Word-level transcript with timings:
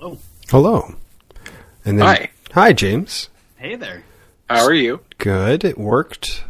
Hello. 0.00 0.16
Hello. 0.48 0.94
And 1.84 1.98
then 2.00 2.06
Hi. 2.06 2.30
Hi, 2.52 2.72
James. 2.72 3.28
Hey 3.56 3.76
there. 3.76 4.02
How 4.48 4.64
are 4.64 4.72
you? 4.72 5.00
Good. 5.18 5.62
It 5.62 5.76
worked. 5.76 6.42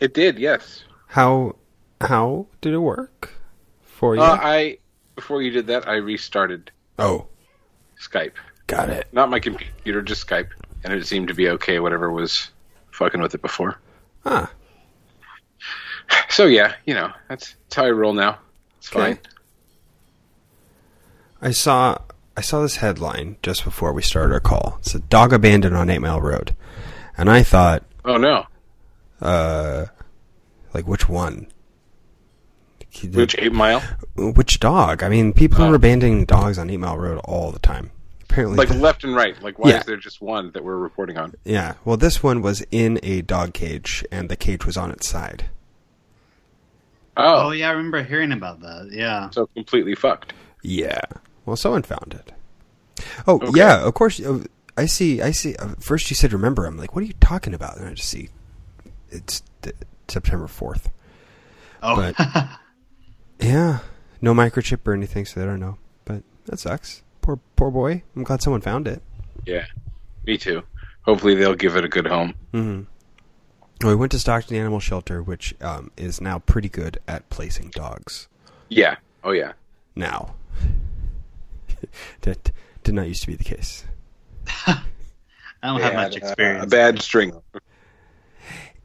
It 0.00 0.14
did, 0.14 0.36
yes. 0.36 0.82
How 1.06 1.54
how 2.00 2.46
did 2.60 2.74
it 2.74 2.78
work 2.78 3.34
for 3.84 4.16
you? 4.16 4.20
Uh, 4.22 4.36
I 4.42 4.78
before 5.14 5.42
you 5.42 5.52
did 5.52 5.68
that, 5.68 5.86
I 5.86 5.94
restarted 5.94 6.72
oh, 6.98 7.26
Skype. 8.00 8.32
got 8.66 8.88
it. 8.90 9.06
Not 9.12 9.30
my 9.30 9.38
computer, 9.38 10.02
just 10.02 10.26
Skype, 10.26 10.48
and 10.82 10.92
it 10.92 11.06
seemed 11.06 11.28
to 11.28 11.34
be 11.34 11.50
okay. 11.50 11.78
Whatever 11.78 12.10
was 12.10 12.50
fucking 12.90 13.20
with 13.20 13.32
it 13.32 13.42
before. 13.42 13.78
Ah, 14.24 14.50
So 16.30 16.46
yeah, 16.46 16.74
you 16.84 16.94
know 16.94 17.12
that's, 17.28 17.54
that's 17.68 17.76
how 17.76 17.84
I 17.84 17.90
roll 17.90 18.12
now. 18.12 18.40
It's 18.78 18.88
Okay. 18.92 19.14
fine. 19.14 19.18
I 21.40 21.52
saw 21.52 21.98
I 22.38 22.40
saw 22.40 22.62
this 22.62 22.76
headline 22.76 23.34
just 23.42 23.64
before 23.64 23.92
we 23.92 24.00
started 24.00 24.32
our 24.32 24.38
call. 24.38 24.76
It's 24.78 24.94
a 24.94 25.00
dog 25.00 25.32
abandoned 25.32 25.74
on 25.76 25.90
Eight 25.90 25.98
Mile 25.98 26.20
Road, 26.20 26.54
and 27.16 27.28
I 27.28 27.42
thought, 27.42 27.82
Oh 28.04 28.16
no, 28.16 28.46
uh, 29.20 29.86
like 30.72 30.86
which 30.86 31.08
one? 31.08 31.48
Which 33.12 33.34
eight 33.38 33.52
mile? 33.52 33.80
which 34.14 34.60
dog? 34.60 35.02
I 35.02 35.08
mean, 35.08 35.32
people 35.32 35.64
Oh. 35.64 35.72
are 35.72 35.74
abandoning 35.74 36.24
dogs 36.26 36.58
on 36.58 36.70
Eight 36.70 36.76
Mile 36.76 36.96
Road 36.96 37.18
all 37.24 37.50
the 37.50 37.58
time. 37.58 37.90
Apparently, 38.22 38.56
Like 38.56 38.68
th- 38.68 38.80
left 38.80 39.02
and 39.02 39.16
right. 39.16 39.40
Like 39.42 39.58
why 39.58 39.70
Yeah. 39.70 39.80
is 39.80 39.86
there 39.86 39.96
just 39.96 40.22
one 40.22 40.52
that 40.52 40.62
we're 40.62 40.76
reporting 40.76 41.18
on? 41.18 41.34
yeah. 41.44 41.74
Well, 41.84 41.96
this 41.96 42.22
one 42.22 42.40
was 42.40 42.64
in 42.70 43.00
a 43.02 43.20
dog 43.22 43.52
cage, 43.52 44.04
and 44.12 44.28
the 44.28 44.36
cage 44.36 44.64
was 44.64 44.76
on 44.76 44.92
its 44.92 45.08
side. 45.08 45.46
Oh 47.16 47.48
Oh, 47.48 47.50
yeah, 47.50 47.68
I 47.70 47.72
remember 47.72 48.00
hearing 48.04 48.30
about 48.30 48.60
that. 48.60 48.90
Yeah. 48.92 49.28
so 49.30 49.46
completely 49.56 49.96
fucked. 49.96 50.34
Yeah. 50.62 51.00
Well, 51.48 51.56
someone 51.56 51.82
found 51.82 52.14
it. 52.14 52.32
Oh, 53.26 53.36
Okay. 53.36 53.50
yeah. 53.58 53.80
Of 53.86 53.94
course. 53.94 54.20
uh, 54.20 54.44
I 54.76 54.86
see. 54.86 55.20
I 55.22 55.32
see. 55.32 55.56
Uh, 55.56 55.74
first, 55.80 56.08
you 56.10 56.14
said 56.16 56.32
remember. 56.32 56.66
I'm 56.66 56.76
like, 56.76 56.94
what 56.94 57.02
are 57.02 57.06
you 57.06 57.14
talking 57.20 57.54
about? 57.54 57.78
And 57.78 57.88
I 57.88 57.94
just 57.94 58.08
see 58.08 58.28
it's 59.10 59.42
th- 59.62 59.74
September 60.08 60.46
fourth. 60.46 60.90
Oh. 61.82 61.96
But- 61.96 62.48
Yeah. 63.40 63.78
No 64.20 64.34
microchip 64.34 64.86
or 64.86 64.92
anything, 64.94 65.24
so 65.26 65.38
they 65.38 65.46
don't 65.46 65.60
know. 65.60 65.78
But 66.04 66.22
that 66.46 66.58
sucks. 66.58 67.02
Poor, 67.22 67.38
poor 67.56 67.70
boy. 67.70 68.02
I'm 68.16 68.24
glad 68.24 68.42
someone 68.42 68.60
found 68.60 68.88
it. 68.88 69.00
Yeah, 69.46 69.66
me 70.26 70.36
too. 70.36 70.62
Hopefully 71.02 71.34
they'll 71.36 71.54
give 71.54 71.76
it 71.76 71.84
a 71.84 71.88
good 71.88 72.06
home. 72.08 72.34
Mm-hmm. 72.52 72.82
Well, 73.84 73.92
we 73.92 73.94
went 73.94 74.10
to 74.12 74.18
Stockton 74.18 74.56
Animal 74.56 74.80
Shelter, 74.80 75.22
which 75.22 75.54
um, 75.60 75.92
is 75.96 76.20
now 76.20 76.40
pretty 76.40 76.68
good 76.68 76.98
at 77.06 77.28
placing 77.30 77.70
dogs. 77.70 78.26
Yeah. 78.68 78.96
Oh 79.22 79.30
yeah. 79.30 79.52
Now, 79.94 80.34
that 82.22 82.50
did 82.84 82.94
not 82.94 83.08
used 83.08 83.22
to 83.22 83.26
be 83.28 83.36
the 83.36 83.44
case. 83.44 83.84
I 84.66 84.82
don't 85.62 85.78
They 85.78 85.82
have 85.82 85.92
had, 85.92 85.94
much 85.94 86.14
uh, 86.22 86.26
experience. 86.26 86.64
a 86.64 86.66
bad 86.66 87.02
string. 87.02 87.32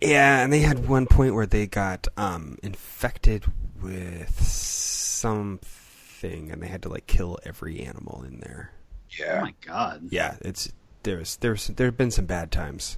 Yeah, 0.02 0.44
and 0.44 0.52
they 0.52 0.59
had 0.59 0.88
one 0.88 1.05
point 1.08 1.33
where 1.33 1.45
they 1.45 1.66
got 1.67 2.08
um, 2.17 2.58
infected 2.61 3.45
with 3.81 4.41
something, 4.44 6.52
and 6.52 6.61
they 6.61 6.67
had 6.67 6.81
to 6.83 6.89
like 6.89 7.08
kill 7.08 7.39
every 7.45 7.80
animal 7.81 8.23
in 8.27 8.39
there. 8.39 8.72
Yeah. 9.17 9.38
Oh 9.39 9.45
my 9.45 9.53
god. 9.61 10.07
Yeah, 10.09 10.35
it's 10.41 10.72
there's 11.03 11.38
there's 11.38 11.67
there 11.67 11.88
have 11.88 11.97
been 11.97 12.11
some 12.11 12.25
bad 12.25 12.52
times. 12.52 12.97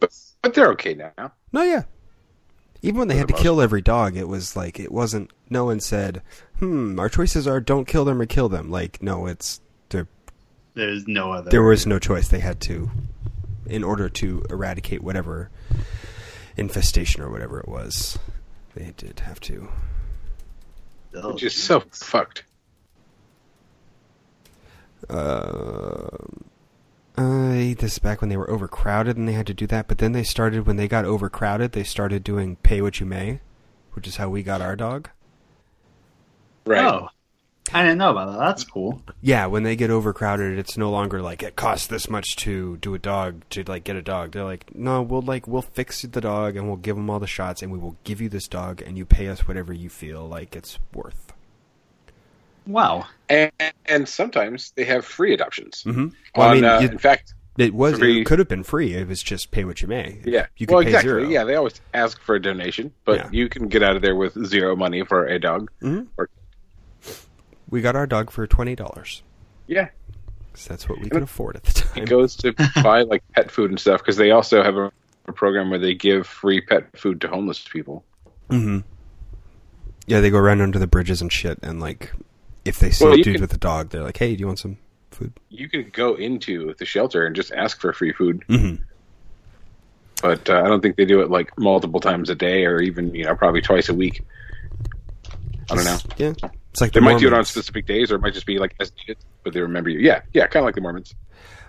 But 0.00 0.12
but 0.42 0.54
they're 0.54 0.70
okay 0.72 0.94
now. 0.94 1.32
No, 1.52 1.62
yeah. 1.62 1.82
Even 2.82 2.98
when 3.00 3.08
they 3.08 3.16
had 3.16 3.26
the 3.26 3.32
to 3.32 3.34
most 3.34 3.42
kill 3.42 3.60
every 3.60 3.82
dog, 3.82 4.16
it 4.16 4.28
was 4.28 4.54
like 4.56 4.78
it 4.78 4.92
wasn't. 4.92 5.32
No 5.50 5.64
one 5.64 5.80
said, 5.80 6.22
"Hmm, 6.58 6.98
our 6.98 7.08
choices 7.08 7.46
are 7.46 7.60
don't 7.60 7.86
kill 7.86 8.04
them 8.04 8.20
or 8.20 8.26
kill 8.26 8.48
them." 8.48 8.70
Like, 8.70 9.02
no, 9.02 9.26
it's 9.26 9.60
there. 9.88 10.06
There's 10.74 11.08
no 11.08 11.32
other. 11.32 11.50
There 11.50 11.62
was 11.62 11.86
no 11.86 11.98
choice. 11.98 12.28
They 12.28 12.38
had 12.38 12.60
to, 12.62 12.90
in 13.66 13.82
order 13.82 14.08
to 14.08 14.44
eradicate 14.48 15.02
whatever 15.02 15.50
infestation 16.56 17.22
or 17.22 17.30
whatever 17.30 17.58
it 17.58 17.68
was, 17.68 18.18
they 18.74 18.92
did 18.96 19.20
have 19.20 19.40
to. 19.40 19.68
Oh, 21.14 21.32
Which 21.32 21.42
is 21.42 21.54
so 21.54 21.80
fucked. 21.90 22.44
Uh, 25.08 26.08
I 27.18 27.74
this 27.78 27.94
is 27.94 27.98
back 27.98 28.20
when 28.20 28.28
they 28.28 28.36
were 28.36 28.50
overcrowded 28.50 29.16
and 29.16 29.26
they 29.26 29.32
had 29.32 29.48
to 29.48 29.54
do 29.54 29.66
that. 29.66 29.88
But 29.88 29.98
then 29.98 30.12
they 30.12 30.22
started 30.22 30.66
when 30.66 30.76
they 30.76 30.86
got 30.86 31.04
overcrowded. 31.04 31.72
They 31.72 31.82
started 31.82 32.22
doing 32.22 32.56
pay 32.56 32.80
what 32.80 33.00
you 33.00 33.06
may, 33.06 33.40
which 33.92 34.06
is 34.06 34.16
how 34.16 34.28
we 34.28 34.42
got 34.42 34.60
our 34.60 34.76
dog. 34.76 35.10
Right. 36.64 36.84
Oh, 36.84 37.08
I 37.72 37.82
didn't 37.82 37.98
know 37.98 38.10
about 38.10 38.32
that. 38.32 38.38
That's 38.38 38.62
cool. 38.62 39.02
Yeah, 39.20 39.46
when 39.46 39.64
they 39.64 39.74
get 39.74 39.90
overcrowded, 39.90 40.58
it's 40.58 40.78
no 40.78 40.90
longer 40.90 41.20
like 41.20 41.42
it 41.42 41.56
costs 41.56 41.88
this 41.88 42.08
much 42.08 42.36
to 42.36 42.76
do 42.76 42.94
a 42.94 42.98
dog 42.98 43.42
to 43.50 43.64
like 43.64 43.84
get 43.84 43.96
a 43.96 44.02
dog. 44.02 44.32
They're 44.32 44.44
like, 44.44 44.74
no, 44.74 45.02
we'll 45.02 45.22
like 45.22 45.48
we'll 45.48 45.62
fix 45.62 46.02
the 46.02 46.20
dog 46.20 46.56
and 46.56 46.68
we'll 46.68 46.76
give 46.76 46.96
them 46.96 47.10
all 47.10 47.18
the 47.18 47.26
shots 47.26 47.62
and 47.62 47.72
we 47.72 47.78
will 47.78 47.96
give 48.04 48.20
you 48.20 48.28
this 48.28 48.46
dog 48.46 48.80
and 48.80 48.96
you 48.96 49.04
pay 49.04 49.28
us 49.28 49.48
whatever 49.48 49.72
you 49.72 49.88
feel 49.88 50.26
like 50.26 50.54
it's 50.54 50.78
worth. 50.94 51.27
Wow. 52.68 53.06
And, 53.28 53.50
and 53.86 54.08
sometimes 54.08 54.72
they 54.76 54.84
have 54.84 55.04
free 55.04 55.32
adoptions. 55.34 55.82
Mm-hmm. 55.86 56.08
Well, 56.36 56.46
On, 56.48 56.52
I 56.52 56.54
mean, 56.54 56.64
uh, 56.64 56.78
you- 56.80 56.88
in 56.90 56.98
fact, 56.98 57.34
it 57.58 57.74
was 57.74 57.98
free- 57.98 58.20
it 58.20 58.24
could 58.24 58.38
have 58.38 58.46
been 58.46 58.62
free. 58.62 58.94
It 58.94 59.08
was 59.08 59.20
just 59.22 59.50
pay 59.50 59.64
what 59.64 59.82
you 59.82 59.88
may. 59.88 60.20
yeah. 60.24 60.46
you 60.58 60.66
could 60.66 60.74
well, 60.74 60.82
pay 60.84 60.90
exactly. 60.90 61.08
zero. 61.10 61.22
Yeah, 61.28 61.42
they 61.44 61.56
always 61.56 61.80
ask 61.92 62.20
for 62.22 62.36
a 62.36 62.40
donation, 62.40 62.92
but 63.04 63.16
Yeah. 63.18 63.28
you 63.32 63.48
can 63.48 63.66
get 63.66 63.82
out 63.82 63.96
of 63.96 64.02
there 64.02 64.14
with 64.14 64.34
zero 64.46 64.76
money 64.76 65.02
for 65.04 65.26
a 65.26 65.40
dog. 65.40 65.68
Mhm. 65.82 66.06
Or 66.16 66.28
We 67.70 67.80
got 67.80 67.96
our 67.96 68.06
dog 68.06 68.30
for 68.30 68.46
twenty 68.46 68.74
dollars. 68.76 69.22
yeah, 69.66 69.88
that's 70.68 70.88
what 70.88 71.00
we 71.00 71.08
could 71.08 71.22
afford 71.22 71.56
at 71.56 71.64
the 71.64 71.72
time. 71.72 72.02
it 72.04 72.08
goes 72.08 72.36
to 72.36 72.52
buy 72.82 73.02
like 73.02 73.22
pet 73.32 73.50
food 73.50 73.70
and 73.70 73.80
stuff 73.80 74.00
because 74.02 74.16
they 74.16 74.30
also 74.30 74.62
have 74.62 74.76
a, 74.76 74.92
a 75.26 75.32
program 75.32 75.68
where 75.70 75.78
they 75.80 75.94
give 75.94 76.26
free 76.28 76.60
pet 76.60 76.96
food 76.96 77.20
to 77.22 77.28
homeless 77.28 77.66
people. 77.66 78.04
hmm 78.50 78.78
Yeah, 80.06 80.20
they 80.20 80.30
go 80.30 80.38
around 80.38 80.60
under 80.60 80.78
the 80.78 80.86
bridges 80.86 81.20
and 81.20 81.32
shit, 81.32 81.58
and 81.62 81.80
like, 81.80 82.12
if 82.64 82.78
they 82.78 82.90
see 82.90 83.04
Well, 83.04 83.14
a 83.14 83.16
dude 83.16 83.34
can- 83.36 83.40
with 83.40 83.52
a 83.54 83.58
dog, 83.58 83.90
they're 83.90 84.02
like, 84.02 84.16
"Hey, 84.16 84.34
do 84.34 84.40
you 84.40 84.46
want 84.46 84.58
some 84.58 84.76
food?" 85.10 85.32
You 85.48 85.68
can 85.68 85.90
go 85.92 86.14
into 86.14 86.74
the 86.78 86.84
shelter 86.84 87.26
and 87.26 87.34
just 87.36 87.52
ask 87.52 87.80
for 87.80 87.92
free 87.92 88.12
food, 88.12 88.44
Mm-hmm. 88.48 88.82
but 90.22 90.48
uh, 90.50 90.62
I 90.64 90.68
don't 90.68 90.80
think 90.80 90.96
they 90.96 91.04
do 91.04 91.20
it 91.20 91.30
like 91.30 91.56
multiple 91.58 92.00
times 92.00 92.30
a 92.30 92.34
day 92.34 92.64
or 92.64 92.80
even 92.80 93.14
you 93.14 93.24
know 93.24 93.34
probably 93.34 93.60
twice 93.60 93.88
a 93.88 93.94
week. 93.94 94.22
I 95.70 95.74
don't 95.74 95.84
know. 95.84 95.98
Yeah, 96.16 96.32
it's 96.72 96.80
like 96.80 96.92
They 96.92 97.00
the 97.00 97.04
might 97.04 97.18
do 97.18 97.26
it 97.26 97.32
on 97.34 97.44
specific 97.44 97.86
days, 97.86 98.10
or 98.10 98.16
it 98.16 98.20
might 98.20 98.32
just 98.34 98.46
be 98.46 98.58
like 98.58 98.74
as 98.80 98.90
needed, 98.98 99.18
but 99.44 99.52
they 99.52 99.60
remember 99.60 99.90
you. 99.90 99.98
Yeah, 100.00 100.22
yeah, 100.32 100.46
kind 100.46 100.62
of 100.62 100.64
like 100.64 100.74
the 100.74 100.80
Mormons. 100.80 101.14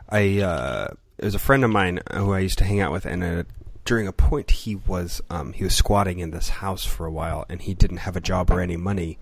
I 0.10 0.40
uh, 0.40 0.88
there's 1.18 1.36
a 1.36 1.40
friend 1.40 1.64
of 1.64 1.70
mine 1.70 2.00
who 2.14 2.32
I 2.34 2.40
used 2.40 2.58
to 2.60 2.64
hang 2.64 2.80
out 2.80 2.92
with, 2.92 3.06
and 3.06 3.24
uh, 3.24 3.44
during 3.86 4.08
a 4.08 4.14
point 4.14 4.50
he 4.52 4.76
was 4.76 5.22
um, 5.30 5.52
he 5.54 5.64
was 5.64 5.76
squatting 5.76 6.20
in 6.20 6.32
this 6.32 6.50
house 6.50 6.86
for 6.86 7.06
a 7.06 7.12
while, 7.12 7.46
and 7.50 7.62
he 7.62 7.74
didn't 7.74 7.98
have 7.98 8.16
a 8.16 8.22
job 8.22 8.50
or 8.50 8.62
any 8.62 8.78
money, 8.78 9.20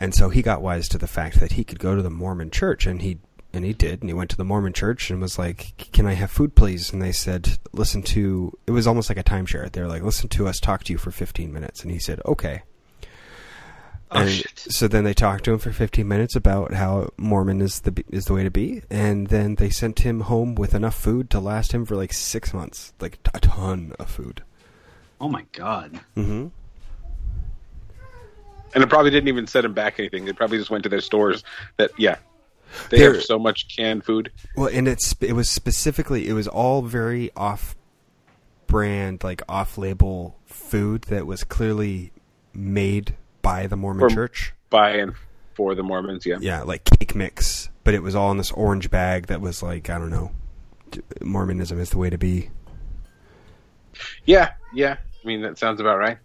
and 0.00 0.14
so 0.14 0.30
he 0.30 0.40
got 0.40 0.62
wise 0.62 0.88
to 0.88 0.98
the 0.98 1.06
fact 1.06 1.38
that 1.38 1.52
he 1.52 1.62
could 1.62 1.78
go 1.78 1.94
to 1.94 2.02
the 2.02 2.10
Mormon 2.10 2.50
church, 2.50 2.86
and 2.86 3.02
he 3.02 3.18
and 3.52 3.64
he 3.64 3.72
did, 3.72 4.00
and 4.00 4.08
he 4.08 4.14
went 4.14 4.30
to 4.30 4.36
the 4.36 4.44
Mormon 4.44 4.72
church 4.72 5.10
and 5.10 5.20
was 5.20 5.38
like, 5.38 5.74
"Can 5.92 6.06
I 6.06 6.14
have 6.14 6.30
food, 6.30 6.54
please?" 6.54 6.92
And 6.92 7.02
they 7.02 7.12
said, 7.12 7.58
"Listen 7.72 8.02
to." 8.04 8.52
It 8.66 8.70
was 8.70 8.86
almost 8.86 9.10
like 9.10 9.18
a 9.18 9.22
timeshare. 9.22 9.70
They 9.70 9.82
were 9.82 9.88
like, 9.88 10.02
"Listen 10.02 10.28
to 10.30 10.48
us 10.48 10.58
talk 10.58 10.84
to 10.84 10.92
you 10.92 10.98
for 10.98 11.10
15 11.10 11.52
minutes," 11.52 11.82
and 11.82 11.90
he 11.90 11.98
said, 11.98 12.20
"Okay." 12.24 12.62
Oh, 14.12 14.22
and 14.22 14.30
shit. 14.30 14.58
so 14.58 14.88
then 14.88 15.04
they 15.04 15.14
talked 15.14 15.44
to 15.44 15.52
him 15.52 15.60
for 15.60 15.70
15 15.70 16.08
minutes 16.08 16.34
about 16.34 16.74
how 16.74 17.10
Mormon 17.16 17.60
is 17.60 17.80
the 17.80 18.04
is 18.08 18.24
the 18.24 18.32
way 18.32 18.42
to 18.42 18.50
be, 18.50 18.82
and 18.90 19.26
then 19.28 19.56
they 19.56 19.70
sent 19.70 20.00
him 20.00 20.22
home 20.22 20.54
with 20.54 20.74
enough 20.74 20.96
food 20.96 21.28
to 21.30 21.40
last 21.40 21.72
him 21.72 21.84
for 21.84 21.94
like 21.94 22.12
six 22.12 22.54
months, 22.54 22.92
like 23.00 23.18
a 23.34 23.40
ton 23.40 23.92
of 23.98 24.10
food. 24.10 24.42
Oh 25.20 25.28
my 25.28 25.44
god. 25.52 26.00
Mm-hmm. 26.16 26.48
And 28.74 28.84
it 28.84 28.88
probably 28.88 29.10
didn't 29.10 29.28
even 29.28 29.46
set 29.46 29.62
them 29.62 29.74
back 29.74 29.98
anything. 29.98 30.24
They 30.24 30.32
probably 30.32 30.58
just 30.58 30.70
went 30.70 30.84
to 30.84 30.88
their 30.88 31.00
stores. 31.00 31.42
That 31.76 31.90
yeah, 31.98 32.16
they 32.90 32.98
They're- 32.98 33.14
have 33.14 33.22
so 33.24 33.38
much 33.38 33.74
canned 33.74 34.04
food. 34.04 34.30
Well, 34.56 34.68
and 34.72 34.86
it's 34.86 35.14
it 35.20 35.32
was 35.32 35.48
specifically 35.50 36.28
it 36.28 36.32
was 36.34 36.46
all 36.48 36.82
very 36.82 37.30
off 37.36 37.74
brand, 38.66 39.24
like 39.24 39.42
off 39.48 39.76
label 39.76 40.36
food 40.46 41.02
that 41.04 41.26
was 41.26 41.42
clearly 41.44 42.12
made 42.54 43.16
by 43.42 43.66
the 43.66 43.76
Mormon 43.76 44.04
Or- 44.04 44.10
church. 44.10 44.52
by 44.70 44.90
and 44.92 45.14
for 45.54 45.74
the 45.74 45.82
Mormons. 45.82 46.24
Yeah, 46.24 46.36
Yeah, 46.40 46.62
like 46.62 46.84
cake 46.84 47.14
mix, 47.16 47.70
but 47.82 47.92
it 47.94 48.02
was 48.04 48.14
all 48.14 48.30
in 48.30 48.38
this 48.38 48.52
orange 48.52 48.88
bag 48.90 49.26
that 49.26 49.40
was 49.40 49.62
like 49.62 49.90
I 49.90 49.98
don't 49.98 50.10
know. 50.10 50.30
Mormonism 51.20 51.78
is 51.80 51.90
the 51.90 51.98
way 51.98 52.08
to 52.10 52.18
be. 52.18 52.50
yeah, 54.24 54.50
yeah. 54.72 54.96
I 55.22 55.26
mean, 55.26 55.42
that 55.42 55.58
sounds 55.58 55.80
about 55.80 55.98
right. 55.98 56.18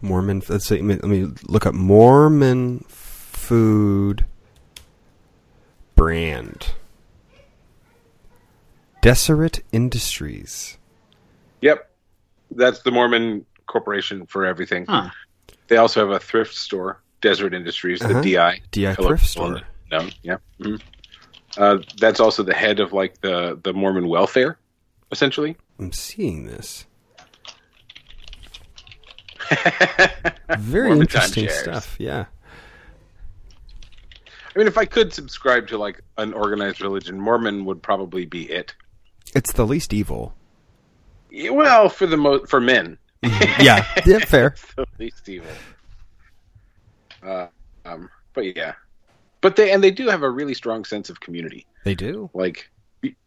Mormon. 0.00 0.42
Let's 0.48 0.66
see. 0.66 0.76
Let 0.76 0.84
me, 0.84 0.94
let 0.94 1.04
me 1.04 1.32
look 1.48 1.66
up 1.66 1.74
Mormon 1.74 2.84
food 2.88 4.24
brand. 5.94 6.68
Deseret 9.00 9.60
Industries. 9.72 10.76
Yep, 11.60 11.90
that's 12.50 12.82
the 12.82 12.90
Mormon 12.90 13.46
corporation 13.66 14.26
for 14.26 14.44
everything. 14.44 14.86
Huh. 14.88 15.10
They 15.68 15.76
also 15.76 16.00
have 16.00 16.10
a 16.10 16.18
thrift 16.18 16.54
store 16.54 17.00
Deseret 17.20 17.54
Industries, 17.54 18.02
Uh-huh. 18.02 18.20
the 18.20 18.34
DI. 18.34 18.60
DI 18.70 18.94
Hello, 18.94 19.08
thrift 19.08 19.26
store. 19.26 19.60
No, 19.90 20.08
yeah. 20.22 20.36
mhm. 20.60 20.80
Uh, 21.56 21.78
that's 21.98 22.20
also 22.20 22.42
the 22.42 22.54
head 22.54 22.78
of 22.80 22.92
like 22.92 23.20
the 23.20 23.58
the 23.62 23.72
Mormon 23.72 24.06
welfare, 24.08 24.58
essentially. 25.10 25.56
I'm 25.78 25.92
seeing 25.92 26.46
this. 26.46 26.86
Very 30.58 30.92
interesting 30.92 31.48
stuff. 31.48 31.96
Yeah. 31.98 32.26
I 34.54 34.58
mean, 34.58 34.66
if 34.66 34.78
I 34.78 34.84
could 34.86 35.12
subscribe 35.12 35.68
to 35.68 35.78
like 35.78 36.02
an 36.16 36.32
organized 36.32 36.80
religion, 36.80 37.20
Mormon 37.20 37.64
would 37.66 37.82
probably 37.82 38.24
be 38.24 38.50
it. 38.50 38.74
It's 39.34 39.52
the 39.52 39.66
least 39.66 39.92
evil. 39.92 40.34
Yeah, 41.30 41.50
Well, 41.50 41.88
for 41.88 42.06
the 42.06 42.16
mo- 42.16 42.44
for 42.46 42.60
men, 42.60 42.98
yeah. 43.22 43.86
Yeah, 44.06 44.18
fair. 44.20 44.54
the 44.76 44.86
least 44.98 45.28
evil. 45.28 45.50
Uh, 47.22 47.48
um, 47.84 48.08
but 48.32 48.56
yeah, 48.56 48.74
but 49.40 49.56
they 49.56 49.70
and 49.72 49.82
they 49.82 49.90
do 49.90 50.08
have 50.08 50.22
a 50.22 50.30
really 50.30 50.54
strong 50.54 50.84
sense 50.84 51.10
of 51.10 51.20
community. 51.20 51.66
They 51.84 51.94
do. 51.94 52.30
Like 52.32 52.70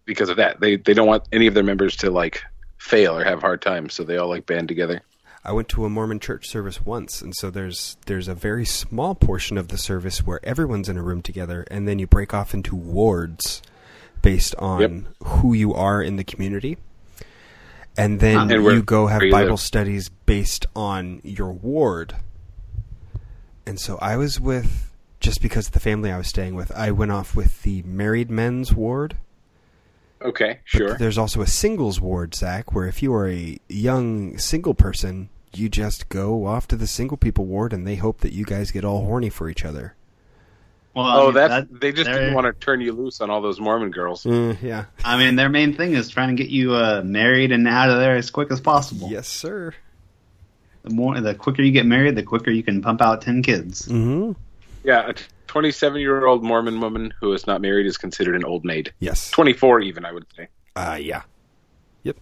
because 0.05 0.29
of 0.29 0.37
that, 0.37 0.59
they 0.59 0.77
they 0.77 0.93
don't 0.93 1.07
want 1.07 1.27
any 1.31 1.47
of 1.47 1.53
their 1.53 1.63
members 1.63 1.95
to 1.97 2.09
like 2.09 2.41
fail 2.77 3.15
or 3.15 3.23
have 3.23 3.41
hard 3.41 3.61
times, 3.61 3.93
so 3.93 4.03
they 4.03 4.17
all 4.17 4.29
like 4.29 4.45
band 4.45 4.67
together. 4.67 5.01
I 5.43 5.51
went 5.53 5.69
to 5.69 5.85
a 5.85 5.89
Mormon 5.89 6.19
church 6.19 6.47
service 6.47 6.85
once, 6.85 7.21
and 7.21 7.35
so 7.35 7.49
there's 7.49 7.97
there's 8.05 8.27
a 8.27 8.35
very 8.35 8.65
small 8.65 9.15
portion 9.15 9.57
of 9.57 9.69
the 9.69 9.77
service 9.77 10.19
where 10.25 10.39
everyone's 10.45 10.87
in 10.89 10.97
a 10.97 11.01
room 11.03 11.21
together, 11.21 11.65
and 11.71 11.87
then 11.87 11.97
you 11.99 12.05
break 12.07 12.33
off 12.33 12.53
into 12.53 12.75
wards 12.75 13.61
based 14.21 14.53
on 14.55 14.81
Yep. 14.81 15.27
who 15.29 15.53
you 15.53 15.73
are 15.73 16.01
in 16.01 16.15
the 16.17 16.23
community, 16.23 16.77
and 17.97 18.19
then. 18.19 18.51
And 18.51 18.63
you 18.63 18.83
go 18.83 19.07
have 19.07 19.23
you 19.23 19.31
Bible 19.31 19.51
live. 19.51 19.59
studies 19.59 20.09
based 20.27 20.67
on 20.75 21.21
your 21.23 21.51
ward. 21.51 22.15
And 23.65 23.79
so 23.79 23.97
I 24.01 24.17
was 24.17 24.39
with 24.39 24.91
just 25.19 25.41
because 25.41 25.67
of 25.67 25.73
the 25.73 25.79
family 25.79 26.11
I 26.11 26.17
was 26.17 26.27
staying 26.27 26.55
with, 26.55 26.71
I 26.71 26.91
went 26.91 27.11
off 27.11 27.35
with 27.35 27.61
the 27.63 27.81
married 27.83 28.29
men's 28.29 28.73
ward. 28.73 29.17
Okay, 30.23 30.59
But 30.71 30.77
sure. 30.77 30.97
there's 30.97 31.17
also 31.17 31.41
a 31.41 31.47
singles 31.47 31.99
ward, 31.99 32.35
Zach, 32.35 32.73
where 32.73 32.85
if 32.87 33.01
you 33.01 33.13
are 33.13 33.27
a 33.27 33.57
young 33.69 34.37
single 34.37 34.73
person, 34.73 35.29
you 35.53 35.67
just 35.67 36.09
go 36.09 36.45
off 36.45 36.67
to 36.69 36.75
the 36.75 36.87
single 36.87 37.17
people 37.17 37.45
ward 37.45 37.73
and 37.73 37.85
they 37.87 37.95
hope 37.95 38.19
that 38.19 38.31
you 38.31 38.45
guys 38.45 38.71
get 38.71 38.85
all 38.85 39.03
horny 39.05 39.29
for 39.29 39.49
each 39.49 39.65
other. 39.65 39.95
Well, 40.93 41.05
I 41.05 41.15
Oh, 41.19 41.25
mean, 41.25 41.33
that's 41.35 41.49
that- 41.69 41.79
they 41.81 41.91
just 41.91 42.09
didn't 42.09 42.33
want 42.33 42.45
to 42.47 42.53
turn 42.53 42.81
you 42.81 42.91
loose 42.91 43.21
on 43.21 43.29
all 43.29 43.41
those 43.41 43.59
Mormon 43.59 43.91
girls. 43.91 44.25
Uh, 44.25 44.55
yeah. 44.61 44.85
I 45.03 45.17
mean, 45.17 45.37
their 45.37 45.49
main 45.49 45.73
thing 45.73 45.93
is 45.93 46.09
trying 46.09 46.35
to 46.35 46.43
get 46.43 46.51
you 46.51 46.73
uh, 46.75 47.01
married 47.03 47.51
and 47.51 47.67
out 47.67 47.89
of 47.89 47.97
there 47.97 48.15
as 48.15 48.29
quick 48.29 48.51
as 48.51 48.59
possible. 48.61 49.07
Yes, 49.09 49.27
sir. 49.27 49.73
The 50.83 50.89
more, 50.89 51.19
the 51.21 51.33
quicker 51.35 51.61
you 51.61 51.71
get 51.71 51.85
married, 51.85 52.15
the 52.15 52.23
quicker 52.23 52.51
you 52.51 52.63
can 52.63 52.81
pump 52.81 53.01
out 53.01 53.21
ten 53.21 53.41
kids. 53.41 53.87
Mm-hmm. 53.87 54.33
Yeah, 54.83 55.09
a 55.09 55.13
27 55.51 55.99
year 55.99 56.25
old 56.25 56.45
Mormon 56.45 56.79
woman 56.79 57.13
who 57.19 57.33
is 57.33 57.45
not 57.45 57.59
married 57.59 57.85
is 57.85 57.97
considered 57.97 58.37
an 58.37 58.45
old 58.45 58.63
maid. 58.63 58.93
Yes. 58.99 59.29
24 59.31 59.81
even, 59.81 60.05
I 60.05 60.13
would 60.13 60.25
say. 60.33 60.47
Uh, 60.77 60.97
yeah. 60.97 61.23
Yep. 62.03 62.17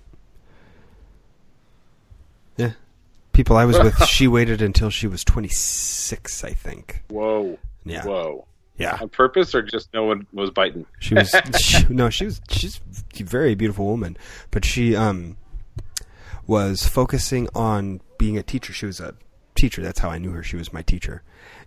Yeah. 2.57 2.71
People 3.31 3.55
I 3.55 3.65
was 3.65 3.77
with, 3.77 4.03
she 4.07 4.27
waited 4.27 4.63
until 4.63 4.89
she 4.89 5.05
was 5.05 5.23
26, 5.23 6.43
I 6.43 6.53
think. 6.53 7.03
Whoa. 7.09 7.59
Yeah. 7.85 8.03
Whoa. 8.03 8.47
Yeah. 8.77 8.97
On 8.99 9.09
purpose 9.09 9.53
or 9.53 9.61
just 9.61 9.93
no 9.93 10.05
one 10.05 10.25
was 10.33 10.49
biting? 10.49 10.87
She 10.97 11.13
was 11.13 11.29
she, 11.59 11.85
no, 11.87 12.09
she 12.09 12.25
was 12.25 12.41
she's 12.49 12.81
a 13.19 13.23
very 13.23 13.53
beautiful 13.53 13.85
woman, 13.85 14.17
but 14.49 14.65
she 14.65 14.95
um 14.95 15.37
was 16.47 16.87
focusing 16.87 17.47
on 17.53 18.01
being 18.17 18.39
a 18.39 18.43
teacher. 18.43 18.73
She 18.73 18.87
was 18.87 18.99
a 18.99 19.13
teacher. 19.53 19.83
That's 19.83 19.99
how 19.99 20.09
I 20.09 20.17
knew 20.17 20.31
her. 20.31 20.41
She 20.41 20.55
was 20.55 20.73
my 20.73 20.81
teacher, 20.81 21.21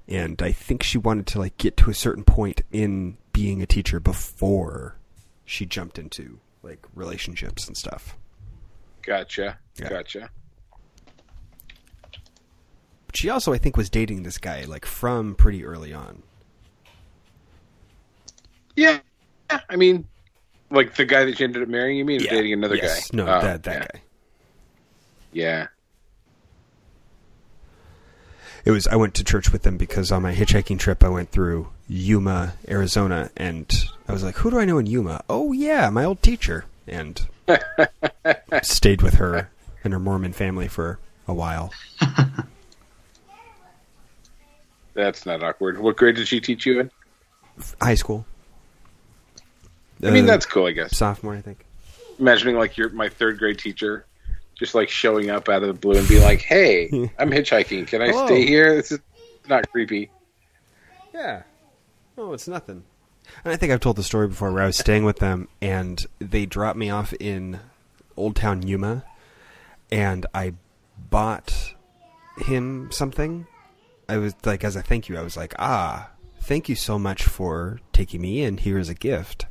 and 0.09 0.41
I 0.43 0.53
think 0.53 0.83
she 0.83 0.99
wanted 0.99 1.27
to 1.29 1.39
like 1.39 1.57
get 1.59 1.77
to 1.79 1.91
a 1.91 1.95
certain 1.95 2.25
point 2.25 2.63
in 2.71 3.17
being 3.33 3.63
a 3.63 3.67
teacher 3.67 4.01
before 4.01 4.97
she 5.45 5.65
jumped 5.67 5.99
into 5.99 6.41
like 6.63 6.87
relationships 6.95 7.67
and 7.67 7.77
stuff. 7.77 8.17
Gotcha. 9.03 9.59
Yeah. 9.77 9.89
Gotcha. 9.89 10.31
But 13.07 13.17
she 13.17 13.29
also, 13.29 13.53
I 13.53 13.59
think, 13.59 13.77
was 13.77 13.91
dating 13.91 14.23
this 14.23 14.39
guy 14.39 14.65
like 14.65 14.87
from 14.87 15.35
pretty 15.35 15.65
early 15.65 15.93
on. 15.93 16.23
Yeah. 18.77 19.01
I 19.69 19.77
mean, 19.77 20.07
like 20.71 20.95
the 20.95 21.05
guy 21.05 21.25
that 21.27 21.37
she 21.37 21.45
ended 21.45 21.63
up 21.63 21.69
marrying, 21.69 21.99
you 21.99 22.05
mean? 22.05 22.21
Dating 22.21 22.53
another 22.55 22.77
Yes. 22.77 23.11
guy? 23.11 23.17
No, 23.17 23.25
Oh, 23.25 23.41
that 23.43 23.63
that 23.65 23.75
yeah. 23.75 23.87
guy. 23.93 24.03
Yeah. 25.33 25.67
It 28.65 28.71
was 28.71 28.87
I 28.87 28.97
went 28.97 29.15
to 29.15 29.25
church 29.25 29.51
with 29.53 29.63
them 29.63 29.77
because 29.77 30.13
on 30.13 30.23
my 30.23 30.33
hitchhiking 30.35 30.79
trip 30.79 31.03
I 31.03 31.09
went 31.09 31.31
through 31.31 31.69
Yuma, 31.89 32.55
Arizona, 32.69 33.31
and 33.37 33.69
I 34.09 34.13
was 34.13 34.23
like, 34.23 34.37
"Who 34.37 34.51
do 34.51 34.59
I 34.59 34.65
know 34.65 34.79
in 34.79 34.87
Yuma?" 34.87 35.23
Oh 35.29 35.53
yeah, 35.53 35.91
my 35.91 36.05
old 36.05 36.23
teacher, 36.23 36.65
and 36.87 37.21
stayed 38.63 39.03
with 39.03 39.15
her 39.15 39.51
and 39.83 39.93
her 39.93 39.99
Mormon 39.99 40.33
family 40.33 40.69
for 40.69 40.99
a 41.27 41.35
while. 41.35 41.73
That's 44.95 45.25
not 45.27 45.43
awkward. 45.43 45.79
What 45.79 45.97
grade 45.97 46.17
did 46.17 46.29
she 46.29 46.41
teach 46.41 46.67
you 46.67 46.81
in? 46.81 46.91
High 47.81 47.95
school. 47.95 48.27
I 50.05 50.11
mean, 50.11 50.25
Uh, 50.25 50.27
that's 50.27 50.47
cool, 50.47 50.67
I 50.67 50.73
guess. 50.73 50.97
sophomore, 50.97 51.35
I 51.35 51.41
think. 51.41 51.65
Imagining 52.19 52.57
like 52.57 52.77
your 52.77 52.91
my 52.91 53.09
third 53.09 53.39
grade 53.39 53.59
teacher 53.59 54.05
just 54.63 54.77
like 54.77 54.89
showing 54.89 55.29
up 55.29 55.49
out 55.49 55.63
of 55.63 55.69
the 55.69 55.75
blue 55.75 55.99
and 55.99 56.09
being 56.09 56.23
like, 56.23 56.41
"Hey, 56.41 56.89
I'm 57.19 57.31
hitchhiking. 57.31 57.89
Can 57.89 58.01
I 58.01 58.09
Hello. 58.09 58.27
stay 58.27 58.47
here?" 58.47 58.77
This 58.77 58.93
is 58.93 59.01
not 59.49 59.69
creepy. 59.73 60.09
Yeah. 61.13 61.43
Oh, 62.17 62.33
it's 62.33 62.47
nothing. 62.47 62.85
And 63.45 63.53
I 63.53 63.57
think 63.57 63.73
I've 63.73 63.81
told 63.81 63.97
the 63.97 64.03
story 64.05 64.29
before 64.29 64.53
where 64.53 64.63
I 64.63 64.67
was 64.67 64.79
staying 64.79 65.05
with 65.05 65.19
them 65.19 65.49
and 65.61 66.05
they 66.19 66.47
dropped 66.47 66.79
me 66.79 66.91
off 66.91 67.13
in 67.19 67.59
Old 68.17 68.37
Town 68.37 68.67
Yuma 68.67 69.05
and 69.91 70.27
I 70.35 70.55
bought 71.11 71.75
him 72.39 72.91
something. 72.93 73.47
I 74.09 74.19
was 74.19 74.35
like, 74.45 74.63
as 74.65 74.77
a 74.77 74.83
thank 74.83 75.09
you, 75.09 75.19
I 75.19 75.23
was 75.23 75.37
like, 75.37 75.55
ah, 75.59 76.11
thank 76.41 76.69
you 76.69 76.75
so 76.77 76.99
much 76.99 77.25
for 77.25 77.81
taking 77.93 78.21
me 78.21 78.43
in. 78.43 78.59
Here 78.59 78.79
is 78.79 78.89
a 78.89 78.95
gift. 78.95 79.47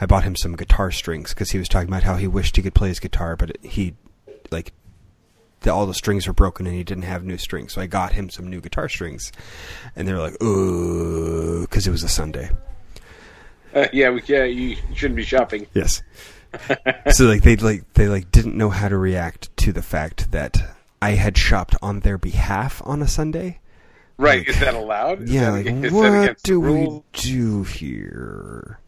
I 0.00 0.06
bought 0.06 0.24
him 0.24 0.36
some 0.36 0.56
guitar 0.56 0.90
strings 0.90 1.34
because 1.34 1.50
he 1.50 1.58
was 1.58 1.68
talking 1.68 1.88
about 1.88 2.02
how 2.04 2.16
he 2.16 2.26
wished 2.26 2.56
he 2.56 2.62
could 2.62 2.74
play 2.74 2.88
his 2.88 3.00
guitar, 3.00 3.36
but 3.36 3.56
he, 3.62 3.94
like, 4.50 4.72
the, 5.60 5.72
all 5.72 5.86
the 5.86 5.94
strings 5.94 6.26
were 6.26 6.32
broken 6.32 6.66
and 6.66 6.74
he 6.74 6.84
didn't 6.84 7.04
have 7.04 7.24
new 7.24 7.38
strings. 7.38 7.72
So 7.72 7.80
I 7.80 7.86
got 7.86 8.12
him 8.12 8.30
some 8.30 8.48
new 8.48 8.60
guitar 8.60 8.88
strings, 8.88 9.32
and 9.94 10.06
they 10.06 10.12
were 10.12 10.20
like, 10.20 10.42
"Ooh," 10.42 11.62
because 11.62 11.86
it 11.86 11.90
was 11.90 12.02
a 12.02 12.08
Sunday. 12.08 12.50
Uh, 13.74 13.88
yeah, 13.92 14.10
we, 14.10 14.22
yeah, 14.26 14.44
you 14.44 14.76
shouldn't 14.94 15.16
be 15.16 15.24
shopping. 15.24 15.66
Yes. 15.74 16.02
so 17.10 17.26
like 17.26 17.42
they 17.42 17.56
like 17.56 17.92
they 17.94 18.08
like 18.08 18.30
didn't 18.30 18.56
know 18.56 18.70
how 18.70 18.88
to 18.88 18.96
react 18.96 19.54
to 19.58 19.72
the 19.72 19.82
fact 19.82 20.30
that 20.32 20.56
I 21.02 21.10
had 21.10 21.36
shopped 21.36 21.76
on 21.82 22.00
their 22.00 22.16
behalf 22.16 22.80
on 22.84 23.02
a 23.02 23.08
Sunday. 23.08 23.60
Right? 24.18 24.38
Like- 24.38 24.48
is 24.48 24.60
that 24.60 24.74
allowed? 24.74 25.22
Is 25.22 25.30
yeah, 25.30 25.50
that, 25.50 25.66
like 25.66 25.92
what 25.92 26.42
do 26.42 26.60
we 26.60 27.02
do 27.12 27.64
here? 27.64 28.78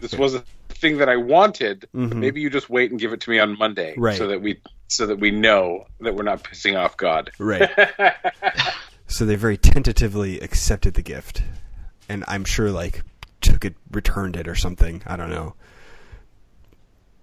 This 0.00 0.14
was 0.14 0.34
a 0.34 0.44
thing 0.80 0.98
that 0.98 1.08
I 1.08 1.16
wanted. 1.16 1.86
Mhm. 1.94 2.14
Maybe 2.14 2.40
you 2.40 2.50
just 2.50 2.68
wait 2.70 2.90
and 2.90 2.98
give 2.98 3.12
it 3.12 3.20
to 3.22 3.30
me 3.30 3.38
on 3.38 3.58
Monday, 3.58 3.94
Right. 3.96 4.16
So 4.16 4.28
that 4.28 4.40
we 4.42 4.60
so 4.88 5.06
that 5.06 5.20
we 5.20 5.30
know 5.30 5.86
that 6.00 6.14
we're 6.14 6.22
not 6.22 6.42
pissing 6.42 6.76
off 6.78 6.96
God. 6.96 7.30
Right. 7.38 7.70
so 9.06 9.24
they 9.26 9.36
very 9.36 9.56
tentatively 9.58 10.40
accepted 10.40 10.94
the 10.94 11.02
gift, 11.02 11.42
and 12.08 12.24
I'm 12.26 12.44
sure 12.44 12.70
like 12.70 13.02
took 13.40 13.64
it, 13.64 13.74
returned 13.92 14.34
it 14.36 14.48
or 14.48 14.54
something. 14.54 15.02
I 15.06 15.16
don't 15.16 15.30
know. 15.30 15.54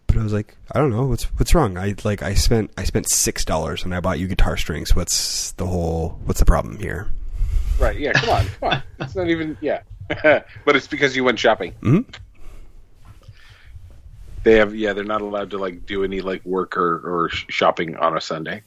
But 0.08 0.18
I 0.18 0.24
was 0.24 0.34
like, 0.34 0.56
I 0.72 0.80
don't 0.80 0.92
know 0.92 1.06
what's 1.06 1.24
what's 1.38 1.54
wrong. 1.56 1.78
I 1.78 1.96
like 2.04 2.22
I 2.22 2.36
spent 2.36 2.72
I 2.78 2.84
spent 2.84 3.10
six 3.10 3.44
dollars 3.44 3.84
and 3.84 3.94
I 3.94 4.00
bought 4.00 4.20
you 4.20 4.28
guitar 4.28 4.58
strings. 4.58 4.96
What's 4.96 5.52
the 5.54 5.66
whole 5.66 6.20
what's 6.26 6.40
the 6.40 6.46
problem 6.46 6.78
here? 6.80 7.08
Right? 7.80 8.00
Yeah. 8.00 8.14
Come 8.14 8.30
on, 8.30 8.46
come 8.60 8.70
on. 8.72 8.84
It's 9.00 9.16
not 9.16 9.28
even 9.28 9.58
yeah. 9.62 9.82
but 10.66 10.76
it's 10.76 10.88
because 10.88 11.16
you 11.16 11.24
went 11.24 11.40
shopping. 11.40 11.72
hmm 11.82 12.02
They 14.46 14.58
have 14.60 14.76
yeah. 14.76 14.94
They're 14.94 15.04
not 15.04 15.24
allowed 15.24 15.50
to 15.50 15.58
like 15.58 15.88
do 15.88 16.04
any 16.04 16.22
like 16.22 16.46
work 16.46 16.78
or 16.78 16.98
or 16.98 17.30
shopping 17.30 17.96
on 17.96 18.16
a 18.16 18.22
Sunday. 18.22 18.62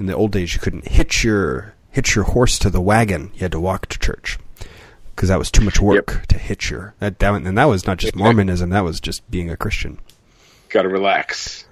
In 0.00 0.06
the 0.06 0.16
old 0.16 0.32
days, 0.32 0.54
you 0.54 0.60
couldn't 0.60 0.88
hitch 0.88 1.22
your 1.22 1.76
hitch 1.88 2.16
your 2.16 2.24
horse 2.24 2.58
to 2.58 2.68
the 2.68 2.80
wagon. 2.80 3.30
You 3.34 3.42
had 3.42 3.52
to 3.52 3.60
walk 3.60 3.86
to 3.86 3.98
church 4.00 4.40
because 5.14 5.28
that 5.28 5.38
was 5.38 5.52
too 5.52 5.64
much 5.64 5.80
work 5.80 6.26
to 6.26 6.36
hitch 6.36 6.68
your 6.72 6.94
that, 6.98 7.20
that 7.20 7.32
and 7.32 7.56
that 7.56 7.66
was 7.66 7.86
not 7.86 7.98
just 7.98 8.16
Mormonism. 8.16 8.70
That 8.70 8.82
was 8.82 8.98
just 8.98 9.30
being 9.30 9.50
a 9.50 9.56
Christian. 9.56 10.00
Got 10.68 10.82
to 10.82 10.88
relax. 10.88 11.64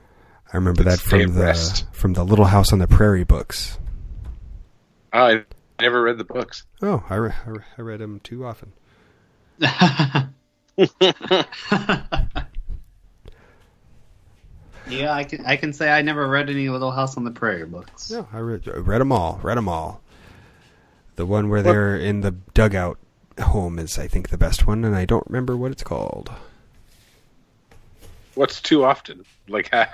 I 0.52 0.57
remember 0.57 0.85
that 0.85 1.00
from 1.00 1.19
the 1.19 1.25
abreast. 1.25 1.85
from 1.90 2.12
the 2.12 2.23
Little 2.25 2.45
House 2.45 2.73
on 2.73 2.78
the 2.78 2.87
Prairie 2.87 3.25
books. 3.25 3.76
I 5.12 5.42
never 5.80 6.00
read 6.00 6.16
the 6.16 6.25
books. 6.25 6.64
Oh, 6.80 7.02
I, 7.11 7.16
re- 7.16 7.33
I, 7.45 7.50
re- 7.50 7.64
I 7.76 7.83
read 7.83 7.99
them 7.99 8.21
too 8.21 8.47
often. 8.47 8.73
Yeah, 14.90 15.12
I 15.12 15.25
can 15.25 15.46
I 15.46 15.56
can 15.56 15.72
say 15.72 15.88
I 15.88 16.02
never 16.02 16.26
read 16.26 16.50
any 16.50 16.68
Little 16.68 16.90
House 16.90 17.16
on 17.16 17.25
the 17.25 17.30
Prairie 17.30 17.64
books. 17.64 18.10
No, 18.10 18.26
I 18.32 18.38
read, 18.38 18.66
read 18.66 19.00
them 19.00 19.12
all. 19.12 19.38
Read 19.42 19.56
them 19.56 19.68
all. 19.68 20.02
The 21.16 21.26
one 21.26 21.49
where 21.49 21.62
they're 21.62 21.96
in 21.96 22.22
the 22.22 22.32
dugout 22.54 22.99
home 23.38 23.78
is, 23.78 23.99
I 23.99 24.08
think, 24.08 24.30
the 24.30 24.38
best 24.38 24.66
one, 24.66 24.84
and 24.84 24.96
I 24.96 25.04
don't 25.04 25.26
remember 25.26 25.56
what 25.56 25.70
it's 25.70 25.82
called. 25.82 26.30
What's 28.34 28.60
too 28.60 28.84
often? 28.84 29.25
Like, 29.49 29.68
I, 29.72 29.87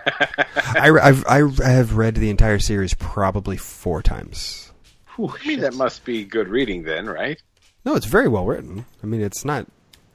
I've 1.26 1.26
I 1.26 1.69
have 1.69 1.97
read 1.97 2.14
the 2.14 2.31
entire 2.31 2.59
series 2.59 2.95
probably 2.95 3.57
four 3.57 4.02
times. 4.02 4.73
Whew, 5.16 5.35
I 5.43 5.49
mean, 5.49 5.61
that 5.61 5.75
must 5.75 6.05
be 6.05 6.25
good 6.25 6.49
reading 6.49 6.85
then, 6.85 7.07
right? 7.07 7.40
No, 7.85 7.97
it's 7.97 8.07
very 8.07 8.28
well 8.28 8.47
written. 8.47 8.85
I 9.02 9.07
mean, 9.07 9.21
it's 9.21 9.45
not 9.45 9.66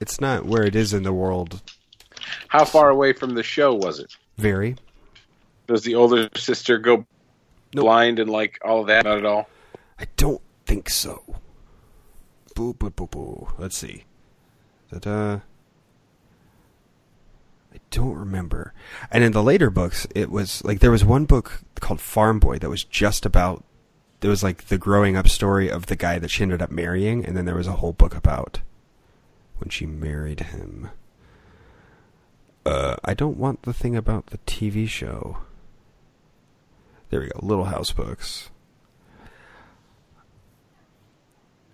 it's 0.02 0.20
not 0.20 0.46
where 0.46 0.64
it 0.64 0.76
is 0.76 0.94
in 0.94 1.04
the 1.04 1.14
world. 1.14 1.62
How 2.50 2.66
far 2.66 2.90
away 2.90 3.14
from 3.14 3.36
the 3.36 3.44
show 3.44 3.74
was 3.74 4.00
it? 4.00 4.18
Very. 4.38 4.76
Does 5.68 5.84
the 5.84 5.96
older 5.96 6.28
sister 6.36 6.78
go 6.78 7.06
Nope. 7.74 7.86
blind 7.86 8.20
and 8.20 8.30
like 8.30 8.60
all 8.66 8.82
of 8.82 8.88
that? 8.88 9.06
Not 9.06 9.20
at 9.20 9.26
all. 9.26 9.48
I 10.00 10.06
don't 10.18 10.42
think 10.66 10.90
so. 10.90 11.24
Boo 12.56 12.74
boo 12.74 12.90
boo 12.90 13.08
boo. 13.08 13.48
Let's 13.58 13.78
see. 13.78 14.04
That 14.92 15.08
uh 15.08 15.40
I 17.74 17.78
don't 17.92 18.16
remember. 18.18 18.74
And 19.10 19.24
in 19.24 19.32
the 19.32 19.44
later 19.44 19.70
books, 19.70 20.06
it 20.14 20.30
was 20.30 20.64
like 20.66 20.80
there 20.80 20.92
was 20.92 21.06
one 21.06 21.26
book 21.26 21.62
called 21.80 22.02
Farm 22.02 22.40
Boy 22.40 22.58
that 22.60 22.70
was 22.70 22.84
just 22.84 23.26
about 23.26 23.64
there 24.20 24.30
was 24.30 24.44
like 24.44 24.66
the 24.68 24.78
growing 24.78 25.16
up 25.16 25.28
story 25.30 25.70
of 25.70 25.86
the 25.88 25.96
guy 25.96 26.20
that 26.20 26.30
she 26.30 26.44
ended 26.44 26.62
up 26.62 26.70
marrying, 26.72 27.26
and 27.26 27.36
then 27.38 27.46
there 27.46 27.56
was 27.56 27.68
a 27.68 27.74
whole 27.78 27.94
book 27.94 28.14
about 28.16 28.60
when 29.62 29.70
she 29.70 29.86
married 29.86 30.42
him. 30.42 30.90
Uh, 32.66 32.98
I 33.06 33.14
don't 33.14 33.38
want 33.38 33.64
the 33.64 33.74
thing 33.74 33.96
about 33.96 34.28
the 34.28 34.38
TV 34.40 34.88
show. 34.88 35.38
There 37.10 37.22
we 37.22 37.28
go. 37.28 37.40
Little 37.42 37.66
House 37.66 37.92
books. 37.92 38.50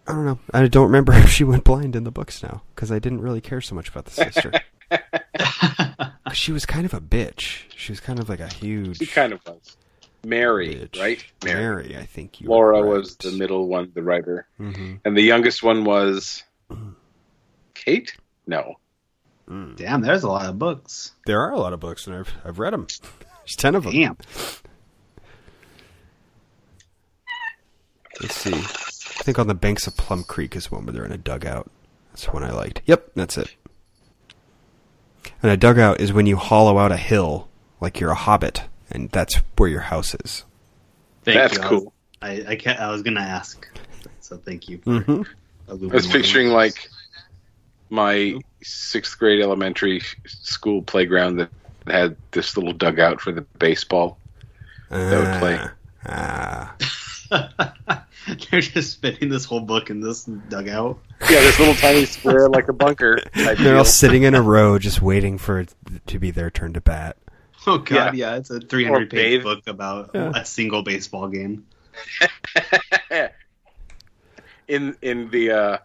I 0.08 0.14
don't 0.14 0.26
know. 0.26 0.40
I 0.54 0.68
don't 0.68 0.86
remember 0.86 1.14
if 1.16 1.30
she 1.30 1.44
went 1.44 1.64
blind 1.64 1.96
in 1.96 2.04
the 2.04 2.12
books 2.12 2.44
now 2.44 2.62
because 2.76 2.92
I 2.92 3.00
didn't 3.00 3.22
really 3.22 3.42
care 3.42 3.62
so 3.62 3.76
much 3.76 3.90
about 3.90 4.06
the 4.06 4.12
sister. 4.12 4.52
she 6.34 6.52
was 6.52 6.66
kind 6.66 6.86
of 6.86 6.94
a 6.94 7.02
bitch. 7.02 7.64
She 7.76 7.92
was 7.92 8.00
kind 8.00 8.20
of 8.20 8.30
like 8.30 8.40
a 8.40 8.48
huge. 8.48 8.98
She 8.98 9.06
kind 9.06 9.34
of 9.34 9.42
was. 9.46 9.76
Mary, 10.24 10.76
bitch. 10.76 11.00
right? 11.00 11.24
Mary, 11.44 11.96
I 11.98 12.06
think 12.06 12.42
you. 12.42 12.50
Laura 12.50 12.82
were 12.82 12.98
was 12.98 13.16
the 13.18 13.32
middle 13.32 13.68
one, 13.68 13.92
the 13.94 14.02
writer, 14.04 14.48
hmm 14.58 14.96
and 15.06 15.16
the 15.16 15.22
youngest 15.22 15.62
one 15.64 15.84
was 15.86 16.44
Kate. 17.88 18.16
No, 18.46 18.76
Damn, 19.48 20.02
there's 20.02 20.24
a 20.24 20.28
lot 20.28 20.46
of 20.46 20.60
books. 20.60 21.14
There 21.26 21.40
are 21.40 21.54
a 21.54 21.58
lot 21.58 21.72
of 21.72 21.80
books, 21.80 22.06
and 22.06 22.18
I've 22.18 22.34
I've 22.44 22.60
read 22.60 22.74
them. 22.74 22.88
There's 23.40 23.56
ten 23.56 23.76
of 23.76 23.84
them. 23.84 23.94
Damn. 23.94 24.18
Let's 28.22 28.36
see. 28.36 28.54
I 28.54 29.24
think 29.24 29.40
on 29.40 29.48
the 29.48 29.56
banks 29.56 29.88
of 29.88 29.96
Plum 29.96 30.26
Creek 30.26 30.54
is 30.56 30.70
one 30.70 30.86
where 30.86 30.92
they're 30.92 31.06
in 31.06 31.14
a 31.14 31.18
dugout. 31.18 31.72
That's 32.12 32.26
one 32.26 32.44
I 32.44 32.52
liked. 32.52 32.82
Yep, 32.86 33.12
that's 33.16 33.38
it. 33.38 33.56
And 35.42 35.50
a 35.50 35.56
dugout 35.56 36.02
is 36.02 36.12
when 36.12 36.26
you 36.26 36.36
hollow 36.36 36.78
out 36.78 36.92
a 36.92 36.98
hill, 36.98 37.48
like 37.80 38.02
you're 38.02 38.12
a 38.12 38.16
hobbit, 38.16 38.64
and 38.92 39.10
that's 39.12 39.36
where 39.56 39.70
your 39.70 39.82
house 39.82 40.14
is. 40.26 40.44
Thank 41.24 41.38
that's 41.38 41.54
you. 41.54 41.64
Cool. 41.64 41.94
I 42.22 42.44
I, 42.50 42.56
can't, 42.58 42.80
I 42.82 42.92
was 42.92 43.02
gonna 43.02 43.22
ask, 43.22 43.66
so 44.20 44.36
thank 44.36 44.68
you. 44.68 44.80
For 44.80 45.00
hmm 45.00 45.22
I 45.70 45.74
was 45.74 46.08
picturing 46.08 46.50
like 46.50 46.90
my 47.90 48.40
sixth 48.62 49.18
grade 49.18 49.42
elementary 49.42 50.02
school 50.26 50.82
playground 50.82 51.38
that 51.38 51.50
had 51.88 52.16
this 52.32 52.58
little 52.58 52.74
dugout 52.74 53.22
for 53.22 53.32
the 53.32 53.42
baseball. 53.60 54.18
would 54.92 55.40
play. 55.40 55.60
Ah. 56.06 56.76
They're 58.52 58.62
just 58.62 58.94
spinning 58.94 59.30
this 59.30 59.46
whole 59.46 59.62
book 59.62 59.90
in 59.90 60.02
this 60.02 60.26
dugout. 60.26 61.00
Yeah, 61.30 61.40
this 61.42 61.60
little 61.60 61.76
tiny 61.76 62.06
square 62.06 62.50
like 62.50 62.68
a 62.68 62.74
bunker 62.74 63.20
They're 63.34 63.78
all 63.78 63.86
sitting 63.86 64.24
in 64.24 64.36
a 64.36 64.42
row, 64.42 64.78
just 64.78 65.02
waiting 65.02 65.38
for 65.38 65.62
it 65.62 65.74
to 66.08 66.20
be 66.20 66.32
their 66.32 66.50
turn 66.52 66.74
to 66.74 66.82
bat. 66.82 67.18
Oh 67.66 67.80
god, 67.80 68.16
yeah, 68.16 68.36
it's 68.36 68.50
a 68.50 68.60
300 68.60 69.10
page 69.10 69.44
book 69.44 69.68
about 69.68 70.12
Yeah. 70.14 70.32
a 70.36 70.46
single 70.46 70.84
baseball 70.84 71.28
game. 71.28 71.66
in 74.68 74.96
in 75.02 75.30
the 75.32 75.52
uh, 75.52 75.78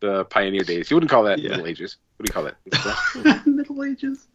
the 0.00 0.24
pioneer 0.26 0.62
days. 0.62 0.90
You 0.90 0.96
wouldn't 0.96 1.10
call 1.10 1.24
that 1.24 1.38
Yeah. 1.38 1.50
Middle 1.50 1.66
Ages. 1.66 1.96
What 2.16 2.26
do 2.26 2.30
you 2.30 2.32
call 2.32 2.44
that? 2.44 3.46
Middle 3.46 3.84
Ages. 3.84 4.26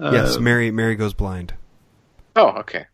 yes, 0.00 0.36
Uh, 0.36 0.40
Mary. 0.40 0.70
Mary 0.70 0.94
goes 0.96 1.14
blind. 1.14 1.54
oh, 2.36 2.48
okay. 2.58 2.86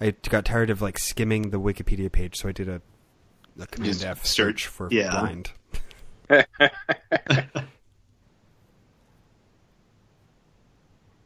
I 0.00 0.10
got 0.28 0.44
tired 0.44 0.70
of 0.70 0.82
like 0.82 0.98
skimming 0.98 1.50
the 1.50 1.60
Wikipedia 1.60 2.10
page, 2.12 2.36
so 2.36 2.48
I 2.48 2.52
did 2.52 2.68
a, 2.68 2.82
a 3.58 3.66
command 3.66 4.02
F 4.04 4.24
search. 4.26 4.64
search 4.64 4.66
for 4.66 4.88
Yeah. 4.90 5.10
blind. 5.10 5.52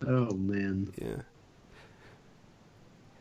Oh 0.06 0.34
man. 0.34 0.92
Yeah. 1.00 1.22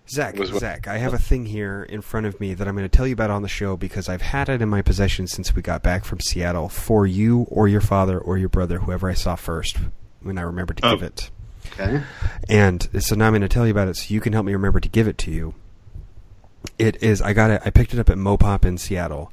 Zach, 0.09 0.35
Was 0.37 0.49
Zach, 0.49 0.87
I 0.87 0.97
have 0.97 1.13
a 1.13 1.19
thing 1.19 1.45
here 1.45 1.83
in 1.83 2.01
front 2.01 2.25
of 2.25 2.39
me 2.39 2.53
that 2.55 2.67
I'm 2.67 2.75
going 2.75 2.87
to 2.89 2.95
tell 2.95 3.05
you 3.05 3.13
about 3.13 3.29
on 3.29 3.41
the 3.43 3.47
show 3.47 3.77
because 3.77 4.09
I've 4.09 4.21
had 4.23 4.49
it 4.49 4.61
in 4.61 4.67
my 4.69 4.81
possession 4.81 5.27
since 5.27 5.53
we 5.55 5.61
got 5.61 5.83
back 5.83 6.03
from 6.03 6.19
Seattle 6.19 6.67
for 6.69 7.05
you 7.05 7.41
or 7.49 7.67
your 7.67 7.81
father 7.81 8.17
or 8.19 8.37
your 8.37 8.49
brother, 8.49 8.79
whoever 8.79 9.09
I 9.09 9.13
saw 9.13 9.35
first 9.35 9.77
when 10.21 10.37
I 10.37 10.41
remembered 10.41 10.77
to 10.77 10.87
Oh. 10.87 10.95
give 10.95 11.03
it. 11.03 11.29
Okay. 11.73 12.01
And 12.49 12.89
so 13.03 13.13
now 13.15 13.27
I'm 13.27 13.33
going 13.33 13.41
to 13.41 13.47
tell 13.47 13.65
you 13.65 13.71
about 13.71 13.87
it 13.87 13.97
so 13.97 14.11
you 14.13 14.19
can 14.19 14.33
help 14.33 14.45
me 14.45 14.53
remember 14.53 14.79
to 14.79 14.89
give 14.89 15.07
it 15.07 15.17
to 15.19 15.31
you. 15.31 15.53
It 16.79 17.01
is 17.03 17.21
I 17.21 17.33
got 17.33 17.51
it 17.51 17.61
I 17.63 17.69
picked 17.69 17.93
it 17.93 17.99
up 17.99 18.09
at 18.09 18.17
Mopop 18.17 18.65
in 18.65 18.77
Seattle. 18.77 19.31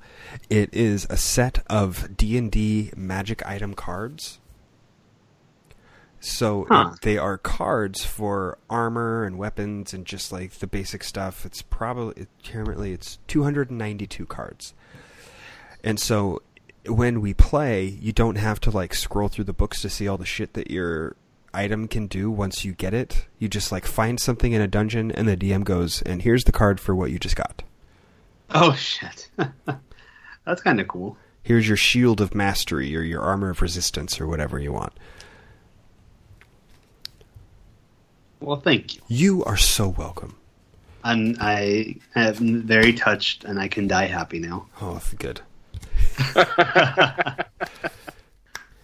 It 0.50 0.72
is 0.74 1.06
a 1.08 1.16
set 1.16 1.64
of 1.68 2.16
D&D 2.16 2.92
magic 2.94 3.44
item 3.46 3.74
cards. 3.74 4.38
So 6.28 6.66
Huh. 6.68 6.90
it- 6.94 7.00
they 7.02 7.18
are 7.18 7.38
cards 7.38 8.04
for 8.04 8.58
armor 8.68 9.24
and 9.24 9.38
weapons 9.38 9.92
and 9.94 10.04
just 10.04 10.32
like 10.32 10.52
the 10.52 10.66
basic 10.66 11.04
stuff. 11.04 11.46
It's 11.46 11.62
probably 11.62 12.22
it, 12.22 12.28
currently 12.44 12.92
it's 12.92 13.18
292 13.28 14.26
cards. 14.26 14.74
And 15.84 16.00
so 16.00 16.42
when 16.86 17.20
we 17.20 17.34
play, 17.34 17.84
you 17.84 18.12
don't 18.12 18.36
have 18.38 18.60
to 18.60 18.70
like 18.70 18.94
scroll 18.94 19.28
through 19.28 19.44
the 19.44 19.52
books 19.52 19.82
to 19.82 19.88
see 19.90 20.08
all 20.08 20.16
the 20.18 20.26
shit 20.26 20.54
that 20.54 20.70
your 20.70 21.16
item 21.54 21.88
can 21.88 22.06
do 22.06 22.30
once 22.30 22.64
you 22.64 22.72
get 22.72 22.92
it. 22.92 23.26
You 23.38 23.48
just 23.48 23.70
like 23.72 23.86
find 23.86 24.20
something 24.20 24.52
in 24.52 24.60
a 24.60 24.68
dungeon 24.68 25.10
and 25.12 25.26
the 25.28 25.36
DM 25.36 25.64
goes, 25.64 26.02
"And 26.02 26.22
here's 26.22 26.44
the 26.44 26.52
card 26.52 26.80
for 26.80 26.94
what 26.94 27.10
you 27.10 27.18
just 27.18 27.36
got. 27.36 27.62
Oh 28.50 28.74
shit. 28.74 29.28
That's 30.44 30.62
kind 30.62 30.80
of 30.80 30.88
cool. 30.88 31.16
Here's 31.42 31.66
your 31.68 31.76
shield 31.76 32.20
of 32.20 32.34
mastery 32.34 32.96
or 32.96 33.00
your 33.02 33.22
armor 33.22 33.50
of 33.50 33.62
resistance 33.62 34.20
or 34.20 34.26
whatever 34.26 34.58
you 34.58 34.72
want." 34.72 34.92
Well, 38.40 38.60
thank 38.60 38.96
you. 38.96 39.02
You 39.08 39.44
are 39.44 39.56
so 39.56 39.88
welcome. 39.88 40.36
I'm 41.04 41.36
I 41.40 41.96
am 42.14 42.62
very 42.62 42.92
touched, 42.92 43.44
and 43.44 43.58
I 43.60 43.68
can 43.68 43.86
die 43.86 44.06
happy 44.06 44.38
now. 44.40 44.66
Oh, 44.80 45.00
good. 45.18 45.40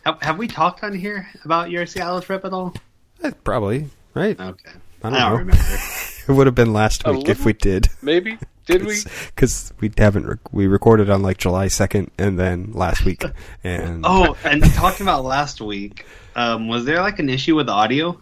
Have, 0.04 0.20
have 0.20 0.36
we 0.38 0.48
talked 0.48 0.82
on 0.82 0.92
here 0.94 1.28
about 1.44 1.70
your 1.70 1.86
Seattle 1.86 2.20
trip 2.20 2.44
at 2.44 2.52
all? 2.52 2.74
Eh, 3.22 3.30
probably, 3.44 3.88
right? 4.14 4.38
Okay. 4.38 4.70
I 5.04 5.08
I 5.08 5.10
don't 5.10 5.12
don't, 5.12 5.30
know. 5.30 5.36
remember. 5.36 5.62
It 6.28 6.30
would 6.32 6.46
have 6.46 6.54
been 6.54 6.72
last 6.72 7.02
A 7.04 7.12
week 7.12 7.28
if 7.28 7.44
we 7.44 7.52
did. 7.52 7.88
Maybe 8.00 8.38
did 8.66 8.84
we? 8.84 8.96
Because 9.26 9.72
we 9.80 9.90
haven't 9.98 10.24
rec- 10.26 10.52
we 10.52 10.68
recorded 10.68 11.10
on 11.10 11.20
like 11.22 11.38
July 11.38 11.66
second 11.66 12.12
and 12.16 12.38
then 12.38 12.70
last 12.72 13.04
week 13.04 13.24
and 13.64 14.04
oh, 14.06 14.36
and 14.44 14.62
talking 14.74 15.04
about 15.04 15.24
last 15.24 15.60
week, 15.60 16.06
um, 16.36 16.68
was 16.68 16.84
there 16.84 17.00
like 17.00 17.18
an 17.18 17.28
issue 17.28 17.56
with 17.56 17.68
audio? 17.68 18.20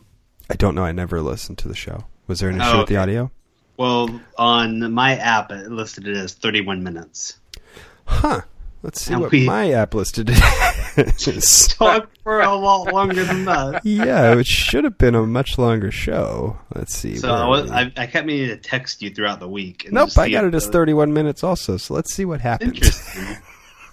I 0.50 0.54
don't 0.54 0.74
know. 0.74 0.84
I 0.84 0.92
never 0.92 1.20
listened 1.22 1.58
to 1.58 1.68
the 1.68 1.76
show. 1.76 2.04
Was 2.26 2.40
there 2.40 2.50
an 2.50 2.60
issue 2.60 2.68
Oh, 2.70 2.78
with 2.80 2.88
the 2.88 2.96
audio? 2.96 3.30
Well, 3.76 4.20
on 4.36 4.92
my 4.92 5.16
app, 5.16 5.50
it 5.52 5.70
listed 5.70 6.06
it 6.08 6.16
as 6.16 6.34
31 6.34 6.82
minutes. 6.82 7.38
Huh. 8.04 8.42
Let's 8.82 9.00
see 9.02 9.12
And 9.12 9.22
what 9.22 9.30
we- 9.30 9.46
my 9.46 9.72
app 9.72 9.94
listed 9.94 10.30
it 10.30 10.42
as. 11.28 11.68
Talked 11.78 12.18
for 12.22 12.40
a 12.40 12.54
lot 12.54 12.92
longer 12.92 13.22
than 13.24 13.44
that. 13.44 13.82
yeah, 13.84 14.32
it 14.36 14.46
should 14.46 14.84
have 14.84 14.98
been 14.98 15.14
a 15.14 15.22
much 15.26 15.56
longer 15.58 15.90
show. 15.90 16.58
Let's 16.74 16.94
see. 16.96 17.16
So 17.16 17.30
I, 17.32 17.46
was. 17.46 17.70
I, 17.70 17.92
I 17.96 18.06
kept 18.06 18.26
meaning 18.26 18.48
to 18.48 18.56
text 18.56 19.02
you 19.02 19.10
throughout 19.10 19.38
the 19.38 19.48
week. 19.48 19.84
and 19.84 19.92
nope, 19.94 20.16
I 20.18 20.30
got 20.30 20.44
it 20.44 20.54
as 20.54 20.66
31 20.66 21.12
minutes 21.12 21.44
also. 21.44 21.76
So 21.76 21.94
let's 21.94 22.12
see 22.14 22.24
what 22.24 22.40
happens. 22.40 22.72
Interesting. 22.74 23.36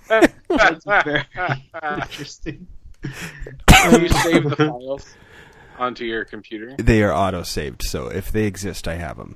That's 0.49 0.85
very 0.85 1.25
interesting. 2.01 2.67
Do 3.03 4.01
you 4.01 4.09
save 4.09 4.49
the 4.49 4.55
files 4.57 5.05
onto 5.77 6.05
your 6.05 6.25
computer? 6.25 6.75
They 6.77 7.01
are 7.03 7.13
auto 7.13 7.43
saved, 7.43 7.83
so 7.83 8.07
if 8.07 8.31
they 8.31 8.45
exist, 8.45 8.87
I 8.87 8.95
have 8.95 9.17
them. 9.17 9.35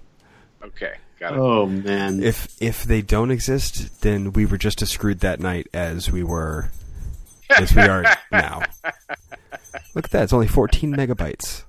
Okay, 0.63 0.93
got 1.19 1.33
it. 1.33 1.39
Oh 1.39 1.65
man. 1.65 2.21
If 2.23 2.47
if 2.61 2.83
they 2.83 3.01
don't 3.01 3.31
exist, 3.31 4.01
then 4.01 4.33
we 4.33 4.45
were 4.45 4.57
just 4.57 4.81
as 4.81 4.89
screwed 4.89 5.19
that 5.21 5.39
night 5.39 5.67
as 5.73 6.11
we 6.11 6.23
were 6.23 6.69
as 7.49 7.73
we 7.75 7.81
are 7.81 8.03
now. 8.31 8.61
Look 9.95 10.05
at 10.05 10.11
that; 10.11 10.23
it's 10.23 10.33
only 10.33 10.47
14 10.47 10.95
megabytes. 10.95 11.63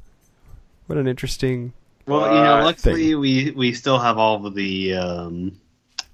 What 0.86 0.98
an 0.98 1.06
interesting. 1.08 1.72
Well, 2.06 2.22
you 2.26 2.42
know, 2.42 2.58
Uh, 2.58 2.64
luckily 2.64 3.08
thing. 3.10 3.20
we 3.20 3.50
we 3.52 3.72
still 3.72 3.98
have 3.98 4.18
all 4.18 4.44
of 4.44 4.54
the 4.54 4.94
um, 4.94 5.52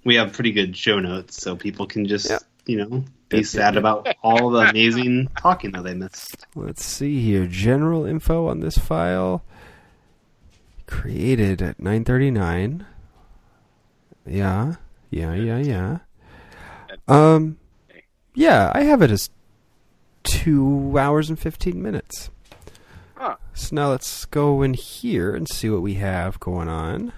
we 0.04 0.14
have 0.16 0.32
pretty 0.32 0.52
good 0.52 0.76
show 0.76 1.00
notes, 1.00 1.40
so 1.42 1.56
people 1.56 1.86
can 1.86 2.06
just 2.06 2.30
Yeah. 2.30 2.38
you 2.66 2.76
know 2.76 3.04
be 3.28 3.38
Yep, 3.38 3.46
sad 3.46 3.76
about 3.78 4.08
all 4.22 4.50
the 4.50 4.60
amazing 4.70 5.28
talking 5.38 5.72
that 5.72 5.84
they 5.84 5.94
missed. 5.94 6.46
Let's 6.54 6.84
see 6.84 7.20
here. 7.20 7.46
General 7.46 8.04
info 8.04 8.46
on 8.48 8.60
this 8.60 8.78
file. 8.78 9.44
Created 10.86 11.60
at 11.60 11.78
9:39. 11.78 12.86
Yeah, 14.26 14.74
yeah, 15.10 15.34
yeah, 15.34 15.58
yeah. 15.58 15.98
Um, 17.06 17.58
yeah, 18.34 18.72
I 18.74 18.82
have 18.82 19.02
it 19.02 19.10
as 19.10 19.30
two 20.22 20.96
hours 20.98 21.28
and 21.28 21.38
15 21.38 21.82
minutes. 21.82 22.30
Huh. 23.14 23.36
So 23.54 23.74
now 23.74 23.90
let's 23.90 24.26
go 24.26 24.62
in 24.62 24.74
here 24.74 25.34
and 25.34 25.48
see 25.48 25.68
what 25.70 25.82
we 25.82 25.94
have 25.94 26.38
going 26.38 26.68
on. 26.68 27.12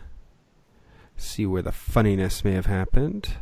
See 1.17 1.45
where 1.45 1.63
the 1.63 1.73
funniness 1.73 2.45
may 2.45 2.53
have 2.53 2.67
happened. 2.67 3.35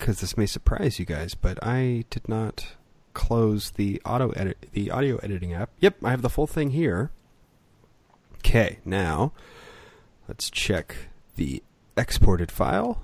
Because 0.00 0.20
this 0.22 0.34
may 0.34 0.46
surprise 0.46 0.98
you 0.98 1.04
guys, 1.04 1.34
but 1.34 1.62
I 1.62 2.06
did 2.08 2.26
not 2.26 2.68
close 3.12 3.72
the 3.72 4.00
auto 4.02 4.30
edit 4.30 4.66
the 4.72 4.90
audio 4.90 5.18
editing 5.18 5.52
app. 5.52 5.68
Yep, 5.78 5.96
I 6.02 6.10
have 6.10 6.22
the 6.22 6.30
full 6.30 6.46
thing 6.46 6.70
here. 6.70 7.10
Okay, 8.38 8.78
now 8.86 9.32
let's 10.26 10.48
check 10.48 10.96
the 11.36 11.62
exported 11.98 12.50
file. 12.50 13.02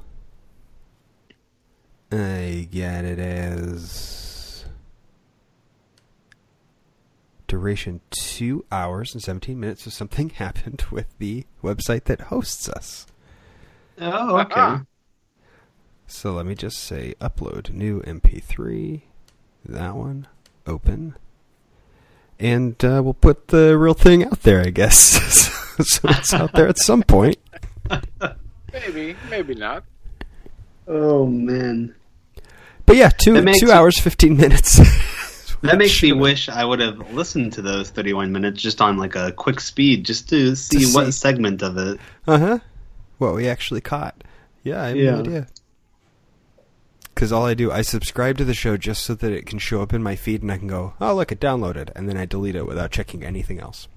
I 2.10 2.66
get 2.70 3.04
it 3.04 3.18
as 3.18 4.64
duration 7.46 8.00
two 8.10 8.64
hours 8.72 9.12
and 9.12 9.22
17 9.22 9.60
minutes. 9.60 9.82
So 9.82 9.90
something 9.90 10.30
happened 10.36 10.84
with 10.90 11.06
the 11.18 11.44
website 11.62 12.04
that 12.04 12.22
hosts 12.22 12.70
us. 12.70 13.06
Oh, 13.98 14.06
uh-huh. 14.06 14.36
okay. 14.38 14.60
Uh-uh. 14.60 14.80
So 16.06 16.32
let 16.32 16.46
me 16.46 16.54
just 16.54 16.78
say 16.78 17.14
upload 17.20 17.70
new 17.70 18.00
MP3. 18.02 19.02
That 19.64 19.96
one. 19.96 20.26
Open. 20.66 21.16
And 22.38 22.82
uh, 22.84 23.00
we'll 23.02 23.14
put 23.14 23.48
the 23.48 23.76
real 23.78 23.94
thing 23.94 24.24
out 24.24 24.42
there, 24.42 24.60
I 24.60 24.70
guess. 24.70 24.96
so 25.80 26.08
it's 26.08 26.32
out 26.34 26.52
there 26.52 26.68
at 26.68 26.78
some 26.78 27.02
point. 27.02 27.36
Maybe, 28.72 29.16
maybe 29.30 29.54
not. 29.54 29.84
Oh 30.86 31.26
man, 31.26 31.94
But 32.84 32.96
yeah, 32.96 33.08
two 33.08 33.42
two 33.54 33.70
hours, 33.72 33.98
15 33.98 34.36
minutes. 34.36 34.76
that 35.62 35.78
makes 35.78 36.02
me 36.02 36.12
wish 36.12 36.50
I 36.50 36.62
would 36.64 36.80
have 36.80 37.12
listened 37.14 37.54
to 37.54 37.62
those 37.62 37.88
thirty-one 37.88 38.32
minutes 38.32 38.60
just 38.60 38.82
on 38.82 38.98
like 38.98 39.16
a 39.16 39.32
quick 39.32 39.60
speed, 39.60 40.04
just 40.04 40.28
to 40.28 40.54
see 40.54 40.80
see. 40.84 40.94
what 40.94 41.14
segment 41.14 41.62
of 41.62 41.78
it. 41.78 41.98
Uh 42.26 42.38
huh. 42.38 42.58
What 43.16 43.34
we 43.34 43.48
actually 43.48 43.80
caught. 43.80 44.22
Yeah, 44.62 44.82
I 44.82 44.88
have 44.88 44.96
Yeah. 44.98 45.10
no 45.12 45.20
idea. 45.20 45.46
Because 47.16 47.32
all 47.32 47.46
I 47.46 47.54
do, 47.54 47.72
I 47.72 47.80
subscribe 47.80 48.36
to 48.36 48.44
the 48.44 48.52
show 48.52 48.76
just 48.76 49.02
so 49.02 49.14
that 49.14 49.32
it 49.32 49.46
can 49.46 49.58
show 49.58 49.80
up 49.80 49.94
in 49.94 50.02
my 50.02 50.16
feed 50.16 50.42
and 50.42 50.52
I 50.52 50.58
can 50.58 50.68
go, 50.68 50.92
oh, 51.00 51.14
look, 51.14 51.32
it 51.32 51.40
downloaded. 51.40 51.88
And 51.96 52.06
then 52.06 52.18
I 52.18 52.26
delete 52.26 52.54
it 52.54 52.66
without 52.66 52.90
checking 52.90 53.24
anything 53.24 53.58
else. 53.58 53.88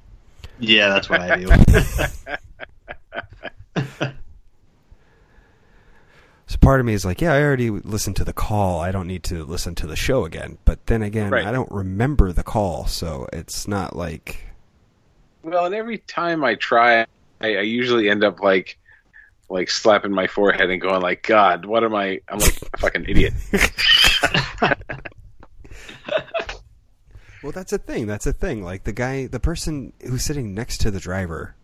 Yeah, 0.58 0.88
that's 0.88 1.10
what 1.10 1.20
I 1.20 1.36
do. 1.36 1.50
So 6.48 6.58
part 6.58 6.80
of 6.80 6.86
me 6.88 6.94
is 6.94 7.06
like, 7.06 7.22
yeah, 7.22 7.34
I 7.34 7.44
already 7.44 7.70
listened 7.70 8.16
to 8.16 8.24
the 8.24 8.34
call. 8.34 8.80
I 8.80 8.92
don't 8.92 9.06
need 9.06 9.24
to 9.26 9.44
listen 9.44 9.76
to 9.76 9.86
the 9.86 9.96
show 9.96 10.26
again. 10.26 10.58
But 10.66 10.88
then 10.88 11.04
again, 11.04 11.30
Right. 11.30 11.46
I 11.46 11.52
don't 11.52 11.72
remember 11.72 12.32
the 12.32 12.42
call. 12.42 12.88
So 12.88 13.28
it's 13.32 13.68
not 13.68 13.96
like. 13.96 14.48
Well, 15.44 15.68
and 15.68 15.76
every 15.76 16.00
time 16.00 16.44
I 16.44 16.56
try, 16.56 17.02
I, 17.02 17.06
I 17.42 17.62
usually 17.62 18.10
end 18.10 18.24
up 18.24 18.40
like, 18.40 18.80
like 19.50 19.70
slapping 19.70 20.12
my 20.12 20.28
forehead 20.28 20.70
and 20.70 20.82
going 20.82 21.02
like, 21.02 21.24
"God, 21.24 21.66
what 21.66 21.84
am 21.84 21.96
I? 21.96 22.22
I'm 22.30 22.40
like 22.40 22.60
a 22.74 22.78
fucking 22.78 23.06
idiot." 23.08 23.34
Well, 27.42 27.52
that's 27.54 27.72
a 27.72 27.78
thing. 27.78 28.06
That's 28.06 28.28
a 28.28 28.34
thing. 28.34 28.64
Like 28.64 28.84
the 28.84 28.92
guy, 28.92 29.28
the 29.28 29.40
person 29.40 29.94
who's 30.06 30.26
sitting 30.26 30.54
next 30.54 30.80
to 30.82 30.92
the 30.92 31.00
driver 31.00 31.56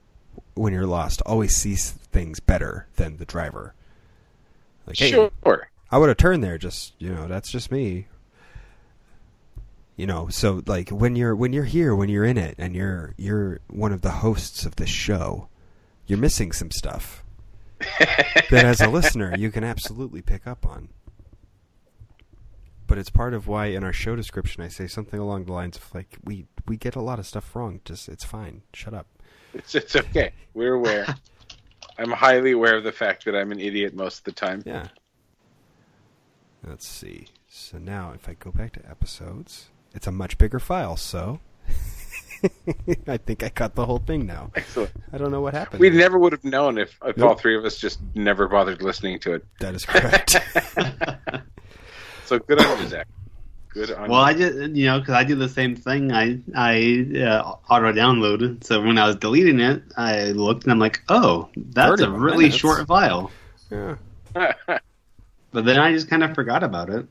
when 0.54 0.72
you're 0.72 0.86
lost 0.86 1.22
always 1.26 1.56
sees 1.56 1.92
things 1.92 2.40
better 2.40 2.88
than 2.96 3.18
the 3.18 3.26
driver. 3.26 3.74
Like, 4.88 4.98
hey, 4.98 5.12
Sure. 5.12 5.32
I 5.92 5.98
would 5.98 6.08
have 6.08 6.18
turned 6.18 6.44
there. 6.44 6.58
Just 6.58 6.94
you 6.98 7.14
know, 7.14 7.28
that's 7.28 7.52
just 7.52 7.72
me. 7.72 8.08
You 9.98 10.08
know, 10.08 10.30
so 10.30 10.62
like 10.66 10.90
when 10.90 11.16
you're 11.16 11.36
when 11.36 11.52
you're 11.52 11.66
here, 11.66 11.94
when 11.94 12.08
you're 12.10 12.24
in 12.26 12.38
it, 12.38 12.56
and 12.58 12.74
you're 12.76 13.14
you're 13.18 13.60
one 13.68 13.92
of 13.92 14.02
the 14.02 14.12
hosts 14.12 14.66
of 14.66 14.78
this 14.78 14.90
show, 14.90 15.50
you're 16.08 16.20
missing 16.20 16.54
some 16.54 16.72
stuff 16.72 17.22
that, 18.50 18.52
as 18.66 18.82
a 18.82 18.90
listener, 18.90 19.36
you 19.38 19.52
can 19.52 19.64
absolutely 19.64 20.22
pick 20.22 20.48
up 20.48 20.66
on. 20.66 20.90
But 22.88 22.98
it's 22.98 23.10
part 23.10 23.34
of 23.34 23.48
why 23.48 23.68
in 23.68 23.84
our 23.84 23.94
show 23.94 24.16
description 24.16 24.62
I 24.62 24.68
say 24.68 24.88
something 24.88 25.20
along 25.20 25.46
the 25.46 25.54
lines 25.54 25.78
of 25.78 25.94
like 25.94 26.18
we 26.24 26.46
we 26.68 26.78
get 26.78 26.96
a 26.96 27.02
lot 27.02 27.18
of 27.18 27.26
stuff 27.26 27.56
wrong. 27.56 27.82
Just 27.84 28.08
it's 28.08 28.24
fine. 28.24 28.62
Shut 28.74 28.94
up. 28.94 29.08
It's 29.54 29.74
it's 29.74 29.96
okay. 29.96 30.34
We're 30.54 30.76
aware. 30.76 31.08
I'm 31.98 32.12
highly 32.12 32.52
aware 32.52 32.78
of 32.78 32.84
the 32.84 32.92
fact 32.92 33.26
that 33.26 33.36
I'm 33.36 33.52
an 33.52 33.60
idiot 33.60 33.96
most 33.96 34.20
of 34.20 34.24
the 34.26 34.32
time. 34.34 34.62
Yeah. 34.66 34.88
Let's 36.64 36.86
see. 36.86 37.28
So 37.48 37.78
now, 37.78 38.12
if 38.14 38.28
I 38.28 38.34
go 38.34 38.52
back 38.52 38.74
to 38.74 38.90
episodes, 38.90 39.70
it's 39.94 40.08
a 40.08 40.12
much 40.12 40.38
bigger 40.38 40.60
file. 40.60 40.98
So 40.98 41.40
I 43.08 43.18
think 43.18 43.44
I 43.44 43.50
cut 43.50 43.76
the 43.76 43.86
whole 43.86 44.00
thing 44.00 44.26
now. 44.26 44.52
Excellent. 44.56 44.92
I 45.14 45.18
don't 45.18 45.32
know 45.32 45.42
what 45.42 45.54
happened. 45.54 45.80
We 45.80 45.90
never 45.90 46.18
would 46.20 46.32
have 46.32 46.44
known 46.44 46.78
if, 46.78 46.98
if 47.06 47.18
Nope. 47.18 47.30
all 47.30 47.36
three 47.36 47.58
of 47.58 47.66
us 47.66 47.78
just 47.78 48.00
never 48.16 48.48
bothered 48.48 48.82
listening 48.82 49.20
to 49.20 49.34
it. 49.34 49.46
That 49.60 49.76
is 49.76 49.86
correct. 49.86 50.36
So 52.26 52.40
good 52.40 52.60
on 52.60 52.82
you, 52.82 52.88
Zach. 52.88 53.08
Good 53.70 53.92
on 53.92 54.10
well, 54.10 54.20
you. 54.22 54.26
I 54.26 54.34
did, 54.34 54.76
you 54.76 54.88
know, 54.88 55.00
because 55.00 55.14
I 55.14 55.24
did 55.24 55.38
the 55.38 55.50
same 55.50 55.76
thing. 55.76 56.12
I 56.12 56.40
I 56.56 57.06
uh, 57.20 57.56
auto 57.70 57.92
downloaded. 57.94 58.64
So 58.64 58.82
when 58.82 58.98
I 58.98 59.06
was 59.06 59.16
deleting 59.18 59.60
it, 59.60 59.84
I 59.96 60.32
looked 60.32 60.64
and 60.64 60.72
I'm 60.72 60.80
like, 60.80 61.02
oh, 61.10 61.50
that's 61.56 62.02
a 62.02 62.10
really 62.10 62.46
minutes. 62.46 62.58
short 62.58 62.88
file. 62.88 63.32
yeah. 63.72 63.96
But 65.52 65.64
then 65.64 65.80
I 65.80 65.94
just 65.94 66.10
kind 66.10 66.22
of 66.22 66.36
forgot 66.36 66.64
about 66.64 66.90
it. 66.90 67.06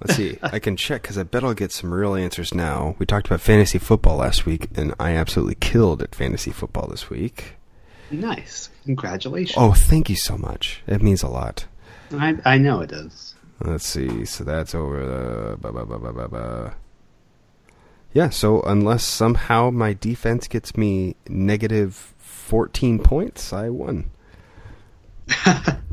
Let's 0.00 0.16
see. 0.16 0.38
I 0.42 0.58
can 0.58 0.76
check 0.76 1.02
because 1.02 1.18
I 1.18 1.22
bet 1.22 1.44
I'll 1.44 1.54
get 1.54 1.72
some 1.72 1.92
real 1.92 2.14
answers 2.14 2.54
now. 2.54 2.94
We 2.98 3.06
talked 3.06 3.26
about 3.26 3.40
fantasy 3.40 3.78
football 3.78 4.16
last 4.16 4.46
week, 4.46 4.68
and 4.76 4.94
I 4.98 5.12
absolutely 5.12 5.56
killed 5.56 6.02
at 6.02 6.14
fantasy 6.14 6.50
football 6.50 6.86
this 6.88 7.10
week. 7.10 7.56
Nice, 8.10 8.70
congratulations. 8.84 9.56
Oh, 9.58 9.72
thank 9.72 10.08
you 10.08 10.16
so 10.16 10.38
much. 10.38 10.82
It 10.86 11.02
means 11.02 11.22
a 11.22 11.28
lot. 11.28 11.66
I 12.12 12.36
I 12.44 12.58
know 12.58 12.80
it 12.80 12.90
does. 12.90 13.34
Let's 13.60 13.86
see. 13.86 14.24
So 14.24 14.44
that's 14.44 14.74
over 14.74 15.04
the. 15.04 15.56
Ba, 15.56 15.72
ba, 15.72 15.84
ba, 15.84 15.98
ba, 15.98 16.12
ba, 16.12 16.28
ba. 16.28 16.74
Yeah, 18.14 18.30
so 18.30 18.62
unless 18.62 19.04
somehow 19.04 19.70
my 19.70 19.92
defense 19.92 20.48
gets 20.48 20.76
me 20.76 21.16
negative 21.28 22.14
14 22.18 22.98
points, 23.00 23.52
I 23.52 23.68
won. 23.68 24.10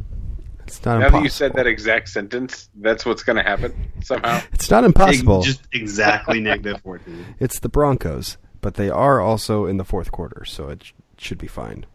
It's 0.78 0.86
not 0.86 0.92
now 1.00 1.06
impossible. 1.08 1.20
that 1.20 1.24
you 1.24 1.30
said 1.30 1.54
that 1.54 1.68
exact 1.68 2.10
sentence, 2.10 2.70
that's 2.76 3.06
what's 3.06 3.24
going 3.24 3.38
to 3.38 3.44
happen 3.44 3.74
somehow. 4.04 4.42
it's 4.54 4.70
not 4.70 4.84
impossible. 4.84 5.42
Just 5.42 5.62
exactly 5.72 6.40
negative 6.40 6.82
fourteen. 6.82 7.26
It's 7.40 7.60
the 7.60 7.70
Broncos, 7.70 8.38
but 8.62 8.76
they 8.76 8.90
are 8.90 9.20
also 9.22 9.66
in 9.66 9.78
the 9.78 9.86
fourth 9.86 10.12
quarter, 10.12 10.44
so 10.46 10.70
it 10.70 10.84
sh- 10.84 10.92
should 11.18 11.38
be 11.38 11.48
fine. 11.48 11.86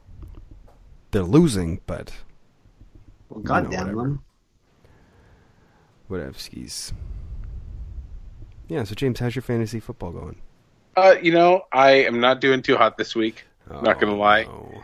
They're 1.12 1.22
losing, 1.22 1.80
but 1.86 2.12
Well, 3.28 3.40
You 3.40 3.44
know, 3.44 3.48
goddamn 3.48 3.80
whatever. 3.80 4.02
them. 4.02 4.22
whatever 6.08 6.38
skis. 6.38 6.92
Yeah, 8.68 8.84
so 8.84 8.94
James, 8.94 9.18
how's 9.20 9.34
your 9.34 9.42
fantasy 9.42 9.80
football 9.80 10.12
going? 10.12 10.40
Uh, 10.96 11.16
you 11.20 11.32
know, 11.32 11.62
I 11.72 11.90
am 12.04 12.20
not 12.20 12.40
doing 12.40 12.62
too 12.62 12.76
hot 12.76 12.96
this 12.96 13.14
week. 13.16 13.44
Not 13.82 14.00
gonna 14.00 14.16
lie. 14.16 14.44
no. 14.44 14.82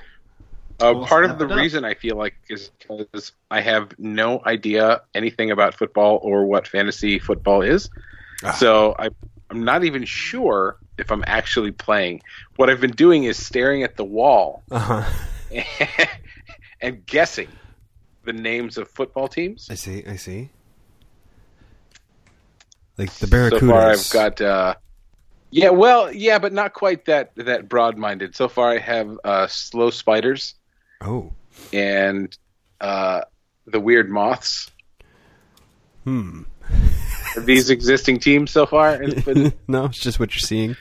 Uh, 0.80 0.92
Well, 0.94 1.06
part 1.06 1.24
of 1.24 1.38
the 1.38 1.46
it 1.46 1.52
up. 1.52 1.56
reason 1.58 1.84
I 1.84 1.94
feel 1.94 2.16
like 2.16 2.35
is 2.48 2.70
because 2.78 3.32
I 3.50 3.60
have 3.60 3.98
no 3.98 4.42
idea 4.44 5.02
anything 5.14 5.50
about 5.50 5.74
football 5.74 6.18
or 6.22 6.46
what 6.46 6.66
fantasy 6.66 7.18
football 7.18 7.62
is. 7.62 7.90
Ah. 8.44 8.52
So 8.52 8.94
I, 8.98 9.10
I'm 9.50 9.64
not 9.64 9.84
even 9.84 10.04
sure 10.04 10.76
if 10.98 11.10
I'm 11.10 11.24
actually 11.26 11.72
playing. 11.72 12.22
What 12.56 12.70
I've 12.70 12.80
been 12.80 12.92
doing 12.92 13.24
is 13.24 13.44
staring 13.44 13.82
at 13.82 13.96
the 13.96 14.04
wall 14.04 14.62
Uh-huh. 14.70 15.04
and 16.80 17.04
guessing 17.06 17.48
the 18.24 18.32
names 18.32 18.78
of 18.78 18.88
football 18.88 19.28
teams. 19.28 19.68
I 19.70 19.74
see, 19.74 20.04
I 20.06 20.16
see. 20.16 20.50
Like 22.98 23.12
the 23.14 23.26
Barracudas. 23.26 23.60
So 23.60 23.68
far, 23.68 23.90
I've 23.90 24.10
got. 24.10 24.40
Uh, 24.40 24.74
yeah, 25.50 25.68
well, 25.70 26.12
yeah, 26.12 26.38
but 26.38 26.52
not 26.52 26.72
quite 26.72 27.04
that 27.04 27.30
that 27.36 27.68
broad-minded. 27.68 28.34
So 28.34 28.48
far, 28.48 28.70
I 28.70 28.78
have 28.78 29.18
uh, 29.22 29.46
slow 29.46 29.90
spiders 29.90 30.54
Oh. 31.02 31.32
And 31.72 32.36
uh, 32.80 33.22
the 33.66 33.80
weird 33.80 34.10
moths. 34.10 34.70
Hmm. 36.04 36.42
Are 37.36 37.40
these 37.42 37.70
existing 37.70 38.20
teams 38.20 38.50
so 38.50 38.66
far? 38.66 39.00
No, 39.68 39.84
it's 39.86 40.00
just 40.00 40.18
what 40.20 40.32
you're 40.34 40.40
seeing. 40.40 40.76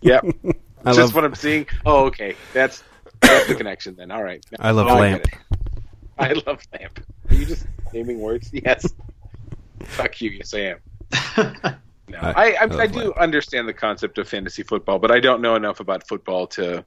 yep. 0.00 0.24
I 0.84 0.92
Just 0.92 0.98
love 0.98 1.14
what 1.14 1.24
I'm 1.24 1.34
seeing. 1.34 1.66
Oh, 1.84 2.06
okay. 2.06 2.34
That's 2.52 2.82
that's 3.20 3.46
the 3.48 3.54
connection 3.54 3.96
then. 3.96 4.10
All 4.10 4.22
right. 4.22 4.44
I 4.58 4.70
love 4.70 4.86
Oh, 4.86 4.90
I 4.96 5.00
lamp. 5.00 5.24
it. 5.24 5.34
I 6.18 6.32
love 6.32 6.62
lamp. 6.72 7.00
Are 7.28 7.34
you 7.34 7.44
just 7.46 7.66
naming 7.92 8.20
words? 8.20 8.50
Yes. 8.52 8.92
Fuck 9.84 10.20
you. 10.20 10.30
Yes, 10.30 10.54
I 10.54 10.58
am. 10.60 11.74
No, 12.10 12.16
I- 12.20 12.30
I 12.32 12.32
I, 12.32 12.66
I 12.70 12.80
I, 12.82 12.86
do 12.86 12.98
lamp. 13.00 13.18
understand 13.18 13.68
the 13.68 13.74
concept 13.74 14.16
of 14.16 14.26
fantasy 14.26 14.62
football, 14.62 14.98
but 14.98 15.10
I 15.10 15.20
don't 15.20 15.42
know 15.42 15.56
enough 15.56 15.78
about 15.80 16.08
football 16.08 16.46
to. 16.48 16.82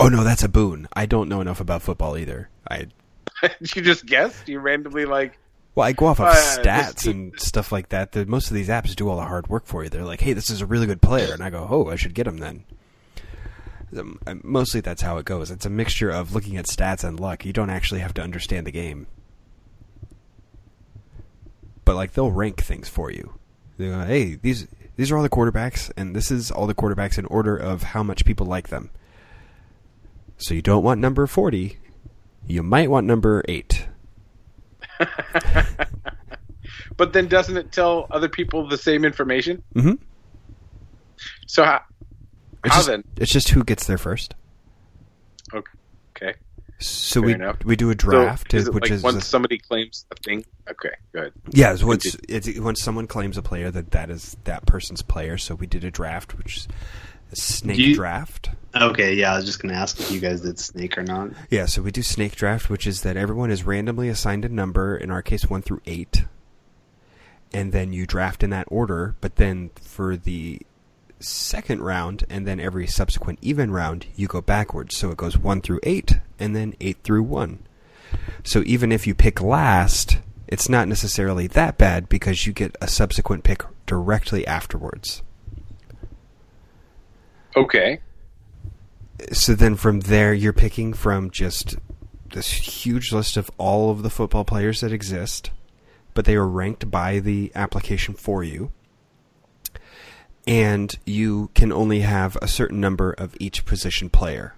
Oh 0.00 0.08
no, 0.08 0.24
that's 0.24 0.42
a 0.42 0.48
boon. 0.48 0.88
I 0.92 1.06
don't 1.06 1.28
know 1.28 1.40
enough 1.40 1.60
about 1.60 1.82
football 1.82 2.16
either. 2.16 2.48
I 2.70 2.86
you 3.60 3.82
just 3.82 4.06
guessed. 4.06 4.48
You 4.48 4.58
randomly 4.60 5.04
like. 5.04 5.38
well, 5.74 5.86
I 5.86 5.92
go 5.92 6.06
off 6.06 6.20
of 6.20 6.26
Uh, 6.26 6.34
stats 6.34 7.08
and 7.10 7.38
stuff 7.38 7.72
like 7.72 7.90
that. 7.90 8.12
The, 8.12 8.26
most 8.26 8.48
of 8.50 8.54
these 8.54 8.68
apps 8.68 8.94
do 8.96 9.08
all 9.08 9.16
the 9.16 9.22
hard 9.24 9.48
work 9.48 9.66
for 9.66 9.82
you. 9.84 9.90
They're 9.90 10.04
like, 10.04 10.20
"Hey, 10.20 10.32
this 10.32 10.50
is 10.50 10.60
a 10.60 10.66
really 10.66 10.86
good 10.86 11.02
player," 11.02 11.32
and 11.32 11.42
I 11.42 11.50
go, 11.50 11.66
"Oh, 11.68 11.88
I 11.88 11.96
should 11.96 12.14
get 12.14 12.26
him 12.26 12.38
then." 12.38 12.64
Um, 13.96 14.18
Mostly 14.42 14.80
that's 14.80 15.02
how 15.02 15.18
it 15.18 15.26
goes. 15.26 15.50
It's 15.50 15.66
a 15.66 15.70
mixture 15.70 16.08
of 16.10 16.34
looking 16.34 16.56
at 16.56 16.64
stats 16.66 17.04
and 17.04 17.20
luck. 17.20 17.44
You 17.44 17.52
don't 17.52 17.68
actually 17.70 18.00
have 18.00 18.14
to 18.14 18.22
understand 18.22 18.66
the 18.66 18.70
game. 18.72 19.06
But 21.84 21.96
like 21.96 22.12
they'll 22.12 22.30
rank 22.30 22.62
things 22.62 22.88
for 22.88 23.10
you. 23.10 23.34
They 23.76 23.88
go, 23.88 24.00
"Hey, 24.04 24.36
these 24.36 24.66
these 24.96 25.10
are 25.10 25.16
all 25.16 25.22
the 25.22 25.28
quarterbacks, 25.28 25.90
and 25.96 26.14
this 26.16 26.30
is 26.30 26.50
all 26.50 26.66
the 26.66 26.74
quarterbacks 26.74 27.18
in 27.18 27.26
order 27.26 27.56
of 27.56 27.82
how 27.82 28.02
much 28.02 28.24
people 28.24 28.46
like 28.46 28.68
them." 28.68 28.90
So 30.42 30.54
you 30.54 30.62
don't 30.62 30.82
want 30.82 31.00
number 31.00 31.26
forty. 31.26 31.78
You 32.46 32.62
might 32.62 32.90
want 32.90 33.06
number 33.06 33.42
eight. 33.48 33.86
But 36.96 37.12
then 37.14 37.26
doesn't 37.26 37.56
it 37.56 37.72
tell 37.72 38.06
other 38.10 38.28
people 38.28 38.68
the 38.68 38.76
same 38.76 39.04
information? 39.04 39.62
Mm-hmm. 39.74 39.94
So 41.46 41.64
how? 41.64 41.80
It's 42.64 42.74
how 42.74 42.78
just, 42.80 42.88
then? 42.88 43.04
it's 43.16 43.32
just 43.32 43.48
who 43.48 43.64
gets 43.64 43.86
there 43.86 43.98
first. 43.98 44.34
Okay. 45.54 46.34
So 46.78 47.20
Fair 47.20 47.26
we 47.26 47.34
enough. 47.34 47.64
we 47.64 47.76
do 47.76 47.88
a 47.90 47.92
So 47.94 47.96
draft, 48.10 48.54
is 48.54 48.68
it 48.68 48.74
which 48.74 48.82
like 48.82 48.90
is 48.92 49.02
once 49.02 49.24
a- 49.24 49.26
somebody 49.26 49.58
claims 49.58 50.04
a 50.10 50.16
thing. 50.22 50.44
Okay. 50.70 50.94
Good. 51.12 51.32
yeah, 51.50 51.72
it's 51.72 51.82
once 51.82 52.14
it's 52.28 52.58
once 52.58 52.82
someone 52.82 53.06
claims 53.06 53.36
a 53.38 53.42
player 53.42 53.70
that 53.70 53.92
that 53.92 54.10
is 54.10 54.36
that 54.44 54.66
person's 54.66 55.02
player. 55.02 55.38
So 55.38 55.54
we 55.54 55.66
did 55.66 55.84
a 55.84 55.90
draft, 55.90 56.36
which 56.36 56.58
is 56.58 56.68
snake 57.34 57.78
you- 57.78 57.94
draft. 57.94 58.50
okay, 58.74 59.14
yeah, 59.14 59.32
I 59.32 59.36
was 59.36 59.44
just 59.44 59.60
gonna 59.60 59.74
ask 59.74 59.98
if 60.00 60.10
you 60.10 60.20
guys 60.20 60.40
did 60.40 60.58
snake 60.58 60.96
or 60.96 61.02
not. 61.02 61.30
Yeah, 61.50 61.66
so 61.66 61.82
we 61.82 61.90
do 61.90 62.02
snake 62.02 62.34
draft, 62.36 62.70
which 62.70 62.86
is 62.86 63.02
that 63.02 63.16
everyone 63.16 63.50
is 63.50 63.64
randomly 63.64 64.08
assigned 64.08 64.44
a 64.44 64.48
number. 64.48 64.96
In 64.96 65.10
our 65.10 65.22
case, 65.22 65.48
one 65.48 65.62
through 65.62 65.82
eight, 65.86 66.24
and 67.52 67.72
then 67.72 67.92
you 67.92 68.06
draft 68.06 68.42
in 68.42 68.50
that 68.50 68.66
order. 68.70 69.14
But 69.20 69.36
then 69.36 69.70
for 69.80 70.16
the 70.16 70.60
second 71.20 71.82
round, 71.82 72.24
and 72.28 72.46
then 72.46 72.58
every 72.58 72.86
subsequent 72.86 73.38
even 73.42 73.70
round, 73.70 74.06
you 74.16 74.26
go 74.26 74.40
backwards. 74.40 74.96
So 74.96 75.10
it 75.10 75.16
goes 75.16 75.38
one 75.38 75.60
through 75.60 75.80
eight, 75.82 76.18
and 76.38 76.56
then 76.56 76.74
eight 76.80 76.98
through 77.04 77.22
one. 77.24 77.60
So 78.44 78.62
even 78.66 78.90
if 78.92 79.06
you 79.06 79.14
pick 79.14 79.40
last, 79.40 80.18
it's 80.48 80.68
not 80.68 80.88
necessarily 80.88 81.46
that 81.48 81.78
bad 81.78 82.08
because 82.08 82.46
you 82.46 82.52
get 82.52 82.76
a 82.80 82.88
subsequent 82.88 83.44
pick 83.44 83.62
directly 83.86 84.46
afterwards. 84.46 85.22
Okay. 87.56 88.00
so 89.32 89.54
then 89.54 89.76
from 89.76 90.00
there 90.00 90.32
you're 90.32 90.52
picking 90.52 90.92
from 90.92 91.30
just 91.30 91.76
this 92.32 92.50
huge 92.50 93.12
list 93.12 93.36
of 93.36 93.50
all 93.58 93.90
of 93.90 94.02
the 94.02 94.10
football 94.10 94.44
players 94.44 94.80
that 94.80 94.92
exist 94.92 95.50
but 96.14 96.24
they 96.24 96.34
are 96.34 96.46
ranked 96.46 96.90
by 96.90 97.18
the 97.18 97.52
application 97.54 98.14
for 98.14 98.44
you. 98.44 98.72
And 100.46 100.94
you 101.06 101.50
can 101.54 101.72
only 101.72 102.00
have 102.00 102.36
a 102.42 102.48
certain 102.48 102.80
number 102.80 103.12
of 103.12 103.36
each 103.38 103.64
position 103.64 104.10
player. 104.10 104.54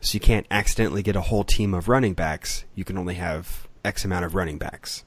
So 0.00 0.14
you 0.16 0.20
can't 0.20 0.46
accidentally 0.50 1.02
get 1.02 1.16
a 1.16 1.20
whole 1.20 1.44
team 1.44 1.74
of 1.74 1.88
running 1.88 2.14
backs. 2.14 2.64
You 2.74 2.84
can 2.84 2.96
only 2.96 3.14
have 3.14 3.68
x 3.84 4.04
amount 4.04 4.24
of 4.24 4.34
running 4.34 4.58
backs 4.58 5.04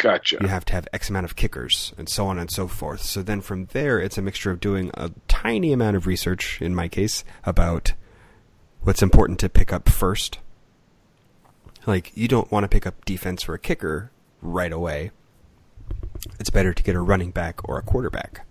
Gotcha. 0.00 0.38
you 0.40 0.48
have 0.48 0.64
to 0.66 0.72
have 0.72 0.88
X 0.94 1.10
amount 1.10 1.26
of 1.26 1.36
kickers, 1.36 1.92
and 1.98 2.08
so 2.08 2.26
on 2.26 2.38
and 2.38 2.50
so 2.50 2.66
forth. 2.66 3.02
So 3.02 3.22
then 3.22 3.42
from 3.42 3.66
there, 3.66 4.00
it's 4.00 4.16
a 4.16 4.22
mixture 4.22 4.50
of 4.50 4.58
doing 4.58 4.90
a 4.94 5.10
tiny 5.28 5.72
amount 5.72 5.96
of 5.96 6.06
research, 6.06 6.60
in 6.62 6.74
my 6.74 6.88
case, 6.88 7.22
about 7.44 7.92
what's 8.82 9.02
important 9.02 9.38
to 9.40 9.48
pick 9.50 9.72
up 9.72 9.88
first. 9.88 10.38
Like, 11.86 12.12
you 12.14 12.28
don't 12.28 12.50
want 12.50 12.64
to 12.64 12.68
pick 12.68 12.86
up 12.86 13.04
defense 13.04 13.42
for 13.42 13.54
a 13.54 13.58
kicker 13.58 14.10
right 14.40 14.72
away. 14.72 15.10
It's 16.38 16.50
better 16.50 16.72
to 16.72 16.82
get 16.82 16.94
a 16.94 17.00
running 17.00 17.30
back 17.30 17.68
or 17.68 17.78
a 17.78 17.82
quarterback. 17.82 18.46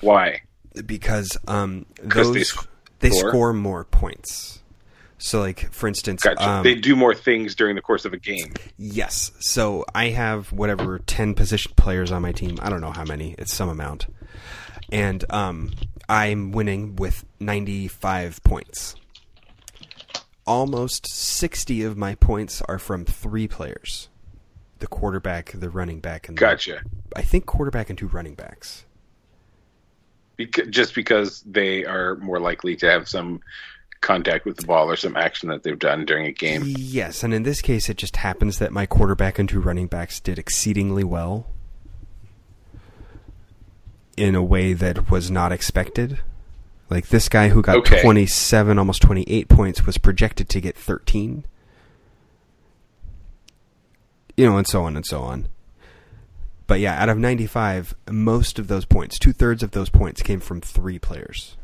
Why? 0.00 0.42
Because 0.86 1.36
um, 1.46 1.86
those 2.02 2.32
they 2.32 2.44
sc- 2.44 2.68
they 3.00 3.10
score 3.10 3.52
more 3.52 3.84
points. 3.84 4.60
So, 5.18 5.40
like 5.40 5.72
for 5.72 5.88
instance, 5.88 6.22
Gotcha. 6.22 6.48
um, 6.48 6.62
they 6.62 6.76
do 6.76 6.94
more 6.94 7.14
things 7.14 7.54
during 7.56 7.74
the 7.74 7.82
course 7.82 8.04
of 8.04 8.12
a 8.12 8.16
game. 8.18 8.54
Yes. 8.76 9.32
So 9.40 9.84
I 9.94 10.06
have 10.10 10.52
whatever 10.52 11.00
ten 11.00 11.34
position 11.34 11.72
players 11.76 12.12
on 12.12 12.22
my 12.22 12.32
team. 12.32 12.56
I 12.62 12.70
don't 12.70 12.80
know 12.80 12.92
how 12.92 13.04
many. 13.04 13.34
It's 13.36 13.52
some 13.52 13.68
amount, 13.68 14.06
and 14.92 15.24
um, 15.30 15.72
I'm 16.08 16.52
winning 16.52 16.94
with 16.96 17.24
95 17.40 18.42
points. 18.44 18.94
Almost 20.46 21.06
60 21.12 21.82
of 21.82 21.96
my 21.98 22.14
points 22.14 22.62
are 22.62 22.78
from 22.78 23.04
three 23.04 23.48
players: 23.48 24.08
the 24.78 24.86
quarterback, 24.86 25.50
the 25.52 25.68
running 25.68 25.98
back, 26.00 26.28
and 26.28 26.38
the- 26.38 26.40
Gotcha. 26.40 26.80
I 27.16 27.22
think 27.22 27.44
quarterback 27.46 27.90
and 27.90 27.98
two 27.98 28.06
running 28.06 28.34
backs. 28.34 28.84
Just 30.70 30.94
because 30.94 31.42
they 31.42 31.84
are 31.84 32.14
more 32.16 32.38
likely 32.38 32.76
to 32.76 32.88
have 32.88 33.08
some 33.08 33.40
contact 34.00 34.44
with 34.44 34.56
the 34.56 34.66
ball 34.66 34.90
or 34.90 34.96
some 34.96 35.16
action 35.16 35.48
that 35.48 35.62
they've 35.62 35.78
done 35.78 36.04
during 36.04 36.26
a 36.26 36.32
game. 36.32 36.62
Yes, 36.66 37.22
and 37.22 37.32
in 37.34 37.42
this 37.42 37.60
case, 37.60 37.88
it 37.88 37.96
just 37.96 38.16
happens 38.16 38.58
that 38.58 38.72
my 38.72 38.86
quarterback 38.86 39.38
and 39.38 39.48
two 39.48 39.60
running 39.60 39.86
backs 39.86 40.20
did 40.20 40.38
exceedingly 40.38 41.04
well 41.04 41.46
in 44.16 44.34
a 44.34 44.42
way 44.42 44.72
that 44.72 45.10
was 45.10 45.30
not 45.30 45.52
expected. 45.52 46.18
Like 46.90 47.08
this 47.08 47.28
guy 47.28 47.48
who 47.50 47.62
got 47.62 47.76
Okay. 47.78 48.00
27, 48.02 48.78
almost 48.78 49.02
28 49.02 49.48
points 49.48 49.84
was 49.86 49.98
projected 49.98 50.48
to 50.50 50.60
get 50.60 50.76
13. 50.76 51.44
You 54.36 54.46
know, 54.46 54.56
and 54.56 54.66
so 54.66 54.84
on 54.84 54.96
and 54.96 55.04
so 55.04 55.22
on. 55.22 55.48
But 56.66 56.80
yeah, 56.80 57.00
out 57.00 57.08
of 57.08 57.18
95, 57.18 57.94
most 58.10 58.58
of 58.58 58.68
those 58.68 58.84
points, 58.84 59.18
two 59.18 59.32
thirds 59.32 59.62
of 59.62 59.72
those 59.72 59.88
points 59.90 60.22
came 60.22 60.40
from 60.40 60.60
three 60.60 60.98
players, 60.98 61.56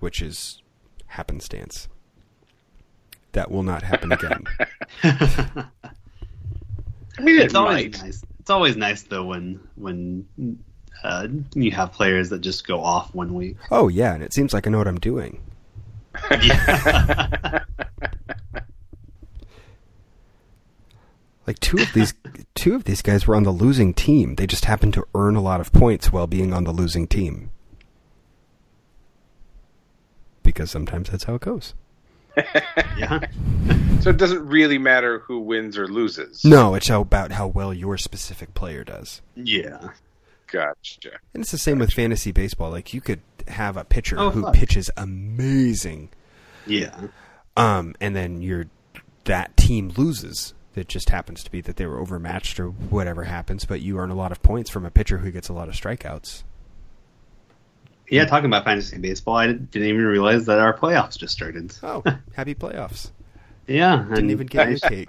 which 0.00 0.20
is 0.20 0.60
happenstance. 1.08 1.88
That 3.32 3.50
will 3.50 3.62
not 3.62 3.82
happen 3.82 4.12
again. 4.12 4.44
I 5.02 5.64
mean, 7.20 7.40
It's 7.40 7.54
always 7.54 7.74
might. 7.96 8.02
nice. 8.02 8.24
It's 8.40 8.50
always 8.50 8.76
nice 8.76 9.02
though 9.02 9.24
when 9.24 9.60
when 9.74 10.26
uh, 11.04 11.28
you 11.54 11.70
have 11.72 11.92
players 11.92 12.30
that 12.30 12.40
just 12.40 12.66
go 12.66 12.82
off 12.82 13.14
one 13.14 13.34
week. 13.34 13.56
Oh 13.70 13.88
yeah, 13.88 14.14
and 14.14 14.22
it 14.22 14.32
seems 14.32 14.54
like 14.54 14.66
I 14.66 14.70
know 14.70 14.78
what 14.78 14.88
I'm 14.88 14.98
doing. 15.00 15.40
Yeah. 16.30 17.64
Like 21.46 21.60
two 21.60 21.78
of 21.78 21.90
these 21.94 22.12
two 22.54 22.74
of 22.74 22.84
these 22.84 23.00
guys 23.00 23.26
were 23.26 23.34
on 23.34 23.44
the 23.44 23.50
losing 23.50 23.94
team. 23.94 24.34
They 24.34 24.46
just 24.46 24.66
happened 24.66 24.92
to 24.94 25.06
earn 25.14 25.34
a 25.34 25.40
lot 25.40 25.62
of 25.62 25.72
points 25.72 26.12
while 26.12 26.26
being 26.26 26.52
on 26.52 26.64
the 26.64 26.72
losing 26.72 27.06
team. 27.06 27.50
Because 30.58 30.72
sometimes 30.72 31.08
that's 31.10 31.22
how 31.22 31.36
it 31.36 31.40
goes. 31.42 31.74
yeah. 32.98 33.20
So 34.00 34.10
it 34.10 34.16
doesn't 34.16 34.46
really 34.46 34.78
matter 34.78 35.18
who 35.20 35.40
wins 35.40 35.76
or 35.76 35.88
loses. 35.88 36.44
No, 36.44 36.74
it's 36.76 36.86
how, 36.86 37.00
about 37.00 37.32
how 37.32 37.48
well 37.48 37.74
your 37.74 37.98
specific 37.98 38.54
player 38.54 38.84
does. 38.84 39.22
Yeah. 39.34 39.88
Gotcha. 40.46 41.10
And 41.34 41.42
it's 41.42 41.50
the 41.50 41.58
same 41.58 41.80
with 41.80 41.92
fantasy 41.92 42.30
baseball. 42.30 42.70
Like 42.70 42.94
you 42.94 43.00
could 43.00 43.20
have 43.48 43.76
a 43.76 43.84
pitcher 43.84 44.16
Oh, 44.18 44.30
who 44.30 44.42
fuck. 44.42 44.54
pitches 44.54 44.88
amazing, 44.96 46.10
Yeah. 46.66 47.08
um, 47.56 47.94
and 48.00 48.14
then 48.14 48.40
your 48.40 48.66
that 49.24 49.56
team 49.56 49.92
loses. 49.96 50.54
It 50.76 50.86
just 50.88 51.10
happens 51.10 51.42
to 51.42 51.50
be 51.50 51.60
that 51.62 51.76
they 51.76 51.86
were 51.86 51.98
overmatched 51.98 52.60
or 52.60 52.68
whatever 52.68 53.24
happens, 53.24 53.64
but 53.64 53.80
you 53.80 53.98
earn 53.98 54.10
a 54.10 54.14
lot 54.14 54.30
of 54.32 54.42
points 54.42 54.70
from 54.70 54.86
a 54.86 54.90
pitcher 54.92 55.18
who 55.18 55.32
gets 55.32 55.48
a 55.48 55.52
lot 55.52 55.68
of 55.68 55.74
strikeouts. 55.74 56.44
Yeah, 58.10 58.24
talking 58.24 58.46
about 58.46 58.64
fantasy 58.64 58.96
baseball, 58.98 59.36
I 59.36 59.48
didn't 59.48 59.74
even 59.88 60.04
realize 60.06 60.46
that 60.46 60.58
our 60.58 60.76
playoffs 60.76 61.18
just 61.18 61.32
started. 61.34 61.72
Oh, 61.82 62.02
happy 62.34 62.54
playoffs! 62.54 63.10
Yeah, 63.66 64.06
Didn't 64.08 64.30
even 64.30 64.46
get 64.46 64.66
I, 64.66 64.70
your 64.70 64.78
cake. 64.88 65.08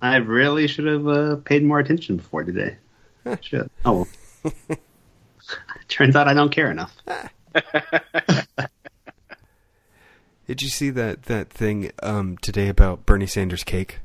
I 0.00 0.16
really 0.16 0.66
should 0.66 0.86
have 0.86 1.06
uh, 1.06 1.36
paid 1.36 1.62
more 1.64 1.78
attention 1.78 2.16
before 2.16 2.44
today. 2.44 2.76
Shit. 3.42 3.70
Oh 3.84 4.06
well. 4.42 4.78
Turns 5.88 6.16
out 6.16 6.26
I 6.28 6.34
don't 6.34 6.50
care 6.50 6.70
enough. 6.70 6.96
Did 10.46 10.62
you 10.62 10.68
see 10.68 10.90
that 10.90 11.24
that 11.24 11.50
thing 11.50 11.90
um, 12.02 12.38
today 12.38 12.68
about 12.68 13.04
Bernie 13.04 13.26
Sanders' 13.26 13.64
cake? 13.64 13.98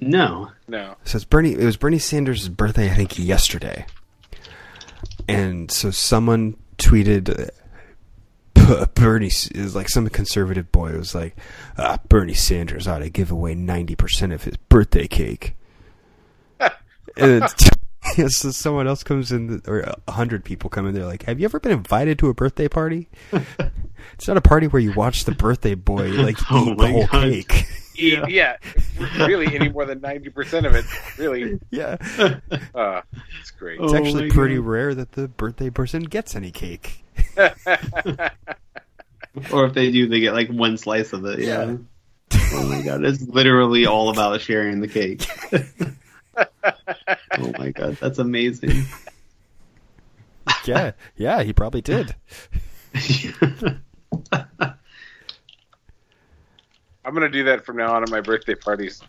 No. 0.00 0.50
No. 0.66 0.96
So 1.04 1.16
it's 1.16 1.24
Bernie. 1.24 1.52
It 1.52 1.64
was 1.64 1.76
Bernie 1.76 1.98
Sanders' 2.00 2.48
birthday, 2.48 2.90
I 2.90 2.94
think, 2.94 3.16
yesterday. 3.18 3.86
and 5.28 5.70
so 5.70 5.90
someone 5.92 6.56
tweeted. 6.78 7.50
uh, 8.56 8.86
Bernie 8.94 9.26
is 9.26 9.74
like 9.74 9.88
some 9.88 10.08
conservative 10.08 10.70
boy 10.72 10.96
was 10.96 11.14
like, 11.14 11.36
ah, 11.76 11.98
Bernie 12.08 12.34
Sanders 12.34 12.86
ought 12.88 13.00
to 13.00 13.10
give 13.10 13.30
away 13.30 13.54
ninety 13.54 13.94
percent 13.94 14.32
of 14.32 14.44
his 14.44 14.56
birthday 14.56 15.06
cake. 15.06 15.54
and 16.60 17.44
it's, 18.16 18.36
so 18.38 18.50
someone 18.50 18.86
else 18.86 19.02
comes 19.02 19.32
in, 19.32 19.60
or 19.66 19.80
a 20.06 20.10
hundred 20.12 20.44
people 20.44 20.70
come 20.70 20.86
in. 20.86 20.94
They're 20.94 21.04
like, 21.06 21.24
"Have 21.24 21.40
you 21.40 21.44
ever 21.44 21.60
been 21.60 21.72
invited 21.72 22.18
to 22.20 22.28
a 22.28 22.34
birthday 22.34 22.68
party? 22.68 23.08
it's 23.32 24.28
not 24.28 24.36
a 24.36 24.42
party 24.42 24.66
where 24.66 24.80
you 24.80 24.92
watch 24.94 25.24
the 25.24 25.32
birthday 25.32 25.74
boy 25.74 26.08
like 26.10 26.38
eat 26.40 26.46
Oh 26.50 26.64
the 26.66 26.74
my 26.76 26.90
whole 26.90 27.06
God. 27.06 27.22
cake. 27.22 27.66
Yeah. 27.94 28.26
yeah, 28.28 28.56
really, 29.18 29.54
any 29.54 29.68
more 29.68 29.84
than 29.84 30.00
ninety 30.00 30.28
percent 30.30 30.66
of 30.66 30.74
it, 30.74 30.84
really, 31.18 31.60
yeah, 31.70 31.96
uh, 32.74 33.00
it's 33.40 33.50
great. 33.52 33.80
it's 33.80 33.92
Oh 33.92 33.96
actually 33.96 34.30
pretty 34.30 34.56
God. 34.56 34.64
rare 34.64 34.94
that 34.94 35.12
the 35.12 35.28
birthday 35.28 35.70
person 35.70 36.02
gets 36.04 36.34
any 36.34 36.50
cake. 36.50 37.04
Or 39.52 39.64
if 39.66 39.74
they 39.74 39.90
do, 39.90 40.06
they 40.06 40.20
get 40.20 40.32
like 40.32 40.48
one 40.48 40.76
slice 40.76 41.12
of 41.12 41.24
it. 41.24 41.40
Yeah. 41.40 41.64
Yeah. 41.64 41.76
oh 42.52 42.68
my 42.68 42.82
god, 42.82 43.04
it's 43.04 43.20
literally 43.22 43.84
all 43.84 44.08
about 44.10 44.40
sharing 44.40 44.80
the 44.80 44.86
cake. 44.86 45.26
oh 46.36 47.52
my 47.58 47.70
god, 47.72 47.96
that's 48.00 48.18
amazing. 48.20 48.84
yeah, 50.64 50.92
yeah, 51.16 51.42
he 51.42 51.52
probably 51.52 51.80
did. 51.80 52.14
I'm 57.04 57.14
gonna 57.14 57.28
do 57.28 57.44
that 57.44 57.64
from 57.64 57.76
now 57.76 57.94
on 57.94 58.02
at 58.02 58.10
my 58.10 58.20
birthday 58.20 58.54
parties. 58.54 59.00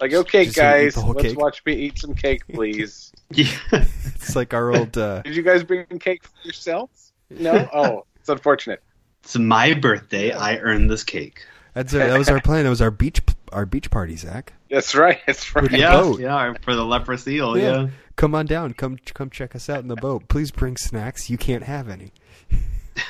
Like, 0.00 0.12
okay, 0.12 0.46
Just 0.46 0.56
guys, 0.56 0.96
let's 0.96 1.22
cake? 1.22 1.38
watch 1.38 1.62
me 1.64 1.74
eat 1.74 1.98
some 1.98 2.14
cake, 2.14 2.42
please. 2.52 3.12
yeah. 3.30 3.46
It's 3.72 4.34
like 4.34 4.52
our 4.52 4.74
old. 4.74 4.96
Uh, 4.98 5.22
Did 5.22 5.36
you 5.36 5.42
guys 5.42 5.62
bring 5.62 5.86
cake 6.00 6.24
for 6.24 6.30
yourselves? 6.42 7.12
No. 7.30 7.68
Oh, 7.74 8.04
it's 8.16 8.28
unfortunate. 8.28 8.82
It's 9.22 9.36
my 9.38 9.74
birthday. 9.74 10.32
I 10.32 10.56
earned 10.58 10.90
this 10.90 11.04
cake. 11.04 11.44
that's 11.74 11.94
our, 11.94 12.00
that 12.00 12.18
was 12.18 12.28
our 12.28 12.40
plan. 12.40 12.64
That 12.64 12.70
was 12.70 12.82
our 12.82 12.90
beach 12.90 13.20
our 13.52 13.66
beach 13.66 13.90
party, 13.90 14.16
Zach. 14.16 14.52
That's 14.70 14.94
right. 14.94 15.20
That's 15.26 15.54
right. 15.54 15.70
Yeah, 15.70 15.92
boat. 16.00 16.20
yeah, 16.20 16.54
for 16.62 16.74
the 16.74 16.84
leper 16.84 17.16
seal. 17.16 17.56
Yeah. 17.56 17.82
Yeah. 17.82 17.88
Come 18.16 18.34
on 18.34 18.46
down. 18.46 18.72
Come 18.74 18.98
come 19.14 19.30
check 19.30 19.54
us 19.54 19.68
out 19.68 19.80
in 19.80 19.88
the 19.88 19.96
boat. 19.96 20.28
Please 20.28 20.50
bring 20.50 20.76
snacks. 20.76 21.30
You 21.30 21.38
can't 21.38 21.62
have 21.64 21.88
any. 21.88 22.12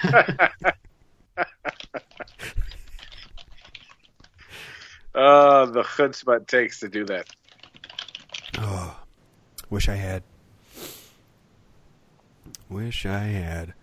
Uh, 5.15 5.67
the 5.67 5.83
chutzpah 5.83 6.39
it 6.39 6.49
takes 6.49 6.81
to 6.81 6.89
do 6.89 7.05
that. 7.07 7.29
Oh, 8.59 8.99
wish 9.71 9.89
I 9.89 9.95
had. 9.95 10.23
Wish 12.69 13.05
I 13.05 13.25
had. 13.25 13.75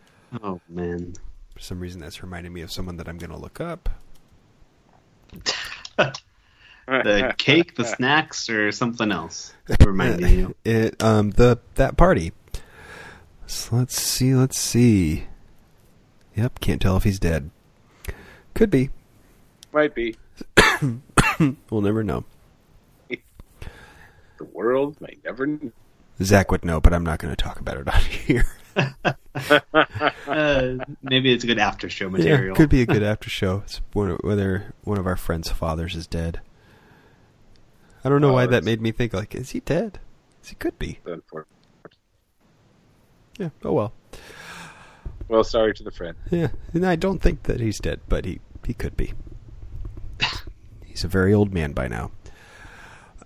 Oh 0.41 0.59
man. 0.67 1.13
For 1.53 1.59
some 1.59 1.79
reason, 1.79 2.01
that's 2.01 2.23
reminding 2.23 2.53
me 2.53 2.61
of 2.61 2.71
someone 2.71 2.97
that 2.97 3.07
I'm 3.07 3.17
going 3.17 3.31
to 3.31 3.37
look 3.37 3.59
up. 3.59 3.89
The 6.89 7.35
cake, 7.37 7.75
the 7.75 7.83
snacks, 7.83 8.49
or 8.49 8.71
something 8.71 9.11
else 9.11 9.53
reminding 9.85 10.39
you. 10.39 10.55
It 10.65 11.01
um 11.03 11.29
the 11.29 11.59
that 11.75 11.97
party. 11.97 12.33
So 13.45 13.75
let's 13.75 14.01
see. 14.01 14.33
Let's 14.33 14.57
see. 14.57 15.25
Yep, 16.35 16.59
can't 16.59 16.81
tell 16.81 16.97
if 16.97 17.03
he's 17.03 17.19
dead. 17.19 17.51
Could 18.55 18.71
be. 18.71 18.89
Might 19.71 19.93
be. 19.93 20.15
We'll 21.69 21.81
never 21.81 22.03
know. 22.03 22.25
The 23.09 24.45
world 24.53 24.99
may 25.01 25.17
never. 25.25 25.45
know. 25.47 25.71
Zach 26.21 26.51
would 26.51 26.63
know, 26.65 26.79
but 26.81 26.93
I'm 26.93 27.03
not 27.03 27.19
going 27.19 27.33
to 27.35 27.41
talk 27.41 27.59
about 27.59 27.77
it 27.77 27.87
on 27.87 28.01
here. 28.01 28.45
Uh, 30.27 30.75
maybe 31.01 31.31
it's 31.33 31.43
a 31.43 31.47
good 31.47 31.59
after 31.59 31.89
show 31.89 32.05
Yeah, 32.05 32.11
material. 32.11 32.55
could 32.55 32.69
be 32.69 32.81
a 32.81 32.85
good 32.85 33.03
after 33.03 33.29
show. 33.29 33.61
It's 33.65 33.81
one 33.93 34.11
of, 34.11 34.19
whether 34.21 34.73
one 34.83 34.97
of 34.97 35.07
our 35.07 35.15
friends' 35.15 35.49
fathers 35.49 35.95
is 35.95 36.07
dead. 36.07 36.41
I 38.03 38.09
don't 38.09 38.21
know 38.21 38.29
Oh, 38.31 38.33
why 38.33 38.45
that 38.47 38.63
made 38.63 38.81
me 38.81 38.91
think 38.91 39.13
like, 39.13 39.33
is 39.35 39.51
he 39.51 39.59
dead? 39.61 39.99
He 40.45 40.55
could 40.55 40.77
be. 40.77 40.99
Yeah. 43.37 43.49
Oh 43.63 43.73
well. 43.73 43.93
Well, 45.29 45.43
sorry 45.43 45.73
to 45.75 45.83
the 45.83 45.91
friend. 45.91 46.15
Yeah. 46.29 46.49
And 46.73 46.85
I 46.85 46.95
don't 46.95 47.21
think 47.21 47.43
that 47.43 47.59
he's 47.61 47.79
dead, 47.79 48.01
but 48.09 48.25
he 48.25 48.39
he 48.65 48.73
could 48.73 48.95
be. 48.97 49.13
He's 50.99 51.05
a 51.05 51.07
very 51.07 51.33
old 51.33 51.53
man 51.53 51.71
by 51.71 51.87
now. 51.87 52.11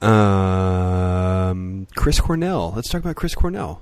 Um, 0.08 1.88
Chris 1.96 2.20
Cornell. 2.20 2.74
Let's 2.76 2.90
talk 2.90 3.02
about 3.02 3.16
Chris 3.16 3.34
Cornell. 3.34 3.82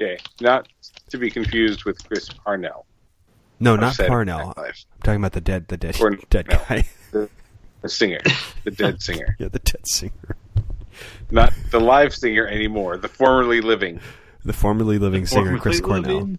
Okay, 0.00 0.18
not 0.40 0.68
to 1.10 1.18
be 1.18 1.30
confused 1.30 1.84
with 1.84 2.06
Chris 2.06 2.28
Parnell. 2.28 2.86
No, 3.58 3.76
not 3.76 3.94
Saturday 3.94 4.08
Parnell. 4.08 4.54
I'm 4.56 4.72
talking 5.02 5.20
about 5.20 5.32
the 5.32 5.40
dead, 5.40 5.68
the 5.68 5.76
dead, 5.76 5.96
Cornell. 5.96 6.20
dead 6.30 6.48
guy. 6.48 6.88
The 7.82 7.88
singer, 7.88 8.20
the 8.64 8.70
dead 8.70 9.02
singer, 9.06 9.36
yeah, 9.38 9.48
the 9.48 9.58
dead 9.58 9.80
singer, 9.86 10.36
not 11.30 11.52
the 11.70 11.80
live 11.80 12.14
singer 12.14 12.46
anymore. 12.46 12.96
The 12.98 13.08
formerly 13.08 13.60
living. 13.62 14.00
the 14.44 14.52
formerly 14.52 14.98
living 14.98 15.26
singer 15.26 15.58
Chris 15.58 15.80
Formerly 15.80 16.02
Cornell. 16.02 16.20
living. 16.20 16.38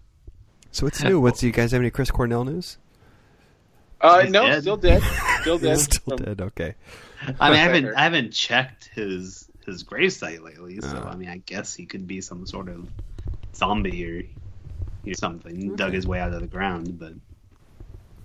So 0.70 0.86
what's 0.86 1.02
new? 1.02 1.20
What's 1.20 1.42
you 1.42 1.50
guys 1.52 1.72
have 1.72 1.80
any 1.80 1.90
Chris 1.90 2.10
Cornell 2.12 2.44
news? 2.44 2.78
Uh, 4.02 4.24
no, 4.28 4.46
dead. 4.46 4.60
still 4.62 4.76
dead. 4.76 5.02
Still 5.40 5.58
dead. 5.58 5.78
Still 5.78 6.12
Um, 6.14 6.18
dead. 6.18 6.40
Okay. 6.40 6.74
I 7.40 7.50
mean, 7.50 7.58
I 7.58 7.62
haven't, 7.62 7.94
I 7.96 8.02
haven't 8.02 8.32
checked 8.32 8.90
his 8.94 9.48
his 9.64 9.84
gravesite 9.84 10.42
lately, 10.42 10.80
so 10.80 11.02
Oh. 11.04 11.08
I 11.08 11.14
mean, 11.14 11.28
I 11.28 11.36
guess 11.46 11.72
he 11.74 11.86
could 11.86 12.06
be 12.08 12.20
some 12.20 12.46
sort 12.46 12.68
of 12.68 12.88
zombie 13.54 14.04
or, 14.04 14.24
or 15.10 15.14
something. 15.14 15.76
Dug 15.76 15.92
his 15.92 16.06
way 16.06 16.18
out 16.20 16.32
of 16.32 16.40
the 16.40 16.48
ground, 16.48 16.98
but 16.98 17.12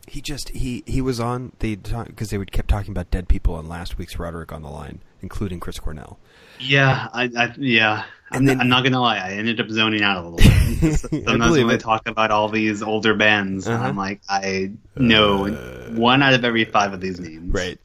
He 0.08 0.20
just 0.22 0.50
he 0.50 0.84
he 0.88 1.00
was 1.02 1.20
on 1.20 1.52
they 1.60 1.76
because 1.76 2.32
they 2.32 2.38
would 2.40 2.52
kept 2.52 2.70
talking 2.70 2.92
about 2.92 3.12
dead 3.12 3.28
people 3.28 3.54
on 3.56 3.68
last 3.68 3.98
week's 4.00 4.18
Roderick 4.18 4.52
on 4.52 4.64
the 4.64 4.70
line, 4.70 5.00
including 5.22 5.60
Chris 5.60 5.80
Cornell. 5.80 6.20
yeah, 6.60 7.08
I, 7.14 7.24
I 7.38 7.54
yeah. 7.58 8.04
And 8.30 8.40
I'm, 8.40 8.46
then- 8.46 8.62
I'm 8.62 8.68
not 8.70 8.84
gonna 8.84 9.00
lie, 9.00 9.18
I 9.18 9.32
ended 9.32 9.60
up 9.62 9.70
zoning 9.70 10.02
out 10.04 10.24
a 10.26 10.28
little 10.28 10.38
bit. 10.80 11.00
Sometimes 11.00 11.58
when 11.58 11.68
they 11.68 11.78
talk 11.78 12.08
about 12.10 12.30
all 12.30 12.50
these 12.50 12.84
older 12.84 13.14
bands, 13.16 13.68
Uh-huh. 13.68 13.82
I'm 13.88 13.96
like, 13.96 14.20
I 14.28 14.72
know 14.98 15.48
Uh, 15.48 15.92
one 15.92 16.22
out 16.22 16.34
of 16.34 16.44
every 16.44 16.66
five 16.66 16.92
of 16.94 17.00
these 17.00 17.20
names. 17.22 17.54
Right. 17.54 17.80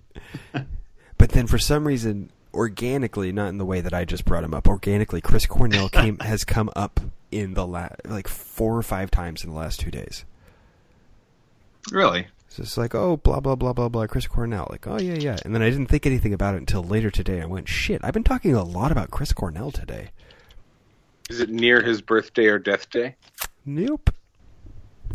but 1.19 1.29
then 1.31 1.47
for 1.47 1.59
some 1.59 1.87
reason, 1.87 2.31
organically, 2.53 3.31
not 3.31 3.49
in 3.51 3.59
the 3.59 3.65
way 3.65 3.81
that 3.83 3.95
I 3.95 4.05
just 4.05 4.25
brought 4.25 4.43
him 4.43 4.53
up, 4.53 4.67
organically, 4.67 5.21
Chris 5.21 5.47
Cornell 5.47 5.89
came 5.93 6.19
has 6.19 6.45
come 6.45 6.69
up 6.75 6.99
in 7.31 7.55
the 7.55 7.67
last 7.67 8.05
like 8.05 8.27
four 8.27 8.77
or 8.77 8.83
five 8.83 9.11
times 9.13 9.45
in 9.45 9.51
the 9.51 9.57
last 9.57 9.79
two 9.81 9.91
days. 9.93 10.25
Really? 11.93 12.27
It's 12.59 12.69
just 12.69 12.77
like, 12.79 12.95
oh, 12.95 13.17
blah 13.17 13.41
blah 13.41 13.55
blah 13.55 13.73
blah 13.73 13.89
blah, 13.89 14.07
Chris 14.07 14.27
Cornell. 14.27 14.67
Like, 14.69 14.87
oh 14.87 14.99
yeah 14.99 15.15
yeah, 15.15 15.37
and 15.45 15.55
then 15.55 15.63
I 15.63 15.71
didn't 15.71 15.87
think 15.87 16.05
anything 16.07 16.35
about 16.35 16.55
it 16.55 16.59
until 16.59 16.83
later 16.83 17.11
today. 17.11 17.41
I 17.41 17.47
went, 17.47 17.67
shit, 17.67 18.01
I've 18.05 18.13
been 18.13 18.25
talking 18.25 18.55
a 18.55 18.63
lot 18.63 18.93
about 18.93 19.11
Chris 19.11 19.33
Cornell 19.33 19.71
today. 19.71 20.11
Is 21.31 21.41
it 21.41 21.49
near 21.49 21.81
his 21.83 22.03
birthday 22.03 22.47
or 22.47 22.59
death 22.59 22.91
day? 22.91 23.17
Nope. 23.65 24.11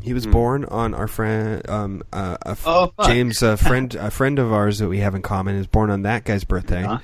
He 0.01 0.13
was 0.13 0.25
born 0.25 0.65
on 0.65 0.93
our 0.95 1.07
friend, 1.07 1.67
um, 1.69 2.01
uh, 2.11 2.37
a 2.43 2.49
f- 2.51 2.63
Oh. 2.65 2.91
James, 3.05 3.41
a 3.43 3.55
friend, 3.57 3.93
a 3.95 4.09
friend 4.09 4.39
of 4.39 4.51
ours 4.53 4.79
that 4.79 4.87
we 4.87 4.99
have 4.99 5.13
in 5.15 5.21
common, 5.21 5.55
is 5.55 5.67
born 5.67 5.89
on 5.91 6.03
that 6.03 6.23
guy's 6.23 6.43
birthday 6.43 6.81
Yeah. 6.83 6.99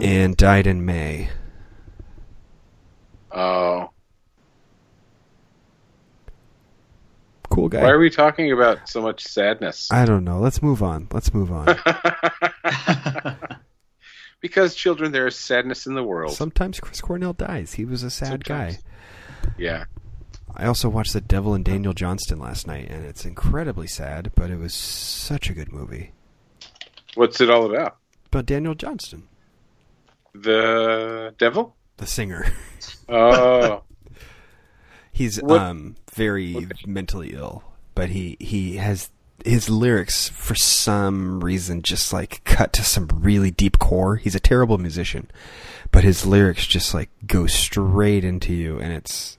and 0.00 0.36
died 0.36 0.66
in 0.66 0.84
May. 0.84 1.28
Oh, 3.32 3.90
Cool 7.54 7.68
guy. 7.68 7.82
why 7.82 7.90
are 7.90 7.98
we 7.98 8.10
talking 8.10 8.52
about 8.52 8.88
so 8.88 9.00
much 9.00 9.22
sadness? 9.24 9.88
I 9.92 10.04
don't 10.04 10.24
know. 10.24 10.38
Let's 10.40 10.60
move 10.62 10.82
on. 10.82 11.08
Let's 11.12 11.32
move 11.32 11.52
on. 11.52 11.66
because 14.40 14.74
children, 14.74 15.12
there 15.12 15.26
is 15.26 15.36
sadness 15.36 15.86
in 15.86 15.94
the 15.94 16.02
world. 16.02 16.32
Sometimes 16.32 16.80
Chris 16.80 17.00
Cornell 17.00 17.32
dies. 17.32 17.74
He 17.74 17.84
was 17.84 18.02
a 18.02 18.10
sad 18.10 18.28
Sometimes. 18.46 18.76
guy. 18.76 18.82
Yeah. 19.58 19.84
I 20.56 20.66
also 20.66 20.88
watched 20.88 21.12
The 21.12 21.20
Devil 21.20 21.54
and 21.54 21.64
Daniel 21.64 21.92
Johnston 21.92 22.38
last 22.38 22.66
night, 22.66 22.88
and 22.90 23.04
it's 23.04 23.24
incredibly 23.24 23.86
sad, 23.88 24.30
but 24.34 24.50
it 24.50 24.58
was 24.58 24.72
such 24.74 25.50
a 25.50 25.52
good 25.54 25.72
movie. 25.72 26.12
What's 27.14 27.40
it 27.40 27.50
all 27.50 27.68
about? 27.72 27.96
About 28.26 28.46
Daniel 28.46 28.74
Johnston, 28.74 29.28
The 30.34 31.34
devil? 31.38 31.76
the 31.96 32.06
singer. 32.06 32.46
Oh, 33.08 33.82
He's 35.12 35.40
What- 35.42 35.60
um 35.60 35.94
very 36.14 36.68
mentally 36.86 37.34
ill, 37.34 37.64
but 37.94 38.10
he 38.10 38.36
he 38.40 38.76
has 38.76 39.10
his 39.44 39.68
lyrics 39.68 40.28
for 40.28 40.54
some 40.54 41.42
reason 41.42 41.82
just 41.82 42.12
like 42.12 42.42
cut 42.44 42.72
to 42.72 42.84
some 42.84 43.08
really 43.12 43.50
deep 43.50 43.78
core. 43.78 44.16
He's 44.16 44.34
a 44.34 44.40
terrible 44.40 44.78
musician, 44.78 45.30
but 45.90 46.04
his 46.04 46.24
lyrics 46.24 46.66
just 46.66 46.94
like 46.94 47.10
go 47.26 47.46
straight 47.46 48.24
into 48.24 48.54
you 48.54 48.78
and 48.78 48.92
it's 48.92 49.38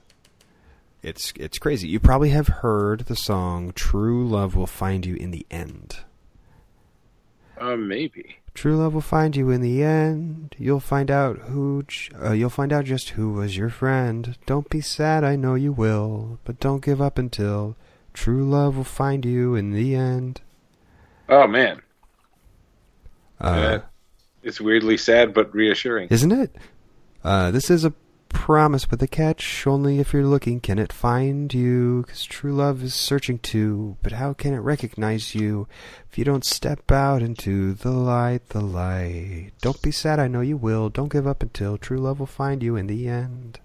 it's 1.02 1.32
it's 1.36 1.58
crazy. 1.58 1.88
You 1.88 2.00
probably 2.00 2.30
have 2.30 2.48
heard 2.48 3.00
the 3.06 3.16
song 3.16 3.72
True 3.74 4.26
Love 4.26 4.54
Will 4.56 4.66
Find 4.66 5.06
You 5.06 5.14
in 5.14 5.30
the 5.30 5.46
End. 5.50 6.00
Uh, 7.58 7.76
maybe. 7.76 8.38
True 8.56 8.76
love 8.78 8.94
will 8.94 9.02
find 9.02 9.36
you 9.36 9.50
in 9.50 9.60
the 9.60 9.82
end. 9.82 10.54
You'll 10.58 10.80
find 10.80 11.10
out 11.10 11.36
who. 11.40 11.84
Uh, 12.18 12.32
you'll 12.32 12.48
find 12.48 12.72
out 12.72 12.86
just 12.86 13.10
who 13.10 13.34
was 13.34 13.54
your 13.54 13.68
friend. 13.68 14.34
Don't 14.46 14.70
be 14.70 14.80
sad, 14.80 15.24
I 15.24 15.36
know 15.36 15.54
you 15.56 15.72
will, 15.72 16.38
but 16.44 16.58
don't 16.58 16.82
give 16.82 17.02
up 17.02 17.18
until 17.18 17.76
true 18.14 18.48
love 18.48 18.74
will 18.78 18.82
find 18.84 19.26
you 19.26 19.54
in 19.54 19.72
the 19.72 19.94
end. 19.94 20.40
Oh 21.28 21.46
man, 21.46 21.82
Uh, 23.38 23.44
Uh, 23.44 23.80
it's 24.42 24.58
weirdly 24.58 24.96
sad 24.96 25.34
but 25.34 25.54
reassuring. 25.54 26.08
isn't 26.10 26.32
it? 26.32 26.56
Uh, 27.22 27.50
this 27.50 27.68
is 27.70 27.84
a 27.84 27.92
promise 28.28 28.90
with 28.90 29.02
a 29.02 29.06
catch. 29.06 29.66
Only 29.66 29.98
if 29.98 30.12
you're 30.12 30.26
looking 30.26 30.60
can 30.60 30.78
it 30.78 30.92
find 30.92 31.52
you. 31.52 32.04
'Cause 32.06 32.24
true 32.24 32.54
love 32.54 32.82
is 32.82 32.94
searching 32.94 33.38
too. 33.38 33.96
But 34.02 34.12
how 34.12 34.32
can 34.32 34.54
it 34.54 34.58
recognize 34.58 35.34
you 35.34 35.66
if 36.10 36.18
you 36.18 36.24
don't 36.24 36.44
step 36.44 36.90
out 36.90 37.22
into 37.22 37.74
the 37.74 37.90
light, 37.90 38.48
the 38.50 38.60
light? 38.60 39.52
Don't 39.60 39.82
be 39.82 39.90
sad, 39.90 40.18
I 40.20 40.28
know 40.28 40.40
you 40.40 40.56
will. 40.56 40.88
Don't 40.88 41.12
give 41.12 41.26
up 41.26 41.42
until 41.42 41.78
true 41.78 41.98
love 41.98 42.18
will 42.18 42.26
find 42.26 42.62
you 42.62 42.76
in 42.76 42.86
the 42.86 43.08
end. 43.08 43.60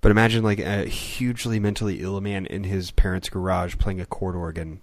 But 0.00 0.10
imagine 0.10 0.44
like 0.44 0.58
a 0.58 0.84
hugely 0.84 1.58
mentally 1.58 2.00
ill 2.00 2.20
man 2.20 2.44
in 2.46 2.64
his 2.64 2.90
parents' 2.90 3.30
garage 3.30 3.78
playing 3.78 4.02
a 4.02 4.06
chord 4.06 4.36
organ, 4.36 4.82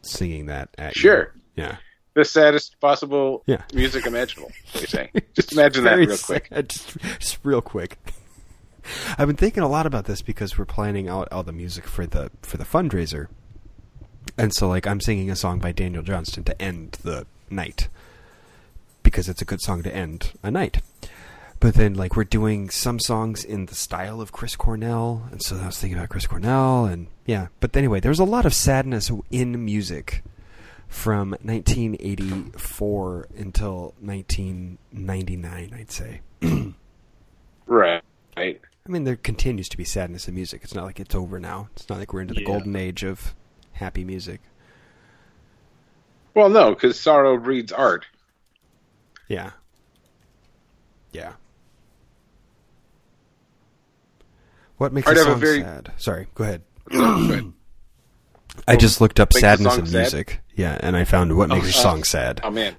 singing 0.00 0.46
that 0.46 0.70
at 0.78 0.96
you. 0.96 1.00
Sure. 1.02 1.34
Yeah. 1.54 1.76
The 2.14 2.24
saddest 2.24 2.80
possible 2.80 3.42
Yeah. 3.46 3.62
music 3.72 4.06
imaginable. 4.06 4.50
Say. 4.74 5.10
Just 5.34 5.52
imagine 5.52 5.84
that 5.84 5.98
real 5.98 6.16
quick. 6.18 6.48
Just, 6.66 6.96
just 7.18 7.38
real 7.42 7.60
quick. 7.62 7.98
I've 9.18 9.26
been 9.28 9.36
thinking 9.36 9.62
a 9.62 9.68
lot 9.68 9.86
about 9.86 10.06
this 10.06 10.22
because 10.22 10.58
we're 10.58 10.64
planning 10.64 11.08
out 11.08 11.28
all 11.30 11.42
the 11.42 11.52
music 11.52 11.86
for 11.86 12.06
the 12.06 12.30
for 12.42 12.56
the 12.56 12.64
fundraiser, 12.64 13.28
and 14.36 14.52
so 14.54 14.66
like 14.68 14.86
I'm 14.86 15.00
singing 15.00 15.30
a 15.30 15.36
song 15.36 15.60
by 15.60 15.70
Daniel 15.70 16.02
Johnston 16.02 16.42
to 16.44 16.60
end 16.60 16.98
the 17.04 17.26
night 17.50 17.88
because 19.02 19.28
it's 19.28 19.42
a 19.42 19.44
good 19.44 19.60
song 19.60 19.82
to 19.84 19.94
end 19.94 20.32
a 20.42 20.50
night. 20.50 20.80
But 21.60 21.74
then 21.74 21.94
like 21.94 22.16
we're 22.16 22.24
doing 22.24 22.70
some 22.70 22.98
songs 22.98 23.44
in 23.44 23.66
the 23.66 23.74
style 23.74 24.20
of 24.20 24.32
Chris 24.32 24.56
Cornell, 24.56 25.28
and 25.30 25.42
so 25.42 25.56
I 25.58 25.66
was 25.66 25.78
thinking 25.78 25.98
about 25.98 26.08
Chris 26.08 26.26
Cornell, 26.26 26.86
and 26.86 27.06
yeah. 27.26 27.48
But 27.60 27.76
anyway, 27.76 28.00
there's 28.00 28.18
a 28.18 28.24
lot 28.24 28.46
of 28.46 28.54
sadness 28.54 29.10
in 29.30 29.62
music 29.64 30.22
from 30.90 31.30
1984 31.42 33.28
until 33.38 33.94
1999, 34.00 35.72
I'd 35.74 35.90
say. 35.90 36.20
Right. 36.42 38.02
Right. 38.36 38.60
I 38.86 38.88
mean, 38.90 39.04
there 39.04 39.14
continues 39.16 39.68
to 39.68 39.76
be 39.76 39.84
sadness 39.84 40.26
in 40.26 40.34
music. 40.34 40.62
It's 40.64 40.74
not 40.74 40.84
like 40.84 40.98
it's 40.98 41.14
over 41.14 41.38
now. 41.38 41.68
It's 41.76 41.88
not 41.88 41.98
like 42.00 42.12
we're 42.12 42.22
into 42.22 42.34
the 42.34 42.40
Yeah. 42.40 42.46
golden 42.46 42.74
age 42.74 43.04
of 43.04 43.34
happy 43.72 44.02
music. 44.04 44.40
Well, 46.34 46.48
no, 46.48 46.70
because 46.74 46.98
sorrow 46.98 47.36
breeds 47.36 47.70
art. 47.72 48.06
Yeah. 49.28 49.50
Yeah. 51.12 51.34
What 54.78 54.92
makes 54.92 55.06
I'd 55.08 55.16
a 55.16 55.20
have 55.20 55.28
a 55.28 55.32
song 55.32 55.40
very- 55.40 55.60
sad? 55.60 55.92
Sorry, 55.98 56.26
go 56.34 56.44
ahead. 56.44 56.62
I 58.68 58.76
just 58.76 59.00
looked 59.00 59.18
up 59.20 59.32
sadness 59.32 59.72
song 59.74 59.80
in 59.80 59.86
sad? 59.86 59.98
music. 59.98 60.40
Yeah, 60.54 60.78
and 60.80 60.96
I 60.96 61.04
found 61.04 61.36
what 61.36 61.48
makes 61.48 61.66
a 61.66 61.78
uh, 61.78 61.82
song 61.82 62.04
sad. 62.04 62.40
oh 62.44 62.50
man. 62.50 62.76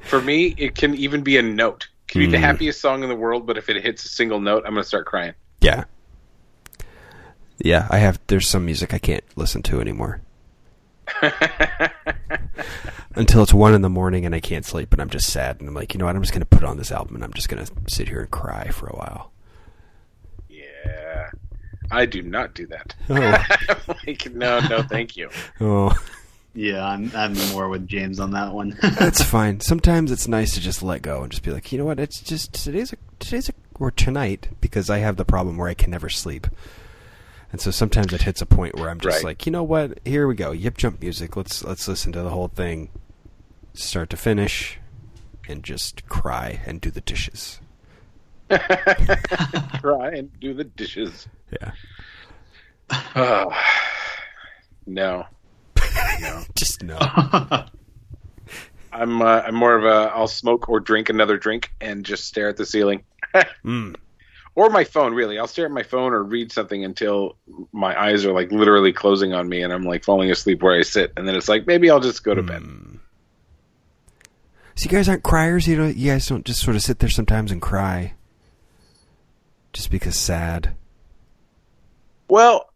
For 0.00 0.20
me, 0.20 0.54
it 0.56 0.74
can 0.74 0.94
even 0.94 1.22
be 1.22 1.36
a 1.36 1.42
note. 1.42 1.88
It 2.08 2.12
can 2.12 2.20
be 2.20 2.26
the 2.26 2.36
Mm. 2.38 2.40
happiest 2.40 2.80
song 2.80 3.02
in 3.02 3.08
the 3.08 3.16
world, 3.16 3.46
but 3.46 3.56
if 3.58 3.68
it 3.68 3.82
hits 3.82 4.04
a 4.04 4.08
single 4.08 4.40
note, 4.40 4.64
I'm 4.66 4.72
gonna 4.72 4.84
start 4.84 5.06
crying. 5.06 5.34
Yeah. 5.60 5.84
Yeah, 7.58 7.86
I 7.90 7.98
have. 7.98 8.18
There's 8.26 8.48
some 8.48 8.64
music 8.64 8.94
I 8.94 8.98
can't 8.98 9.24
listen 9.36 9.62
to 9.64 9.80
anymore 9.82 10.22
until 13.14 13.42
it's 13.42 13.52
one 13.52 13.74
in 13.74 13.82
the 13.82 13.90
morning 13.90 14.24
and 14.24 14.34
I 14.34 14.40
can't 14.40 14.64
sleep 14.64 14.92
and 14.92 15.02
I'm 15.02 15.10
just 15.10 15.28
sad 15.30 15.60
and 15.60 15.68
I'm 15.68 15.74
like, 15.74 15.92
you 15.92 15.98
know 15.98 16.06
what? 16.06 16.16
I'm 16.16 16.22
just 16.22 16.32
gonna 16.32 16.44
put 16.46 16.64
on 16.64 16.76
this 16.78 16.90
album 16.92 17.16
and 17.16 17.24
I'm 17.24 17.32
just 17.34 17.48
gonna 17.48 17.66
sit 17.86 18.08
here 18.08 18.20
and 18.20 18.30
cry 18.30 18.68
for 18.68 18.86
a 18.86 18.96
while. 18.96 19.32
Yeah. 21.90 21.96
I 21.96 22.06
do 22.06 22.22
not 22.22 22.54
do 22.54 22.66
that. 22.68 22.94
Oh. 23.08 23.44
like, 24.06 24.32
no, 24.32 24.60
no, 24.68 24.82
thank 24.82 25.16
you. 25.16 25.30
Oh, 25.60 25.92
Yeah, 26.54 26.84
I'm 26.84 27.10
I'm 27.14 27.34
more 27.52 27.68
with 27.68 27.86
James 27.86 28.18
on 28.20 28.32
that 28.32 28.52
one. 28.52 28.76
that's 28.82 29.22
fine. 29.22 29.60
Sometimes 29.60 30.10
it's 30.10 30.26
nice 30.28 30.54
to 30.54 30.60
just 30.60 30.82
let 30.82 31.02
go 31.02 31.22
and 31.22 31.30
just 31.30 31.42
be 31.44 31.50
like, 31.52 31.70
you 31.72 31.78
know 31.78 31.84
what? 31.84 32.00
It's 32.00 32.20
just 32.20 32.52
today's 32.52 32.92
a 32.92 32.96
today's 33.18 33.48
a 33.48 33.52
or 33.78 33.90
tonight 33.90 34.48
because 34.60 34.90
I 34.90 34.98
have 34.98 35.16
the 35.16 35.24
problem 35.24 35.56
where 35.56 35.68
I 35.68 35.74
can 35.74 35.90
never 35.90 36.08
sleep. 36.08 36.46
And 37.52 37.60
so 37.60 37.70
sometimes 37.70 38.12
it 38.12 38.22
hits 38.22 38.40
a 38.42 38.46
point 38.46 38.76
where 38.76 38.90
I'm 38.90 39.00
just 39.00 39.16
Right. 39.18 39.24
like, 39.24 39.46
you 39.46 39.50
know 39.52 39.62
what? 39.64 39.98
Here 40.04 40.26
we 40.28 40.34
go. 40.36 40.52
Yip 40.52 40.76
jump 40.76 41.00
music. 41.00 41.36
Let's 41.36 41.64
let's 41.64 41.88
listen 41.88 42.12
to 42.12 42.22
the 42.22 42.30
whole 42.30 42.48
thing, 42.48 42.90
start 43.74 44.10
to 44.10 44.16
finish, 44.16 44.78
and 45.48 45.62
just 45.64 46.08
cry 46.08 46.60
and 46.66 46.80
do 46.80 46.90
the 46.90 47.00
dishes. 47.00 47.60
Cry 49.80 50.10
and 50.16 50.40
do 50.40 50.54
the 50.54 50.64
dishes. 50.64 51.28
Yeah, 51.60 51.72
Oh, 53.16 53.52
no. 54.86 55.24
No. 56.20 56.42
just 56.54 56.82
no. 56.82 56.98
I'm 58.92 59.22
uh, 59.22 59.40
I'm 59.46 59.54
more 59.54 59.74
of 59.74 59.84
a 59.84 60.12
I'll 60.12 60.28
smoke 60.28 60.68
or 60.68 60.78
drink 60.80 61.08
another 61.08 61.38
drink 61.38 61.72
and 61.80 62.04
just 62.04 62.26
stare 62.26 62.48
at 62.48 62.56
the 62.58 62.66
ceiling. 62.66 63.04
mm. 63.64 63.94
or 64.56 64.68
my 64.70 64.82
phone 64.84 65.14
really 65.14 65.38
i'll 65.38 65.46
stare 65.46 65.66
at 65.66 65.70
my 65.70 65.84
phone 65.84 66.12
or 66.12 66.22
read 66.24 66.50
something 66.50 66.84
until 66.84 67.36
my 67.72 67.98
eyes 67.98 68.26
are 68.26 68.32
like 68.32 68.50
literally 68.50 68.92
closing 68.92 69.32
on 69.32 69.48
me 69.48 69.62
and 69.62 69.72
i'm 69.72 69.84
like 69.84 70.02
falling 70.04 70.30
asleep 70.32 70.62
where 70.62 70.76
i 70.76 70.82
sit 70.82 71.12
and 71.16 71.28
then 71.28 71.36
it's 71.36 71.48
like 71.48 71.64
maybe 71.66 71.88
i'll 71.88 72.00
just 72.00 72.24
go 72.24 72.34
to 72.34 72.42
bed 72.42 72.60
Mm. 72.62 72.98
So 74.74 74.84
you 74.84 74.90
guys 74.90 75.08
aren't 75.10 75.22
criers. 75.22 75.66
You 75.68 75.76
know, 75.76 75.86
you 75.86 76.10
guys 76.10 76.26
don't 76.26 76.44
just 76.46 76.60
sort 76.62 76.74
of 76.74 76.82
sit 76.82 77.00
there 77.00 77.10
sometimes 77.10 77.52
and 77.52 77.60
cry, 77.60 78.14
just 79.72 79.90
because 79.90 80.16
sad. 80.16 80.74
well 82.28 82.70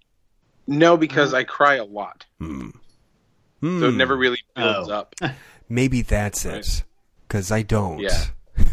no 0.66 0.96
because 0.96 1.34
i 1.34 1.44
cry 1.44 1.74
a 1.76 1.84
lot 1.84 2.24
Mm. 2.40 2.72
so 2.72 3.66
it 3.66 3.92
Mm. 3.92 3.96
never 3.96 4.16
really 4.16 4.38
builds 4.54 4.88
Oh. 4.88 4.94
up 4.94 5.14
Maybe 5.68 6.02
that's 6.02 6.44
Right. 6.44 6.56
it. 6.58 6.84
Because 7.26 7.50
I 7.50 7.62
don't. 7.62 7.98
Yeah. 8.00 8.24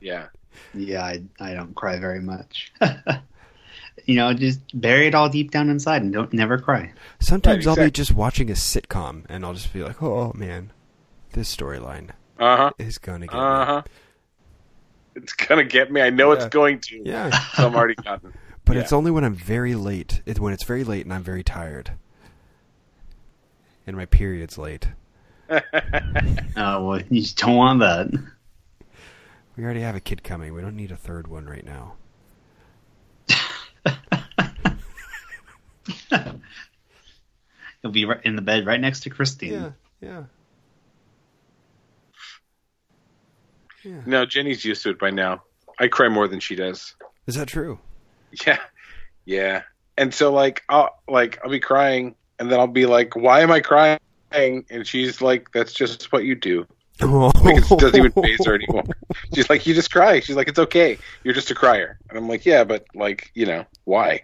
yeah 0.00 0.26
yeah, 0.74 1.04
I 1.04 1.22
I 1.38 1.52
don't 1.52 1.74
cry 1.74 1.98
very 1.98 2.20
much. 2.22 2.72
you 4.06 4.14
know, 4.16 4.32
just 4.32 4.60
bury 4.80 5.06
it 5.08 5.14
all 5.14 5.28
deep 5.28 5.50
down 5.50 5.68
inside 5.68 6.00
and 6.00 6.10
don't 6.12 6.32
never 6.32 6.58
cry. 6.58 6.90
Sometimes 7.20 7.66
Right, 7.66 7.78
I'll 7.78 7.84
be 7.84 7.90
just 7.90 8.14
watching 8.14 8.48
a 8.48 8.54
sitcom 8.54 9.26
and 9.28 9.44
I'll 9.44 9.52
just 9.52 9.72
be 9.74 9.82
like, 9.84 10.02
"Oh 10.02 10.32
man, 10.34 10.72
this 11.32 11.54
storyline 11.54 12.10
uh-huh 12.38 12.70
is 12.78 12.96
gonna 12.96 13.26
get 13.26 13.36
uh-huh 13.36 13.82
it's 15.14 15.32
gonna 15.32 15.64
get 15.64 15.90
me 15.92 16.00
i 16.00 16.10
know 16.10 16.28
Yeah. 16.32 16.36
it's 16.38 16.46
going 16.46 16.80
to. 16.80 17.02
Yeah, 17.04 17.30
so 17.54 17.66
i'm 17.66 17.74
already 17.74 17.94
gotten 17.94 18.32
but 18.64 18.76
Yeah. 18.76 18.82
it's 18.82 18.92
only 18.92 19.10
when 19.10 19.24
I'm 19.24 19.34
very 19.34 19.74
late. 19.74 20.22
It's 20.24 20.38
when 20.38 20.52
it's 20.52 20.64
very 20.64 20.84
late 20.84 21.04
and 21.04 21.12
I'm 21.12 21.22
very 21.24 21.42
tired, 21.42 21.92
and 23.86 23.96
my 23.96 24.06
period's 24.06 24.56
late. 24.58 24.88
Oh 26.56 26.86
well, 26.86 27.00
you 27.10 27.24
don't 27.36 27.56
want 27.56 27.80
that. 27.80 28.08
We 29.56 29.64
already 29.64 29.80
have 29.80 29.96
a 29.96 30.00
kid 30.00 30.22
coming. 30.22 30.54
We 30.54 30.62
don't 30.62 30.76
need 30.76 30.92
a 30.92 30.96
third 30.96 31.26
one 31.28 31.46
right 31.46 31.64
now. 31.64 31.94
You'll 37.82 37.92
be 37.92 38.04
right 38.04 38.20
in 38.24 38.36
the 38.36 38.42
bed 38.42 38.66
right 38.66 38.80
next 38.80 39.00
to 39.00 39.10
Christine. 39.10 39.52
Yeah, 39.52 39.70
yeah. 40.00 40.22
Yeah. 43.84 44.00
no 44.06 44.24
jenny's 44.26 44.64
used 44.64 44.82
to 44.84 44.90
it 44.90 44.98
by 44.98 45.10
now 45.10 45.42
i 45.78 45.88
cry 45.88 46.08
more 46.08 46.28
than 46.28 46.40
she 46.40 46.54
does 46.54 46.94
Is 47.26 47.34
that 47.36 47.48
true? 47.48 47.78
Yeah, 48.46 48.58
yeah. 49.26 49.62
And 49.96 50.12
so 50.12 50.32
like 50.32 50.62
I'll 50.68 50.90
like 51.06 51.38
I'll 51.44 51.50
be 51.50 51.60
crying, 51.60 52.14
and 52.38 52.50
then 52.50 52.58
I'll 52.58 52.66
be 52.66 52.86
like, 52.86 53.14
"Why 53.14 53.42
am 53.42 53.50
I 53.52 53.60
crying?" 53.60 53.98
And 54.32 54.86
she's 54.86 55.20
like, 55.20 55.52
"That's 55.52 55.72
just 55.72 56.10
what 56.12 56.24
you 56.24 56.34
do." 56.34 56.66
Like 57.00 57.58
it 57.58 57.78
doesn't 57.78 57.96
even 57.96 58.12
phase 58.12 58.44
her 58.46 58.54
anymore. 58.54 58.84
She's 59.34 59.50
like, 59.50 59.66
"You 59.66 59.74
just 59.74 59.92
cry." 59.92 60.20
She's 60.20 60.34
like, 60.34 60.48
"It's 60.48 60.58
okay. 60.58 60.98
You're 61.24 61.34
just 61.34 61.50
a 61.50 61.54
crier." 61.54 61.98
And 62.08 62.18
I'm 62.18 62.28
like, 62.28 62.46
"Yeah, 62.46 62.64
but 62.64 62.86
like 62.94 63.30
you 63.34 63.44
know 63.46 63.66
why?" 63.84 64.22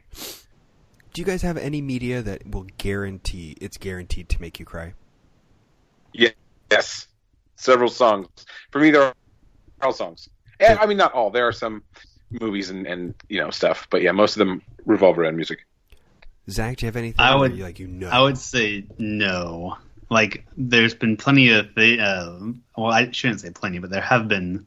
Do 1.13 1.21
you 1.21 1.25
guys 1.27 1.43
have 1.43 1.57
any 1.59 1.83
media 1.83 2.23
that 2.23 2.47
will 2.47 2.67
guarantee 2.79 3.57
it's 3.61 3.77
guaranteed 3.77 4.29
to 4.31 4.41
make 4.41 4.59
you 4.59 4.65
cry? 4.65 4.95
Yes, 6.71 7.07
several 7.57 7.91
songs. 7.91 8.29
For 8.71 8.81
me, 8.81 8.91
there 8.91 9.13
are 9.81 9.87
all 9.89 9.93
songs. 9.93 10.29
And, 10.61 10.79
I 10.79 10.87
mean, 10.87 10.97
not 10.97 11.12
all. 11.12 11.31
There 11.31 11.47
are 11.47 11.53
some 11.53 11.83
movies 12.31 12.68
and 12.70 12.87
and 12.87 13.14
you 13.29 13.41
know 13.41 13.51
stuff, 13.51 13.87
but 13.91 14.03
yeah, 14.03 14.12
most 14.12 14.37
of 14.37 14.39
them 14.41 14.62
revolve 14.87 15.18
around 15.18 15.37
music. 15.37 15.66
Zach, 16.51 16.76
do 16.79 16.87
you 16.87 16.89
have 16.89 16.97
anything 16.97 17.20
I 17.20 17.35
would- 17.35 17.57
you, 17.57 17.62
like 17.62 17.79
you 17.79 17.87
know? 17.89 18.09
I 18.09 18.20
would 18.20 18.39
say 18.39 18.85
no. 18.99 19.76
Like, 20.11 20.47
there's 20.57 20.95
been 20.95 21.16
plenty 21.18 21.51
of 21.51 21.74
the. 21.74 22.01
Uh, 22.01 22.53
well, 22.76 22.91
I 22.93 23.11
shouldn't 23.11 23.41
say 23.43 23.51
plenty, 23.51 23.79
but 23.79 23.91
there 23.91 24.01
have 24.01 24.26
been, 24.29 24.66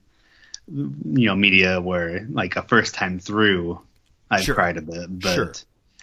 you 0.67 1.25
know, 1.25 1.35
media 1.35 1.81
where 1.81 2.27
like 2.29 2.55
a 2.55 2.61
first 2.61 2.93
time 2.93 3.17
through, 3.19 3.81
I've 4.29 4.43
Sure. 4.43 4.53
cried 4.55 4.77
a 4.77 4.81
bit. 4.83 5.19
But 5.19 5.33
Sure. 5.33 5.53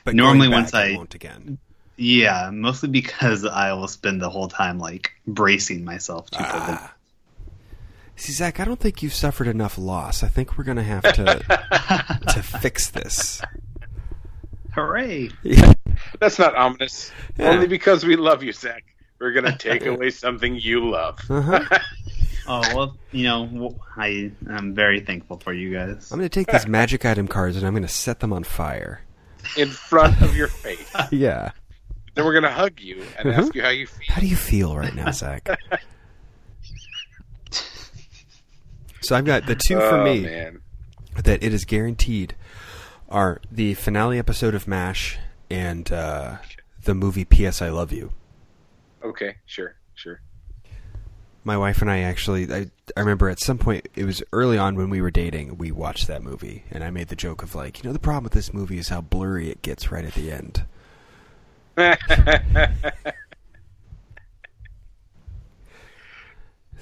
but 0.04 0.14
normally 0.16 0.48
going 0.48 0.62
once 0.62 0.72
back, 0.72 0.90
I- 0.92 0.96
won't 0.96 1.14
again. 1.14 1.58
Yeah, 1.96 2.50
mostly 2.52 2.88
because 2.88 3.44
I 3.44 3.72
will 3.72 3.88
spend 3.88 4.20
the 4.20 4.30
whole 4.30 4.48
time 4.48 4.78
like 4.78 5.12
bracing 5.26 5.84
myself 5.84 6.30
to 6.30 6.38
ah. 6.40 6.92
See, 8.18 8.32
Zach, 8.32 8.58
I 8.58 8.64
don't 8.64 8.80
think 8.80 9.00
you've 9.00 9.14
suffered 9.14 9.46
enough 9.46 9.78
loss. 9.78 10.24
I 10.24 10.28
think 10.28 10.58
we're 10.58 10.64
going 10.64 10.76
to 10.76 10.82
have 10.82 11.04
to 11.04 11.24
to 12.34 12.42
fix 12.42 12.90
this. 12.90 13.40
Hooray! 14.72 15.30
Yeah. 15.44 15.72
That's 16.18 16.36
not 16.36 16.56
ominous. 16.56 17.12
Yeah. 17.38 17.50
Only 17.50 17.68
because 17.68 18.04
we 18.04 18.16
love 18.16 18.42
you, 18.42 18.52
Zach. 18.52 18.84
We're 19.20 19.30
going 19.30 19.44
to 19.52 19.56
take 19.56 19.86
away 19.86 20.10
something 20.10 20.56
you 20.56 20.90
love. 20.90 21.20
Uh-huh. 21.30 21.60
oh 22.48 22.60
well, 22.74 22.96
you 23.12 23.22
know, 23.22 23.78
I 23.96 24.32
am 24.50 24.74
very 24.74 24.98
thankful 24.98 25.38
for 25.38 25.52
you 25.52 25.72
guys. 25.72 26.10
I'm 26.10 26.18
going 26.18 26.28
to 26.28 26.34
take 26.40 26.48
these 26.48 26.66
magic 26.66 27.04
item 27.04 27.28
cards 27.28 27.56
and 27.56 27.64
I'm 27.64 27.72
going 27.72 27.82
to 27.82 27.88
set 27.88 28.18
them 28.18 28.32
on 28.32 28.42
fire 28.42 29.00
in 29.56 29.68
front 29.68 30.20
of 30.22 30.36
your 30.36 30.48
face. 30.48 30.92
yeah. 31.12 31.52
Then 32.16 32.24
we're 32.24 32.32
going 32.32 32.42
to 32.42 32.50
hug 32.50 32.80
you 32.80 33.04
and 33.16 33.28
uh-huh. 33.28 33.42
ask 33.42 33.54
you 33.54 33.62
how 33.62 33.68
you 33.68 33.86
feel. 33.86 34.06
How 34.08 34.20
do 34.20 34.26
you 34.26 34.36
feel 34.36 34.76
right 34.76 34.94
now, 34.94 35.12
Zach? 35.12 35.48
So 39.08 39.16
I've 39.16 39.24
got 39.24 39.46
the 39.46 39.54
two 39.54 39.76
for 39.76 40.00
oh, 40.00 40.04
me 40.04 40.20
man. 40.20 40.60
that 41.24 41.42
it 41.42 41.54
is 41.54 41.64
guaranteed 41.64 42.34
are 43.08 43.40
the 43.50 43.72
finale 43.72 44.18
episode 44.18 44.54
of 44.54 44.68
MASH 44.68 45.18
and 45.48 45.90
uh, 45.90 46.36
the 46.84 46.94
movie 46.94 47.24
P.S. 47.24 47.62
I 47.62 47.70
Love 47.70 47.90
You. 47.90 48.12
Okay, 49.02 49.36
sure, 49.46 49.76
sure. 49.94 50.20
My 51.42 51.56
wife 51.56 51.80
and 51.80 51.90
I 51.90 52.00
actually, 52.00 52.52
I, 52.52 52.70
I 52.98 53.00
remember 53.00 53.30
at 53.30 53.40
some 53.40 53.56
point, 53.56 53.88
it 53.94 54.04
was 54.04 54.22
early 54.30 54.58
on 54.58 54.76
when 54.76 54.90
we 54.90 55.00
were 55.00 55.10
dating, 55.10 55.56
we 55.56 55.72
watched 55.72 56.06
that 56.08 56.22
movie, 56.22 56.64
and 56.70 56.84
I 56.84 56.90
made 56.90 57.08
the 57.08 57.16
joke 57.16 57.42
of 57.42 57.54
like, 57.54 57.82
you 57.82 57.88
know, 57.88 57.94
the 57.94 57.98
problem 57.98 58.24
with 58.24 58.34
this 58.34 58.52
movie 58.52 58.76
is 58.76 58.90
how 58.90 59.00
blurry 59.00 59.48
it 59.48 59.62
gets 59.62 59.90
right 59.90 60.04
at 60.04 60.12
the 60.12 60.30
end. 60.30 60.66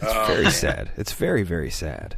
it's 0.01 0.13
oh, 0.15 0.27
very 0.27 0.43
man. 0.45 0.53
sad. 0.53 0.91
It's 0.97 1.13
very, 1.13 1.43
very 1.43 1.71
sad. 1.71 2.17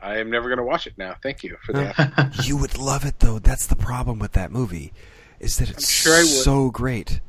I 0.00 0.18
am 0.18 0.30
never 0.30 0.48
going 0.48 0.58
to 0.58 0.64
watch 0.64 0.86
it 0.86 0.94
now. 0.96 1.16
Thank 1.20 1.42
you 1.42 1.56
for 1.64 1.72
that. 1.72 2.40
you 2.44 2.56
would 2.56 2.78
love 2.78 3.04
it 3.04 3.18
though. 3.18 3.38
That's 3.38 3.66
the 3.66 3.76
problem 3.76 4.18
with 4.18 4.32
that 4.32 4.52
movie, 4.52 4.92
is 5.40 5.56
that 5.56 5.68
it's 5.68 5.90
sure 5.90 6.22
so 6.22 6.70
great 6.70 7.20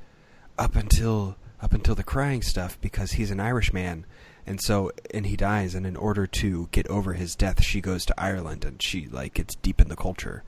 up 0.60 0.76
until 0.76 1.38
up 1.60 1.74
until 1.74 1.96
the 1.96 2.04
crying 2.04 2.44
stuff 2.44 2.80
because 2.80 3.14
he's 3.14 3.32
an 3.32 3.40
Irish 3.40 3.74
man, 3.74 4.06
and 4.46 4.62
so 4.62 4.92
and 5.12 5.26
he 5.26 5.36
dies, 5.36 5.74
and 5.74 5.88
in 5.88 5.96
order 5.96 6.28
to 6.28 6.68
get 6.72 6.88
over 6.88 7.14
his 7.14 7.36
death, 7.36 7.64
she 7.64 7.82
goes 7.82 8.06
to 8.06 8.22
Ireland 8.22 8.64
and 8.64 8.82
she 8.82 9.08
like 9.08 9.34
gets 9.34 9.56
deep 9.56 9.82
in 9.82 9.88
the 9.88 9.96
culture. 9.96 10.44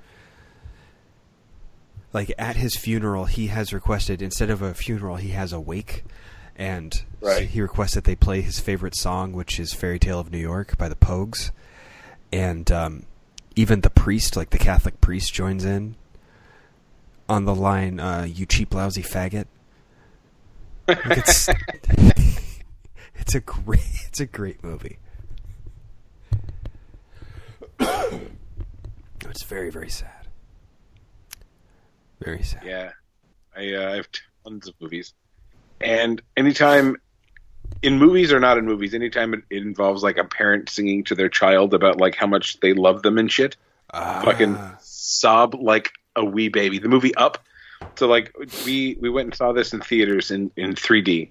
Like 2.14 2.32
at 2.38 2.58
his 2.58 2.76
funeral, 2.76 3.26
he 3.26 3.48
has 3.48 3.74
requested 3.74 4.22
instead 4.22 4.50
of 4.50 4.62
a 4.62 4.74
funeral, 4.74 5.16
he 5.16 5.30
has 5.30 5.52
a 5.52 5.60
wake, 5.60 6.04
and 6.60 7.04
right. 7.22 7.48
he 7.48 7.62
requests 7.62 7.96
that 7.96 8.04
they 8.04 8.16
play 8.16 8.42
his 8.42 8.60
favorite 8.60 8.96
song, 8.96 9.32
which 9.32 9.60
is 9.60 9.74
"Fairy 9.74 9.98
Tale 9.98 10.20
of 10.20 10.32
New 10.32 10.38
York" 10.38 10.78
by 10.78 10.88
the 10.88 10.96
Pogues 10.96 11.50
and 12.32 12.72
um, 12.72 13.06
even 13.56 13.82
the 13.82 13.90
priest, 13.90 14.36
like 14.36 14.52
the 14.52 14.58
Catholic 14.58 15.02
priest, 15.02 15.34
joins 15.34 15.66
in 15.66 15.96
on 17.28 17.46
the 17.46 17.56
line, 17.56 18.00
uh, 18.00 18.28
"You 18.30 18.46
cheap, 18.46 18.74
lousy 18.74 19.04
faggot." 19.04 19.48
Like 20.88 21.00
it's 21.06 21.50
it's 23.16 23.36
a 23.36 23.40
great 23.40 23.82
it's 24.08 24.20
a 24.20 24.26
great 24.26 24.64
movie. 24.64 25.00
it's 27.80 29.44
very 29.44 29.70
very 29.70 29.90
sad. 29.90 30.28
Very 32.20 32.44
sad. 32.44 32.64
Yeah, 32.66 32.92
I, 33.56 33.74
uh, 33.74 33.92
I 33.92 33.96
have 33.96 34.10
tons 34.44 34.68
of 34.68 34.74
movies, 34.82 35.14
and 35.82 36.22
anytime 36.36 36.98
in 37.82 37.98
movies 37.98 38.34
or 38.34 38.40
not 38.40 38.58
in 38.58 38.66
movies, 38.66 38.94
anytime 38.94 39.34
it, 39.34 39.44
it, 39.50 39.62
involves 39.62 40.04
like 40.04 40.18
a 40.18 40.24
parent 40.24 40.70
singing 40.70 41.04
to 41.06 41.16
their 41.16 41.30
child 41.30 41.74
about 41.74 41.98
like 41.98 42.16
how 42.16 42.28
much 42.28 42.60
they 42.60 42.74
love 42.74 43.02
them 43.02 43.18
and 43.18 43.32
shit, 43.32 43.56
uh. 43.94 44.22
fucking 44.22 44.58
sob 44.82 45.56
like 45.56 45.92
a 46.16 46.26
wee 46.26 46.50
baby. 46.50 46.80
The 46.80 46.90
movie 46.90 47.16
Up. 47.16 47.44
So 47.96 48.08
like 48.08 48.34
we 48.66 48.98
we 49.00 49.10
went 49.10 49.28
and 49.28 49.36
saw 49.36 49.54
this 49.54 49.74
in 49.74 49.82
theaters 49.82 50.32
in 50.32 50.52
in 50.58 50.76
3D. 50.76 51.30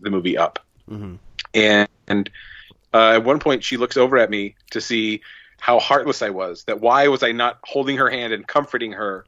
The 0.00 0.10
movie 0.10 0.36
Up, 0.36 0.58
mm-hmm. 0.90 1.16
and, 1.54 1.88
and 2.06 2.30
uh, 2.92 3.12
at 3.12 3.24
one 3.24 3.38
point 3.38 3.64
she 3.64 3.78
looks 3.78 3.96
over 3.96 4.18
at 4.18 4.28
me 4.28 4.56
to 4.72 4.80
see 4.80 5.22
how 5.58 5.78
heartless 5.78 6.22
I 6.22 6.30
was. 6.30 6.64
That 6.64 6.80
why 6.80 7.08
was 7.08 7.22
I 7.22 7.32
not 7.32 7.60
holding 7.64 7.96
her 7.96 8.10
hand 8.10 8.32
and 8.32 8.46
comforting 8.46 8.92
her 8.92 9.24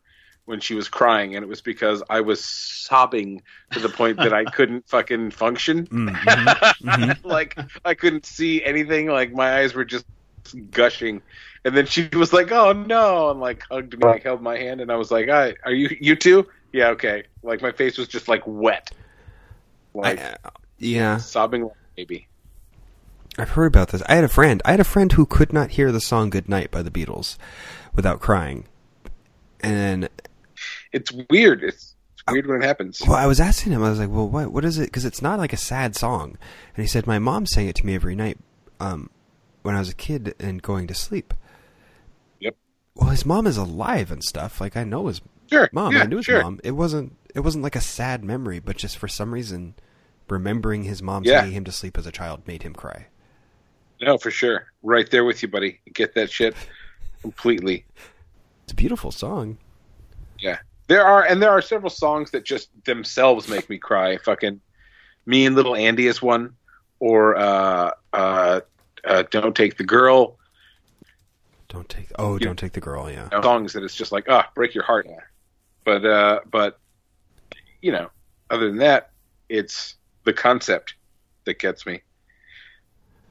when 0.49 0.61
she 0.61 0.74
was 0.74 0.88
crying, 0.88 1.36
and 1.36 1.44
it 1.44 1.49
was 1.49 1.61
because 1.61 2.03
I 2.09 2.22
was 2.22 2.42
sobbing 2.42 3.42
to 3.72 3.80
the 3.80 3.90
point 3.90 4.16
that 4.16 4.32
I 4.32 4.44
couldn't 4.57 4.88
fucking 4.88 5.30
function. 5.32 5.86
Mm-hmm. 5.99 6.88
Mm-hmm. 6.88 7.26
like 7.26 7.59
I 7.84 7.94
couldn't 7.94 8.24
see 8.24 8.64
anything. 8.64 9.09
Like 9.09 9.32
my 9.32 9.59
eyes 9.59 9.74
were 9.74 9.84
just 9.84 10.07
gushing. 10.70 11.20
And 11.64 11.76
then 11.76 11.86
she 11.86 12.09
was 12.12 12.32
like, 12.32 12.51
"Oh 12.51 12.72
no!" 12.72 13.30
and 13.30 13.40
like 13.40 13.62
hugged 13.70 13.99
me, 13.99 14.07
like 14.07 14.22
held 14.22 14.40
my 14.40 14.57
hand, 14.57 14.80
and 14.80 14.90
I 14.90 14.96
was 14.96 15.11
like, 15.11 15.28
"I 15.28 15.55
are 15.64 15.72
you 15.72 15.94
you 16.01 16.16
too?" 16.16 16.46
Yeah, 16.72 16.88
okay. 16.90 17.24
Like 17.42 17.61
my 17.61 17.72
face 17.72 17.99
was 17.99 18.09
just 18.09 18.28
like 18.28 18.42
wet, 18.46 18.90
like 19.92 20.18
I, 20.18 20.36
yeah, 20.78 21.18
sobbing 21.18 21.64
like 21.64 21.72
baby. 21.96 22.28
I've 23.36 23.51
heard 23.51 23.66
about 23.66 23.88
this. 23.88 24.03
I 24.09 24.14
had 24.14 24.24
a 24.24 24.28
friend. 24.28 24.62
I 24.64 24.70
had 24.70 24.80
a 24.80 24.84
friend 24.84 25.12
who 25.12 25.26
could 25.26 25.53
not 25.53 25.70
hear 25.70 25.92
the 25.92 26.01
song 26.01 26.30
"Good 26.30 26.49
Night" 26.49 26.70
by 26.70 26.82
the 26.82 26.90
Beatles 26.90 27.36
without 27.94 28.20
crying, 28.20 28.66
and 29.61 30.09
it's 30.93 31.12
weird. 31.30 31.62
It's, 31.62 31.95
it's 32.14 32.22
weird 32.32 32.47
when 32.47 32.62
it 32.62 32.66
happens. 32.66 33.01
Well, 33.01 33.16
I 33.16 33.26
was 33.26 33.41
asking 33.41 33.72
him. 33.72 33.82
I 33.82 33.91
was 33.91 33.99
like, 33.99 34.11
"Well, 34.11 34.28
what 34.28 34.53
what 34.53 34.64
is 34.64 34.78
it?" 34.78 34.84
Because 34.86 35.05
it's 35.05 35.22
not 35.22 35.39
like 35.39 35.53
a 35.53 35.59
sad 35.59 35.97
song. 35.97 36.36
And 36.74 36.82
he 36.82 36.86
said, 36.86 37.07
"My 37.07 37.18
mom 37.18 37.47
sang 37.47 37.68
it 37.68 37.76
to 37.76 37.86
me 37.86 37.95
every 37.95 38.14
night 38.14 38.39
um, 38.80 39.11
when 39.62 39.74
I 39.74 39.78
was 39.78 39.89
a 39.91 39.95
kid 39.95 40.34
and 40.39 40.62
going 40.62 40.86
to 40.86 40.95
sleep." 40.95 41.34
Yep. 42.41 42.57
Well, 42.95 43.11
his 43.11 43.26
mom 43.26 43.47
is 43.47 43.57
alive 43.57 44.11
and 44.11 44.22
stuff. 44.22 44.61
Like 44.61 44.76
I 44.76 44.84
know 44.84 45.07
his 45.07 45.20
sure. 45.51 45.68
mom. 45.72 45.95
Yeah, 45.95 46.03
I 46.03 46.07
knew 46.07 46.16
his 46.16 46.26
sure. 46.26 46.43
mom. 46.43 46.61
It 46.64 46.72
wasn't. 46.72 47.16
It 47.34 47.41
wasn't 47.41 47.62
like 47.64 47.76
a 47.76 47.80
sad 47.80 48.24
memory, 48.24 48.59
but 48.59 48.76
just 48.76 48.97
for 48.97 49.07
some 49.07 49.32
reason, 49.32 49.74
remembering 50.28 50.84
his 50.84 51.03
mom 51.03 51.24
yeah. 51.24 51.41
singing 51.41 51.57
him 51.57 51.64
to 51.64 51.72
sleep 51.72 51.99
as 51.99 52.07
a 52.07 52.12
child 52.12 52.47
made 52.47 52.62
him 52.62 52.74
cry. 52.74 53.07
No, 54.01 54.16
for 54.16 54.30
sure. 54.30 54.66
Right 54.82 55.11
there 55.11 55.24
with 55.24 55.43
you, 55.43 55.49
buddy. 55.49 55.80
Get 55.93 56.14
that 56.14 56.30
shit 56.30 56.55
completely. 57.20 57.84
It's 58.64 58.72
a 58.72 58.76
beautiful 58.76 59.11
song. 59.11 59.59
Yeah. 60.39 60.59
There 60.89 61.07
are 61.07 61.24
and 61.24 61.43
there 61.43 61.51
are 61.51 61.62
several 61.62 61.91
songs 61.91 62.30
that 62.32 62.45
just 62.45 62.70
themselves 62.84 63.47
make 63.47 63.68
me 63.70 63.78
cry. 63.78 64.16
Fucking 64.18 64.61
me 65.26 65.45
and 65.45 65.55
little 65.55 65.76
Andy 65.76 66.07
is 66.07 66.22
one, 66.22 66.55
or 66.99 67.36
uh, 67.36 67.93
uh, 68.14 68.61
uh, 69.05 69.22
don't 69.30 69.55
take 69.55 69.76
the 69.76 69.84
girl. 69.84 70.39
Don't 71.68 71.89
take 71.91 72.11
oh, 72.18 72.34
you, 72.34 72.41
don't 72.41 72.59
take 72.59 72.72
the 72.72 72.80
girl. 72.80 73.11
Yeah, 73.11 73.28
songs 73.43 73.74
that 73.74 73.84
it's 73.84 73.95
just 73.95 74.12
like 74.12 74.24
ah, 74.30 74.47
oh, 74.47 74.51
break 74.55 74.74
your 74.74 74.84
heart. 74.84 75.07
But 75.84 76.07
uh, 76.07 76.41
but 76.51 76.80
you 77.82 77.93
know, 77.93 78.09
other 78.49 78.68
than 78.68 78.78
that, 78.78 79.11
it's 79.51 79.97
the 80.24 80.32
concept 80.32 80.95
that 81.45 81.59
gets 81.59 81.84
me. 81.84 82.01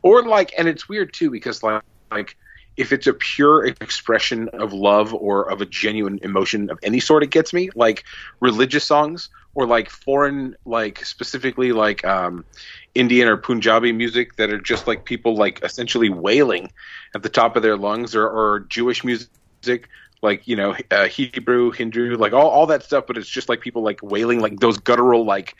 Or 0.03 0.23
like, 0.23 0.53
and 0.57 0.67
it's 0.67 0.87
weird 0.87 1.11
too 1.11 1.31
because 1.31 1.63
like 1.63 1.81
like 2.11 2.37
if 2.77 2.93
it's 2.93 3.07
a 3.07 3.13
pure 3.13 3.65
expression 3.65 4.49
of 4.49 4.71
love 4.71 5.13
or 5.13 5.49
of 5.49 5.61
a 5.61 5.65
genuine 5.65 6.19
emotion 6.21 6.69
of 6.69 6.79
any 6.83 6.99
sort, 6.99 7.23
it 7.23 7.31
gets 7.31 7.51
me. 7.51 7.69
Like 7.75 8.03
religious 8.39 8.85
songs 8.85 9.29
or 9.55 9.65
like 9.65 9.89
foreign, 9.89 10.55
like 10.63 11.03
specifically 11.03 11.71
like 11.71 12.05
um, 12.05 12.45
Indian 12.93 13.27
or 13.27 13.37
Punjabi 13.37 13.91
music 13.91 14.35
that 14.35 14.51
are 14.51 14.61
just 14.61 14.85
like 14.85 15.05
people 15.05 15.35
like 15.35 15.63
essentially 15.63 16.09
wailing 16.09 16.71
at 17.15 17.23
the 17.23 17.29
top 17.29 17.55
of 17.55 17.63
their 17.63 17.75
lungs, 17.75 18.15
or, 18.15 18.27
or 18.27 18.61
Jewish 18.61 19.03
music 19.03 19.89
like 20.21 20.47
you 20.47 20.55
know 20.55 20.75
uh, 20.91 21.07
Hebrew, 21.07 21.71
Hindu, 21.71 22.15
like 22.15 22.33
all 22.33 22.49
all 22.49 22.67
that 22.67 22.83
stuff. 22.83 23.05
But 23.07 23.17
it's 23.17 23.29
just 23.29 23.49
like 23.49 23.61
people 23.61 23.81
like 23.81 23.99
wailing, 24.03 24.39
like 24.39 24.59
those 24.59 24.77
guttural 24.77 25.25
like 25.25 25.55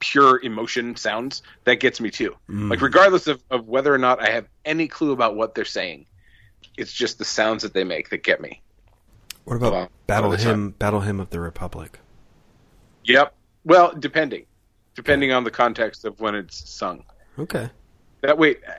pure 0.00 0.40
emotion 0.42 0.96
sounds 0.96 1.42
that 1.64 1.80
gets 1.80 2.00
me 2.00 2.10
too 2.10 2.36
mm. 2.48 2.70
like 2.70 2.80
regardless 2.80 3.26
of, 3.26 3.42
of 3.50 3.66
whether 3.66 3.92
or 3.92 3.98
not 3.98 4.20
i 4.20 4.30
have 4.30 4.46
any 4.64 4.86
clue 4.86 5.12
about 5.12 5.34
what 5.34 5.54
they're 5.54 5.64
saying 5.64 6.04
it's 6.78 6.92
just 6.92 7.18
the 7.18 7.24
sounds 7.24 7.62
that 7.62 7.74
they 7.74 7.84
make 7.84 8.10
that 8.10 8.22
get 8.22 8.40
me. 8.40 8.62
What 9.44 9.56
about 9.56 9.90
Battle 10.06 10.32
Hymn 10.32 10.70
Battle 10.72 11.00
Hymn 11.00 11.20
of 11.20 11.30
the 11.30 11.40
Republic? 11.40 11.98
Yep. 13.04 13.34
Well, 13.64 13.94
depending. 13.98 14.46
Depending 14.94 15.30
okay. 15.30 15.36
on 15.36 15.44
the 15.44 15.50
context 15.50 16.04
of 16.04 16.20
when 16.20 16.34
it's 16.34 16.68
sung. 16.68 17.04
Okay. 17.38 17.70
That 18.20 18.36
wait, 18.36 18.60
uh, 18.66 18.72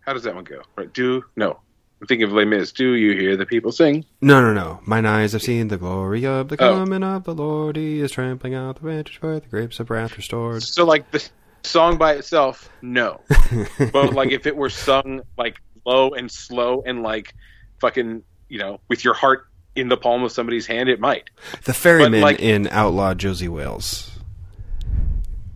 how 0.00 0.12
does 0.12 0.22
that 0.24 0.34
one 0.34 0.44
go? 0.44 0.62
Right? 0.76 0.92
Do 0.92 1.24
no. 1.36 1.60
I'm 2.00 2.06
thinking 2.06 2.24
of 2.24 2.32
Les 2.32 2.46
Mis. 2.46 2.72
Do 2.72 2.94
you 2.94 3.12
hear 3.12 3.36
the 3.36 3.44
people 3.44 3.72
sing? 3.72 4.06
No, 4.22 4.40
no, 4.40 4.54
no. 4.54 4.80
Mine 4.86 5.04
eyes 5.04 5.32
have 5.32 5.42
seen 5.42 5.68
the 5.68 5.76
glory 5.76 6.24
of 6.24 6.48
the 6.48 6.54
oh. 6.54 6.76
coming 6.76 7.02
of 7.02 7.24
the 7.24 7.34
Lord. 7.34 7.76
He 7.76 8.00
is 8.00 8.10
trampling 8.10 8.54
out 8.54 8.76
the 8.76 8.88
vintage 8.88 9.20
where 9.20 9.38
the 9.38 9.48
grapes 9.48 9.80
of 9.80 9.90
wrath 9.90 10.16
restored. 10.16 10.62
So, 10.62 10.86
like 10.86 11.10
the 11.10 11.28
song 11.62 11.98
by 11.98 12.14
itself, 12.14 12.70
no. 12.80 13.20
but 13.92 14.14
like 14.14 14.30
if 14.30 14.46
it 14.46 14.56
were 14.56 14.70
sung 14.70 15.20
like 15.36 15.60
low 15.84 16.10
and 16.10 16.30
slow 16.30 16.82
and 16.86 17.02
like 17.02 17.34
fucking 17.80 18.22
you 18.48 18.58
know 18.58 18.80
with 18.88 19.04
your 19.04 19.14
heart 19.14 19.46
in 19.76 19.88
the 19.88 19.96
palm 19.96 20.22
of 20.24 20.32
somebody's 20.32 20.66
hand, 20.66 20.88
it 20.88 20.98
might. 21.00 21.30
The 21.64 21.72
ferryman 21.74 22.20
like- 22.20 22.40
in 22.40 22.66
Outlaw 22.68 23.14
Josey 23.14 23.48
Wales. 23.48 24.10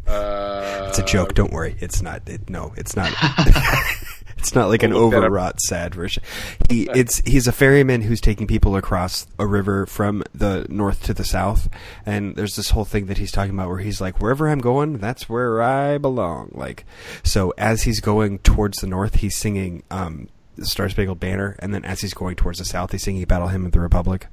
Uh, 0.06 0.86
It's 0.88 0.98
a 0.98 1.02
joke. 1.04 1.34
Don't 1.34 1.52
worry. 1.52 1.76
It's 1.80 2.02
not. 2.02 2.28
It, 2.28 2.48
no, 2.50 2.72
it's 2.76 2.94
not. 2.94 3.10
it's 4.44 4.54
not 4.54 4.68
like 4.68 4.82
an 4.82 4.92
We'll 4.92 5.04
look 5.04 5.12
that 5.12 5.16
up. 5.18 5.24
overwrought 5.24 5.60
sad 5.60 5.94
version. 5.94 6.22
He 6.68 6.88
it's 6.94 7.18
he's 7.26 7.46
a 7.46 7.52
ferryman 7.52 8.02
who's 8.02 8.20
taking 8.20 8.46
people 8.46 8.76
across 8.76 9.26
a 9.38 9.46
river 9.46 9.86
from 9.86 10.22
the 10.34 10.66
north 10.68 11.02
to 11.04 11.14
the 11.14 11.24
south, 11.24 11.68
and 12.04 12.36
there's 12.36 12.56
this 12.56 12.70
whole 12.70 12.84
thing 12.84 13.06
that 13.06 13.18
he's 13.18 13.32
talking 13.32 13.54
about 13.54 13.68
where 13.70 13.78
he's 13.78 14.00
like, 14.00 14.20
wherever 14.20 14.48
I'm 14.48 14.58
going, 14.60 14.98
that's 14.98 15.28
where 15.28 15.62
I 15.62 15.96
belong. 15.98 16.50
Like, 16.52 16.84
so 17.22 17.54
as 17.56 17.82
he's 17.84 18.00
going 18.00 18.38
towards 18.40 18.78
the 18.78 18.86
north, 18.86 19.16
he's 19.16 19.34
singing 19.36 19.82
um, 19.90 20.28
the 20.56 20.66
Star 20.66 20.88
Spangled 20.88 21.18
Banner, 21.20 21.56
and 21.60 21.72
then 21.74 21.84
as 21.84 22.02
he's 22.02 22.14
going 22.14 22.36
towards 22.36 22.58
the 22.58 22.64
south, 22.64 22.92
he's 22.92 23.02
singing 23.02 23.24
Battle 23.24 23.48
Hymn 23.48 23.64
of 23.66 23.72
the 23.72 23.80
Republic. 23.80 24.26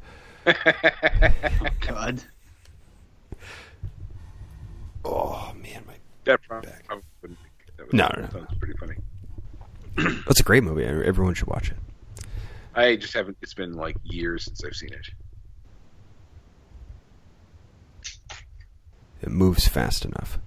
Oh, 0.46 0.54
God. 1.80 2.22
Oh 5.04 5.54
man, 5.62 5.84
my 5.88 5.94
That 6.26 6.40
probably, 6.48 6.70
Back. 6.70 6.86
probably 6.86 7.06
wouldn't 7.22 7.40
be. 7.42 7.50
That 7.78 7.86
was, 7.86 7.94
No, 7.94 8.12
no, 8.16 8.22
no. 8.22 8.30
Sounds 8.32 8.60
pretty 8.60 8.78
funny. 8.78 8.96
that's 10.28 10.40
a 10.40 10.44
great 10.44 10.64
movie. 10.64 10.84
Everyone 10.86 11.34
should 11.34 11.48
watch 11.48 11.72
it. 11.72 11.78
I 12.74 12.96
just 12.96 13.14
haven't. 13.14 13.38
It's 13.42 13.54
been 13.54 13.74
like 13.74 13.98
years 14.04 14.46
since 14.46 14.64
I've 14.64 14.74
seen 14.76 14.94
it. 14.94 15.10
It 19.22 19.30
moves 19.30 19.68
fast 19.68 20.06
enough. 20.06 20.40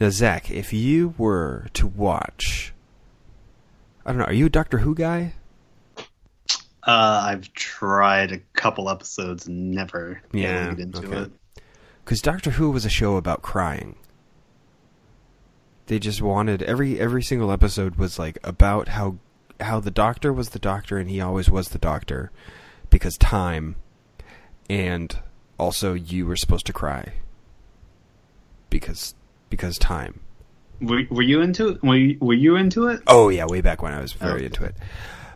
Now, 0.00 0.10
Zach, 0.10 0.50
if 0.50 0.72
you 0.72 1.14
were 1.16 1.68
to 1.74 1.86
watch, 1.86 2.72
I 4.04 4.10
don't 4.10 4.18
know, 4.18 4.24
are 4.24 4.32
you 4.32 4.46
a 4.46 4.50
Doctor 4.50 4.78
Who 4.78 4.94
guy? 4.94 5.34
Uh, 5.98 7.24
I've 7.26 7.52
tried 7.54 8.32
a 8.32 8.38
couple 8.52 8.88
episodes 8.90 9.46
and 9.46 9.70
never 9.72 10.20
Yeah, 10.32 10.70
get 10.70 10.80
into 10.80 11.06
okay. 11.06 11.16
it. 11.22 11.62
Because 12.04 12.20
Doctor 12.20 12.50
Who 12.52 12.70
was 12.70 12.84
a 12.84 12.90
show 12.90 13.16
about 13.16 13.42
crying. 13.42 13.96
They 15.86 15.98
just 15.98 16.20
wanted 16.20 16.62
every 16.62 16.98
every 16.98 17.22
single 17.22 17.52
episode 17.52 17.96
was 17.96 18.18
like 18.18 18.38
about 18.42 18.88
how 18.88 19.16
how 19.60 19.80
the 19.80 19.90
Doctor 19.90 20.32
was 20.32 20.50
the 20.50 20.58
Doctor 20.58 20.98
and 20.98 21.08
he 21.08 21.20
always 21.20 21.48
was 21.48 21.68
the 21.68 21.78
Doctor 21.78 22.30
because 22.90 23.16
time, 23.16 23.76
and 24.68 25.18
also 25.58 25.94
you 25.94 26.26
were 26.26 26.36
supposed 26.36 26.66
to 26.66 26.72
cry 26.72 27.12
because 28.70 29.14
because 29.50 29.78
time. 29.78 30.20
Were, 30.80 31.02
were 31.08 31.22
you 31.22 31.40
into 31.40 31.68
it? 31.68 31.82
Were 31.82 31.96
you, 31.96 32.18
were 32.20 32.34
you 32.34 32.56
into 32.56 32.88
it? 32.88 33.00
Oh 33.06 33.28
yeah, 33.30 33.46
way 33.46 33.60
back 33.62 33.80
when 33.82 33.92
I 33.94 34.00
was 34.00 34.12
very 34.12 34.42
Oh. 34.42 34.46
into 34.46 34.64
it. 34.64 34.74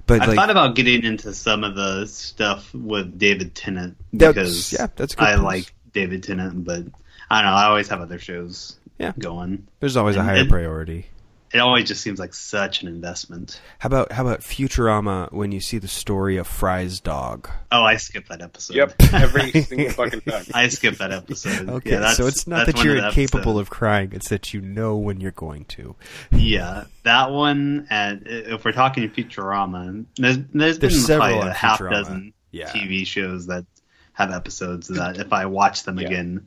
But 0.07 0.23
I 0.23 0.27
like, 0.27 0.37
thought 0.37 0.51
about 0.51 0.75
getting 0.75 1.05
into 1.05 1.33
some 1.33 1.63
of 1.65 1.77
the 1.77 2.07
stuff 2.07 2.75
with 2.75 3.19
David 3.19 3.55
Tennant 3.55 3.97
That's- 4.13 4.35
because 4.35 4.73
yeah, 4.73 4.89
that's 4.97 5.15
good 5.15 5.29
I 5.29 5.37
like 5.37 5.73
David 5.93 6.25
Tennant, 6.25 6.65
but 6.65 6.83
I 7.31 7.41
don't 7.43 7.51
know. 7.53 7.57
I 7.57 7.65
always 7.67 7.89
have 7.89 8.01
other 8.01 8.19
shows 8.19 8.77
Yeah. 9.01 9.13
going. 9.19 9.67
there's 9.81 9.97
always 9.97 10.17
a 10.17 10.23
higher 10.23 10.37
and- 10.43 10.51
priority. 10.51 11.07
It 11.53 11.59
always 11.59 11.89
just 11.89 12.01
seems 12.01 12.21
like 12.21 12.33
such 12.33 12.83
an 12.83 12.87
investment. 12.87 13.61
How 13.81 13.89
about 13.89 14.13
how 14.13 14.23
about 14.25 14.39
Futurama 14.43 15.33
when 15.33 15.51
you 15.51 15.59
see 15.61 15.79
the 15.79 15.89
story 15.89 16.37
of 16.37 16.47
Fry's 16.47 17.01
dog? 17.01 17.49
Oh, 17.73 17.83
I 17.83 17.97
skip 17.97 18.29
that 18.29 18.41
episode. 18.41 18.77
Yep, 18.77 18.95
every 19.13 19.51
single 19.63 19.91
fucking 19.91 20.21
time. 20.21 20.45
I 20.55 20.69
skip 20.69 20.99
that 20.99 21.11
episode. 21.11 21.69
Okay, 21.69 21.91
Yeah, 21.91 21.97
that's- 21.97 22.19
so 22.19 22.29
it's 22.29 22.47
not 22.47 22.67
that 22.67 22.85
you're 22.85 22.99
of 22.99 23.05
incapable 23.07 23.41
episodes. 23.59 23.61
of 23.63 23.71
crying; 23.71 24.11
it's 24.13 24.29
that 24.29 24.55
you 24.55 24.61
know 24.61 24.97
when 24.97 25.21
you're 25.21 25.33
going 25.33 25.65
to. 25.65 25.97
Yeah, 26.31 26.85
that 27.03 27.33
one. 27.33 27.89
And 27.91 28.23
if 28.29 28.65
we're 28.65 28.71
talking 28.71 29.11
Futurama, 29.11 30.05
there's 30.19 30.37
there's, 30.55 30.79
There's 30.79 30.93
been 30.95 31.03
several 31.03 31.31
probably 31.31 31.51
a 31.51 31.53
half 31.53 31.81
Futurama. 31.81 31.91
dozen 31.91 32.33
Yeah. 32.53 32.69
TV 32.71 33.05
shows 33.05 33.49
that 33.49 33.67
have 34.13 34.31
episodes 34.31 34.87
that 34.87 35.17
if 35.19 35.33
I 35.33 35.47
watch 35.47 35.83
them 35.83 35.99
Yeah. 35.99 36.07
again, 36.07 36.47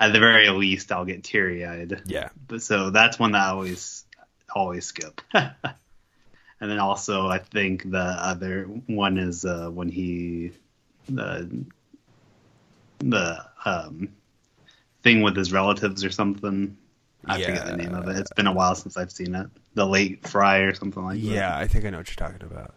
at 0.00 0.12
the 0.12 0.18
very 0.18 0.48
least, 0.48 0.90
I'll 0.90 1.04
get 1.04 1.22
teary 1.22 1.64
eyed. 1.66 2.02
Yeah, 2.06 2.30
But 2.48 2.62
so 2.62 2.90
that's 2.90 3.18
one 3.18 3.32
that 3.32 3.42
I 3.42 3.50
always 3.50 4.04
always 4.54 4.86
skip. 4.86 5.20
and 5.34 5.52
then 6.60 6.78
also, 6.78 7.28
I 7.28 7.38
think 7.38 7.90
the 7.90 7.98
other 7.98 8.64
one 8.86 9.18
is 9.18 9.44
uh, 9.44 9.68
when 9.68 9.90
he 9.90 10.52
the 11.08 11.66
the 12.98 13.44
um, 13.64 14.08
thing 15.02 15.22
with 15.22 15.36
his 15.36 15.52
relatives 15.52 16.04
or 16.04 16.10
something. 16.10 16.76
I 17.26 17.42
forget 17.42 17.66
the 17.66 17.76
name 17.76 17.94
of 17.94 18.08
it. 18.08 18.16
It's 18.16 18.32
been 18.32 18.46
a 18.46 18.52
while 18.52 18.74
since 18.74 18.96
I've 18.96 19.12
seen 19.12 19.34
it. 19.34 19.46
The 19.74 19.84
late 19.84 20.26
Fry 20.26 20.60
or 20.60 20.72
something 20.72 21.04
like 21.04 21.20
that. 21.20 21.26
yeah, 21.26 21.56
I 21.56 21.66
think 21.66 21.84
I 21.84 21.90
know 21.90 21.98
what 21.98 22.08
you're 22.08 22.28
talking 22.28 22.46
about. 22.46 22.74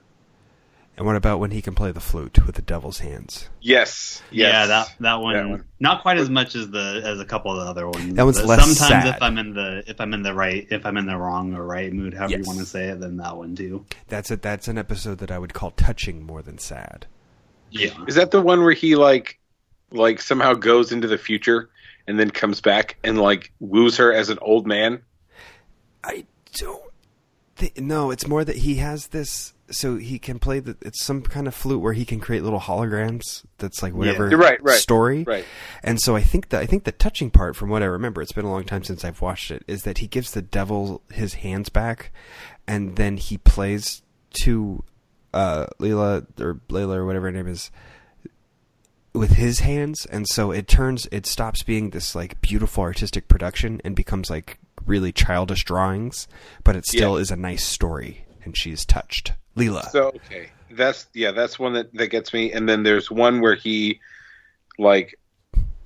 And 0.95 1.07
what 1.07 1.15
about 1.15 1.39
when 1.39 1.49
he 1.49 1.61
can 1.63 1.73
play 1.73 1.91
the 1.91 1.99
flute 1.99 2.45
with 2.45 2.53
the 2.55 2.61
devil's 2.61 2.99
hands? 2.99 3.49
Yes, 3.61 4.21
yes. 4.29 4.53
Yeah, 4.53 4.65
that 4.67 4.93
that 4.99 5.15
one, 5.21 5.33
That 5.35 5.49
one. 5.49 5.65
not 5.79 6.03
quite 6.03 6.17
as 6.19 6.29
much 6.29 6.55
as 6.55 6.69
the 6.69 7.01
as 7.03 7.19
a 7.19 7.25
couple 7.25 7.51
of 7.51 7.63
the 7.65 7.69
other 7.71 7.87
ones. 7.89 8.13
That 8.13 8.23
one's 8.25 8.37
But 8.39 8.47
less 8.47 8.77
Sometimes 8.77 9.05
sad. 9.05 9.15
if 9.15 9.21
I'm 9.23 9.37
in 9.39 9.53
the 9.55 9.83
if 9.87 9.99
I'm 9.99 10.13
in 10.13 10.21
the 10.21 10.35
right 10.35 10.67
if 10.69 10.85
I'm 10.85 10.97
in 10.97 11.07
the 11.07 11.17
wrong 11.17 11.55
or 11.55 11.65
right 11.65 11.91
mood, 11.91 12.13
however 12.13 12.33
Yes. 12.33 12.39
you 12.41 12.45
want 12.45 12.59
to 12.59 12.65
say 12.67 12.89
it, 12.89 12.99
then 12.99 13.17
that 13.17 13.35
one 13.35 13.55
too. 13.55 13.85
That's 14.07 14.29
a, 14.29 14.37
that's 14.37 14.67
an 14.67 14.77
episode 14.77 15.17
that 15.17 15.31
I 15.31 15.39
would 15.39 15.53
call 15.55 15.71
touching 15.71 16.23
more 16.23 16.43
than 16.43 16.59
sad. 16.59 17.07
Yeah, 17.71 17.89
Is 18.07 18.13
that 18.13 18.29
the 18.29 18.39
one 18.41 18.61
where 18.61 18.73
he 18.73 18.95
like, 18.95 19.39
like 19.89 20.21
somehow 20.21 20.53
goes 20.53 20.91
into 20.91 21.07
the 21.07 21.17
future 21.17 21.71
and 22.07 22.19
then 22.19 22.29
comes 22.29 22.61
back 22.61 22.97
and 23.03 23.19
like 23.19 23.51
woos 23.59 23.97
her 23.97 24.13
as 24.13 24.29
an 24.29 24.37
old 24.43 24.67
man? 24.67 25.01
I 26.03 26.25
don't. 26.53 26.83
Thi- 27.55 27.73
no, 27.77 28.11
it's 28.11 28.27
more 28.27 28.43
that 28.45 28.57
he 28.57 28.75
has 28.75 29.07
this. 29.07 29.53
So 29.72 29.95
he 29.95 30.20
can 30.20 30.39
play 30.39 30.59
the. 30.59 30.76
It's 30.82 31.03
some 31.03 31.22
kind 31.22 31.47
of 31.47 31.55
flute 31.55 31.80
where 31.82 31.93
he 31.93 32.03
can 32.05 32.20
create 32.20 32.43
little 32.43 32.59
holograms. 32.59 33.43
That's 33.59 33.82
like 33.82 33.93
whatever 33.93 34.30
You're 34.30 34.38
right, 34.38 34.61
right, 34.61 34.78
story. 34.78 35.24
Right. 35.24 35.45
And 35.82 36.01
so 36.01 36.16
I 36.16 36.22
think 36.22 36.49
that 36.49 36.61
I 36.61 36.66
think 36.66 36.84
the 36.84 36.91
touching 36.91 37.32
part, 37.32 37.55
from 37.55 37.70
what 37.70 37.82
I 37.82 37.86
remember, 37.86 38.22
it's 38.22 38.34
been 38.34 38.45
a 38.45 38.51
long 38.51 38.66
time 38.66 38.84
since 38.84 39.05
I've 39.05 39.22
watched 39.22 39.51
it, 39.51 39.64
is 39.68 39.84
that 39.84 39.99
he 39.99 40.07
gives 40.07 40.32
the 40.32 40.41
devil 40.41 41.01
his 41.11 41.36
hands 41.36 41.70
back, 41.70 42.11
and 42.68 42.97
then 42.97 43.16
he 43.18 43.38
plays 43.38 44.01
to 44.43 44.84
uh, 45.34 45.68
Leela 45.80 46.26
or 46.41 46.55
Layla 46.70 46.95
or 46.97 47.05
whatever 47.05 47.28
her 47.28 47.32
name 47.32 47.47
is 47.47 47.72
with 49.14 49.32
his 49.34 49.59
hands, 49.59 50.05
and 50.07 50.28
so 50.28 50.51
it 50.51 50.68
turns 50.68 51.07
it 51.11 51.26
stops 51.26 51.64
being 51.64 51.91
this 51.91 52.16
like 52.16 52.41
beautiful 52.41 52.84
artistic 52.84 53.28
production 53.28 53.80
and 53.86 53.95
becomes 53.95 54.30
like 54.30 54.57
really 54.86 55.11
childish 55.11 55.64
drawings, 55.64 56.28
but 56.64 56.76
it 56.76 56.86
still 56.86 57.16
Yeah. 57.16 57.22
is 57.22 57.32
a 57.32 57.36
nice 57.36 57.66
story, 57.66 58.26
and 58.43 58.57
she's 58.57 58.86
touched. 58.86 59.34
Leela. 59.58 59.89
So 59.91 60.08
okay, 60.08 60.49
that's 60.72 61.08
yeah, 61.14 61.32
that's 61.32 61.60
one 61.60 61.74
that 61.74 61.93
that 61.93 62.08
gets 62.08 62.34
me. 62.34 62.51
And 62.51 62.68
then 62.68 62.84
there's 62.84 63.10
one 63.10 63.41
where 63.41 63.56
he 63.56 63.99
like 64.78 65.20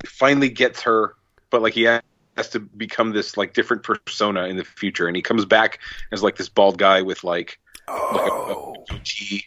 finally 0.05 0.49
gets 0.49 0.81
her, 0.81 1.15
but 1.49 1.61
like 1.61 1.73
he 1.73 1.83
has 1.83 2.49
to 2.51 2.59
become 2.59 3.11
this 3.11 3.37
like 3.37 3.53
different 3.53 3.83
persona 3.83 4.45
in 4.45 4.57
the 4.57 4.63
future, 4.63 5.07
and 5.07 5.15
he 5.15 5.21
comes 5.21 5.45
back 5.45 5.79
as 6.11 6.23
like 6.23 6.35
this 6.37 6.49
bald 6.49 6.77
guy 6.77 7.01
with 7.01 7.23
like 7.23 7.59
like 7.87 8.27
a, 8.27 8.31
oh. 8.31 8.75
a 8.89 8.93
goatee, 8.93 9.45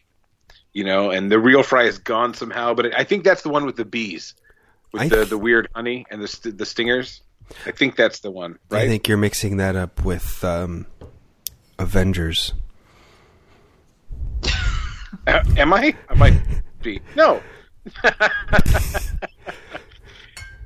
you 0.72 0.84
know, 0.84 1.10
and 1.10 1.30
the 1.30 1.38
real 1.38 1.62
Fry 1.62 1.84
is 1.84 1.98
gone 1.98 2.34
somehow. 2.34 2.74
But 2.74 2.98
I 2.98 3.04
think 3.04 3.24
that's 3.24 3.42
the 3.42 3.50
one 3.50 3.64
with 3.64 3.76
the 3.76 3.84
bees, 3.84 4.34
with 4.92 5.02
I 5.02 5.08
the 5.08 5.16
th- 5.16 5.28
the 5.30 5.38
weird 5.38 5.68
honey 5.74 6.06
and 6.10 6.22
the 6.22 6.50
the 6.50 6.66
stingers. 6.66 7.22
I 7.66 7.72
think 7.72 7.96
that's 7.96 8.20
the 8.20 8.30
one, 8.30 8.58
right? 8.68 8.82
I 8.82 8.88
think 8.88 9.08
you're 9.08 9.16
mixing 9.18 9.56
that 9.56 9.76
up 9.76 10.04
with 10.04 10.44
um, 10.44 10.86
Avengers. 11.78 12.52
Uh, 15.26 15.40
am 15.56 15.72
I? 15.72 15.94
I 16.08 16.14
might 16.14 16.34
be. 16.82 17.00
No. 17.16 17.42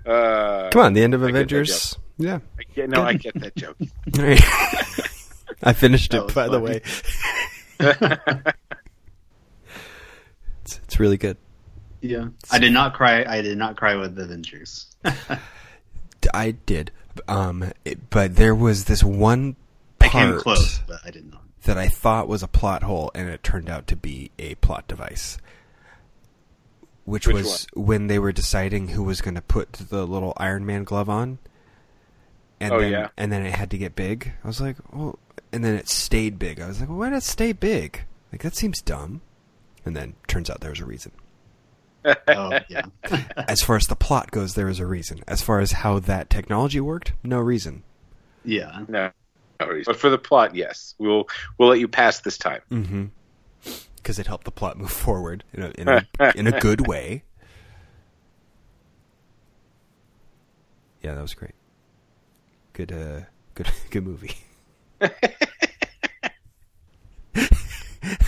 uh, 0.07 0.71
Come 0.71 0.83
on, 0.83 0.93
the 0.93 1.03
end 1.03 1.15
of 1.15 1.23
I 1.25 1.29
Avengers. 1.31 1.97
Yeah. 2.19 2.39
I 2.59 2.63
get, 2.75 2.91
no, 2.91 3.03
I 3.03 3.15
get 3.15 3.35
that 3.41 3.57
joke. 3.57 3.77
I 5.63 5.73
finished 5.73 6.11
That 6.13 6.19
it, 6.19 6.25
was 6.27 6.35
by 6.35 6.49
the 6.49 6.61
way. 6.61 6.83
It's, 10.63 10.81
it's 10.85 11.01
really 11.01 11.17
good. 11.17 11.37
yeah. 12.01 12.29
I 12.51 12.59
did 12.59 12.73
not 12.73 12.95
cry. 12.95 13.25
I 13.25 13.43
did 13.43 13.59
not 13.59 13.77
cry 13.77 13.97
with 13.97 14.19
Avengers. 14.19 14.87
I 16.33 16.53
did, 16.53 16.91
um, 17.29 17.71
it, 17.85 18.09
but 18.11 18.37
there 18.37 18.55
was 18.55 18.85
this 18.85 19.03
one 19.05 19.57
part. 19.99 20.15
I 20.15 20.19
came 20.31 20.39
close, 20.39 20.79
but 20.87 21.01
I 21.05 21.11
did 21.11 21.31
not. 21.31 21.43
That 21.65 21.77
I 21.79 21.89
thought 21.89 22.29
was 22.29 22.43
a 22.43 22.49
plot 22.49 22.83
hole, 22.83 23.11
and 23.15 23.29
it 23.29 23.43
turned 23.43 23.69
out 23.69 23.87
to 23.89 23.97
be 23.97 24.31
a 24.39 24.55
plot 24.57 24.87
device. 24.89 25.39
Which, 27.05 27.27
Which 27.27 27.37
was 27.37 27.67
when 27.75 28.07
they 28.07 28.19
were 28.19 28.33
deciding 28.33 28.89
who 28.89 29.03
was 29.03 29.21
going 29.21 29.35
to 29.35 29.43
put 29.43 29.73
the 29.75 30.07
little 30.07 30.33
Iron 30.39 30.65
Man 30.65 30.85
glove 30.85 31.11
on, 31.11 31.39
and 32.61 32.73
Oh, 32.73 32.81
then 32.81 32.93
yeah. 32.93 33.09
and 33.19 33.31
then 33.31 33.45
it 33.45 33.55
had 33.55 33.71
to 33.73 33.79
get 33.79 33.95
big. 33.95 34.33
I 34.43 34.47
was 34.47 34.59
like, 34.61 34.77
well, 34.91 35.19
and 35.53 35.63
then 35.63 35.75
it 35.75 35.89
stayed 35.91 36.39
big. 36.39 36.61
I 36.61 36.67
was 36.67 36.81
like, 36.81 36.89
well, 36.89 36.99
why 36.99 37.11
did 37.11 37.17
it 37.17 37.23
stay 37.25 37.53
big? 37.53 38.05
Like 38.33 38.41
that 38.43 38.57
seems 38.57 38.81
dumb. 38.81 39.21
And 39.85 39.95
then 39.95 40.15
turns 40.29 40.49
out 40.49 40.61
there 40.63 40.71
was 40.71 40.81
a 40.81 40.87
reason. 40.87 41.13
Oh 42.29 42.59
yeah. 42.71 42.87
As 43.49 43.61
far 43.63 43.77
as 43.77 43.87
the 43.87 43.97
plot 43.97 44.31
goes, 44.31 44.55
there 44.55 44.69
is 44.71 44.81
a 44.81 44.87
reason. 44.87 45.21
As 45.29 45.43
far 45.43 45.61
as 45.61 45.73
how 45.73 45.99
that 45.99 46.31
technology 46.31 46.81
worked, 46.81 47.13
no 47.23 47.39
reason. 47.39 47.83
yeah. 48.47 48.81
No, 48.89 49.11
no 49.61 49.83
but 49.87 49.97
for 49.97 50.11
the 50.11 50.19
plot, 50.19 50.55
yes, 50.55 50.95
we'll 50.99 51.29
we'll 51.59 51.69
let 51.69 51.79
you 51.79 51.89
pass 51.89 52.21
this 52.21 52.39
time. 52.39 52.61
Mm-hmm. 52.71 53.05
because 53.97 54.19
it 54.19 54.27
helped 54.27 54.45
the 54.45 54.51
plot 54.51 54.77
move 54.77 54.91
forward 54.91 55.45
in 55.53 55.63
a 55.63 55.71
in 55.79 55.89
a, 55.89 56.07
in 56.37 56.47
a 56.47 56.61
good 56.61 56.87
way. 56.87 57.25
Yeah, 61.03 61.15
that 61.15 61.23
was 61.23 61.35
great. 61.35 61.55
Good, 62.73 62.91
uh, 62.93 63.21
good, 63.55 63.71
good 63.91 64.05
movie. 64.05 64.37
I 65.01 65.11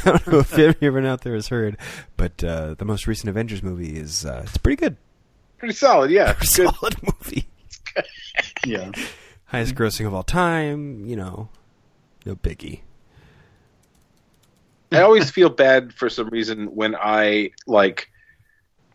don't 0.04 0.26
know 0.28 0.38
if 0.40 0.56
everyone 0.58 1.06
out 1.06 1.22
there 1.22 1.34
has 1.34 1.48
heard, 1.48 1.76
but 2.16 2.44
uh, 2.44 2.74
the 2.74 2.84
most 2.84 3.06
recent 3.06 3.28
Avengers 3.28 3.62
movie 3.62 3.96
is 3.98 4.24
uh, 4.24 4.42
it's 4.44 4.58
pretty 4.58 4.76
good. 4.76 4.96
Pretty 5.58 5.74
solid, 5.74 6.10
yeah. 6.10 6.32
Pretty 6.34 6.46
solid 6.46 6.96
movie. 7.02 7.48
Yeah. 8.66 8.90
Highest 9.46 9.74
grossing 9.74 10.06
of 10.06 10.14
all 10.14 10.22
time. 10.22 11.04
You 11.06 11.16
know, 11.16 11.48
no 12.24 12.36
biggie. 12.36 12.80
I 14.92 15.00
always 15.00 15.30
feel 15.30 15.48
bad 15.48 15.92
for 15.92 16.08
some 16.08 16.28
reason 16.28 16.74
when 16.74 16.94
I 16.94 17.50
like 17.66 18.08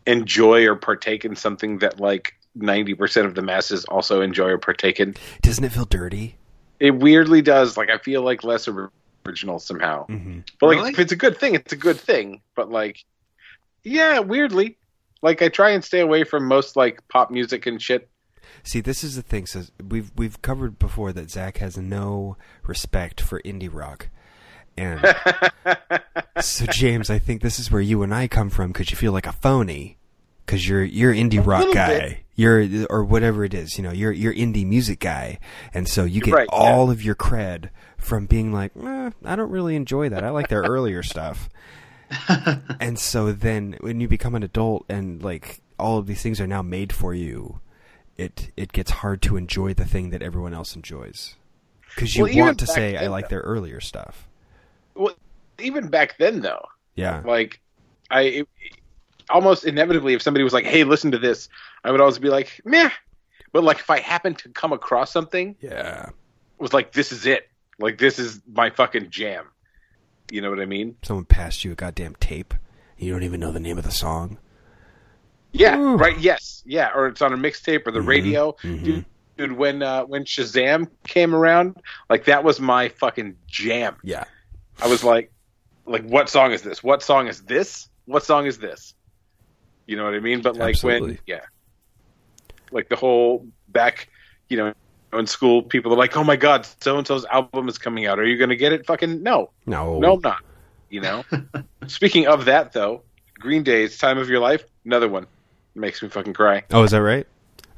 enjoy 0.08 0.66
or 0.66 0.76
partake 0.76 1.26
in 1.26 1.36
something 1.36 1.80
that 1.80 1.99
like 1.99 2.34
ninety 2.56 2.93
percent 2.93 3.28
of 3.28 3.36
the 3.36 3.41
masses 3.41 3.86
also 3.86 4.22
enjoy 4.22 4.49
or 4.49 4.58
partake 4.58 4.99
in. 4.99 5.16
Doesn't 5.41 5.64
it 5.64 5.72
feel 5.72 5.86
dirty? 5.86 6.38
It 6.80 6.91
weirdly 6.91 7.41
does. 7.41 7.78
Like 7.78 7.89
I 7.89 7.97
feel 7.97 8.22
like 8.24 8.43
less 8.43 8.68
original 9.26 9.60
somehow. 9.60 10.08
Mm-hmm. 10.08 10.39
But 10.60 10.68
like 10.68 10.78
Really? 10.78 10.89
if 10.91 10.99
it's 10.99 11.12
a 11.12 11.18
good 11.18 11.38
thing, 11.38 11.56
it's 11.56 11.74
a 11.74 11.78
good 11.78 11.99
thing. 11.99 12.41
But 12.56 12.72
like, 12.72 13.04
yeah, 13.84 14.20
weirdly, 14.20 14.78
like 15.22 15.41
I 15.41 15.49
try 15.49 15.72
and 15.72 15.84
stay 15.84 15.99
away 15.99 16.24
from 16.24 16.47
most 16.47 16.76
like 16.76 17.08
pop 17.10 17.32
music 17.32 17.66
and 17.68 17.82
shit. 17.82 18.10
See, 18.64 18.82
this 18.82 19.04
is 19.04 19.16
the 19.16 19.22
thing. 19.22 19.46
So 19.46 19.64
we've 19.86 20.12
we've 20.16 20.42
covered 20.42 20.80
before 20.80 21.12
that 21.14 21.30
Zach 21.32 21.58
has 21.58 21.78
no 21.78 22.38
respect 22.64 23.22
for 23.22 23.42
indie 23.42 23.70
rock, 23.74 24.10
and 24.78 25.02
so 26.44 26.66
James, 26.68 27.10
I 27.10 27.20
think 27.20 27.42
this 27.42 27.60
is 27.60 27.72
where 27.72 27.82
you 27.82 28.04
and 28.04 28.14
I 28.14 28.28
come 28.28 28.50
from 28.50 28.72
because 28.72 28.92
you 28.92 28.98
feel 28.98 29.12
like 29.14 29.28
a 29.28 29.32
phony 29.32 29.98
because 30.46 30.68
you're 30.68 30.84
you're 30.84 31.14
indie 31.14 31.39
A 31.39 31.42
rock 31.42 31.74
guy, 31.74 32.00
bit. 32.00 32.18
you're 32.36 32.68
or 32.89 33.04
whatever 33.04 33.44
it 33.44 33.54
is. 33.54 33.78
You 33.78 33.84
know, 33.84 33.92
you're 33.92 34.12
you're 34.12 34.34
indie 34.34 34.66
music 34.66 35.00
guy, 35.00 35.39
and 35.74 35.88
so 35.88 36.04
you 36.04 36.16
You're 36.16 36.22
get 36.26 36.34
right, 36.34 36.50
yeah. 36.52 36.58
all 36.60 36.92
of 36.92 37.04
your 37.04 37.16
cred 37.16 37.70
from 37.98 38.26
being 38.26 38.52
like, 38.52 38.72
eh, 38.82 39.12
I 39.26 39.36
don't 39.36 39.52
really 39.52 39.76
enjoy 39.76 40.10
that. 40.10 40.24
I 40.24 40.30
like 40.30 40.48
their 40.50 40.62
earlier 40.64 41.04
stuff. 41.04 41.50
and 42.82 43.00
so 43.00 43.32
then 43.32 43.78
when 43.80 44.02
you 44.02 44.08
become 44.08 44.36
an 44.36 44.44
adult 44.44 44.86
and 44.89 45.24
like 45.24 45.62
all 45.80 45.98
of 45.98 46.08
these 46.08 46.22
things 46.22 46.42
are 46.42 46.48
now 46.48 46.62
made 46.62 46.92
for 46.92 47.14
you 47.14 47.62
it 48.18 48.51
it 48.57 48.72
gets 48.72 48.91
hard 48.91 49.22
to 49.24 49.38
enjoy 49.38 49.74
the 49.74 49.86
thing 49.86 50.09
that 50.12 50.22
everyone 50.22 50.53
else 50.53 50.76
enjoys. 50.76 51.36
Because 51.95 52.16
you 52.16 52.24
Well, 52.24 52.38
want 52.38 52.59
to 52.59 52.68
say 52.68 52.97
i 52.97 53.07
like 53.07 53.30
their 53.30 53.41
earlier 53.41 53.82
stuff. 53.82 54.28
Well, 54.95 55.14
even 55.59 55.89
back 55.89 56.18
then 56.18 56.41
though, 56.41 56.66
yeah. 56.95 57.22
Like 57.26 57.59
I 58.09 58.22
it, 58.22 58.47
almost 59.30 59.66
inevitably, 59.66 60.14
if 60.14 60.22
somebody 60.22 60.43
was 60.43 60.53
like, 60.53 60.66
"Hey, 60.66 60.84
listen 60.84 61.12
to 61.12 61.18
this," 61.18 61.49
I 61.84 61.91
would 61.91 62.01
always 62.01 62.20
be 62.20 62.30
like, 62.30 62.62
"Meh." 62.66 62.89
But 63.53 63.64
like 63.64 63.80
if 63.80 63.89
I 63.89 63.99
happened 63.99 64.38
to 64.39 64.49
come 64.49 64.72
across 64.74 65.12
something 65.12 65.55
yeah. 65.62 66.09
was 66.57 66.74
like, 66.74 66.91
"This 66.93 67.12
is 67.12 67.26
it," 67.26 67.49
like 67.80 67.97
this 67.97 68.20
is 68.20 68.41
my 68.53 68.70
fucking 68.70 69.09
jam. 69.09 69.45
You 70.32 70.41
know 70.41 70.49
what 70.49 70.62
I 70.62 70.66
mean? 70.66 70.95
someone 71.03 71.26
passed 71.26 71.66
you 71.66 71.74
a 71.74 71.76
goddamn 71.76 72.16
tape. 72.16 72.53
You 72.97 73.12
don't 73.12 73.24
even 73.24 73.39
know 73.39 73.51
the 73.51 73.59
name 73.59 73.78
of 73.78 73.84
the 73.84 73.91
song 73.91 74.38
Yeah, 75.54 75.78
Ooh. 75.78 75.95
right. 75.97 76.18
Yes, 76.20 76.64
yeah, 76.66 76.91
or 76.95 77.08
it's 77.08 77.22
on 77.22 77.34
a 77.34 77.38
mixtape 77.38 77.86
or 77.86 77.91
the 77.91 77.99
Mhm, 77.99 78.08
radio. 78.08 78.56
mhm. 78.64 78.84
Dude, 78.84 79.06
dude, 79.38 79.52
when 79.54 79.84
uh, 79.84 80.04
when 80.06 80.24
Shazam 80.24 80.88
came 81.08 81.36
around, 81.36 81.78
like 82.10 82.26
that 82.26 82.43
was 82.43 82.60
my 82.60 82.89
fucking 82.89 83.36
jam. 83.47 83.97
yeah 84.04 84.24
I 84.82 84.88
was 84.88 85.04
like, 85.04 85.32
like, 85.86 86.04
what 86.04 86.30
song 86.30 86.52
is 86.54 86.62
this? 86.62 86.82
What 86.82 87.04
song 87.04 87.28
is 87.28 87.41
this? 87.43 87.88
What 88.06 88.24
song 88.24 88.45
is 88.47 88.58
this? 88.58 88.93
You 89.88 89.97
know 89.97 90.06
what 90.06 90.14
I 90.14 90.20
mean? 90.20 90.41
But 90.41 90.56
like 90.56 90.70
Absolutely. 90.76 91.10
when, 91.10 91.20
yeah, 91.26 91.41
like 92.72 92.89
the 92.89 92.95
whole 92.95 93.47
back, 93.68 94.08
you 94.49 94.58
know, 94.58 94.74
in 95.14 95.28
school, 95.28 95.62
people 95.62 95.91
are 95.93 95.97
like, 95.97 96.16
"Oh 96.16 96.24
my 96.24 96.38
god, 96.38 96.66
so 96.82 96.97
and 96.97 97.06
so's 97.06 97.26
album 97.26 97.68
is 97.68 97.78
coming 97.78 98.06
out. 98.06 98.20
Are 98.20 98.26
you 98.26 98.38
going 98.38 98.49
to 98.49 98.56
get 98.56 98.72
it?" 98.72 98.86
Fucking 98.86 99.22
no, 99.22 99.52
no 99.66 99.99
no, 99.99 100.14
I'm 100.14 100.22
not. 100.22 100.39
You 100.89 101.02
know. 101.02 101.24
Speaking 101.88 102.28
of 102.28 102.45
that, 102.45 102.72
though, 102.72 103.04
Green 103.39 103.64
Day's 103.64 103.97
"Time 103.97 104.18
of 104.18 104.30
Your 104.30 104.39
Life," 104.39 104.64
another 104.86 105.10
one 105.10 105.28
makes 105.76 106.01
me 106.01 106.09
fucking 106.09 106.34
cry. 106.34 106.63
oh 106.72 106.84
is 106.84 106.91
that 106.91 107.01
right 107.01 107.28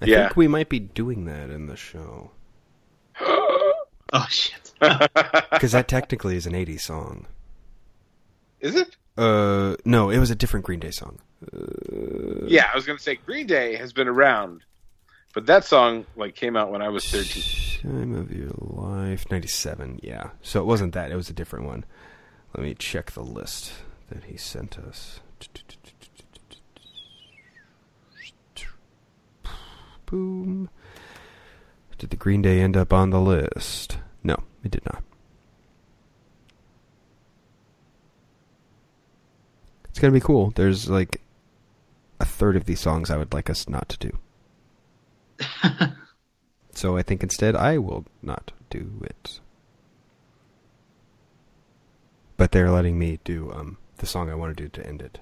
i 0.02 0.06
Yeah. 0.06 0.24
think 0.26 0.38
we 0.38 0.48
might 0.48 0.70
be 0.70 0.80
doing 0.80 1.26
that 1.26 1.50
in 1.50 1.68
the 1.68 1.76
show 1.76 2.32
Oh 3.20 4.28
shit. 4.30 4.72
because 4.80 5.72
that 5.72 5.88
technically 5.88 6.36
is 6.36 6.46
an 6.46 6.54
80s 6.54 6.82
song 6.82 7.26
is 8.60 8.76
it? 8.76 8.96
uh 9.18 9.76
no 9.86 10.10
it 10.10 10.18
was 10.20 10.32
a 10.32 10.36
different 10.36 10.66
green 10.66 10.80
day 10.80 10.92
song 10.92 11.20
Yeah, 12.48 12.70
I 12.72 12.76
was 12.76 12.86
going 12.86 12.98
to 12.98 13.04
say 13.04 13.16
Green 13.16 13.48
Day 13.48 13.76
has 13.76 13.92
been 13.94 14.08
around, 14.08 14.64
but 15.34 15.46
that 15.48 15.66
song 15.66 16.06
like 16.16 16.36
came 16.36 16.56
out 16.56 16.72
when 16.72 16.82
I 16.82 16.88
was 16.90 17.04
thirteen. 17.06 17.44
Time 17.82 18.16
of 18.16 18.32
your 18.32 18.52
life, 18.58 19.30
ninety-seven. 19.30 20.00
Yeah, 20.02 20.30
so 20.42 20.62
it 20.62 20.66
wasn't 20.66 20.94
that; 20.94 21.12
it 21.12 21.16
was 21.18 21.30
a 21.30 21.34
different 21.34 21.66
one. 21.66 21.84
Let 22.56 22.64
me 22.64 22.76
check 22.76 23.12
the 23.12 23.24
list 23.24 23.74
that 24.10 24.24
he 24.26 24.38
sent 24.38 24.80
us. 24.80 25.20
Boom. 30.14 30.70
Did 31.98 32.12
the 32.12 32.16
Green 32.16 32.44
Day 32.44 32.60
end 32.60 32.78
up 32.78 32.94
on 32.94 33.10
the 33.10 33.20
list? 33.20 33.98
No, 34.24 34.38
it 34.64 34.70
did 34.70 34.86
not. 34.86 35.04
It's 39.86 39.98
gonna 39.98 40.14
be 40.14 40.20
cool. 40.20 40.52
There's 40.52 40.88
like 40.88 41.22
a 42.20 42.26
third 42.26 42.56
of 42.56 42.66
these 42.66 42.80
songs 42.80 43.10
I 43.10 43.18
would 43.18 43.34
like 43.34 43.50
us 43.50 43.68
not 43.68 43.90
to 43.90 43.98
do. 43.98 44.20
So 46.76 46.98
I 46.98 47.04
think 47.04 47.22
instead 47.22 47.56
I 47.56 47.78
will 47.78 48.04
not 48.24 48.52
do 48.72 48.92
it. 49.04 49.40
But 52.36 52.52
they're 52.52 52.72
letting 52.72 52.98
me 52.98 53.20
do 53.24 53.52
um, 53.54 53.78
the 53.98 54.08
song 54.08 54.32
I 54.32 54.34
want 54.34 54.58
to 54.58 54.64
do 54.64 54.70
to 54.70 54.86
end 54.86 55.00
it. 55.04 55.20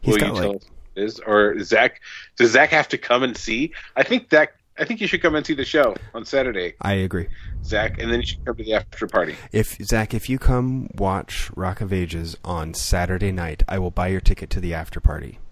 He's 0.00 0.14
Will 0.14 0.20
got 0.20 0.34
like 0.34 0.42
tell 0.42 0.56
us 0.56 0.62
it 0.64 0.79
is 1.00 1.18
or 1.20 1.58
Zach? 1.62 2.00
Does 2.36 2.52
Zach 2.52 2.70
have 2.70 2.88
to 2.88 2.98
come 2.98 3.22
and 3.22 3.36
see? 3.36 3.72
I 3.96 4.02
think 4.02 4.28
that 4.30 4.50
I 4.78 4.84
think 4.84 5.00
you 5.00 5.06
should 5.06 5.20
come 5.20 5.34
and 5.34 5.44
see 5.44 5.54
the 5.54 5.64
show 5.64 5.94
on 6.14 6.24
Saturday, 6.24 6.74
I 6.80 6.92
agree. 6.94 7.28
Zach, 7.64 7.98
and 7.98 8.10
then 8.10 8.20
you 8.20 8.26
should 8.26 8.44
come 8.44 8.56
to 8.56 8.62
the 8.64 8.74
after 8.74 9.06
party. 9.06 9.36
If 9.52 9.76
Zach, 9.84 10.14
if 10.14 10.30
you 10.30 10.38
come 10.38 10.88
watch 10.94 11.50
Rock 11.54 11.80
of 11.82 11.92
Ages 11.92 12.36
on 12.44 12.72
Saturday 12.74 13.30
night, 13.32 13.62
I 13.68 13.78
will 13.78 13.90
buy 13.90 14.08
your 14.08 14.20
ticket 14.20 14.48
to 14.50 14.60
the 14.60 14.72
after 14.74 15.00
party. 15.00 15.38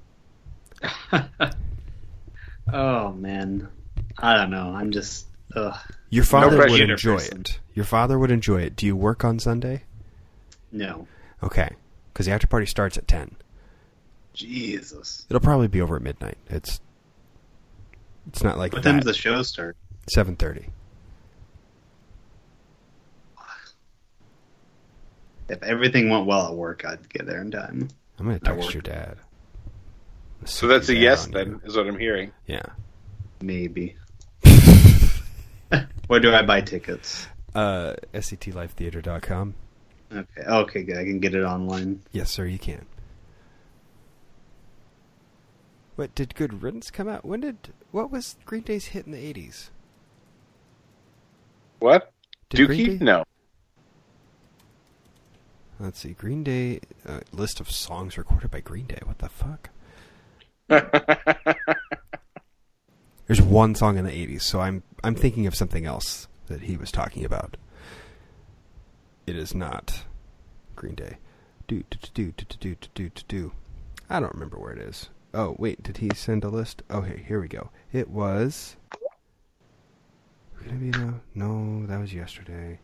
Oh 2.73 3.13
man. 3.13 3.69
I 4.19 4.35
don't 4.37 4.51
know. 4.51 4.75
I'm 4.75 4.91
just. 4.91 5.27
Ugh. 5.57 5.75
Your 6.11 6.25
father 6.25 6.59
would 6.69 6.81
enjoy 6.81 7.15
Person. 7.15 7.41
it. 7.41 7.61
Your 7.75 7.87
father 7.87 8.19
would 8.19 8.31
enjoy 8.31 8.61
it. 8.63 8.77
Do 8.77 8.85
you 8.85 8.95
work 8.97 9.25
on 9.25 9.39
Sunday? 9.39 9.85
No. 10.71 11.07
Okay, 11.43 11.71
because 12.13 12.27
the 12.27 12.33
after 12.33 12.47
party 12.47 12.67
starts 12.67 12.99
at 12.99 13.09
ten. 13.09 13.37
Jesus. 14.39 15.27
It'll 15.29 15.41
probably 15.41 15.69
be 15.69 15.81
over 15.81 15.97
at 15.97 16.03
midnight. 16.03 16.39
It's 16.49 16.81
it's 18.29 18.43
not 18.43 18.57
like 18.57 18.73
What 18.73 18.83
time 18.83 18.97
does 18.97 19.07
the 19.07 19.15
show 19.15 19.43
start? 19.43 19.77
Seven 20.09 20.37
thirty. 20.37 20.67
If 25.49 25.63
everything 25.63 26.11
went 26.11 26.27
well 26.27 26.47
at 26.47 26.55
work, 26.55 26.85
I'd 26.87 27.09
get 27.09 27.27
there 27.27 27.41
in 27.41 27.51
time. 27.51 27.89
I'm 28.19 28.27
gonna 28.27 28.39
text 28.39 28.75
your 28.75 28.83
dad. 28.83 29.17
So 30.45 30.69
that's 30.69 30.89
a 30.89 30.95
yes 30.95 31.27
then, 31.27 31.49
you. 31.49 31.61
is 31.65 31.77
what 31.77 31.87
I'm 31.89 31.99
hearing. 31.99 32.33
Yeah. 32.47 32.63
Maybe. 33.41 33.97
Where 36.07 36.21
do 36.21 36.33
I 36.33 36.43
buy 36.43 36.61
tickets? 36.61 37.27
Uh, 37.55 37.95
sctlifetheater.com. 38.15 39.55
Okay. 40.13 40.43
Okay, 40.47 40.83
good. 40.85 40.97
I 40.97 41.05
can 41.05 41.19
get 41.19 41.35
it 41.35 41.43
online. 41.43 42.03
Yes, 42.13 42.31
sir, 42.31 42.47
you 42.47 42.59
can. 42.59 42.87
What 45.99 46.15
did 46.15 46.37
Good 46.37 46.63
Riddance 46.63 46.93
come 46.93 47.09
out? 47.09 47.25
When 47.25 47.41
did 47.41 47.73
what 47.91 48.09
was 48.09 48.37
Green 48.45 48.63
Day's 48.63 48.85
hit 48.87 49.05
in 49.07 49.11
the 49.11 49.19
eighties? 49.19 49.73
What? 51.81 52.13
Did 52.51 52.71
Dookie? 52.71 53.01
No. 53.01 53.25
Let's 55.81 55.99
see. 55.99 56.13
Green 56.13 56.45
Day 56.45 56.79
uh, 57.05 57.19
list 57.33 57.59
of 57.59 57.69
songs 57.69 58.17
recorded 58.17 58.49
by 58.49 58.61
Green 58.61 58.87
Day. 58.87 59.01
What 59.03 59.19
the 59.19 59.29
fuck? 59.29 59.71
There's 63.27 63.43
one 63.43 63.75
song 63.75 63.99
in 63.99 64.05
the 64.05 64.17
eighties, 64.17 64.47
so 64.47 64.61
I'm 64.61 64.85
I'm 65.03 65.17
thinking 65.17 65.49
of 65.49 65.57
something 65.57 65.85
else 65.85 66.29
that 66.47 66.61
he 66.61 66.77
was 66.77 66.93
talking 66.93 67.25
about. 67.25 67.57
It 69.27 69.37
is 69.37 69.53
not 69.53 70.05
Green 70.77 70.95
Day. 70.95 71.17
Do 71.67 71.83
do 71.91 71.99
do 72.15 72.33
do 72.37 72.45
do 72.61 72.77
do 72.95 73.11
do 73.11 73.23
do. 73.27 73.53
I 74.09 74.21
don't 74.21 74.35
remember 74.35 74.61
where 74.61 74.75
it 74.75 74.79
is. 74.79 75.09
Oh 75.35 75.57
wait, 75.59 75.83
did 75.83 75.99
he 75.99 76.11
send 76.15 76.45
a 76.45 76.49
list? 76.49 76.83
Okay, 76.91 77.25
here 77.27 77.41
we 77.41 77.49
go. 77.49 77.71
It 77.93 78.09
was. 78.09 78.77
Gonna 80.65 80.79
be 80.79 80.91
now? 80.91 81.21
No, 81.35 81.87
that 81.87 82.01
was 82.01 82.13
yesterday. 82.13 82.81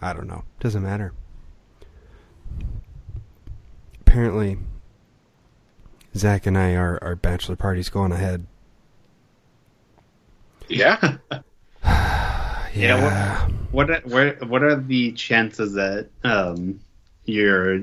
I 0.00 0.12
don't 0.12 0.26
know. 0.26 0.44
Doesn't 0.60 0.82
matter. 0.82 1.12
Apparently, 4.00 4.58
Zach 6.16 6.46
and 6.46 6.56
I, 6.56 6.76
our, 6.76 7.02
our 7.02 7.16
bachelor 7.16 7.56
party's 7.56 7.88
going 7.88 8.12
ahead. 8.12 8.46
Yeah. 10.68 11.16
yeah. 11.84 13.48
What 13.70 14.06
what 14.06 14.20
are, 14.20 14.36
what 14.46 14.62
are 14.62 14.76
the 14.76 15.12
chances 15.12 15.72
that 15.72 16.08
um, 16.22 16.80
you're 17.26 17.80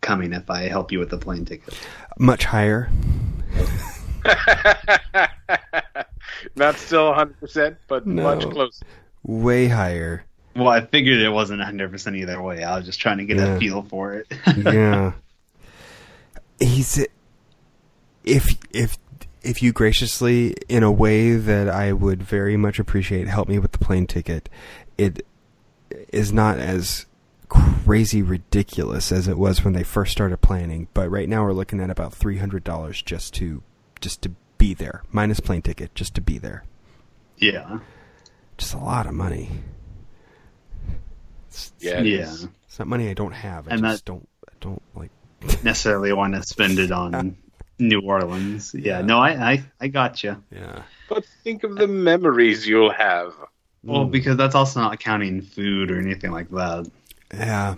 coming 0.00 0.32
if 0.32 0.48
I 0.50 0.62
help 0.68 0.92
you 0.92 0.98
with 0.98 1.10
the 1.10 1.18
plane 1.18 1.44
ticket? 1.44 1.74
Much 2.18 2.44
higher. 2.44 2.88
Not 6.56 6.76
still 6.76 7.12
100%, 7.12 7.76
but 7.88 8.06
No. 8.06 8.22
much 8.22 8.48
closer. 8.50 8.84
Way 9.22 9.68
higher. 9.68 10.24
Well, 10.54 10.68
I 10.68 10.80
figured 10.86 11.18
it 11.20 11.28
wasn't 11.28 11.60
100% 11.60 12.16
either 12.16 12.40
way. 12.40 12.62
I 12.62 12.76
was 12.76 12.86
just 12.86 13.00
trying 13.00 13.18
to 13.18 13.24
get 13.24 13.36
Yeah. 13.36 13.56
a 13.56 13.58
feel 13.58 13.82
for 13.82 14.14
it. 14.14 14.26
yeah. 14.56 15.12
He's 16.60 17.04
if 18.24 18.48
if 18.72 18.96
if 19.42 19.62
you 19.62 19.72
graciously 19.72 20.54
in 20.68 20.82
a 20.82 20.90
way 20.90 21.34
that 21.36 21.68
I 21.68 21.92
would 21.92 22.22
very 22.22 22.56
much 22.56 22.78
appreciate 22.78 23.28
help 23.28 23.46
me 23.48 23.58
with 23.58 23.72
the 23.72 23.78
plane 23.78 24.06
ticket, 24.06 24.48
it 24.96 25.26
is 26.12 26.32
not 26.32 26.58
as 26.58 27.04
crazy 27.48 28.22
ridiculous 28.22 29.12
as 29.12 29.28
it 29.28 29.38
was 29.38 29.64
when 29.64 29.72
they 29.74 29.82
first 29.84 30.12
started 30.12 30.38
planning, 30.38 30.88
but 30.94 31.08
right 31.10 31.28
now 31.28 31.44
we're 31.44 31.52
looking 31.52 31.80
at 31.80 31.90
about 31.90 32.12
$300 32.12 33.04
just 33.04 33.34
to 33.34 33.62
just 34.00 34.22
to 34.22 34.30
be 34.58 34.74
there, 34.74 35.02
minus 35.12 35.40
plane 35.40 35.62
ticket, 35.62 35.94
just 35.94 36.14
to 36.14 36.20
be 36.20 36.38
there. 36.38 36.64
yeah. 37.38 37.78
Just 38.58 38.72
a 38.74 38.78
lot 38.78 39.06
of 39.06 39.12
money. 39.12 39.50
It's, 41.48 41.72
Yeah. 41.78 42.00
it 42.00 42.06
Yeah. 42.06 42.18
is. 42.20 42.48
it's 42.66 42.78
not 42.78 42.88
money 42.88 43.08
I 43.10 43.14
don't 43.14 43.32
have. 43.32 43.68
I 43.68 43.72
And 43.72 43.82
just 43.82 44.04
that- 44.04 44.10
don't 44.12 44.28
I 44.48 44.52
don't 44.60 44.82
like 44.94 45.10
Necessarily 45.62 46.12
want 46.12 46.34
to 46.34 46.42
spend 46.42 46.78
it 46.78 46.90
on 46.90 47.36
New 47.78 48.00
Orleans. 48.00 48.74
Yeah. 48.74 49.00
Yeah. 49.00 49.02
No, 49.02 49.18
I, 49.18 49.52
I, 49.52 49.64
I 49.80 49.88
got 49.88 50.24
you. 50.24 50.42
yeah. 50.50 50.82
But 51.08 51.24
think 51.44 51.62
of 51.64 51.76
the 51.76 51.86
memories 51.86 52.66
you'll 52.66 52.90
have. 52.92 53.34
Well, 53.84 54.06
Mm. 54.06 54.10
because 54.10 54.36
that's 54.36 54.54
also 54.54 54.80
not 54.80 54.98
counting 54.98 55.42
food 55.42 55.90
or 55.90 56.00
anything 56.00 56.32
like 56.32 56.48
that. 56.50 56.90
Yeah. 57.32 57.74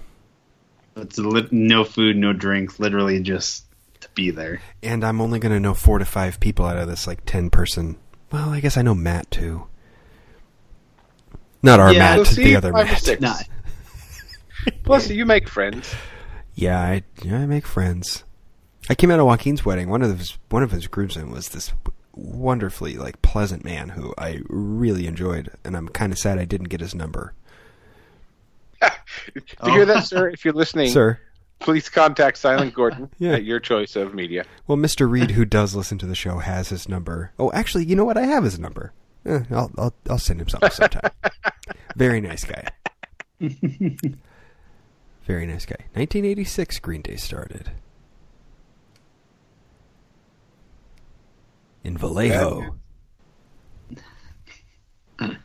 It's 0.96 1.18
li- 1.18 1.48
no 1.50 1.84
food, 1.84 2.16
no 2.16 2.32
drinks, 2.32 2.78
literally 2.80 3.20
just 3.20 3.64
to 4.00 4.08
be 4.14 4.30
there. 4.30 4.60
And 4.82 5.04
I'm 5.04 5.20
only 5.20 5.38
going 5.38 5.52
to 5.52 5.60
know 5.60 5.74
four 5.74 5.98
to 5.98 6.04
five 6.04 6.40
people 6.40 6.66
out 6.66 6.76
of 6.76 6.88
this 6.88 7.06
like 7.06 7.24
ten 7.24 7.50
person. 7.50 7.96
Well, 8.32 8.50
I 8.50 8.60
guess 8.60 8.76
I 8.76 8.82
know 8.82 8.94
Matt 8.94 9.30
too. 9.30 9.66
Not 11.62 11.80
our 11.80 11.92
Yeah, 11.92 11.98
Matt, 12.00 12.16
we'll 12.16 12.24
see 12.26 12.44
the 12.44 12.56
other 12.56 12.72
Matt. 12.72 13.00
six. 13.00 13.20
Nah, 13.20 13.34
Plus, 14.84 15.08
you 15.08 15.24
make 15.24 15.48
friends. 15.48 15.94
Yeah, 16.54 16.80
I 16.80 17.02
yeah 17.22 17.38
I 17.38 17.46
make 17.46 17.66
friends. 17.66 18.24
I 18.90 18.94
came 18.94 19.10
out 19.10 19.20
of 19.20 19.26
Joaquin's 19.26 19.64
wedding. 19.64 19.88
One 19.88 20.02
of 20.02 20.18
his 20.18 20.36
one 20.50 20.62
of 20.62 20.70
his 20.72 20.86
groomsmen 20.88 21.30
was 21.30 21.48
this 21.50 21.72
wonderfully 22.14 22.96
like 22.96 23.22
pleasant 23.22 23.64
man 23.64 23.90
who 23.90 24.12
I 24.18 24.40
really 24.48 25.06
enjoyed, 25.06 25.50
and 25.64 25.76
I'm 25.76 25.88
kind 25.88 26.12
of 26.12 26.18
sad 26.18 26.38
I 26.38 26.44
didn't 26.44 26.68
get 26.68 26.80
his 26.80 26.94
number. 26.94 27.34
to 28.80 28.90
Oh. 29.60 29.72
hear 29.72 29.84
that, 29.86 30.04
sir, 30.06 30.28
if 30.28 30.44
you're 30.44 30.54
listening, 30.54 30.90
Sir, 30.90 31.18
please 31.58 31.88
contact 31.88 32.36
Silent 32.38 32.74
Gordon 32.74 33.10
Yeah. 33.18 33.32
at 33.34 33.44
your 33.44 33.60
choice 33.60 33.96
of 33.96 34.14
media. 34.14 34.44
well, 34.66 34.78
Mr. 34.78 35.10
Reed, 35.10 35.32
who 35.32 35.44
does 35.44 35.74
listen 35.74 35.98
to 35.98 36.06
the 36.06 36.14
show, 36.14 36.38
has 36.38 36.68
his 36.68 36.88
number. 36.88 37.32
Oh, 37.38 37.50
actually, 37.52 37.84
you 37.86 37.96
know 37.96 38.04
what? 38.04 38.16
I 38.18 38.22
have 38.26 38.44
his 38.44 38.58
number. 38.58 38.92
Eh, 39.26 39.40
I'll 39.50 39.70
I'll 39.76 39.94
I'll 40.08 40.18
send 40.18 40.40
him 40.40 40.48
something 40.48 40.70
sometime. 40.70 41.10
Very 41.96 42.20
nice 42.20 42.44
guy. 42.44 42.68
Very 45.26 45.46
nice 45.46 45.66
guy. 45.66 45.76
1986, 45.94 46.78
Green 46.78 47.02
Day 47.02 47.16
started 47.16 47.70
in 51.84 51.96
Vallejo. 51.98 52.76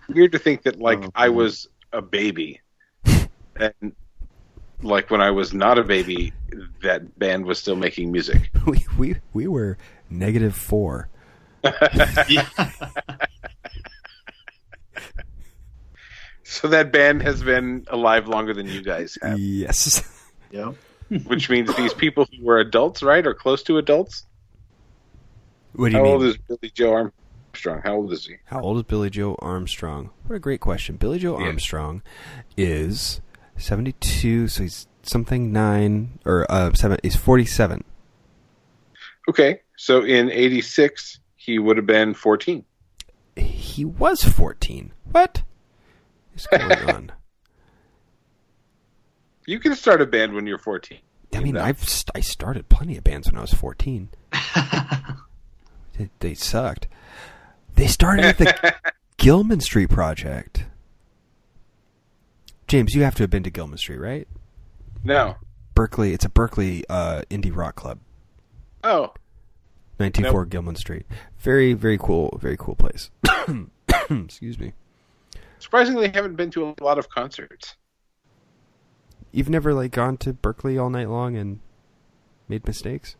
Weird 0.10 0.32
to 0.34 0.40
think 0.40 0.64
that, 0.64 0.80
like, 0.80 1.04
Oh, 1.04 1.10
I 1.16 1.30
was 1.30 1.68
a 1.92 2.02
baby, 2.02 2.62
and 3.56 3.93
like 4.82 5.10
when 5.10 5.22
I 5.22 5.32
was 5.32 5.54
not 5.54 5.78
a 5.78 5.84
baby, 5.84 6.34
that 6.82 7.18
band 7.20 7.45
was 7.45 7.60
still 7.60 7.76
making 7.76 8.12
music. 8.12 8.49
We 8.66 8.86
we 8.97 9.16
we 9.34 9.47
were 9.47 9.78
negative 10.10 10.56
four. 10.56 11.10
So 16.43 16.68
that 16.68 16.91
band 16.91 17.22
has 17.24 17.41
been 17.41 17.86
alive 17.89 18.28
longer 18.28 18.54
than 18.54 18.68
you 18.68 18.82
guys 18.84 19.18
have, 19.22 19.39
Yes. 19.39 20.04
Yep. 20.51 20.76
which 21.26 21.49
means 21.49 21.74
these 21.76 21.93
people 21.93 22.28
who 22.32 22.43
were 22.45 22.60
adults, 22.60 23.01
right, 23.01 23.26
or 23.26 23.34
close 23.34 23.64
to 23.64 23.78
adults. 23.78 24.26
What 25.74 25.88
do 25.89 25.93
you 25.93 25.97
How 25.97 26.04
mean? 26.04 26.14
old 26.14 26.24
is 26.24 26.38
Billie 26.38 26.72
Joe 26.74 26.93
Armstrong? 27.54 27.82
How 27.84 27.95
old 27.95 28.14
is 28.14 28.28
he? 28.28 28.36
How 28.45 28.62
old 28.62 28.78
is 28.78 28.84
Billie 28.84 29.10
Joe 29.10 29.36
Armstrong? 29.39 30.12
What 30.28 30.36
a 30.36 30.39
great 30.39 30.60
question. 30.62 30.97
Billie 30.97 31.20
Joe 31.20 31.39
Yeah. 31.39 31.47
Armstrong 31.47 32.04
is 32.58 33.22
72, 33.64 34.47
so 34.47 34.64
he's 34.64 34.88
something 35.03 35.51
9 35.51 36.20
or 36.26 36.45
uh 36.49 36.74
7 36.74 36.97
he's 37.03 37.16
47. 37.16 37.84
Okay, 39.30 39.61
so 39.78 40.03
in 40.03 40.30
'86 40.30 41.20
he 41.36 41.59
would 41.59 41.78
have 41.78 41.86
been 41.86 42.14
14. 42.14 42.64
He 43.36 43.86
was 43.86 44.24
14. 44.24 44.91
What 45.11 45.43
is 46.36 46.45
going 46.47 46.72
on? 46.89 47.11
You 49.45 49.59
can 49.59 49.76
start 49.76 50.01
a 50.01 50.05
band 50.05 50.34
when 50.34 50.45
you're 50.45 50.57
14. 50.57 50.99
I 51.34 51.39
mean. 51.39 51.57
I've 51.57 51.84
st- 51.84 52.11
I 52.16 52.20
started 52.22 52.70
plenty 52.70 52.97
of 52.97 53.03
bands 53.03 53.28
when 53.28 53.38
I 53.38 53.41
was 53.41 53.53
14. 53.53 54.09
They, 55.97 56.09
they 56.20 56.34
sucked. 56.34 56.88
They 57.76 57.88
started 57.88 58.26
at 58.26 58.38
the 58.39 58.76
Gilman 59.18 59.61
Street 59.61 59.89
Project. 59.91 60.66
James, 62.74 62.96
you 62.96 63.04
have 63.04 63.14
to 63.14 63.22
have 63.22 63.30
been 63.30 63.44
to 63.44 63.52
Gilman 63.52 63.78
Street, 63.78 64.00
right? 64.00 64.28
No. 65.04 65.36
Berkeley. 65.76 66.12
It's 66.12 66.26
a 66.26 66.30
Berkeley 66.30 66.84
uh, 66.90 67.22
indie 67.30 67.56
rock 67.56 67.76
club. 67.76 68.00
Oh, 68.84 69.14
194 69.98 70.46
Gilman 70.48 70.76
Street. 70.76 71.06
Very, 71.38 71.74
very 71.74 72.00
cool. 72.00 72.36
Very 72.42 72.58
cool 72.58 72.74
place. 72.74 73.12
Excuse 74.10 74.58
me. 74.58 74.74
surprisingly, 75.60 76.08
I 76.10 76.16
haven't 76.16 76.36
been 76.36 76.50
to 76.50 76.74
a 76.76 76.84
lot 76.84 76.98
of 76.98 77.10
concerts. 77.10 77.76
You've 79.32 79.50
never 79.50 79.76
like 79.76 79.92
gone 79.92 80.18
to 80.18 80.34
Berkeley 80.34 80.76
all 80.76 80.90
night 80.90 81.10
long 81.12 81.36
and 81.36 81.60
made 82.48 82.66
mistakes? 82.66 83.16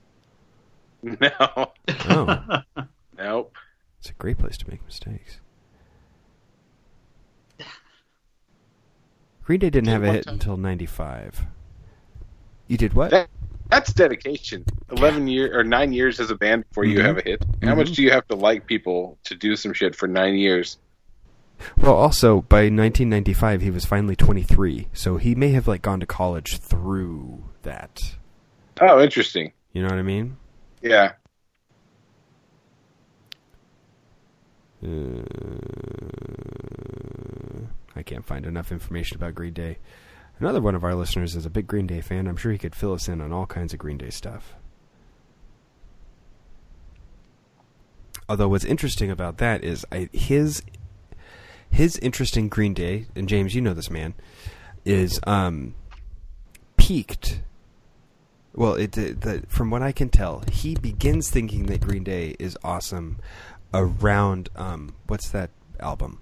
No, 1.04 1.72
Oh, 2.10 2.62
nope. 3.20 3.56
it's 4.00 4.10
a 4.10 4.14
great 4.14 4.40
place 4.40 4.58
to 4.58 4.68
make 4.68 4.84
mistakes. 4.84 5.42
Green 9.44 9.60
Day 9.60 9.70
didn't 9.70 9.86
Did 9.86 9.92
have 9.94 10.04
a 10.04 10.12
hit 10.12 10.26
time. 10.26 10.34
until 10.36 10.58
95. 10.58 11.46
You 12.68 12.78
did 12.78 12.94
what? 12.94 13.12
That, 13.12 13.30
that's 13.70 13.92
dedication. 13.94 14.66
Eleven 14.90 15.28
year 15.28 15.58
or 15.58 15.64
nine 15.64 15.92
years 15.92 16.20
as 16.20 16.32
a 16.32 16.36
band 16.36 16.68
before 16.70 16.86
you 16.86 17.00
Mhm. 17.00 17.06
have 17.06 17.18
a 17.18 17.22
hit. 17.22 17.46
How 17.62 17.76
much 17.76 17.92
Mhm. 17.92 17.96
do 17.96 18.04
you 18.04 18.12
have 18.12 18.28
to 18.30 18.36
like 18.36 18.66
people 18.68 19.18
to 19.26 19.36
do 19.36 19.56
some 19.56 19.74
shit 19.74 19.96
for 19.96 20.08
nine 20.08 20.36
years? 20.36 20.78
Well, 21.78 21.94
also 21.94 22.42
by 22.42 22.70
1995 22.70 23.62
he 23.62 23.70
was 23.70 23.86
finally 23.86 24.16
23, 24.16 24.88
so 24.94 25.18
he 25.18 25.36
may 25.36 25.50
have 25.50 25.68
like 25.68 25.82
gone 25.82 26.00
to 26.00 26.06
college 26.06 26.58
through 26.58 27.44
that. 27.64 28.16
Oh, 28.82 29.02
interesting. 29.02 29.52
You 29.74 29.82
know 29.84 29.90
what 29.90 30.00
I 30.00 30.04
mean? 30.04 30.38
Yeah. 30.82 31.14
Uh, 34.84 35.22
I 37.96 38.04
can't 38.04 38.26
find 38.26 38.46
enough 38.46 38.72
information 38.72 39.18
about 39.18 39.36
Green 39.36 39.54
Day. 39.54 39.78
Another 40.40 40.62
one 40.62 40.76
of 40.76 40.84
our 40.84 40.96
listeners 40.96 41.36
is 41.36 41.46
a 41.46 41.50
big 41.50 41.68
Green 41.68 41.88
Day 41.88 42.02
fan. 42.02 42.28
I'm 42.28 42.38
sure 42.38 42.52
he 42.52 42.58
could 42.58 42.76
fill 42.76 42.94
us 42.94 43.08
in 43.08 43.22
on 43.22 43.32
all 43.32 43.46
kinds 43.46 43.74
of 43.74 43.80
Green 43.80 43.98
Day 43.98 44.10
stuff. 44.10 44.56
Although 48.28 48.50
what's 48.50 48.66
interesting 48.66 49.12
about 49.12 49.38
that 49.38 49.64
is 49.64 49.86
I, 49.92 50.10
his 50.12 50.64
his 51.70 51.98
interest 51.98 52.38
in 52.38 52.50
Green 52.50 52.74
Day, 52.74 53.08
and 53.16 53.28
James, 53.28 53.56
you 53.56 53.62
know 53.62 53.74
this 53.74 53.90
man, 53.90 54.14
is 54.86 55.20
um, 55.26 55.74
peaked. 56.78 57.42
Well, 58.54 58.76
it, 58.76 58.96
it 58.98 59.22
the, 59.22 59.44
from 59.48 59.72
what 59.72 59.82
I 59.82 59.92
can 59.92 60.10
tell, 60.10 60.44
he 60.52 60.76
begins 60.76 61.30
thinking 61.30 61.66
that 61.66 61.82
Green 61.82 62.04
Day 62.04 62.36
is 62.40 62.58
awesome 62.64 63.18
around 63.74 64.50
um, 64.56 64.94
what's 65.08 65.30
that 65.30 65.50
album? 65.80 66.22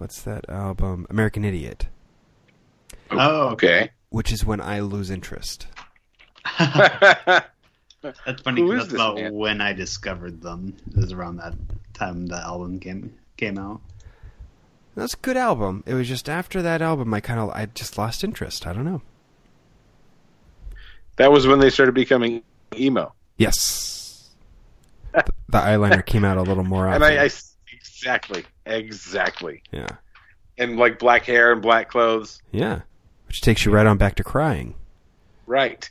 What's 0.00 0.22
that 0.22 0.48
album? 0.48 1.06
American 1.10 1.44
Idiot, 1.44 1.88
Oh, 3.10 3.48
Okay. 3.50 3.90
which 4.08 4.32
is 4.32 4.46
when 4.46 4.58
I 4.58 4.80
lose 4.80 5.10
interest. 5.10 5.66
That's 6.58 8.40
funny. 8.42 8.62
Who 8.62 8.70
'cause 8.72 8.86
is 8.86 8.92
That's 8.92 8.94
about 8.94 9.16
man? 9.16 9.34
when 9.34 9.60
I 9.60 9.74
discovered 9.74 10.40
them. 10.40 10.74
It 10.90 10.96
was 10.96 11.12
around 11.12 11.36
that 11.36 11.52
time 11.92 12.28
the 12.28 12.36
album 12.38 12.80
came 12.80 13.14
came 13.36 13.58
out. 13.58 13.82
That's 14.94 15.12
a 15.12 15.18
good 15.18 15.36
album. 15.36 15.84
It 15.86 15.92
was 15.92 16.08
just 16.08 16.30
after 16.30 16.62
that 16.62 16.80
album, 16.80 17.12
I 17.12 17.20
kind 17.20 17.38
of 17.38 17.50
I 17.50 17.66
just 17.66 17.98
lost 17.98 18.24
interest. 18.24 18.66
I 18.66 18.72
don't 18.72 18.86
know. 18.86 19.02
That 21.16 21.30
was 21.30 21.46
when 21.46 21.58
they 21.58 21.68
started 21.68 21.94
becoming 21.94 22.42
emo. 22.74 23.12
Yes. 23.36 24.30
the, 25.12 25.24
the 25.50 25.58
eyeliner 25.58 26.04
came 26.06 26.24
out 26.24 26.38
a 26.38 26.42
little 26.42 26.64
more 26.64 26.88
often. 26.88 27.02
And 27.02 27.18
I, 27.20 27.24
I 27.24 27.30
exactly, 27.70 28.44
exactly. 28.70 29.62
Yeah. 29.72 29.88
And 30.58 30.76
like 30.76 30.98
black 30.98 31.24
hair 31.24 31.52
and 31.52 31.60
black 31.62 31.90
clothes. 31.90 32.40
Yeah. 32.52 32.80
Which 33.26 33.40
takes 33.40 33.64
you 33.64 33.72
right 33.72 33.86
on 33.86 33.96
back 33.98 34.14
to 34.16 34.24
crying. 34.24 34.74
Right. 35.46 35.88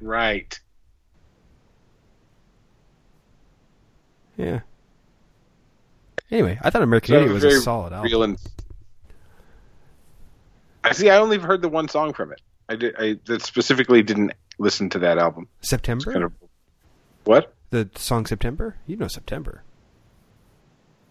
Right. 0.00 0.58
Yeah. 4.36 4.60
Anyway, 6.30 6.58
I 6.62 6.70
thought 6.70 6.82
American 6.82 7.12
So 7.14 7.16
Idiot 7.20 7.32
was 7.32 7.44
a 7.44 7.60
solid 7.60 7.92
album. 7.92 8.10
real 8.10 8.22
and- 8.22 8.38
I 10.84 10.92
see. 10.92 11.10
I 11.10 11.18
only 11.18 11.38
heard 11.38 11.62
the 11.62 11.68
one 11.68 11.88
song 11.88 12.12
from 12.12 12.32
it. 12.32 12.40
I 12.68 12.76
did. 12.76 12.94
I 12.98 13.18
that 13.26 13.42
specifically 13.42 14.02
didn't 14.02 14.32
listen 14.58 14.88
to 14.90 14.98
that 15.00 15.18
album. 15.18 15.46
September? 15.60 16.12
kind 16.12 16.24
of 16.24 16.32
what? 17.24 17.54
The 17.70 17.88
song 17.94 18.26
September? 18.26 18.76
You 18.86 18.96
know 18.96 19.06
September. 19.08 19.62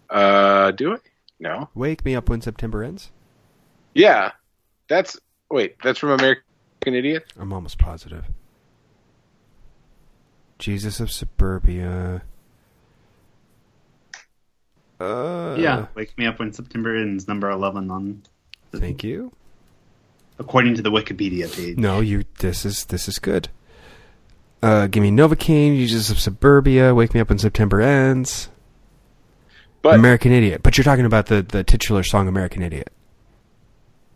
Uh, 0.10 0.72
do 0.72 0.94
I? 0.96 0.98
No. 1.42 1.68
Wake 1.76 2.06
me 2.06 2.16
up 2.16 2.30
when 2.30 2.40
September 2.40 2.84
ends. 2.84 3.12
Yeah, 3.96 4.32
that's 4.88 5.20
wait. 5.50 5.76
That's 5.84 6.00
from 6.00 6.12
American 6.12 6.44
Idiot. 6.86 7.34
I'm 7.38 7.52
almost 7.52 7.78
positive. 7.80 8.26
Jesus 10.60 11.00
of 11.00 11.12
Suburbia. 11.12 12.22
Uh, 15.00 15.56
yeah, 15.60 15.88
Wake 15.96 16.16
Me 16.20 16.28
Up 16.28 16.38
When 16.38 16.54
September 16.54 16.96
Ends, 16.96 17.28
number 17.28 17.50
11 17.50 17.90
on, 17.90 18.22
Thank 18.72 19.04
you. 19.04 19.32
according 20.38 20.76
to 20.76 20.84
the 20.84 20.92
Wikipedia 20.92 21.52
page. 21.52 21.76
No, 21.80 22.02
you. 22.02 22.24
This 22.38 22.64
is 22.66 22.86
this 22.86 23.08
is 23.08 23.18
good. 23.18 23.50
Uh, 24.62 24.86
give 24.86 25.02
me 25.02 25.10
Novacaine, 25.10 25.76
Jesus 25.76 26.12
of 26.12 26.20
Suburbia, 26.20 26.94
Wake 26.94 27.16
Me 27.16 27.20
Up 27.20 27.30
when 27.30 27.40
September 27.40 27.82
Ends, 27.82 28.50
But 29.82 29.96
American 29.96 30.32
Idiot. 30.32 30.62
But 30.64 30.78
you're 30.78 30.84
talking 30.86 31.06
about 31.06 31.26
the 31.28 31.42
the 31.42 31.64
titular 31.64 32.04
song 32.04 32.28
American 32.28 32.62
Idiot. 32.62 32.92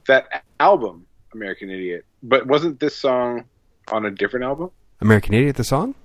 that 0.07 0.43
album, 0.59 1.05
American 1.33 1.69
Idiot. 1.69 2.05
But 2.21 2.45
wasn't 2.47 2.79
this 2.79 2.95
song 2.95 3.45
on 3.91 4.05
a 4.05 4.11
different 4.11 4.45
album? 4.45 4.71
American 5.01 5.33
Idiot, 5.33 5.55
the 5.55 5.63
song? 5.63 5.95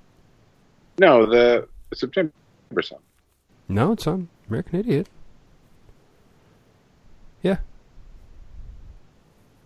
No, 0.98 1.26
the 1.26 1.68
September 1.94 2.32
song. 2.82 2.98
No, 3.68 3.92
it's 3.92 4.06
on 4.06 4.28
American 4.48 4.80
Idiot. 4.80 5.08
Yeah. 7.42 7.58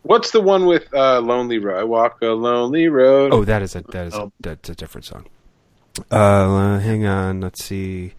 What's 0.03 0.31
the 0.33 0.41
one 0.41 0.67
with 0.67 0.93
uh, 0.95 1.21
Lonely 1.21 1.59
Road? 1.59 1.79
I 1.81 1.85
walk 1.85 2.21
a 2.23 2.27
lonely 2.27 2.89
road. 2.89 3.33
Oh, 3.33 3.45
that 3.45 3.63
is 3.63 3.75
a 3.75 3.81
that 3.83 4.09
is 4.09 4.15
a, 4.15 4.23
Oh. 4.23 4.33
that's 4.41 4.69
a 4.69 4.75
different 4.75 5.07
song. 5.07 5.27
Uh, 6.11 6.79
hang 6.81 7.07
on. 7.07 7.41
Let's 7.41 7.65
see. 7.65 8.13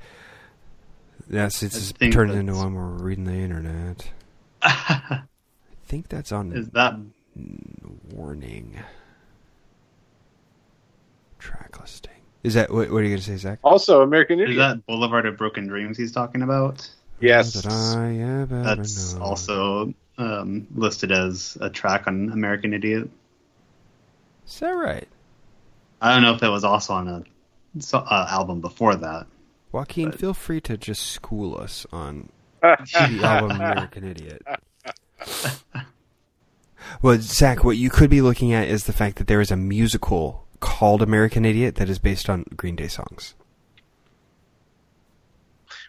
Yes, 1.29 1.63
it's 1.63 1.75
just 1.75 1.97
think 1.97 2.13
turned 2.13 2.31
into 2.31 2.53
one 2.53 2.75
where 2.75 2.85
we're 2.85 3.03
reading 3.03 3.25
the 3.25 3.33
internet. 3.33 4.09
I 4.61 5.23
think 5.85 6.07
that's 6.09 6.31
on 6.31 6.53
Is 6.53 6.69
that 6.69 6.95
warning 8.11 8.79
track 11.39 11.79
listing. 11.79 12.11
Is 12.43 12.53
that 12.53 12.71
what, 12.71 12.91
what 12.91 12.99
are 12.99 13.03
you 13.03 13.09
going 13.09 13.21
to 13.21 13.25
say, 13.25 13.37
Zach? 13.37 13.59
Also, 13.63 14.01
American 14.01 14.39
Idiot. 14.39 14.51
is 14.51 14.57
that 14.57 14.85
Boulevard 14.85 15.25
of 15.25 15.37
Broken 15.37 15.67
Dreams 15.67 15.97
he's 15.97 16.11
talking 16.11 16.41
about? 16.41 16.87
yes. 17.19 17.53
That 17.53 17.71
I 17.71 18.17
ever 18.41 18.61
That's 18.61 19.13
known. 19.13 19.21
also 19.21 19.93
um, 20.17 20.67
listed 20.75 21.11
as 21.11 21.57
a 21.61 21.69
track 21.69 22.07
on 22.07 22.29
American 22.31 22.73
Idiot. 22.73 23.09
Is 24.47 24.59
that 24.59 24.71
right? 24.71 25.07
I 26.01 26.13
don't 26.13 26.21
know 26.21 26.33
if 26.33 26.41
that 26.41 26.51
was 26.51 26.63
also 26.63 26.93
on 26.93 27.07
a 27.07 27.23
so, 27.79 27.99
uh, 27.99 28.27
album 28.29 28.61
before 28.61 28.95
that. 28.95 29.27
Joaquin, 29.75 30.11
But- 30.11 30.19
feel 30.21 30.33
free 30.33 30.61
to 30.61 30.77
just 30.77 31.05
school 31.05 31.57
us 31.59 31.85
on 31.91 32.29
the 32.61 33.19
album 33.23 33.51
American 33.51 34.05
Idiot. 34.05 34.41
Well, 37.01 37.17
Zach, 37.19 37.63
what 37.65 37.75
you 37.75 37.89
could 37.89 38.09
be 38.09 38.21
looking 38.21 38.53
at 38.53 38.69
is 38.69 38.85
the 38.85 38.93
fact 38.93 39.17
that 39.17 39.27
there 39.27 39.41
is 39.41 39.51
a 39.51 39.57
musical 39.57 40.47
called 40.61 41.01
American 41.01 41.43
Idiot 41.43 41.75
that 41.75 41.89
is 41.89 41.99
based 41.99 42.29
on 42.29 42.45
Green 42.55 42.77
Day 42.77 42.87
songs. 42.87 43.35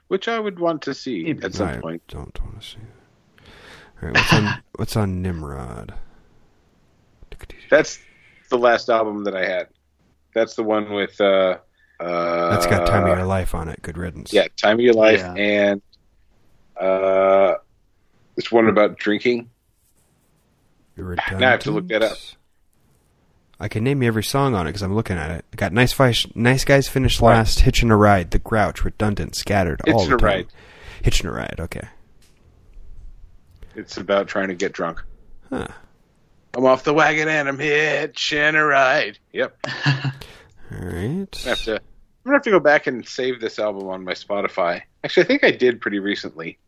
Which 0.08 0.26
I 0.26 0.40
would 0.40 0.58
want 0.58 0.82
to 0.82 0.92
see 0.94 1.22
Maybe. 1.22 1.44
at 1.44 1.54
some 1.54 1.68
I 1.68 1.78
point. 1.78 2.02
don't 2.08 2.40
want 2.42 2.60
to 2.62 2.66
see 2.66 2.78
it. 2.78 3.44
All 4.02 4.08
right, 4.08 4.14
what's 4.16 4.32
on, 4.32 4.62
what's 4.76 4.96
on 4.96 5.22
Nimrod? 5.22 5.94
That's 7.70 8.00
the 8.50 8.58
last 8.58 8.88
album 8.88 9.22
that 9.24 9.36
I 9.36 9.46
had. 9.46 9.68
That's 10.34 10.54
the 10.56 10.62
one 10.64 10.92
with 10.92 11.20
uh 11.20 11.58
uh 12.00 12.50
That's 12.50 12.66
got 12.66 12.86
Time 12.86 13.04
of 13.04 13.16
Your 13.16 13.26
Life 13.26 13.54
on 13.54 13.68
it. 13.68 13.80
Good 13.82 13.96
riddance. 13.96 14.32
Yeah, 14.32 14.46
Time 14.56 14.74
of 14.74 14.80
Your 14.80 14.94
Life 14.94 15.20
Yeah. 15.20 15.34
and 15.34 15.82
uh 16.80 17.54
this 18.34 18.52
one 18.52 18.68
about 18.68 18.98
drinking. 18.98 19.48
Now 20.96 21.14
I 21.18 21.40
have 21.40 21.60
to 21.60 21.70
look 21.70 21.88
that 21.88 22.02
up. 22.02 22.16
I 23.58 23.68
can 23.68 23.84
name 23.84 24.02
you 24.02 24.08
every 24.08 24.22
song 24.24 24.54
on 24.54 24.66
it 24.66 24.70
because 24.70 24.82
I'm 24.82 24.94
looking 24.94 25.16
at 25.16 25.30
it. 25.30 25.44
I 25.52 25.56
got 25.56 25.72
nice, 25.72 25.92
Fish, 25.94 26.26
nice 26.34 26.64
guys 26.64 26.88
finished 26.88 27.22
What? 27.22 27.30
last. 27.30 27.60
Hitching 27.60 27.90
a 27.90 27.96
ride, 27.96 28.30
the 28.30 28.38
Grouch, 28.38 28.84
redundant, 28.84 29.34
scattered, 29.34 29.80
all 29.88 30.04
the 30.06 30.14
a 30.14 30.18
time. 30.18 30.26
Ride. 30.26 30.46
Hitching 31.02 31.26
a 31.26 31.32
ride. 31.32 31.56
Okay. 31.58 31.88
It's 33.74 33.96
about 33.96 34.28
trying 34.28 34.48
to 34.48 34.54
get 34.54 34.72
drunk. 34.72 35.02
Huh. 35.50 35.68
I'm 36.54 36.64
off 36.66 36.84
the 36.84 36.92
wagon 36.94 37.28
and 37.28 37.48
I'm 37.48 37.58
hitching 37.58 38.54
a 38.54 38.64
ride. 38.64 39.18
Yep. 39.32 39.56
All 40.72 40.86
right. 40.86 41.42
I 41.44 41.48
have 41.48 41.62
to. 41.64 41.74
I'm 41.74 42.30
gonna 42.30 42.36
have 42.36 42.42
to 42.42 42.50
go 42.50 42.60
back 42.60 42.86
and 42.86 43.06
save 43.06 43.40
this 43.40 43.58
album 43.58 43.88
on 43.88 44.02
my 44.02 44.12
Spotify. 44.12 44.82
Actually, 45.04 45.24
I 45.24 45.26
think 45.26 45.44
I 45.44 45.50
did 45.52 45.80
pretty 45.80 46.00
recently. 46.00 46.58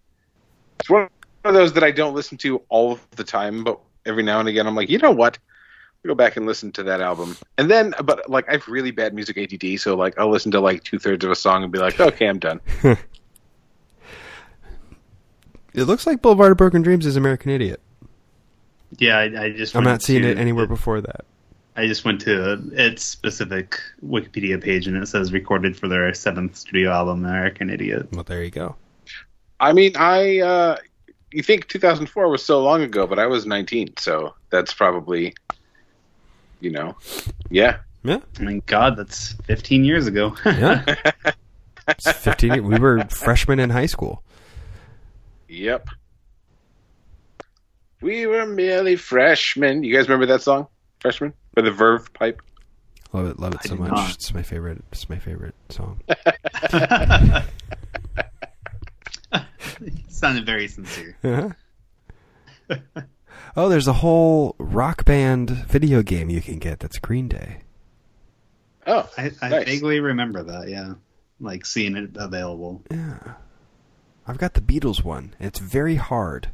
It's 0.78 0.88
one 0.88 1.08
of 1.44 1.54
those 1.54 1.72
that 1.72 1.82
I 1.82 1.90
don't 1.90 2.14
listen 2.14 2.38
to 2.38 2.62
all 2.68 2.92
of 2.92 3.10
the 3.16 3.24
time, 3.24 3.64
but 3.64 3.80
every 4.06 4.22
now 4.22 4.38
and 4.38 4.48
again, 4.48 4.68
I'm 4.68 4.76
like, 4.76 4.88
you 4.88 4.98
know 4.98 5.10
what? 5.10 5.36
I'll 6.04 6.10
go 6.10 6.14
back 6.14 6.36
and 6.36 6.46
listen 6.46 6.70
to 6.72 6.84
that 6.84 7.00
album, 7.00 7.36
and 7.58 7.68
then, 7.68 7.92
but 8.04 8.30
like, 8.30 8.48
I 8.48 8.52
have 8.52 8.68
really 8.68 8.92
bad 8.92 9.14
music 9.14 9.36
ADD, 9.36 9.80
so 9.80 9.96
like, 9.96 10.16
I'll 10.16 10.30
listen 10.30 10.52
to 10.52 10.60
like 10.60 10.84
two 10.84 11.00
thirds 11.00 11.24
of 11.24 11.32
a 11.32 11.36
song 11.36 11.64
and 11.64 11.72
be 11.72 11.80
like, 11.80 11.98
okay, 11.98 12.28
I'm 12.28 12.38
done. 12.38 12.60
It 15.78 15.84
looks 15.84 16.06
like 16.06 16.22
Boulevard 16.22 16.50
of 16.50 16.58
Broken 16.58 16.82
Dreams 16.82 17.06
is 17.06 17.14
American 17.14 17.52
Idiot. 17.52 17.80
Yeah, 18.96 19.18
I, 19.18 19.44
I 19.44 19.50
just 19.50 19.76
I'm 19.76 19.84
not 19.84 20.02
seeing 20.02 20.24
it 20.24 20.36
anywhere 20.36 20.66
before 20.66 21.00
that. 21.00 21.24
I 21.78 21.86
just 21.86 22.04
went 22.04 22.20
to 22.22 22.60
its 22.72 23.04
specific 23.04 23.80
Wikipedia 24.04 24.60
page 24.60 24.88
and 24.88 24.96
it 24.96 25.06
says 25.06 25.32
recorded 25.32 25.76
for 25.76 25.86
their 25.86 26.12
seventh 26.12 26.56
studio 26.56 26.90
album, 26.90 27.24
American 27.24 27.70
Idiot. 27.70 28.08
Well, 28.12 28.24
there 28.24 28.42
you 28.42 28.50
go. 28.50 28.74
I 29.60 29.72
mean, 29.72 29.92
I, 29.96 30.40
uh, 30.40 30.76
you 31.30 31.44
think 31.44 31.68
2004 31.68 32.28
was 32.28 32.44
so 32.44 32.60
long 32.64 32.82
ago, 32.82 33.06
but 33.06 33.20
I 33.20 33.26
was 33.26 33.46
19, 33.46 33.96
so 33.96 34.34
that's 34.50 34.74
probably, 34.74 35.34
you 36.58 36.70
know, 36.70 36.96
yeah. 37.48 37.76
Yeah. 38.02 38.18
I 38.40 38.42
mean, 38.42 38.60
God, 38.66 38.96
that's 38.96 39.34
15 39.44 39.84
years 39.84 40.08
ago. 40.08 40.34
Yeah. 40.44 40.96
It's 41.90 42.12
15. 42.12 42.64
We 42.64 42.78
were 42.78 43.02
freshmen 43.08 43.58
in 43.58 43.70
high 43.70 43.86
school. 43.86 44.22
Yep. 45.48 45.88
We 48.02 48.26
were 48.26 48.44
merely 48.44 48.96
freshmen. 48.96 49.82
You 49.82 49.96
guys 49.96 50.06
remember 50.06 50.26
that 50.26 50.42
song, 50.42 50.66
Freshman, 51.00 51.32
by 51.58 51.62
the 51.62 51.72
Verve 51.72 52.12
Pipe? 52.12 52.40
Love 53.12 53.26
it. 53.26 53.40
Love 53.40 53.54
it 53.54 53.60
I 53.64 53.68
so 53.68 53.74
much. 53.74 53.90
not. 53.90 54.14
It's 54.14 54.32
my 54.32 54.42
favorite. 54.42 54.84
It's 54.92 55.08
my 55.08 55.18
favorite 55.18 55.56
song. 55.70 56.00
sounded 60.08 60.46
very 60.46 60.68
sincere. 60.68 61.16
Uh-huh. 61.24 62.76
oh, 63.56 63.68
there's 63.68 63.88
a 63.88 63.94
whole 63.94 64.54
rock 64.58 65.04
band 65.04 65.50
video 65.50 66.02
game 66.02 66.30
you 66.30 66.40
can 66.40 66.60
get 66.60 66.78
that's 66.78 67.00
Green 67.00 67.26
Day. 67.26 67.62
Oh, 68.86 69.10
I, 69.18 69.32
I 69.42 69.48
Nice. 69.48 69.64
vaguely 69.66 69.98
remember 69.98 70.44
that, 70.44 70.68
yeah. 70.68 70.94
Like 71.40 71.66
seeing 71.66 71.96
it 71.96 72.10
available. 72.14 72.84
Yeah. 72.88 73.18
I've 74.28 74.38
got 74.38 74.54
the 74.54 74.60
Beatles 74.60 75.02
one. 75.02 75.34
It's 75.40 75.58
very 75.58 75.96
hard. 75.96 76.50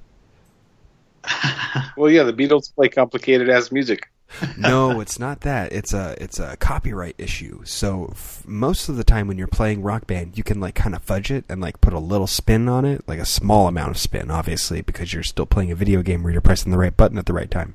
well, 1.99 2.11
yeah. 2.11 2.23
The 2.23 2.33
Beatles 2.33 2.75
play 2.75 2.89
complicated 2.89 3.51
as 3.51 3.71
music. 3.71 4.09
No, 4.59 5.01
it's 5.01 5.19
not 5.19 5.43
that. 5.43 5.73
It's 5.73 5.93
a 5.93 6.17
it's 6.21 6.39
a 6.41 6.57
copyright 6.57 7.15
issue. 7.19 7.63
So 7.65 8.09
f- 8.13 8.43
most 8.47 8.89
of 8.89 8.97
the 8.97 9.05
time 9.05 9.29
when 9.29 9.39
you're 9.39 9.47
playing 9.47 9.83
Rock 9.83 10.07
Band, 10.07 10.37
you 10.37 10.43
can 10.43 10.59
like 10.61 10.75
kind 10.75 10.95
of 10.97 11.03
fudge 11.03 11.31
it 11.31 11.45
and 11.49 11.61
like 11.61 11.81
put 11.81 11.93
a 11.93 11.99
little 12.01 12.27
spin 12.27 12.69
on 12.69 12.85
it, 12.85 13.05
like 13.07 13.21
a 13.21 13.25
small 13.27 13.69
amount 13.69 13.91
of 13.93 13.99
spin, 13.99 14.31
obviously, 14.31 14.81
because 14.83 15.13
you're 15.15 15.23
still 15.23 15.47
playing 15.47 15.71
a 15.71 15.77
video 15.77 16.03
game 16.03 16.23
where 16.23 16.33
you're 16.33 16.41
pressing 16.43 16.73
the 16.73 16.79
right 16.79 16.97
button 16.97 17.17
at 17.19 17.27
the 17.27 17.33
right 17.33 17.51
time. 17.51 17.75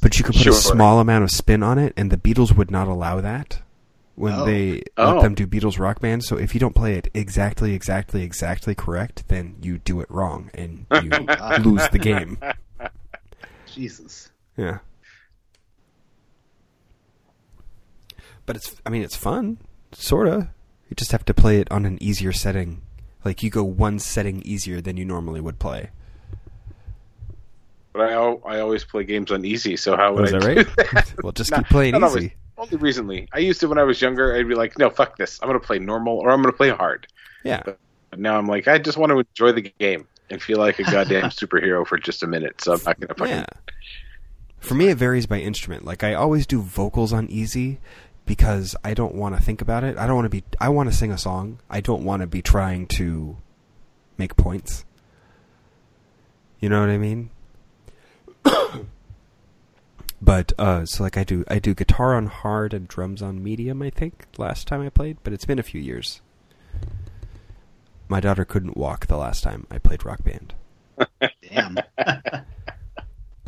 But 0.00 0.16
you 0.18 0.24
could 0.24 0.34
put 0.36 0.42
Sure. 0.44 0.52
a 0.52 0.56
small 0.56 1.00
amount 1.00 1.24
of 1.24 1.30
spin 1.32 1.64
on 1.64 1.76
it, 1.76 1.92
and 1.96 2.12
the 2.12 2.16
Beatles 2.16 2.54
would 2.56 2.70
not 2.70 2.86
allow 2.86 3.20
that. 3.20 3.60
when 4.14 4.32
Oh. 4.34 4.44
they 4.44 4.82
Oh. 4.96 5.12
let 5.14 5.22
them 5.22 5.34
do 5.36 5.46
Beatles 5.46 5.78
Rock 5.78 6.00
Band. 6.00 6.24
So 6.24 6.36
if 6.36 6.52
you 6.52 6.58
don't 6.58 6.74
play 6.74 6.94
it 6.94 7.08
exactly, 7.14 7.72
exactly, 7.72 8.22
exactly 8.24 8.74
correct, 8.74 9.22
then 9.28 9.54
you 9.62 9.78
do 9.78 10.00
it 10.00 10.10
wrong 10.10 10.50
and 10.54 10.86
you 11.02 11.08
lose 11.62 11.88
the 11.90 12.00
game. 12.00 12.36
Jesus. 13.72 14.30
Yeah. 14.56 14.78
But 18.48 18.56
it's, 18.56 18.74
I 18.86 18.88
mean, 18.88 19.02
it's 19.02 19.14
fun, 19.14 19.58
sorta. 19.92 20.48
You 20.88 20.94
just 20.96 21.12
have 21.12 21.22
to 21.26 21.34
play 21.34 21.60
it 21.60 21.70
on 21.70 21.84
an 21.84 22.02
easier 22.02 22.32
setting. 22.32 22.80
Like 23.22 23.42
you 23.42 23.50
go 23.50 23.62
one 23.62 23.98
setting 23.98 24.40
easier 24.40 24.80
than 24.80 24.96
you 24.96 25.04
normally 25.04 25.42
would 25.42 25.58
play. 25.58 25.90
But 27.92 28.08
I 28.08 28.14
I 28.14 28.60
always 28.60 28.84
play 28.84 29.04
games 29.04 29.30
on 29.30 29.44
easy, 29.44 29.76
so 29.76 29.98
how 29.98 30.14
would 30.14 30.20
oh, 30.20 30.22
Was 30.22 30.32
I 30.32 30.38
that 30.38 30.54
do 30.54 30.70
right? 30.80 30.92
that? 30.94 31.14
well, 31.22 31.32
just 31.32 31.50
Not- 31.52 31.64
keep 31.64 31.68
playing 31.68 31.92
not 31.92 32.04
always. 32.04 32.24
easy. 32.24 32.34
Only 32.56 32.76
recently. 32.78 33.28
I 33.34 33.40
used 33.40 33.60
to 33.60 33.68
when 33.68 33.76
I 33.76 33.82
was 33.82 34.00
younger. 34.00 34.34
I'd 34.34 34.48
be 34.48 34.54
like, 34.54 34.78
no, 34.78 34.88
fuck 34.88 35.18
this. 35.18 35.38
I'm 35.42 35.48
going 35.48 35.60
to 35.60 35.64
play 35.64 35.78
normal 35.78 36.18
or 36.18 36.30
I'm 36.30 36.40
going 36.40 36.50
to 36.50 36.56
play 36.56 36.70
hard. 36.70 37.06
Yeah. 37.44 37.62
But 37.64 37.78
now 38.16 38.38
I'm 38.38 38.46
like, 38.46 38.66
I 38.66 38.78
just 38.78 38.96
want 38.96 39.10
to 39.10 39.18
enjoy 39.18 39.52
the 39.52 39.70
game 39.78 40.08
and 40.30 40.42
feel 40.42 40.58
like 40.58 40.78
a 40.78 40.84
goddamn 40.84 41.24
superhero 41.30 41.86
for 41.86 41.98
just 41.98 42.22
a 42.22 42.26
minute. 42.26 42.62
So 42.62 42.72
I'm 42.72 42.80
not 42.86 42.98
going 42.98 43.08
to 43.08 43.14
fucking. 43.14 43.34
Yeah. 43.34 43.44
For 44.58 44.74
me, 44.74 44.88
it 44.88 44.96
varies 44.96 45.26
by 45.26 45.38
instrument. 45.38 45.84
Like 45.84 46.02
I 46.02 46.14
always 46.14 46.46
do 46.46 46.60
vocals 46.60 47.12
on 47.12 47.28
easy 47.28 47.78
because 48.28 48.76
I 48.84 48.92
don't 48.92 49.14
want 49.14 49.34
to 49.34 49.42
think 49.42 49.62
about 49.62 49.82
it. 49.82 49.96
I 49.96 50.06
don't 50.06 50.14
want 50.14 50.26
to 50.26 50.30
be. 50.30 50.44
I 50.60 50.68
want 50.68 50.90
to 50.90 50.94
sing 50.94 51.10
a 51.10 51.18
song. 51.18 51.58
I 51.70 51.80
don't 51.80 52.04
want 52.04 52.20
to 52.20 52.26
be 52.26 52.42
trying 52.42 52.86
to 52.88 53.38
make 54.18 54.36
points. 54.36 54.84
You 56.60 56.68
know 56.68 56.80
what 56.80 56.90
I 56.90 56.98
mean? 56.98 57.30
but 60.22 60.52
uh, 60.58 60.84
so 60.84 61.02
like 61.02 61.16
I 61.16 61.24
do, 61.24 61.42
I 61.48 61.58
do 61.58 61.74
guitar 61.74 62.14
on 62.14 62.26
hard 62.26 62.74
and 62.74 62.86
drums 62.86 63.22
on 63.22 63.42
medium. 63.42 63.80
I 63.80 63.88
think 63.88 64.26
last 64.36 64.68
time 64.68 64.82
I 64.82 64.90
played, 64.90 65.16
but 65.24 65.32
it's 65.32 65.46
been 65.46 65.58
a 65.58 65.64
few 65.64 65.80
years. 65.80 66.20
My 68.08 68.20
daughter 68.20 68.44
couldn't 68.44 68.76
walk 68.76 69.06
the 69.06 69.16
last 69.16 69.42
time 69.42 69.66
I 69.70 69.78
played 69.78 70.04
Rock 70.04 70.22
Band. 70.22 70.54
Damn. 71.50 71.78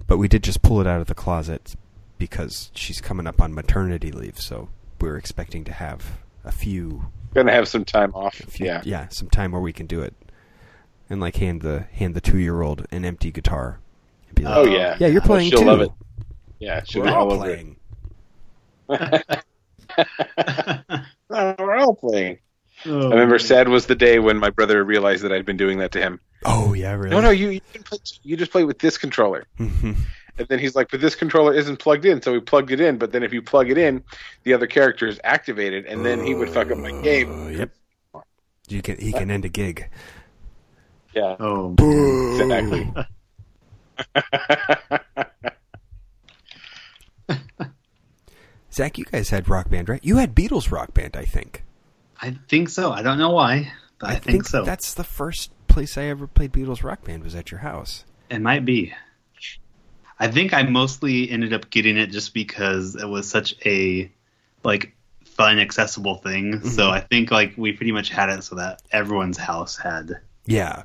But 0.06 0.18
we 0.18 0.26
did 0.26 0.42
just 0.42 0.60
pull 0.60 0.80
it 0.80 0.88
out 0.88 1.00
of 1.00 1.06
the 1.06 1.14
closet 1.14 1.76
because 2.20 2.70
she's 2.74 3.00
coming 3.00 3.26
up 3.26 3.40
on 3.40 3.52
maternity 3.52 4.12
leave, 4.12 4.38
so 4.38 4.68
we're 5.00 5.16
expecting 5.16 5.64
to 5.64 5.72
have 5.72 6.18
a 6.44 6.52
few, 6.52 7.06
Going 7.34 7.46
to 7.48 7.52
have 7.52 7.66
some 7.66 7.84
time 7.84 8.14
off. 8.14 8.34
few 8.36 8.66
Yeah. 8.66 8.82
yeah, 8.84 9.08
some 9.08 9.28
time 9.28 9.50
where 9.52 9.60
we 9.60 9.72
can 9.72 9.86
do 9.86 10.00
it. 10.02 10.14
And 11.08 11.20
like 11.20 11.36
hand 11.36 11.62
the 11.62 11.80
hand 11.92 12.14
the 12.14 12.20
two 12.20 12.38
year 12.38 12.62
old 12.62 12.86
an 12.92 13.04
empty 13.04 13.32
guitar. 13.32 13.80
And 14.28 14.34
be 14.36 14.44
like, 14.44 14.56
Oh, 14.56 14.64
yeah. 14.64 14.96
yeah, 15.00 15.08
you're 15.08 15.22
Oh, 15.22 15.26
playing 15.26 15.50
she'll 15.50 15.60
too. 15.60 15.64
love 15.66 15.80
it. 15.80 15.90
Yeah. 16.60 16.82
She'll 16.84 17.02
We're 17.02 17.08
be 17.08 17.14
all 17.14 17.30
all 17.30 17.32
over 17.32 17.44
playing. 17.44 17.76
Oh, 21.32 21.54
we're 21.58 21.76
all 21.76 21.94
playing. 21.94 22.38
Oh, 22.86 22.98
I 23.08 23.10
remember 23.10 23.34
man. 23.34 23.38
sad 23.38 23.68
was 23.68 23.86
the 23.86 23.94
day 23.94 24.18
when 24.18 24.38
my 24.38 24.50
brother 24.50 24.82
realized 24.82 25.22
that 25.24 25.32
I'd 25.32 25.44
been 25.46 25.56
doing 25.56 25.78
that 25.78 25.92
to 25.92 26.00
him. 26.00 26.18
Oh 26.44 26.72
yeah, 26.72 26.92
really? 26.94 27.10
No, 27.10 27.20
no, 27.20 27.30
you 27.30 27.50
you, 27.50 27.60
can 27.72 27.82
play, 27.82 27.98
you 28.22 28.36
just 28.36 28.50
play 28.50 28.64
with 28.64 28.78
this 28.78 28.96
controller. 28.98 29.44
Mm-hmm. 29.58 29.92
And 30.38 30.48
then 30.48 30.58
he's 30.58 30.74
like, 30.74 30.90
but 30.90 31.00
this 31.00 31.14
controller 31.14 31.54
isn't 31.54 31.78
plugged 31.78 32.04
in, 32.04 32.22
so 32.22 32.32
we 32.32 32.40
plugged 32.40 32.70
it 32.70 32.80
in. 32.80 32.98
But 32.98 33.12
then 33.12 33.22
if 33.22 33.32
you 33.32 33.42
plug 33.42 33.70
it 33.70 33.78
in, 33.78 34.02
the 34.44 34.54
other 34.54 34.66
character 34.66 35.06
is 35.06 35.20
activated, 35.24 35.86
and 35.86 36.04
then 36.04 36.24
he 36.24 36.34
would 36.34 36.50
fuck 36.50 36.70
up 36.70 36.78
my 36.78 36.92
game. 37.02 37.46
Uh, 37.46 37.48
yep. 37.48 37.70
You 38.68 38.82
can 38.82 38.98
he 38.98 39.12
can 39.12 39.30
end 39.30 39.44
a 39.44 39.48
gig. 39.48 39.88
Yeah, 41.12 41.34
Oh, 41.40 41.74
exactly. 42.40 42.92
Zach, 48.72 48.98
you 48.98 49.04
guys 49.04 49.30
had 49.30 49.48
Rock 49.48 49.68
Band, 49.68 49.88
right? 49.88 50.04
You 50.04 50.18
had 50.18 50.36
Beatles 50.36 50.70
Rock 50.70 50.94
Band, 50.94 51.16
I 51.16 51.24
think. 51.24 51.64
I 52.22 52.36
think 52.48 52.68
so. 52.68 52.92
I 52.92 53.02
don't 53.02 53.18
know 53.18 53.30
why, 53.30 53.72
but 53.98 54.10
I, 54.10 54.14
think, 54.16 54.46
so. 54.46 54.62
That's 54.62 54.94
the 54.94 55.04
first 55.04 55.50
place 55.66 55.98
I 55.98 56.04
ever 56.04 56.28
played 56.28 56.52
Beatles 56.52 56.84
Rock 56.84 57.04
Band 57.04 57.24
was 57.24 57.34
at 57.34 57.50
your 57.50 57.60
house. 57.60 58.04
It 58.30 58.40
might 58.40 58.64
be. 58.64 58.92
I 60.20 60.28
think 60.28 60.52
I 60.52 60.62
mostly 60.64 61.30
ended 61.30 61.52
up 61.54 61.70
getting 61.70 61.96
it 61.96 62.08
just 62.08 62.34
because 62.34 62.94
it 62.94 63.08
was 63.08 63.28
such 63.28 63.54
a 63.64 64.10
like 64.62 64.94
fun, 65.24 65.58
accessible 65.58 66.16
thing. 66.16 66.60
So 66.62 66.82
mm-hmm. 66.84 66.92
I 66.92 67.00
think 67.00 67.30
like 67.30 67.54
we 67.56 67.72
pretty 67.72 67.92
much 67.92 68.10
had 68.10 68.28
it 68.28 68.44
so 68.44 68.54
that 68.56 68.82
everyone's 68.92 69.38
house 69.38 69.78
had 69.78 70.20
Yeah. 70.46 70.82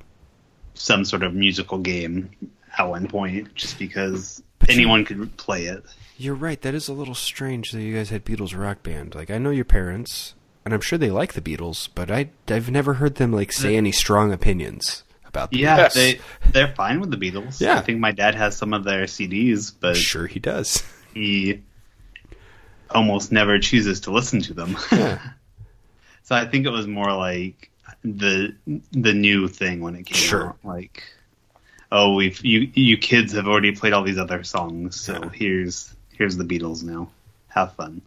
some 0.74 1.04
sort 1.04 1.24
of 1.24 1.34
musical 1.34 1.78
game 1.78 2.30
at 2.78 2.88
one 2.88 3.08
point, 3.08 3.54
just 3.56 3.78
because 3.78 4.42
But 4.60 4.70
you- 4.70 4.76
anyone 4.76 5.04
could 5.06 5.36
play 5.38 5.66
it. 5.66 5.84
You're 6.18 6.34
right. 6.36 6.62
That 6.62 6.74
is 6.74 6.88
a 6.88 6.94
little 6.94 7.14
strange 7.14 7.72
that 7.72 7.82
you 7.82 7.94
guys 7.94 8.10
had 8.10 8.24
Beatles 8.24 8.58
rock 8.58 8.84
band. 8.84 9.16
Like 9.16 9.30
I 9.30 9.38
know 9.38 9.50
your 9.50 9.66
parents, 9.66 10.34
and 10.64 10.74
I'm 10.74 10.80
sure 10.80 10.98
they 10.98 11.12
like 11.12 11.34
the 11.34 11.42
Beatles, 11.42 11.90
but 11.94 12.10
I 12.10 12.30
I've 12.48 12.72
never 12.72 12.96
heard 12.96 13.16
them 13.16 13.34
like 13.34 13.52
say 13.52 13.76
any 13.76 13.92
strong 13.92 14.32
opinions 14.32 15.04
about 15.36 15.52
the 15.52 15.60
Yeah, 15.60 15.78
Yes. 15.78 15.94
they 15.94 16.20
they're 16.52 16.74
fine 16.74 17.00
with 17.02 17.12
the 17.12 17.18
Beatles. 17.18 17.60
Yeah. 17.62 17.78
I 17.78 17.82
think 17.82 18.00
my 18.00 18.12
dad 18.12 18.36
has 18.36 18.56
some 18.56 18.74
of 18.74 18.84
their 18.84 19.04
CDs, 19.04 19.74
but 19.80 19.96
Beatles. 19.96 20.02
Sure, 20.02 20.28
he 20.28 20.40
does. 20.40 20.84
he 21.14 21.62
almost 22.90 23.32
never 23.32 23.60
chooses 23.60 24.02
to 24.02 24.12
listen 24.12 24.42
to 24.44 24.54
them. 24.54 24.78
Yeah. 24.92 25.20
so 26.24 26.36
I 26.36 26.46
think 26.46 26.66
it 26.66 26.72
was 26.72 26.88
more 26.88 27.12
like 27.14 27.70
the 28.04 28.56
the 28.92 29.14
new 29.14 29.48
thing 29.48 29.82
when 29.82 29.96
it 29.96 30.06
came 30.06 30.18
Sure. 30.18 30.48
out. 30.50 30.58
Like, 30.64 31.04
oh, 31.92 32.14
we've 32.16 32.44
you 32.46 32.70
you 32.74 32.98
kids 32.98 33.34
have 33.34 33.48
already 33.48 33.72
played 33.74 33.94
all 33.94 34.04
these 34.04 34.18
other 34.20 34.44
songs, 34.44 35.00
so 35.00 35.14
Yeah. 35.14 35.30
here's 35.34 35.94
here's 36.14 36.38
the 36.38 36.46
Beatles 36.46 36.84
now. 36.84 37.10
Have 37.50 37.74
fun. 37.74 38.02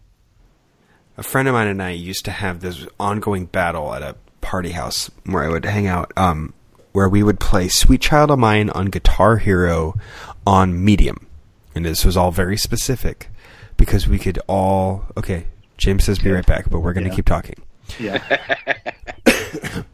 A 1.16 1.22
friend 1.22 1.48
of 1.48 1.54
mine 1.54 1.66
and 1.66 1.82
I 1.82 1.90
used 1.90 2.24
to 2.26 2.30
have 2.30 2.60
this 2.60 2.86
ongoing 3.00 3.46
battle 3.46 3.92
at 3.92 4.02
a 4.02 4.14
party 4.40 4.70
house 4.70 5.10
where 5.26 5.42
I 5.42 5.48
would 5.48 5.64
hang 5.64 5.88
out, 5.88 6.12
um, 6.16 6.54
where 6.98 7.08
we 7.08 7.22
would 7.22 7.38
play 7.38 7.68
"Sweet 7.68 8.00
Child 8.00 8.32
of 8.32 8.40
Mine" 8.40 8.70
on 8.70 8.86
Guitar 8.86 9.36
Hero 9.36 9.94
on 10.44 10.84
medium, 10.84 11.28
and 11.72 11.84
this 11.84 12.04
was 12.04 12.16
all 12.16 12.32
very 12.32 12.56
specific 12.56 13.30
because 13.76 14.08
we 14.08 14.18
could 14.18 14.40
all. 14.48 15.04
Okay, 15.16 15.46
James 15.76 16.02
says 16.02 16.18
be 16.18 16.32
right 16.32 16.44
back, 16.44 16.68
but 16.68 16.80
we're 16.80 16.92
going 16.92 17.04
to 17.04 17.10
Yeah. 17.10 17.14
keep 17.16 17.26
talking. 17.26 17.54
Yeah. 18.00 18.22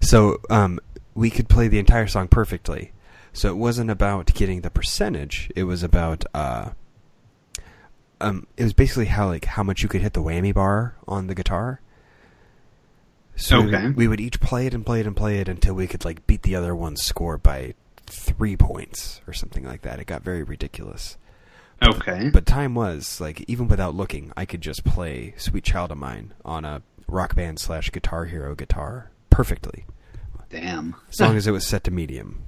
So 0.00 0.38
um, 0.48 0.80
we 1.14 1.28
could 1.28 1.48
play 1.48 1.68
the 1.68 1.78
entire 1.78 2.06
song 2.06 2.26
perfectly. 2.28 2.92
So 3.34 3.50
it 3.50 3.56
wasn't 3.56 3.90
about 3.90 4.32
getting 4.34 4.62
the 4.62 4.70
percentage. 4.70 5.50
It 5.54 5.64
was 5.64 5.82
about 5.82 6.24
uh, 6.34 6.70
um, 8.20 8.46
it 8.56 8.62
was 8.64 8.72
basically 8.72 9.06
how 9.06 9.26
like 9.28 9.44
how 9.44 9.62
much 9.62 9.82
you 9.82 9.88
could 9.90 10.00
hit 10.00 10.14
the 10.14 10.22
whammy 10.22 10.54
bar 10.54 10.94
on 11.06 11.26
the 11.26 11.34
guitar. 11.34 11.80
So 13.40 13.60
we, 13.60 13.68
Okay. 13.68 13.86
would, 13.86 13.96
we 13.96 14.08
would 14.08 14.20
each 14.20 14.40
play 14.40 14.66
it 14.66 14.74
and 14.74 14.84
play 14.84 15.00
it 15.00 15.06
and 15.06 15.16
play 15.16 15.38
it 15.38 15.48
until 15.48 15.74
we 15.74 15.86
could 15.86 16.04
like 16.04 16.26
beat 16.26 16.42
the 16.42 16.54
other 16.54 16.74
one's 16.76 17.02
score 17.02 17.38
by 17.38 17.74
three 18.06 18.56
points 18.56 19.20
or 19.26 19.32
something 19.32 19.64
like 19.64 19.82
that. 19.82 19.98
It 19.98 20.06
got 20.06 20.22
very 20.22 20.42
ridiculous. 20.42 21.16
okay. 21.82 22.28
But 22.30 22.44
time 22.46 22.74
was 22.74 23.20
like 23.20 23.42
even 23.48 23.66
without 23.68 23.94
looking, 23.94 24.32
I 24.36 24.44
could 24.44 24.60
just 24.60 24.84
play 24.84 25.34
"Sweet 25.38 25.64
Child 25.64 25.92
of 25.92 25.98
Mine" 25.98 26.34
on 26.44 26.64
a 26.64 26.82
Rock 27.06 27.34
Band 27.34 27.58
slash 27.58 27.90
Guitar 27.90 28.26
Hero 28.26 28.54
guitar 28.54 29.10
perfectly, 29.30 29.86
Damn. 30.50 30.94
as 31.08 31.20
long 31.20 31.36
as 31.36 31.46
it 31.46 31.52
was 31.52 31.66
set 31.66 31.82
to 31.84 31.90
medium. 31.90 32.42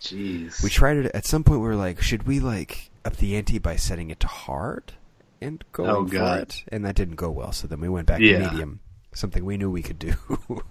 Jeez. 0.00 0.62
We 0.62 0.70
tried 0.70 0.96
it 0.98 1.10
at 1.14 1.26
some 1.26 1.44
point. 1.44 1.60
We 1.60 1.66
were 1.66 1.76
like, 1.76 2.00
should 2.02 2.24
we 2.26 2.40
like 2.40 2.90
up 3.04 3.16
the 3.16 3.36
ante 3.36 3.58
by 3.58 3.76
setting 3.76 4.10
it 4.10 4.20
to 4.20 4.26
hard 4.26 4.92
and 5.40 5.64
going 5.72 5.90
Oh, 5.90 6.06
for 6.06 6.12
God. 6.12 6.38
it? 6.42 6.64
And 6.68 6.84
that 6.84 6.94
didn't 6.94 7.16
go 7.16 7.30
well. 7.30 7.52
So 7.52 7.66
then 7.66 7.80
we 7.80 7.88
went 7.88 8.06
back 8.06 8.20
Yeah. 8.20 8.38
to 8.38 8.50
medium, 8.50 8.80
something 9.14 9.44
we 9.44 9.56
knew 9.56 9.70
we 9.70 9.82
could 9.82 9.98
do. 9.98 10.14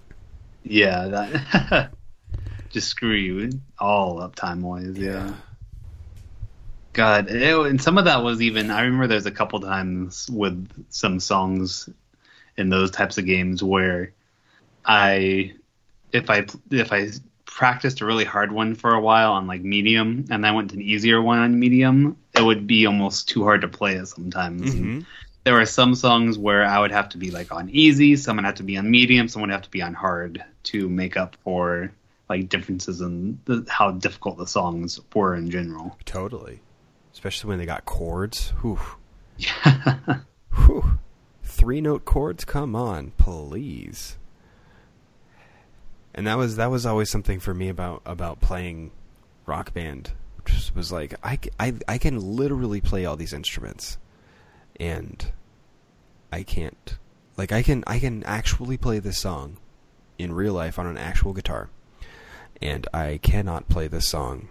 Yeah, 0.66 1.08
that 1.08 1.90
just 2.70 2.88
screw 2.88 3.12
you 3.12 3.50
all 3.78 4.18
up 4.20 4.34
time 4.34 4.62
wise. 4.62 4.96
Yeah. 4.96 5.34
God, 6.94 7.28
it, 7.30 7.58
and 7.66 7.82
some 7.82 7.98
of 7.98 8.06
that 8.06 8.22
was 8.22 8.40
even. 8.40 8.70
I 8.70 8.82
remember 8.82 9.06
there's 9.06 9.26
a 9.26 9.30
couple 9.30 9.60
times 9.60 10.26
with 10.32 10.66
some 10.88 11.20
songs 11.20 11.88
in 12.56 12.70
those 12.70 12.90
types 12.90 13.18
of 13.18 13.26
games 13.26 13.62
where 13.62 14.12
I, 14.86 15.52
if 16.12 16.30
I 16.30 16.46
if 16.70 16.92
I 16.92 17.08
practiced 17.44 18.00
a 18.00 18.06
really 18.06 18.24
hard 18.24 18.50
one 18.50 18.74
for 18.74 18.94
a 18.94 19.00
while 19.00 19.32
on 19.32 19.46
like 19.46 19.60
medium, 19.60 20.24
and 20.30 20.42
then 20.42 20.44
I 20.46 20.52
went 20.52 20.70
to 20.70 20.76
an 20.76 20.82
easier 20.82 21.20
one 21.20 21.40
on 21.40 21.58
medium, 21.60 22.16
it 22.34 22.42
would 22.42 22.66
be 22.66 22.86
almost 22.86 23.28
too 23.28 23.42
hard 23.42 23.60
to 23.60 23.68
play 23.68 23.96
it 23.96 24.06
sometimes. 24.06 24.74
Mhm. 24.74 25.04
There 25.44 25.54
were 25.54 25.66
some 25.66 25.94
songs 25.94 26.38
where 26.38 26.64
I 26.64 26.80
would 26.80 26.90
have 26.90 27.10
to 27.10 27.18
be 27.18 27.30
like 27.30 27.52
on 27.52 27.68
easy, 27.70 28.16
some 28.16 28.36
would 28.36 28.44
have 28.44 28.56
to 28.56 28.62
be 28.62 28.76
on 28.76 28.90
medium, 28.90 29.28
some 29.28 29.42
would 29.42 29.50
have 29.50 29.62
to 29.62 29.70
be 29.70 29.82
on 29.82 29.94
hard 29.94 30.42
to 30.64 30.88
make 30.88 31.16
up 31.16 31.36
for 31.44 31.92
like 32.28 32.48
differences 32.48 33.00
in 33.00 33.38
the, 33.44 33.66
how 33.68 33.90
difficult 33.92 34.38
the 34.38 34.46
songs 34.46 34.98
were 35.14 35.34
in 35.34 35.50
general. 35.50 35.96
Totally, 36.06 36.60
especially 37.12 37.48
when 37.48 37.58
they 37.58 37.66
got 37.66 37.84
chords. 37.84 38.50
Whew. 38.62 38.80
Yeah. 39.36 39.98
Whew. 40.66 40.98
Three 41.42 41.80
note 41.80 42.04
chords. 42.04 42.44
Come 42.44 42.74
on, 42.74 43.12
please. 43.18 44.16
And 46.14 46.26
that 46.26 46.38
was 46.38 46.56
that 46.56 46.70
was 46.70 46.86
always 46.86 47.10
something 47.10 47.40
for 47.40 47.52
me 47.52 47.68
about 47.68 48.00
about 48.06 48.40
playing 48.40 48.92
rock 49.46 49.74
band. 49.74 50.12
Just 50.46 50.74
was 50.76 50.92
like 50.92 51.14
I, 51.22 51.38
I, 51.58 51.74
I 51.88 51.98
can 51.98 52.36
literally 52.36 52.80
play 52.80 53.04
all 53.04 53.16
these 53.16 53.32
instruments, 53.32 53.98
and 54.78 55.32
I 56.32 56.42
can't. 56.42 56.98
Like 57.36 57.52
I 57.52 57.62
can 57.62 57.84
I 57.86 57.98
can 57.98 58.22
actually 58.24 58.76
play 58.76 58.98
this 58.98 59.18
song 59.18 59.58
in 60.18 60.32
real 60.32 60.54
life 60.54 60.78
on 60.78 60.86
an 60.86 60.98
actual 60.98 61.32
guitar. 61.32 61.70
And 62.62 62.86
I 62.94 63.18
cannot 63.22 63.68
play 63.68 63.88
this 63.88 64.08
song 64.08 64.48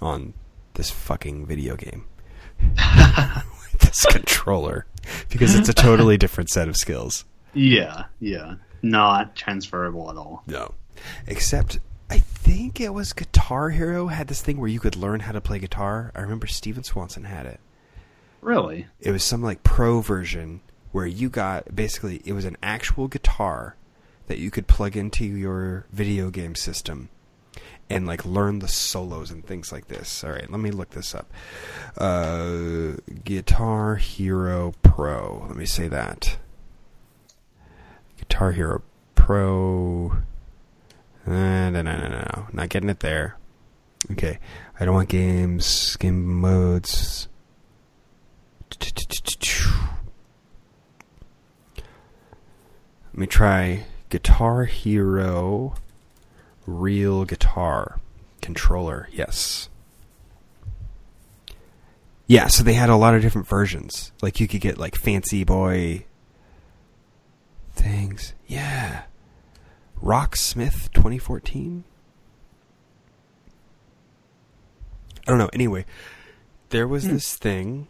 on 0.00 0.34
this 0.74 0.90
fucking 0.90 1.46
video 1.46 1.76
game. 1.76 2.06
with 2.60 2.76
this 3.80 4.06
controller 4.06 4.86
because 5.28 5.54
it's 5.54 5.68
a 5.68 5.74
totally 5.74 6.16
different 6.16 6.50
set 6.50 6.68
of 6.68 6.76
skills. 6.76 7.24
Yeah, 7.52 8.04
yeah. 8.20 8.54
Not 8.82 9.36
transferable 9.36 10.10
at 10.10 10.16
all. 10.16 10.42
No. 10.46 10.74
Except 11.26 11.78
I 12.10 12.18
think 12.18 12.80
it 12.80 12.92
was 12.92 13.12
Guitar 13.12 13.70
Hero 13.70 14.08
had 14.08 14.28
this 14.28 14.42
thing 14.42 14.58
where 14.58 14.68
you 14.68 14.80
could 14.80 14.96
learn 14.96 15.20
how 15.20 15.32
to 15.32 15.40
play 15.40 15.58
guitar. 15.58 16.12
I 16.14 16.20
remember 16.20 16.46
Steven 16.46 16.84
Swanson 16.84 17.24
had 17.24 17.46
it. 17.46 17.60
Really? 18.44 18.88
It 19.00 19.10
was 19.10 19.24
some 19.24 19.42
like 19.42 19.62
pro 19.62 20.02
version 20.02 20.60
where 20.92 21.06
you 21.06 21.30
got 21.30 21.74
basically 21.74 22.20
it 22.26 22.34
was 22.34 22.44
an 22.44 22.58
actual 22.62 23.08
guitar 23.08 23.74
that 24.26 24.38
you 24.38 24.50
could 24.50 24.66
plug 24.66 24.98
into 24.98 25.24
your 25.24 25.86
video 25.90 26.28
game 26.28 26.54
system 26.54 27.08
and 27.88 28.06
like 28.06 28.26
learn 28.26 28.58
the 28.58 28.68
solos 28.68 29.30
and 29.30 29.46
things 29.46 29.72
like 29.72 29.88
this. 29.88 30.22
All 30.22 30.30
right, 30.30 30.50
let 30.50 30.60
me 30.60 30.70
look 30.70 30.90
this 30.90 31.14
up. 31.14 31.32
Uh, 31.96 32.96
Guitar 33.24 33.96
Hero 33.96 34.74
Pro. 34.82 35.46
Let 35.48 35.56
me 35.56 35.64
say 35.64 35.88
that. 35.88 36.36
Guitar 38.18 38.52
Hero 38.52 38.82
Pro. 39.14 40.18
No, 41.26 41.70
no, 41.70 41.80
no, 41.80 41.96
no, 41.96 42.46
not 42.52 42.68
getting 42.68 42.90
it 42.90 43.00
there. 43.00 43.38
Okay, 44.12 44.38
I 44.78 44.84
don't 44.84 44.94
want 44.94 45.08
games, 45.08 45.96
game 45.96 46.26
modes. 46.26 47.28
Let 53.14 53.20
me 53.20 53.26
try 53.26 53.84
Guitar 54.08 54.64
Hero 54.64 55.74
Real 56.66 57.24
Guitar 57.24 58.00
Controller. 58.40 59.08
Yes. 59.12 59.68
Yeah, 62.26 62.48
so 62.48 62.64
they 62.64 62.72
had 62.72 62.90
a 62.90 62.96
lot 62.96 63.14
of 63.14 63.22
different 63.22 63.46
versions. 63.46 64.12
Like 64.22 64.40
you 64.40 64.48
could 64.48 64.60
get 64.60 64.78
like 64.78 64.96
fancy 64.96 65.44
boy 65.44 66.06
things. 67.72 68.34
Yeah. 68.46 69.02
Rocksmith 70.02 70.92
2014. 70.92 71.84
I 75.26 75.30
don't 75.30 75.38
know. 75.38 75.50
Anyway, 75.52 75.86
there 76.70 76.88
was 76.88 77.04
hmm. 77.04 77.12
this 77.12 77.36
thing 77.36 77.86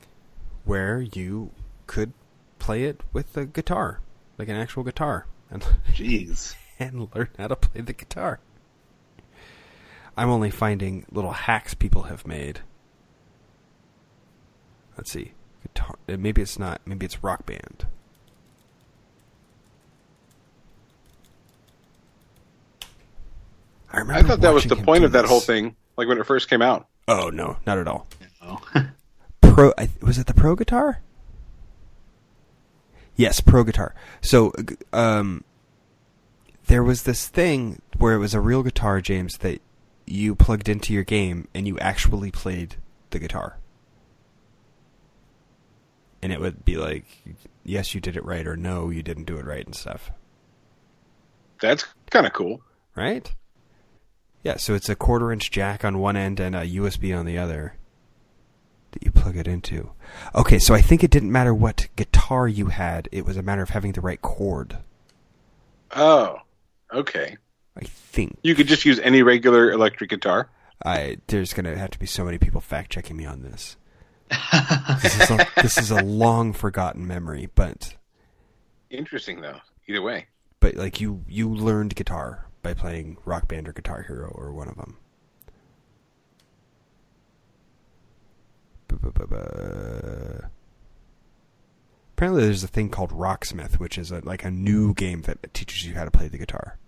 where 0.64 1.00
you 1.00 1.50
could 1.86 2.12
play 2.58 2.84
it 2.84 3.00
with 3.12 3.36
a 3.36 3.44
guitar, 3.44 4.00
like 4.38 4.48
an 4.48 4.56
actual 4.56 4.82
guitar, 4.82 5.26
and 5.50 5.62
jeez, 5.92 6.54
and 6.78 7.08
learn 7.14 7.28
how 7.38 7.48
to 7.48 7.56
play 7.56 7.80
the 7.80 7.92
guitar. 7.92 8.40
I'm 10.16 10.30
only 10.30 10.50
finding 10.50 11.04
little 11.10 11.32
hacks 11.32 11.74
people 11.74 12.04
have 12.04 12.26
made. 12.26 12.60
Let's 14.96 15.10
see, 15.10 15.32
guitar. 15.62 15.98
Uh, 16.08 16.16
maybe 16.16 16.40
it's 16.40 16.58
not. 16.58 16.80
Maybe 16.86 17.04
it's 17.04 17.22
Rock 17.22 17.44
Band. 17.46 17.86
I 23.92 23.98
remember. 23.98 24.12
I 24.14 24.22
thought 24.22 24.40
that 24.40 24.54
was 24.54 24.64
the 24.64 24.76
point 24.76 25.04
of 25.04 25.12
that 25.12 25.24
whole 25.24 25.40
thing, 25.40 25.76
like 25.96 26.08
when 26.08 26.18
it 26.18 26.26
first 26.26 26.48
came 26.48 26.62
out. 26.62 26.86
Oh 27.08 27.30
no, 27.30 27.56
not 27.66 27.78
at 27.78 27.88
all. 27.88 28.06
No. 28.42 28.60
pro 29.54 29.72
was 30.02 30.18
it 30.18 30.26
the 30.26 30.34
pro 30.34 30.56
guitar? 30.56 31.00
Yes, 33.14 33.40
pro 33.40 33.62
guitar. 33.62 33.94
So 34.20 34.52
um 34.92 35.44
there 36.66 36.82
was 36.82 37.02
this 37.02 37.28
thing 37.28 37.80
where 37.98 38.14
it 38.14 38.18
was 38.18 38.34
a 38.34 38.40
real 38.40 38.62
guitar, 38.62 39.00
James, 39.00 39.38
that 39.38 39.60
you 40.06 40.34
plugged 40.34 40.68
into 40.68 40.92
your 40.92 41.04
game 41.04 41.46
and 41.54 41.68
you 41.68 41.78
actually 41.78 42.30
played 42.30 42.76
the 43.10 43.18
guitar. 43.18 43.58
And 46.20 46.32
it 46.32 46.40
would 46.40 46.64
be 46.64 46.76
like, 46.76 47.04
yes, 47.64 47.94
you 47.94 48.00
did 48.00 48.16
it 48.16 48.24
right, 48.24 48.46
or 48.46 48.56
no, 48.56 48.88
you 48.88 49.02
didn't 49.02 49.24
do 49.24 49.36
it 49.36 49.44
right, 49.44 49.66
and 49.66 49.74
stuff. 49.74 50.10
That's 51.60 51.84
kind 52.08 52.26
of 52.26 52.32
cool. 52.32 52.62
Right? 52.96 53.34
Yeah, 54.42 54.56
so 54.56 54.72
it's 54.72 54.88
a 54.88 54.96
quarter 54.96 55.30
inch 55.30 55.50
jack 55.50 55.84
on 55.84 55.98
one 55.98 56.16
end 56.16 56.40
and 56.40 56.56
a 56.56 56.66
USB 56.66 57.16
on 57.16 57.26
the 57.26 57.36
other 57.36 57.74
that 58.94 59.02
you 59.02 59.10
plug 59.10 59.36
it 59.36 59.46
into. 59.46 59.90
Okay, 60.34 60.58
so 60.58 60.74
I 60.74 60.80
think 60.80 61.04
it 61.04 61.10
didn't 61.10 61.30
matter 61.30 61.52
what 61.52 61.88
guitar 61.96 62.48
you 62.48 62.66
had, 62.66 63.08
it 63.12 63.26
was 63.26 63.36
a 63.36 63.42
matter 63.42 63.62
of 63.62 63.70
having 63.70 63.92
the 63.92 64.00
right 64.00 64.20
chord. 64.22 64.78
Oh, 65.94 66.38
okay. 66.92 67.36
I 67.76 67.84
think 67.84 68.38
you 68.42 68.54
could 68.54 68.68
just 68.68 68.84
use 68.84 68.98
any 69.00 69.22
regular 69.22 69.70
electric 69.70 70.10
guitar. 70.10 70.48
I 70.84 71.18
there's 71.26 71.52
going 71.52 71.64
to 71.64 71.76
have 71.76 71.90
to 71.90 71.98
be 71.98 72.06
so 72.06 72.24
many 72.24 72.38
people 72.38 72.60
fact 72.60 72.90
checking 72.90 73.16
me 73.16 73.26
on 73.26 73.42
this. 73.42 73.76
this, 75.02 75.20
is 75.20 75.30
a, 75.30 75.46
this 75.60 75.78
is 75.78 75.90
a 75.90 76.02
long 76.02 76.52
forgotten 76.52 77.06
memory, 77.06 77.48
but 77.54 77.96
interesting 78.90 79.40
though. 79.40 79.58
Either 79.86 80.02
way, 80.02 80.26
but 80.60 80.76
like 80.76 81.00
you 81.00 81.24
you 81.28 81.52
learned 81.52 81.94
guitar 81.94 82.46
by 82.62 82.74
playing 82.74 83.18
Rock 83.24 83.48
Band 83.48 83.68
or 83.68 83.72
Guitar 83.72 84.02
Hero 84.02 84.30
or 84.34 84.52
one 84.52 84.68
of 84.68 84.76
them. 84.76 84.96
Apparently, 92.16 92.44
there's 92.44 92.64
a 92.64 92.68
thing 92.68 92.90
called 92.90 93.10
Rocksmith, 93.10 93.80
which 93.80 93.98
is 93.98 94.10
a, 94.12 94.20
like 94.24 94.44
a 94.44 94.50
new 94.50 94.94
game 94.94 95.22
that 95.22 95.52
teaches 95.52 95.84
you 95.86 95.94
how 95.94 96.04
to 96.04 96.10
play 96.10 96.28
the 96.28 96.38
guitar. 96.38 96.78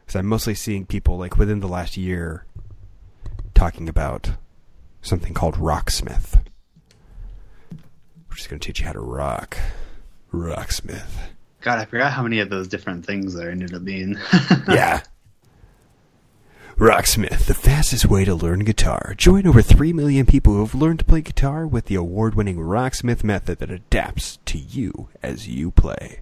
Because 0.00 0.16
I'm 0.16 0.26
mostly 0.26 0.54
seeing 0.54 0.86
people 0.86 1.16
like 1.16 1.36
within 1.38 1.60
the 1.60 1.68
last 1.68 1.96
year 1.96 2.44
talking 3.54 3.88
about 3.88 4.32
something 5.02 5.32
called 5.32 5.54
Rocksmith, 5.54 6.44
which 8.28 8.40
is 8.40 8.46
going 8.46 8.60
to 8.60 8.66
teach 8.66 8.80
you 8.80 8.86
how 8.86 8.92
to 8.92 9.00
rock. 9.00 9.56
Rocksmith. 10.32 11.10
God, 11.62 11.78
I 11.78 11.84
forgot 11.84 12.12
how 12.12 12.22
many 12.22 12.40
of 12.40 12.48
those 12.50 12.68
different 12.68 13.04
things 13.04 13.34
there 13.34 13.50
ended 13.50 13.74
up 13.74 13.84
being. 13.84 14.16
yeah. 14.68 15.02
Rocksmith, 16.80 17.44
the 17.44 17.52
fastest 17.52 18.06
way 18.06 18.24
to 18.24 18.34
learn 18.34 18.60
guitar. 18.60 19.12
Join 19.18 19.46
over 19.46 19.60
3 19.60 19.92
million 19.92 20.24
people 20.24 20.54
who 20.54 20.60
have 20.60 20.74
learned 20.74 21.00
to 21.00 21.04
play 21.04 21.20
guitar 21.20 21.66
with 21.66 21.84
the 21.84 21.94
award 21.94 22.34
winning 22.34 22.56
Rocksmith 22.56 23.22
method 23.22 23.58
that 23.58 23.70
adapts 23.70 24.38
to 24.46 24.56
you 24.56 25.10
as 25.22 25.46
you 25.46 25.70
play. 25.72 26.20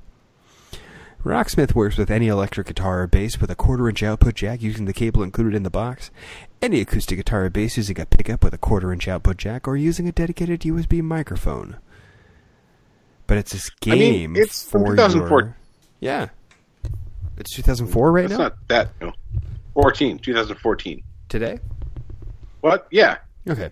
Rocksmith 1.22 1.76
works 1.76 1.96
with 1.96 2.10
any 2.10 2.26
electric 2.26 2.66
guitar 2.66 3.02
or 3.02 3.06
bass 3.06 3.40
with 3.40 3.52
a 3.52 3.54
quarter 3.54 3.88
inch 3.88 4.02
output 4.02 4.34
jack 4.34 4.60
using 4.60 4.86
the 4.86 4.92
cable 4.92 5.22
included 5.22 5.54
in 5.54 5.62
the 5.62 5.70
box, 5.70 6.10
any 6.60 6.80
acoustic 6.80 7.18
guitar 7.18 7.44
or 7.44 7.50
bass 7.50 7.76
using 7.76 8.00
a 8.00 8.04
pickup 8.04 8.42
with 8.42 8.52
a 8.52 8.58
quarter 8.58 8.92
inch 8.92 9.06
output 9.06 9.36
jack, 9.36 9.68
or 9.68 9.76
using 9.76 10.08
a 10.08 10.12
dedicated 10.12 10.62
USB 10.62 11.00
microphone. 11.00 11.76
But 13.28 13.38
it's 13.38 13.52
this 13.52 13.70
game 13.70 13.92
I 13.92 13.96
mean, 13.96 14.36
it's 14.36 14.68
for 14.68 14.84
2004. 14.84 15.40
Your... 15.40 15.56
Yeah. 16.00 16.28
It's 17.36 17.54
2004 17.54 18.10
right 18.10 18.22
That's 18.22 18.36
now? 18.36 18.44
not 18.44 18.56
that. 18.66 18.90
No. 19.00 19.12
14, 19.80 20.18
2014. 20.18 21.04
Today? 21.28 21.60
What? 22.62 22.88
Yeah. 22.90 23.18
Okay. 23.48 23.70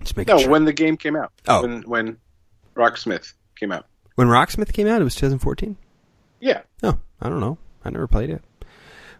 Just 0.00 0.16
no, 0.16 0.38
sure. 0.38 0.50
when 0.50 0.64
the 0.64 0.72
game 0.72 0.96
came 0.96 1.14
out. 1.14 1.30
Oh. 1.46 1.60
When, 1.60 1.82
when 1.82 2.16
Rocksmith 2.74 3.34
came 3.54 3.70
out. 3.70 3.86
When 4.14 4.28
Rocksmith 4.28 4.72
came 4.72 4.86
out, 4.86 5.02
it 5.02 5.04
was 5.04 5.14
2014? 5.16 5.76
Yeah. 6.40 6.62
Oh, 6.82 6.98
I 7.20 7.28
don't 7.28 7.40
know. 7.40 7.58
I 7.84 7.90
never 7.90 8.06
played 8.06 8.30
it. 8.30 8.42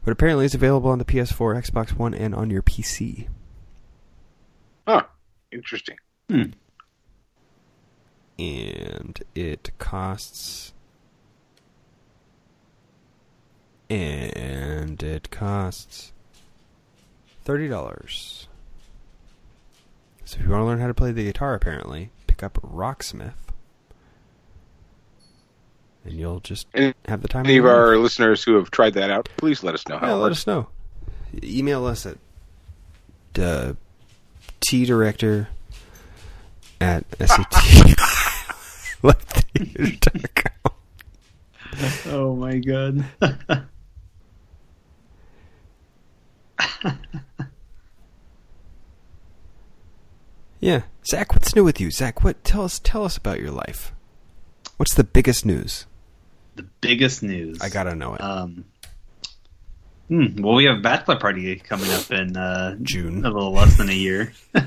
But 0.05 0.12
apparently 0.12 0.47
it's 0.47 0.55
available 0.55 0.90
on 0.90 0.98
the 0.98 1.05
PS4, 1.05 1.62
Xbox 1.70 1.93
One, 1.93 2.15
and 2.15 2.35
on 2.35 2.48
your 2.48 2.62
PC. 2.62 3.28
Huh. 4.89 5.02
Interesting. 5.52 5.97
Hmm. 6.31 6.43
And 8.39 9.23
it 9.35 9.70
costs. 9.78 10.74
And 13.90 15.02
it 15.02 15.31
costs 15.31 16.12
$30. 17.44 18.47
So 20.24 20.39
if 20.39 20.44
you 20.44 20.51
want 20.51 20.62
to 20.62 20.65
learn 20.65 20.81
how 20.81 20.86
to 20.86 20.94
play 20.94 21.12
the 21.12 21.24
guitar, 21.24 21.55
apparently, 21.55 22.11
pick 22.27 22.43
up 22.43 22.55
Rocksmith 22.62 23.35
and 26.05 26.15
you'll 26.15 26.40
just 26.40 26.66
any, 26.74 26.94
have 27.06 27.23
the 27.23 27.28
time. 27.28 27.47
Any 27.47 27.56
of 27.59 27.66
our 27.66 27.97
listeners 27.97 28.44
who 28.44 28.56
have 28.56 28.70
tried 28.70 28.94
that 28.94 29.11
out, 29.11 29.28
please 29.36 29.62
let 29.62 29.74
us 29.74 29.86
know 29.89 29.98
how. 29.98 30.09
Yeah, 30.09 30.15
let 30.15 30.32
us 30.32 30.47
know. 30.47 30.69
Email 31.43 31.86
us 31.86 32.06
at 32.06 32.19
uh, 33.39 33.73
t 34.61 34.85
director 34.85 35.48
at 36.81 37.05
set. 37.27 37.47
oh 42.06 42.36
my 42.36 42.59
god. 42.59 43.05
Yeah, 50.61 50.85
Zach, 51.07 51.35
what's 51.35 51.55
new 51.55 51.63
with 51.63 51.79
you? 51.79 51.91
Zach, 51.91 52.25
what? 52.25 52.43
Tell 52.43 52.65
us, 52.65 52.79
tell 52.79 53.05
us 53.05 53.19
about 53.19 53.39
your 53.39 53.51
life. 53.51 53.93
What's 54.79 54.95
the 54.95 55.05
biggest 55.05 55.45
news? 55.45 55.85
The 56.57 56.63
biggest 56.81 57.23
news. 57.23 57.61
I 57.61 57.69
gotta 57.69 57.95
know 57.95 58.15
it. 58.15 58.23
Um, 58.23 58.65
hmm, 60.09 60.41
well, 60.41 60.55
we 60.55 60.65
have 60.65 60.79
a 60.79 60.81
bachelor 60.81 61.17
party 61.17 61.57
coming 61.57 61.91
up 61.91 62.11
in 62.11 62.35
uh, 62.37 62.77
June. 62.81 63.27
a 63.27 63.31
little 63.31 63.53
less 63.53 63.77
than 63.77 63.91
a 63.91 63.93
year. 63.95 64.33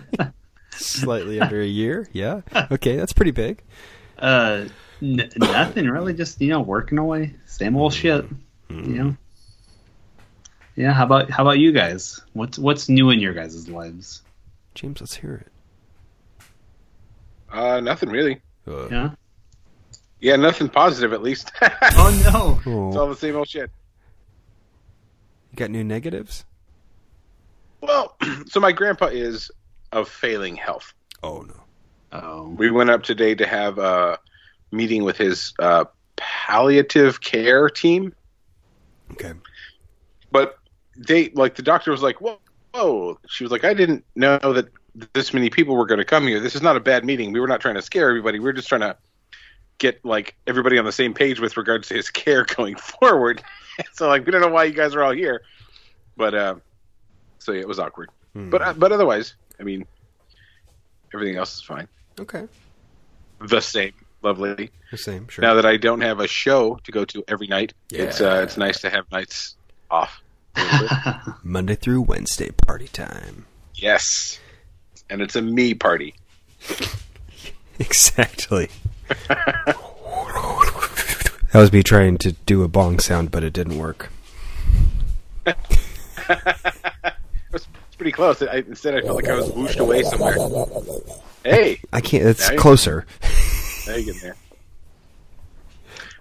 Slightly 0.72 1.42
under 1.42 1.62
a 1.62 1.66
year. 1.66 2.08
Yeah. 2.12 2.42
Okay, 2.72 2.96
that's 2.98 3.14
pretty 3.14 3.32
big. 3.32 3.64
Uh, 4.20 4.66
n- 5.02 5.32
nothing 5.38 5.88
really. 5.88 6.14
Just 6.14 6.40
you 6.40 6.50
know, 6.50 6.62
working 6.62 7.00
away, 7.00 7.34
same 7.48 7.76
old 7.76 7.96
shit. 7.96 8.24
Mm-hmm. 8.70 8.94
You 8.94 9.04
know. 9.04 9.18
Yeah. 10.78 10.94
How 10.94 11.04
about 11.04 11.30
how 11.30 11.44
about 11.44 11.60
you 11.60 11.74
guys? 11.74 12.22
What's 12.34 12.58
what's 12.58 12.88
new 12.88 13.10
in 13.10 13.20
your 13.20 13.34
guys' 13.34 13.68
lives? 13.68 14.22
James, 14.76 15.02
let's 15.02 15.16
hear 15.16 15.44
it. 15.46 16.46
Uh, 17.52 17.80
nothing 17.82 18.10
really. 18.10 18.42
Uh, 18.68 18.88
Yeah. 18.90 19.10
Yeah, 20.20 20.36
nothing 20.36 20.70
positive 20.70 21.14
at 21.14 21.22
least. 21.22 21.52
Oh 21.62 22.22
no. 22.66 22.72
oh, 22.72 22.88
It's 22.88 22.98
all 22.98 23.08
the 23.10 23.16
same 23.16 23.36
old 23.36 23.48
shit. 23.50 23.70
you 25.52 25.56
got 25.58 25.70
new 25.72 25.84
negatives? 25.84 26.46
Well, 27.82 28.16
so 28.48 28.60
my 28.60 28.72
grandpa 28.72 29.08
is 29.08 29.52
of 29.92 30.10
failing 30.10 30.56
health. 30.56 30.94
Oh 31.24 31.42
no. 31.42 31.54
Oh. 32.12 32.48
We 32.50 32.72
went 32.72 32.90
up 32.90 33.04
today 33.04 33.36
to 33.36 33.46
have 33.48 33.78
a 33.80 34.18
meeting 34.72 35.04
with 35.04 35.18
his 35.18 35.54
uh, 35.60 35.86
palliative 36.16 37.22
care 37.22 37.70
team, 37.70 38.14
Okay. 39.12 39.34
but 40.32 40.58
they 40.98 41.30
like 41.30 41.56
the 41.56 41.62
doctor 41.62 41.92
was 41.92 42.02
like, 42.02 42.22
"Whoa, 42.22 42.40
whoa!" 42.74 43.20
She 43.30 43.44
was 43.44 43.52
like, 43.52 43.64
"I 43.64 43.74
didn't 43.74 44.04
know 44.16 44.38
that 44.40 44.68
this 45.14 45.34
many 45.34 45.50
people 45.50 45.76
were 45.76 45.86
going 45.86 46.00
to 46.00 46.06
come 46.06 46.28
here. 46.28 46.40
This 46.40 46.56
is 46.56 46.62
not 46.62 46.76
a 46.76 46.80
bad 46.80 47.06
meeting. 47.06 47.32
We 47.32 47.40
were 47.40 47.48
not 47.48 47.62
trying 47.62 47.76
to 47.76 47.82
scare 47.82 48.10
everybody. 48.10 48.40
We 48.40 48.46
were 48.46 48.54
just 48.54 48.68
trying 48.68 48.82
to 48.82 48.98
get 49.78 50.04
like 50.04 50.36
everybody 50.48 50.78
on 50.78 50.86
the 50.86 50.92
same 50.92 51.14
page 51.14 51.40
with 51.40 51.56
regards 51.56 51.88
to 51.90 51.94
his 51.94 52.10
care 52.24 52.46
going 52.46 52.76
forward." 52.76 53.44
so 53.94 54.08
like, 54.08 54.26
we 54.26 54.32
don't 54.32 54.42
know 54.42 54.48
why 54.48 54.64
you 54.64 54.74
guys 54.74 54.96
are 54.96 55.04
all 55.04 55.14
here, 55.14 55.42
but 56.16 56.34
uh, 56.34 56.56
so 57.40 57.52
yeah, 57.52 57.62
it 57.62 57.68
was 57.68 57.80
awkward. 57.80 58.10
Hmm. 58.34 58.50
But 58.50 58.62
uh, 58.62 58.74
but 58.74 58.92
otherwise, 58.92 59.36
I 59.60 59.64
mean, 59.64 59.86
everything 61.14 61.38
else 61.38 61.56
is 61.56 61.62
fine. 61.62 61.88
okay. 62.20 62.48
The 63.40 63.62
same, 63.62 63.94
lovely. 64.24 64.72
The 64.90 64.98
same. 64.98 65.28
Sure. 65.28 65.44
Now 65.44 65.54
that 65.54 65.66
I 65.66 65.78
don't 65.78 66.02
have 66.02 66.20
a 66.20 66.28
show 66.28 66.80
to 66.84 66.92
go 66.92 67.06
to 67.06 67.24
every 67.28 67.46
night, 67.46 67.74
it's 67.92 68.20
uh, 68.20 68.42
it's 68.44 68.58
nice 68.58 68.82
to 68.82 68.90
have 68.90 69.10
nights 69.12 69.56
off. 69.92 70.22
Monday 71.44 71.76
through 71.76 72.02
Wednesday 72.02 72.52
party 72.52 72.88
time. 72.88 73.46
yes, 73.76 74.40
and 75.10 75.22
it's 75.22 75.36
a 75.36 75.42
me 75.42 75.74
party. 75.74 76.16
Exactly. 77.80 78.70
that 79.28 79.78
was 81.54 81.72
me 81.72 81.84
trying 81.84 82.18
to 82.18 82.32
do 82.32 82.64
a 82.64 82.68
bong 82.68 83.00
sound, 83.00 83.30
but 83.30 83.44
it 83.44 83.54
didn't 83.54 83.78
work. 83.78 84.10
It's 85.46 85.58
pretty 87.98 88.12
close. 88.12 88.42
I, 88.42 88.58
instead, 88.68 88.96
I 88.96 89.02
felt 89.02 89.16
like 89.16 89.30
I 89.30 89.36
was 89.36 89.52
whooshed 89.52 89.80
away 89.80 90.04
somewhere. 90.04 90.36
Hey, 91.44 91.80
I 91.94 92.02
can't. 92.02 92.26
It's 92.26 92.50
closer. 92.52 93.06
now 93.88 93.96
you 93.96 94.12
get 94.12 94.22
there. 94.22 94.36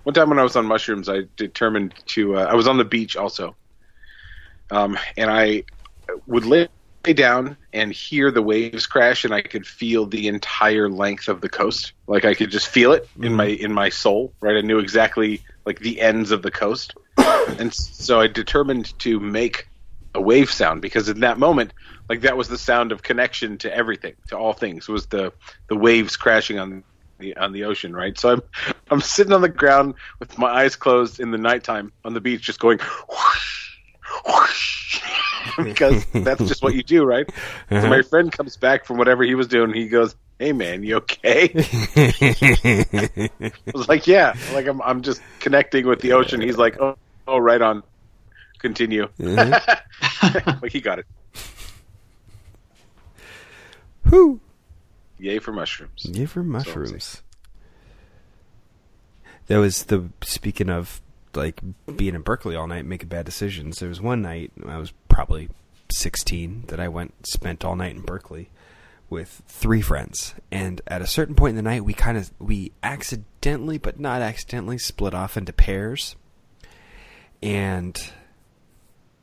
One 0.05 0.15
time 0.15 0.29
when 0.29 0.39
I 0.39 0.43
was 0.43 0.57
on 0.57 0.67
mushrooms, 0.67 1.09
I 1.09 1.23
determined 1.37 1.95
to. 2.09 2.37
Uh, 2.37 2.45
I 2.45 2.55
was 2.55 2.69
on 2.69 2.77
the 2.77 2.85
beach 2.85 3.17
also, 3.17 3.57
um, 4.71 4.99
and 5.17 5.31
I 5.31 5.65
would 6.27 6.45
lay 6.45 6.69
down 7.15 7.57
and 7.73 7.93
hear 7.93 8.31
the 8.31 8.43
waves 8.43 8.87
crash, 8.87 9.25
and 9.25 9.33
I 9.33 9.43
could 9.43 9.67
feel 9.67 10.07
the 10.07 10.29
entire 10.29 10.89
length 10.89 11.29
of 11.29 11.41
the 11.41 11.49
coast. 11.49 11.93
Like 12.07 12.25
I 12.25 12.35
could 12.35 12.51
just 12.51 12.69
feel 12.69 12.93
it 12.93 13.09
in 13.21 13.35
my 13.35 13.47
in 13.47 13.73
my 13.73 13.89
soul. 13.89 14.33
Right, 14.41 14.57
I 14.57 14.61
knew 14.61 14.79
exactly 14.79 15.43
like 15.65 15.79
the 15.79 16.01
ends 16.01 16.31
of 16.31 16.43
the 16.43 16.51
coast, 16.51 16.95
and 17.19 17.73
so 17.73 18.21
I 18.21 18.27
determined 18.27 18.99
to 19.01 19.21
make 19.21 19.69
a 20.15 20.21
wave 20.21 20.51
sound 20.51 20.83
because 20.83 21.09
in 21.09 21.21
that 21.21 21.39
moment, 21.39 21.73
like 22.09 22.23
that 22.23 22.37
was 22.37 22.49
the 22.49 22.59
sound 22.59 22.91
of 22.91 23.03
connection 23.03 23.59
to 23.59 23.75
everything, 23.75 24.15
to 24.29 24.37
all 24.37 24.53
things. 24.53 24.89
Was 24.89 25.07
the 25.07 25.33
the 25.69 25.77
waves 25.77 26.17
crashing 26.17 26.59
on 26.59 26.85
the 27.19 27.37
on 27.37 27.53
the 27.53 27.65
ocean, 27.65 27.95
right? 27.95 28.19
So 28.19 28.33
I'm 28.33 28.43
I'm 28.91 29.01
sitting 29.01 29.33
on 29.33 29.43
the 29.43 29.49
ground 29.49 29.95
with 30.19 30.37
my 30.39 30.49
eyes 30.49 30.77
closed 30.77 31.21
in 31.21 31.31
the 31.31 31.39
nighttime 31.39 31.93
on 32.05 32.15
the 32.15 32.21
beach, 32.21 32.43
just 32.43 32.61
going 32.61 32.79
whoosh, 32.79 33.56
whoosh, 34.27 35.03
because 35.63 36.05
that's 36.13 36.45
just 36.47 36.63
what 36.63 36.75
you 36.75 36.83
do, 36.83 37.05
right? 37.05 37.29
So 37.69 37.83
my 37.83 37.99
uh-huh. 37.99 38.03
friend 38.05 38.33
comes 38.33 38.57
back 38.57 38.85
from 38.85 38.99
whatever 38.99 39.25
he 39.25 39.35
was 39.35 39.49
doing. 39.49 39.73
He 39.73 39.89
goes, 39.89 40.15
"Hey 40.39 40.53
man, 40.53 40.83
you 40.83 40.97
okay?" 40.97 41.51
I 41.55 43.53
was 43.75 43.89
like, 43.89 44.07
"Yeah." 44.07 44.35
Like 44.53 44.67
I'm 44.67 44.81
I'm 44.83 45.03
just 45.03 45.21
connecting 45.41 45.87
with 45.87 46.01
the 46.01 46.13
ocean. 46.13 46.41
He's 46.41 46.59
like, 46.59 46.81
"Oh, 46.81 46.97
oh, 47.27 47.39
right 47.39 47.61
on." 47.61 47.83
Continue. 48.59 49.09
Uh-huh. 49.23 49.61
like 50.63 50.73
he 50.73 50.81
got 50.81 50.99
it. 50.99 51.07
Whew. 54.09 54.41
Yay 55.19 55.39
for 55.39 55.53
mushrooms. 55.53 56.05
Yay 56.05 56.27
for 56.27 56.43
mushrooms. 56.43 57.23
That 59.47 59.59
was 59.59 59.85
the 59.85 60.09
speaking 60.23 60.69
of 60.71 61.01
like 61.37 61.61
being 61.97 62.15
in 62.15 62.23
Berkeley 62.23 62.57
all 62.57 62.67
night, 62.67 62.85
making 62.85 63.09
bad 63.09 63.27
decisions. 63.27 63.79
There 63.79 63.89
was 63.89 64.01
one 64.01 64.23
night 64.23 64.53
I 64.67 64.79
was 64.79 64.93
probably 65.09 65.49
sixteen 65.93 66.65
that 66.69 66.81
I 66.81 66.89
went 66.89 67.27
spent 67.27 67.65
all 67.65 67.77
night 67.77 67.95
in 67.95 68.03
Berkeley 68.03 68.51
with 69.09 69.43
three 69.47 69.81
friends, 69.81 70.35
and 70.51 70.81
at 70.89 71.01
a 71.01 71.07
certain 71.07 71.37
point 71.37 71.51
in 71.51 71.57
the 71.57 71.63
night, 71.63 71.85
we 71.85 71.95
kind 71.95 72.19
of 72.19 72.31
we 72.41 72.73
accidentally, 72.83 73.79
but 73.79 74.01
not 74.01 74.21
accidentally, 74.21 74.79
split 74.79 75.15
off 75.15 75.37
into 75.37 75.53
pairs, 75.53 76.17
and 77.43 78.11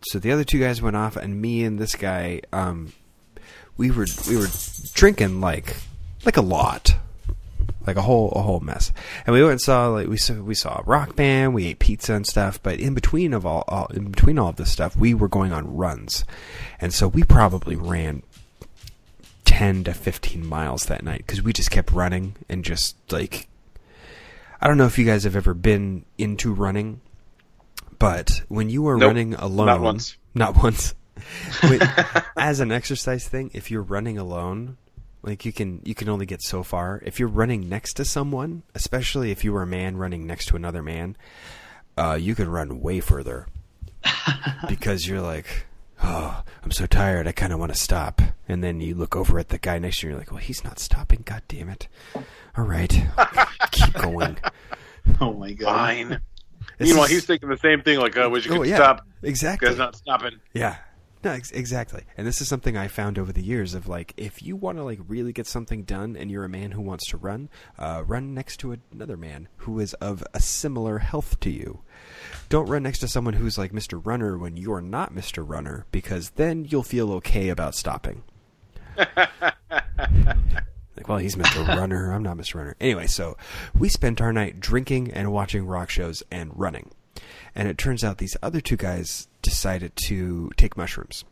so 0.07 0.19
the 0.19 0.31
other 0.31 0.43
two 0.43 0.59
guys 0.59 0.81
went 0.81 0.95
off, 0.95 1.17
and 1.17 1.41
me 1.41 1.63
and 1.63 1.79
this 1.79 1.95
guy, 1.95 2.41
um, 2.53 2.93
we 3.75 3.91
were 3.91 4.07
we 4.29 4.37
were 4.37 4.47
drinking 4.93 5.41
like 5.41 5.75
like 6.25 6.37
a 6.37 6.41
lot, 6.41 6.95
like 7.85 7.95
a 7.97 8.01
whole 8.01 8.31
a 8.31 8.41
whole 8.41 8.59
mess. 8.59 8.91
And 9.25 9.33
we 9.33 9.41
went 9.41 9.51
and 9.53 9.61
saw 9.61 9.87
like 9.89 10.07
we 10.07 10.17
saw 10.17 10.33
we 10.35 10.55
saw 10.55 10.79
a 10.79 10.83
rock 10.83 11.15
band, 11.15 11.53
we 11.53 11.67
ate 11.67 11.79
pizza 11.79 12.13
and 12.13 12.25
stuff. 12.25 12.61
But 12.63 12.79
in 12.79 12.93
between 12.93 13.33
of 13.33 13.45
all, 13.45 13.63
all 13.67 13.87
in 13.87 14.11
between 14.11 14.39
all 14.39 14.49
of 14.49 14.55
this 14.55 14.71
stuff, 14.71 14.95
we 14.95 15.13
were 15.13 15.27
going 15.27 15.51
on 15.53 15.75
runs, 15.75 16.25
and 16.79 16.93
so 16.93 17.07
we 17.07 17.23
probably 17.23 17.75
ran 17.75 18.23
ten 19.45 19.83
to 19.83 19.93
fifteen 19.93 20.45
miles 20.45 20.85
that 20.85 21.03
night 21.03 21.19
because 21.25 21.41
we 21.41 21.53
just 21.53 21.71
kept 21.71 21.91
running 21.91 22.35
and 22.49 22.63
just 22.63 22.95
like 23.11 23.47
I 24.61 24.67
don't 24.67 24.77
know 24.77 24.85
if 24.85 24.97
you 24.97 25.05
guys 25.05 25.25
have 25.25 25.35
ever 25.35 25.53
been 25.53 26.05
into 26.17 26.53
running, 26.53 27.01
but 27.99 28.43
when 28.47 28.69
you 28.69 28.87
are 28.87 28.97
Nope, 28.97 29.07
running 29.09 29.33
alone, 29.35 29.65
not 29.67 29.81
once. 29.81 30.17
not 30.33 30.61
once. 30.63 30.95
When- 31.61 31.79
as 32.37 32.59
an 32.59 32.71
exercise 32.71 33.27
thing, 33.27 33.51
if 33.53 33.69
you're 33.69 33.83
running 33.83 34.17
alone, 34.17 34.77
like 35.23 35.45
you 35.45 35.51
can 35.53 35.81
you 35.83 35.95
can 35.95 36.09
only 36.09 36.25
get 36.25 36.41
so 36.43 36.61
far. 36.63 37.01
If 37.05 37.19
you're 37.19 37.27
running 37.29 37.67
next 37.69 37.93
to 37.95 38.05
someone, 38.05 38.63
especially 38.75 39.31
if 39.31 39.43
you 39.43 39.53
were 39.53 39.63
a 39.63 39.67
man 39.67 39.97
running 39.97 40.27
next 40.27 40.47
to 40.49 40.55
another 40.55 40.83
man, 40.83 41.15
uh, 41.97 42.17
you 42.19 42.35
can 42.35 42.49
run 42.49 42.79
way 42.81 42.99
further 42.99 43.47
because 44.67 45.07
you're 45.07 45.21
like, 45.21 45.65
oh, 46.03 46.43
I'm 46.63 46.71
so 46.71 46.85
tired. 46.85 47.27
I 47.27 47.31
kind 47.31 47.53
of 47.53 47.59
want 47.59 47.73
to 47.73 47.77
stop. 47.79 48.21
And 48.47 48.63
then 48.63 48.81
you 48.81 48.95
look 48.95 49.15
over 49.15 49.39
at 49.39 49.49
the 49.49 49.57
guy 49.57 49.79
next 49.79 49.99
to 50.01 50.07
you. 50.07 50.09
and 50.09 50.15
You're 50.15 50.19
like, 50.21 50.31
well, 50.31 50.41
he's 50.41 50.63
not 50.63 50.79
stopping. 50.79 51.21
God 51.25 51.41
damn 51.47 51.69
it! 51.69 51.87
All 52.57 52.65
right, 52.65 52.89
keep 53.71 53.93
going. 53.93 54.37
oh 55.21 55.33
my 55.33 55.53
god. 55.53 55.65
Fine. 55.67 56.21
This 56.77 56.89
Meanwhile, 56.89 57.05
is- 57.05 57.11
he's 57.11 57.25
thinking 57.25 57.49
the 57.49 57.57
same 57.57 57.81
thing. 57.81 57.99
Like, 57.99 58.17
"I 58.17 58.27
wish 58.27 58.45
you 58.45 58.53
Oh, 58.55 58.59
could 58.59 58.69
yeah, 58.69 58.75
stop. 58.77 59.07
exactly. 59.21 59.67
Guy's 59.69 59.77
not 59.77 59.95
stopping." 59.95 60.39
Yeah. 60.53 60.77
No, 61.23 61.31
ex- 61.31 61.51
exactly. 61.51 62.03
And 62.17 62.27
this 62.27 62.41
is 62.41 62.49
something 62.49 62.75
I 62.75 62.89
found 62.89 63.17
over 63.17 63.31
the 63.31 63.43
years 63.43 63.73
of 63.73 63.87
like, 63.87 64.13
if 64.17 64.43
you 64.43 64.57
want 64.57 64.77
to 64.77 64.83
like 64.83 64.99
really 65.07 65.31
get 65.31 65.47
something 65.47 65.83
done 65.83 66.17
and 66.17 66.29
you're 66.29 66.43
a 66.43 66.49
man 66.49 66.71
who 66.71 66.81
wants 66.81 67.07
to 67.09 67.17
run, 67.17 67.49
uh, 67.79 68.03
run 68.05 68.33
next 68.33 68.57
to 68.57 68.77
another 68.91 69.15
man 69.15 69.47
who 69.57 69.79
is 69.79 69.93
of 69.95 70.23
a 70.33 70.41
similar 70.41 70.97
health 70.99 71.39
to 71.39 71.49
you. 71.49 71.79
Don't 72.49 72.67
run 72.67 72.83
next 72.83 72.99
to 72.99 73.07
someone 73.07 73.35
who's 73.35 73.57
like 73.57 73.71
Mr. 73.71 74.05
Runner 74.05 74.37
when 74.37 74.57
you're 74.57 74.81
not 74.81 75.13
Mr. 75.13 75.47
Runner 75.47 75.85
because 75.91 76.31
then 76.31 76.65
you'll 76.65 76.83
feel 76.83 77.13
okay 77.13 77.47
about 77.47 77.75
stopping. 77.75 78.23
like, 78.97 79.17
well, 81.07 81.19
he's 81.19 81.35
Mr. 81.35 81.65
Runner. 81.65 82.11
I'm 82.11 82.23
not 82.23 82.35
Mr. 82.37 82.55
Runner. 82.55 82.75
Anyway, 82.81 83.07
so 83.07 83.37
we 83.73 83.87
spent 83.87 84.19
our 84.19 84.33
night 84.33 84.59
drinking 84.59 85.11
and 85.11 85.31
watching 85.31 85.65
rock 85.65 85.89
shows 85.89 86.21
and 86.29 86.51
running. 86.53 86.91
And 87.55 87.67
it 87.67 87.77
turns 87.77 88.03
out 88.03 88.17
these 88.17 88.37
other 88.41 88.61
two 88.61 88.77
guys 88.77 89.27
decided 89.41 89.95
to 90.07 90.51
take 90.57 90.75
mushrooms. 90.77 91.23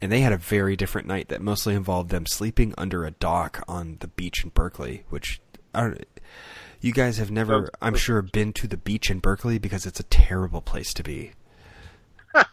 And 0.00 0.10
they 0.10 0.20
had 0.20 0.32
a 0.32 0.36
very 0.36 0.76
different 0.76 1.06
night 1.06 1.28
that 1.28 1.40
mostly 1.40 1.74
involved 1.74 2.10
them 2.10 2.26
sleeping 2.26 2.74
under 2.76 3.04
a 3.04 3.12
dock 3.12 3.62
on 3.68 3.96
the 4.00 4.08
beach 4.08 4.42
in 4.44 4.50
Berkeley, 4.50 5.04
which 5.08 5.40
I 5.72 5.80
don't, 5.82 6.04
you 6.80 6.92
guys 6.92 7.18
have 7.18 7.30
never, 7.30 7.70
I'm 7.80 7.94
sure, 7.94 8.20
been 8.20 8.52
to 8.54 8.66
the 8.66 8.76
beach 8.76 9.10
in 9.10 9.20
Berkeley 9.20 9.58
because 9.58 9.86
it's 9.86 10.00
a 10.00 10.04
terrible 10.04 10.60
place 10.60 10.92
to 10.94 11.02
be. 11.02 11.32
and 12.34 12.46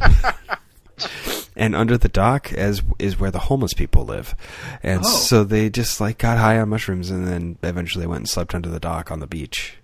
and 1.56 1.74
under 1.76 1.98
the 1.98 2.08
dock 2.08 2.52
as 2.52 2.82
is 2.98 3.18
where 3.18 3.30
the 3.30 3.40
homeless 3.40 3.74
people 3.74 4.04
live, 4.04 4.34
and 4.82 5.00
Oh. 5.04 5.08
so 5.08 5.44
they 5.44 5.68
just 5.70 6.00
like 6.00 6.18
got 6.18 6.38
high 6.38 6.58
on 6.58 6.68
mushrooms 6.68 7.10
and 7.10 7.26
then 7.26 7.58
eventually 7.62 8.06
went 8.06 8.20
and 8.20 8.28
slept 8.28 8.54
under 8.54 8.68
the 8.70 8.80
dock 8.80 9.10
on 9.10 9.20
the 9.20 9.26
beach. 9.26 9.76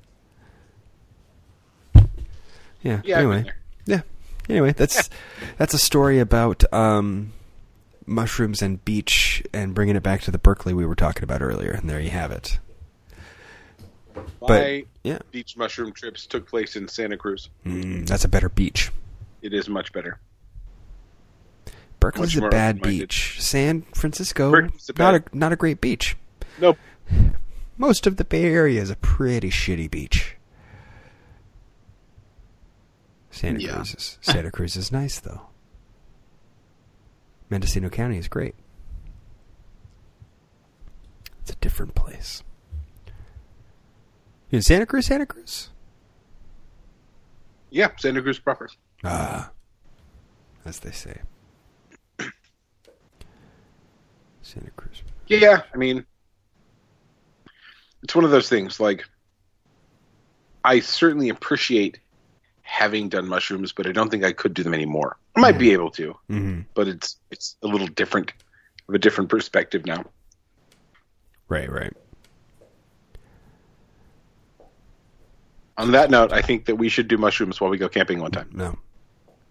Yeah. 2.82 3.00
Yeah, 3.04 3.18
anyway. 3.18 3.44
Yeah. 3.86 4.02
Anyway, 4.48 4.72
that's 4.72 5.10
that's 5.58 5.74
a 5.74 5.78
story 5.78 6.18
about 6.18 6.64
um, 6.72 7.32
mushrooms 8.06 8.62
and 8.62 8.84
beach 8.84 9.42
and 9.52 9.74
bringing 9.74 9.96
it 9.96 10.02
back 10.02 10.22
to 10.22 10.30
the 10.30 10.38
Berkeley 10.38 10.74
we 10.74 10.86
were 10.86 10.94
talking 10.96 11.22
about 11.22 11.42
earlier. 11.42 11.70
And 11.70 11.88
there 11.88 12.00
you 12.00 12.10
have 12.10 12.32
it. 12.32 12.58
But 14.40 14.48
My 14.48 14.84
yeah, 15.04 15.18
beach 15.30 15.56
mushroom 15.56 15.92
trips 15.92 16.26
took 16.26 16.48
place 16.48 16.74
in 16.76 16.88
Santa 16.88 17.16
Cruz. 17.16 17.48
mm, 17.64 18.06
that's 18.06 18.24
a 18.24 18.28
better 18.28 18.48
beach. 18.48 18.90
It 19.42 19.54
is 19.54 19.68
much 19.68 19.92
better. 19.92 20.18
Berkeley's 22.00 22.34
Much 22.34 22.46
a 22.46 22.48
bad 22.50 22.80
beach. 22.80 23.36
San 23.40 23.82
Francisco, 23.94 24.54
a 24.54 24.70
not 24.98 25.14
a 25.14 25.22
not 25.32 25.52
a 25.52 25.56
great 25.56 25.80
beach. 25.80 26.16
Nope. 26.58 26.78
Most 27.76 28.06
of 28.06 28.16
the 28.16 28.24
Bay 28.24 28.44
Area 28.44 28.80
is 28.80 28.90
a 28.90 28.96
pretty 28.96 29.50
shitty 29.50 29.90
beach. 29.90 30.36
Santa 33.30 33.60
Yeah. 33.60 33.74
Cruz 33.76 33.94
is 33.94 34.18
Santa 34.20 34.50
Cruz 34.56 34.76
is 34.76 34.92
nice 34.92 35.20
though. 35.20 35.42
Mendocino 37.48 37.88
County 37.88 38.18
is 38.18 38.28
great. 38.28 38.54
It's 41.42 41.50
a 41.52 41.56
different 41.56 41.94
place. 41.94 42.42
In 44.50 44.62
Santa 44.62 44.86
Cruz, 44.86 45.06
Santa 45.06 45.26
Cruz. 45.26 45.70
Yeah, 47.70 47.88
Santa 47.98 48.20
Cruz 48.22 48.38
proper. 48.38 48.68
Ah, 49.04 49.50
as 50.64 50.80
they 50.80 50.90
say. 50.90 51.20
Santa 54.42 54.70
Cruz. 54.72 55.02
Yeah, 55.28 55.62
I 55.72 55.76
mean, 55.76 56.04
it's 58.02 58.14
one 58.14 58.24
of 58.24 58.32
those 58.32 58.48
things. 58.48 58.80
Like, 58.80 59.08
I 60.64 60.80
certainly 60.80 61.28
appreciate 61.28 62.00
having 62.70 63.08
done 63.08 63.26
mushrooms, 63.26 63.72
but 63.72 63.86
I 63.88 63.92
don't 63.92 64.10
think 64.10 64.22
I 64.24 64.32
could 64.32 64.54
do 64.54 64.62
them 64.62 64.72
anymore. 64.74 65.16
I 65.36 65.40
might 65.40 65.58
be 65.58 65.72
able 65.72 65.90
to, 65.92 66.14
Mm-hmm. 66.30 66.60
but 66.74 66.86
it's 66.88 67.16
it's 67.30 67.56
a 67.62 67.66
little 67.66 67.88
different, 67.88 68.32
of 68.88 68.94
a 68.94 68.98
different 68.98 69.28
perspective 69.28 69.84
now. 69.86 70.04
Right, 71.48 71.70
right. 71.70 71.92
On 75.78 75.92
that 75.92 76.10
note, 76.10 76.32
I 76.32 76.42
think 76.42 76.66
that 76.66 76.76
we 76.76 76.88
should 76.88 77.08
do 77.08 77.16
mushrooms 77.16 77.60
while 77.60 77.70
we 77.70 77.78
go 77.78 77.88
camping 77.88 78.20
one 78.20 78.30
time. 78.30 78.50
No, 78.52 78.78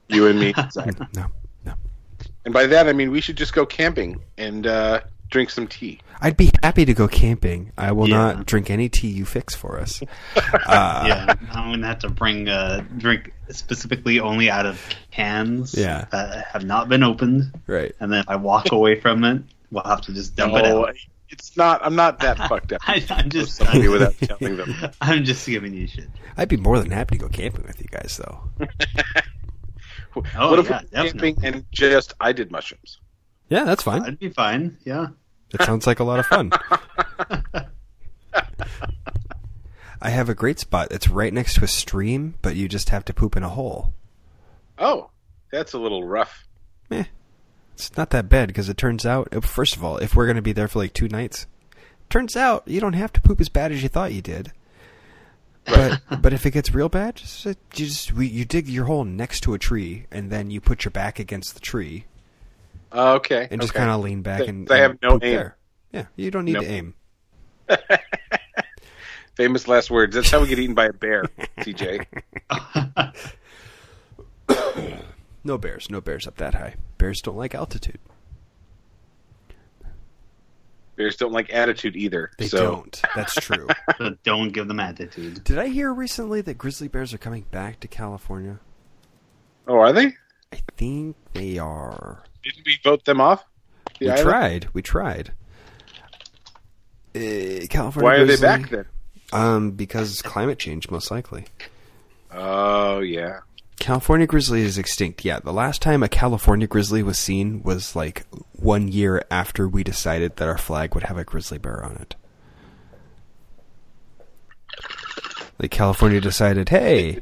You 0.07 0.27
and 0.27 0.39
me, 0.39 0.53
Zach. 0.71 0.97
no, 1.15 1.25
no. 1.65 1.73
and 2.45 2.53
by 2.53 2.67
that 2.67 2.87
I 2.87 2.93
mean 2.93 3.11
we 3.11 3.19
should 3.21 3.35
just 3.35 3.53
go 3.53 3.65
camping 3.65 4.21
and 4.37 4.65
uh, 4.67 5.01
drink 5.29 5.49
some 5.49 5.67
tea. 5.67 5.99
I'd 6.21 6.35
be 6.37 6.51
happy 6.63 6.85
to 6.85 6.93
go 6.93 7.07
camping. 7.07 7.71
I 7.77 7.91
will 7.93 8.09
Yeah. 8.09 8.17
not 8.17 8.45
drink 8.45 8.69
any 8.69 8.89
tea 8.89 9.07
you 9.09 9.25
fix 9.25 9.55
for 9.55 9.79
us. 9.79 10.01
Uh, 10.35 11.03
yeah, 11.07 11.33
I'm 11.51 11.71
gonna 11.71 11.87
have 11.87 11.99
to 11.99 12.09
bring 12.09 12.47
uh, 12.49 12.83
drink 12.97 13.33
specifically 13.49 14.19
only 14.19 14.49
out 14.49 14.65
of 14.65 14.79
cans 15.11 15.73
Yeah. 15.73 16.05
that 16.11 16.45
have 16.47 16.63
not 16.65 16.89
been 16.89 17.01
opened, 17.03 17.51
Right. 17.67 17.93
and 17.99 18.11
then 18.11 18.19
if 18.21 18.29
I 18.29 18.35
walk 18.35 18.71
away 18.71 18.99
from 18.99 19.23
it, 19.23 19.41
we'll 19.71 19.83
have 19.83 20.01
to 20.01 20.13
just 20.13 20.35
dump 20.35 20.53
it 20.55 20.65
out. 20.65 20.95
It's 21.29 21.55
not. 21.55 21.81
I'm 21.85 21.95
not 21.95 22.19
that 22.19 22.37
fucked 22.37 22.73
up. 22.73 22.81
I, 22.87 23.03
I'm 23.11 23.29
just 23.29 23.55
Somebody 23.57 23.87
without 23.87 24.15
telling 24.17 24.57
them. 24.57 24.73
I'm 25.01 25.23
just 25.23 25.45
giving 25.47 25.73
you 25.73 25.87
shit. 25.87 26.09
I'd 26.37 26.49
be 26.49 26.57
more 26.57 26.79
than 26.79 26.89
happy 26.91 27.17
to 27.17 27.21
go 27.23 27.29
camping 27.29 27.65
with 27.65 27.79
you 27.79 27.87
guys, 27.91 28.19
though. 28.23 28.49
Oh, 30.35 30.49
what 30.49 30.59
if 30.59 30.69
yeah, 30.69 30.81
we 30.91 30.97
went 31.01 31.11
camping 31.13 31.37
and 31.43 31.65
just 31.71 32.13
I 32.19 32.31
did 32.31 32.51
mushrooms? 32.51 32.99
Yeah, 33.49 33.63
that's 33.63 33.83
fine. 33.83 33.99
That'd 34.01 34.19
be 34.19 34.29
fine. 34.29 34.77
Yeah. 34.83 35.07
That 35.51 35.65
sounds 35.65 35.87
like 35.87 35.99
a 35.99 36.03
lot 36.03 36.19
of 36.19 36.25
fun. 36.25 36.51
I 40.01 40.09
have 40.11 40.29
a 40.29 40.35
great 40.35 40.59
spot. 40.59 40.91
It's 40.91 41.09
right 41.09 41.33
next 41.33 41.55
to 41.55 41.63
a 41.63 41.67
stream, 41.67 42.35
but 42.41 42.55
you 42.55 42.69
just 42.69 42.89
have 42.89 43.03
to 43.05 43.13
poop 43.13 43.35
in 43.35 43.43
a 43.43 43.49
hole. 43.49 43.93
Oh, 44.77 45.09
that's 45.51 45.73
a 45.73 45.79
little 45.79 46.05
rough. 46.05 46.47
Eh, 46.91 47.03
it's 47.73 47.95
not 47.97 48.11
that 48.11 48.29
bad 48.29 48.47
because 48.47 48.69
it 48.69 48.77
turns 48.77 49.05
out, 49.05 49.43
first 49.43 49.75
of 49.75 49.83
all, 49.83 49.97
if 49.97 50.15
we're 50.15 50.25
going 50.25 50.37
to 50.37 50.41
be 50.41 50.53
there 50.53 50.67
for 50.67 50.79
like 50.79 50.93
two 50.93 51.09
nights, 51.09 51.47
turns 52.09 52.35
out 52.37 52.63
you 52.65 52.79
don't 52.79 52.93
have 52.93 53.11
to 53.13 53.21
poop 53.21 53.41
as 53.41 53.49
bad 53.49 53.71
as 53.71 53.83
you 53.83 53.89
thought 53.89 54.13
you 54.13 54.21
did. 54.21 54.53
But 55.65 56.01
but 56.21 56.33
if 56.33 56.45
it 56.45 56.51
gets 56.51 56.73
real 56.73 56.89
bad, 56.89 57.15
just, 57.15 57.45
you 57.45 57.55
just 57.71 58.13
we, 58.13 58.27
you 58.27 58.45
dig 58.45 58.69
your 58.69 58.85
hole 58.85 59.03
next 59.03 59.41
to 59.41 59.53
a 59.53 59.59
tree 59.59 60.05
and 60.11 60.29
then 60.29 60.49
you 60.49 60.61
put 60.61 60.85
your 60.85 60.91
back 60.91 61.19
against 61.19 61.55
the 61.55 61.59
tree 61.59 62.05
Uh, 62.91 63.13
okay. 63.15 63.47
and 63.51 63.61
just 63.61 63.73
okay. 63.73 63.79
kind 63.79 63.91
of 63.91 64.01
lean 64.01 64.21
back 64.21 64.39
They- 64.39 64.47
and 64.47 64.67
they 64.67 64.79
have 64.79 64.91
and 64.91 64.99
no 65.01 65.13
aim. 65.15 65.19
there. 65.19 65.57
Yeah, 65.91 66.05
you 66.15 66.31
don't 66.31 66.45
need 66.45 66.53
Nope. 66.53 66.63
to 66.63 66.69
aim. 66.69 66.93
Famous 69.35 69.67
last 69.67 69.89
words. 69.89 70.15
That's 70.15 70.29
how 70.29 70.41
we 70.41 70.47
get 70.47 70.59
eaten 70.59 70.75
by 70.75 70.85
a 70.85 70.93
bear, 70.93 71.23
TJ. 71.59 72.05
No 75.41 75.57
bears, 75.57 75.89
no 75.89 76.01
bears 76.01 76.27
up 76.27 76.35
that 76.37 76.53
high. 76.53 76.75
Bears 76.97 77.21
don't 77.21 77.37
like 77.37 77.55
altitude. 77.55 77.99
Bears 80.97 81.15
don't 81.15 81.31
like 81.31 81.51
attitude 81.53 81.95
either. 81.95 82.29
They 82.37 82.49
so 82.49 82.57
don't. 82.71 83.01
That's 83.15 83.33
true. 83.35 83.67
So 83.97 84.15
don't 84.23 84.49
give 84.51 84.67
them 84.67 84.79
attitude. 84.81 85.43
Did 85.45 85.57
I 85.57 85.67
hear 85.67 85.93
recently 85.93 86.41
that 86.41 86.57
grizzly 86.57 86.87
bears 86.89 87.13
are 87.13 87.17
coming 87.17 87.45
back 87.51 87.79
to 87.79 87.87
California? 87.87 88.59
Oh, 89.67 89.77
are 89.79 89.93
they? 89.93 90.13
I 90.51 90.59
think 90.77 91.15
they 91.33 91.57
are. 91.57 92.23
Didn't 92.43 92.65
we 92.65 92.79
vote 92.83 93.05
them 93.05 93.21
off? 93.21 93.43
The 93.99 94.05
we 94.05 94.11
island? 94.11 94.23
tried. 94.27 94.67
We 94.73 94.81
tried. 94.81 95.31
Uh, 97.15 97.65
California. 97.69 98.03
Why 98.03 98.15
are 98.17 98.25
they 98.25 98.37
back 98.37 98.69
then? 98.69 98.85
Um, 99.31 99.71
because 99.71 100.21
climate 100.21 100.59
change, 100.59 100.89
most 100.89 101.11
likely. 101.11 101.45
Oh 102.31 102.99
yeah. 102.99 103.39
California 103.79 104.27
grizzly 104.27 104.61
is 104.61 104.77
extinct. 104.77 105.23
Yeah, 105.23 105.39
the 105.39 105.53
last 105.53 105.81
time 105.81 106.03
a 106.03 106.09
California 106.09 106.67
grizzly 106.67 107.01
was 107.01 107.17
seen 107.17 107.63
was 107.63 107.95
like 107.95 108.25
one 108.53 108.87
year 108.89 109.23
after 109.31 109.67
we 109.67 109.83
decided 109.83 110.35
that 110.35 110.47
our 110.47 110.57
flag 110.57 110.93
would 110.93 111.03
have 111.05 111.17
a 111.17 111.23
grizzly 111.23 111.57
bear 111.57 111.83
on 111.83 111.95
it. 111.95 112.15
Like 115.59 115.71
California 115.71 116.21
decided, 116.21 116.69
hey, 116.69 117.19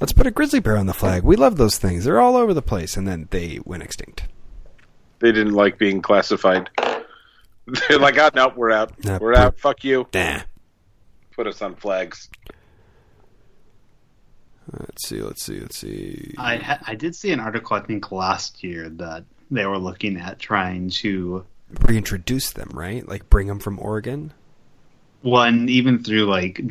let's 0.00 0.12
put 0.12 0.26
a 0.26 0.30
grizzly 0.30 0.60
bear 0.60 0.76
on 0.76 0.86
the 0.86 0.94
flag. 0.94 1.22
We 1.22 1.36
love 1.36 1.56
those 1.56 1.78
things. 1.78 2.04
They're 2.04 2.20
all 2.20 2.36
over 2.36 2.52
the 2.54 2.62
place, 2.62 2.96
and 2.96 3.06
then 3.06 3.28
they 3.30 3.60
went 3.64 3.82
extinct. 3.82 4.24
They 5.20 5.32
didn't 5.32 5.54
like 5.54 5.78
being 5.78 6.00
classified. 6.02 6.70
They're 7.88 7.98
like, 7.98 8.16
ah, 8.18 8.30
oh, 8.34 8.36
no, 8.36 8.52
we're 8.56 8.70
out. 8.70 8.92
Nah, 9.04 9.18
we're 9.20 9.32
we're- 9.32 9.38
out. 9.38 9.58
Fuck 9.58 9.84
you. 9.84 10.06
Nah. 10.14 10.40
Put 11.32 11.46
us 11.46 11.60
on 11.62 11.74
flags. 11.76 12.28
Let's 14.72 15.08
see. 15.08 15.20
Let's 15.22 15.42
see. 15.42 15.60
Let's 15.60 15.78
see. 15.78 16.34
I 16.36 16.56
ha- 16.56 16.80
I 16.86 16.94
did 16.94 17.14
see 17.16 17.30
an 17.32 17.40
article 17.40 17.76
I 17.76 17.80
think 17.80 18.12
last 18.12 18.62
year 18.62 18.88
that 18.90 19.24
they 19.50 19.64
were 19.64 19.78
looking 19.78 20.18
at 20.18 20.38
trying 20.38 20.90
to 20.90 21.44
Reintroduce 21.86 22.50
them, 22.52 22.70
right? 22.74 23.06
Like 23.06 23.28
bring 23.30 23.46
them 23.46 23.58
from 23.60 23.78
Oregon. 23.78 24.32
one 25.22 25.68
even 25.68 26.02
through 26.02 26.24
like 26.26 26.66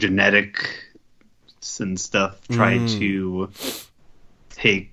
genetics 1.59 1.79
and 1.79 1.99
stuff 1.99 2.39
try 2.49 2.77
Mm. 2.77 2.99
to 2.99 3.49
take 4.49 4.91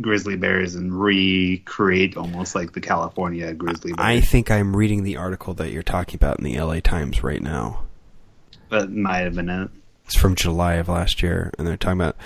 grizzly 0.00 0.36
bears 0.36 0.74
and 0.74 0.92
recreate 1.00 2.16
almost 2.16 2.54
like 2.54 2.72
the 2.72 2.80
California 2.80 3.54
grizzly 3.54 3.92
bear. 3.92 4.04
I 4.04 4.20
think 4.20 4.50
I'm 4.50 4.74
reading 4.76 5.04
the 5.04 5.16
article 5.16 5.54
that 5.54 5.70
you're 5.70 5.82
talking 5.84 6.16
about 6.16 6.38
in 6.38 6.44
the 6.44 6.56
LA 6.58 6.80
Times 6.80 7.22
right 7.22 7.42
now. 7.42 7.80
that 8.70 8.90
might 8.90 9.18
have 9.20 9.36
been 9.36 9.48
it. 9.48 9.70
It's 10.06 10.16
from 10.16 10.34
July 10.34 10.74
of 10.74 10.88
last 10.88 11.22
year, 11.22 11.52
and 11.56 11.66
they're 11.66 11.76
talking 11.76 12.00
about 12.00 12.16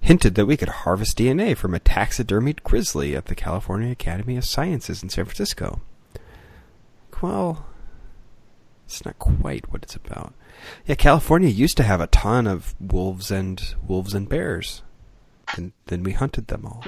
hinted 0.00 0.36
that 0.36 0.46
we 0.46 0.56
could 0.56 0.68
harvest 0.68 1.18
DNA 1.18 1.56
from 1.56 1.74
a 1.74 1.80
taxidermied 1.80 2.62
grizzly 2.62 3.16
at 3.16 3.24
the 3.26 3.34
California 3.34 3.90
Academy 3.90 4.36
of 4.36 4.44
Sciences 4.44 5.02
in 5.02 5.08
San 5.08 5.24
Francisco. 5.24 5.80
Well, 7.20 7.66
it's 8.86 9.04
not 9.04 9.18
quite 9.18 9.72
what 9.72 9.82
it's 9.82 9.96
about. 9.96 10.32
Yeah, 10.86 10.94
California 10.96 11.48
used 11.48 11.76
to 11.78 11.82
have 11.82 12.00
a 12.00 12.06
ton 12.08 12.46
of 12.46 12.74
wolves 12.80 13.30
and 13.30 13.74
wolves 13.86 14.14
and 14.14 14.28
bears, 14.28 14.82
and 15.56 15.72
then 15.86 16.02
we 16.02 16.12
hunted 16.12 16.48
them 16.48 16.64
all. 16.66 16.84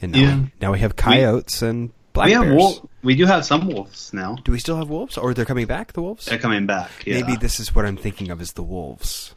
And 0.00 0.12
now, 0.12 0.18
Yeah. 0.18 0.40
now 0.60 0.72
we 0.72 0.80
have 0.80 0.96
coyotes 0.96 1.62
and 1.62 1.92
black 2.12 2.26
we 2.26 2.32
have 2.32 2.42
bears. 2.42 2.56
wolf. 2.56 2.86
We 3.02 3.14
do 3.14 3.26
have 3.26 3.44
some 3.44 3.66
wolves 3.68 4.12
now. 4.12 4.36
Do 4.44 4.52
we 4.52 4.58
still 4.58 4.76
have 4.76 4.88
wolves, 4.88 5.16
or 5.16 5.32
they're 5.34 5.44
coming 5.44 5.66
back? 5.66 5.92
The 5.92 6.02
wolves? 6.02 6.26
They're 6.26 6.38
coming 6.38 6.66
back. 6.66 6.90
Yeah. 7.06 7.20
Maybe 7.20 7.36
this 7.36 7.58
is 7.60 7.74
what 7.74 7.84
I'm 7.86 7.96
thinking 7.96 8.30
of 8.30 8.40
as 8.40 8.52
the 8.52 8.62
wolves. 8.62 9.34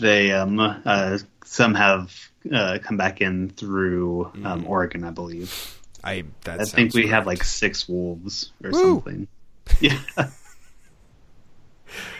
they 0.00 0.32
um 0.32 0.58
uh, 0.58 1.18
some 1.44 1.74
have 1.74 2.12
uh, 2.52 2.78
come 2.82 2.96
back 2.96 3.20
in 3.20 3.48
through 3.50 4.30
Mm. 4.34 4.44
um, 4.46 4.66
Oregon, 4.66 5.04
I 5.04 5.10
believe. 5.10 5.80
I 6.02 6.24
that 6.44 6.60
I 6.60 6.64
think 6.64 6.92
sounds 6.92 6.94
we 6.96 7.06
have 7.08 7.26
like 7.26 7.42
six 7.44 7.88
wolves 7.88 8.52
or 8.62 8.70
Woo. 8.70 8.94
something. 9.02 9.28
Yeah. 9.80 9.98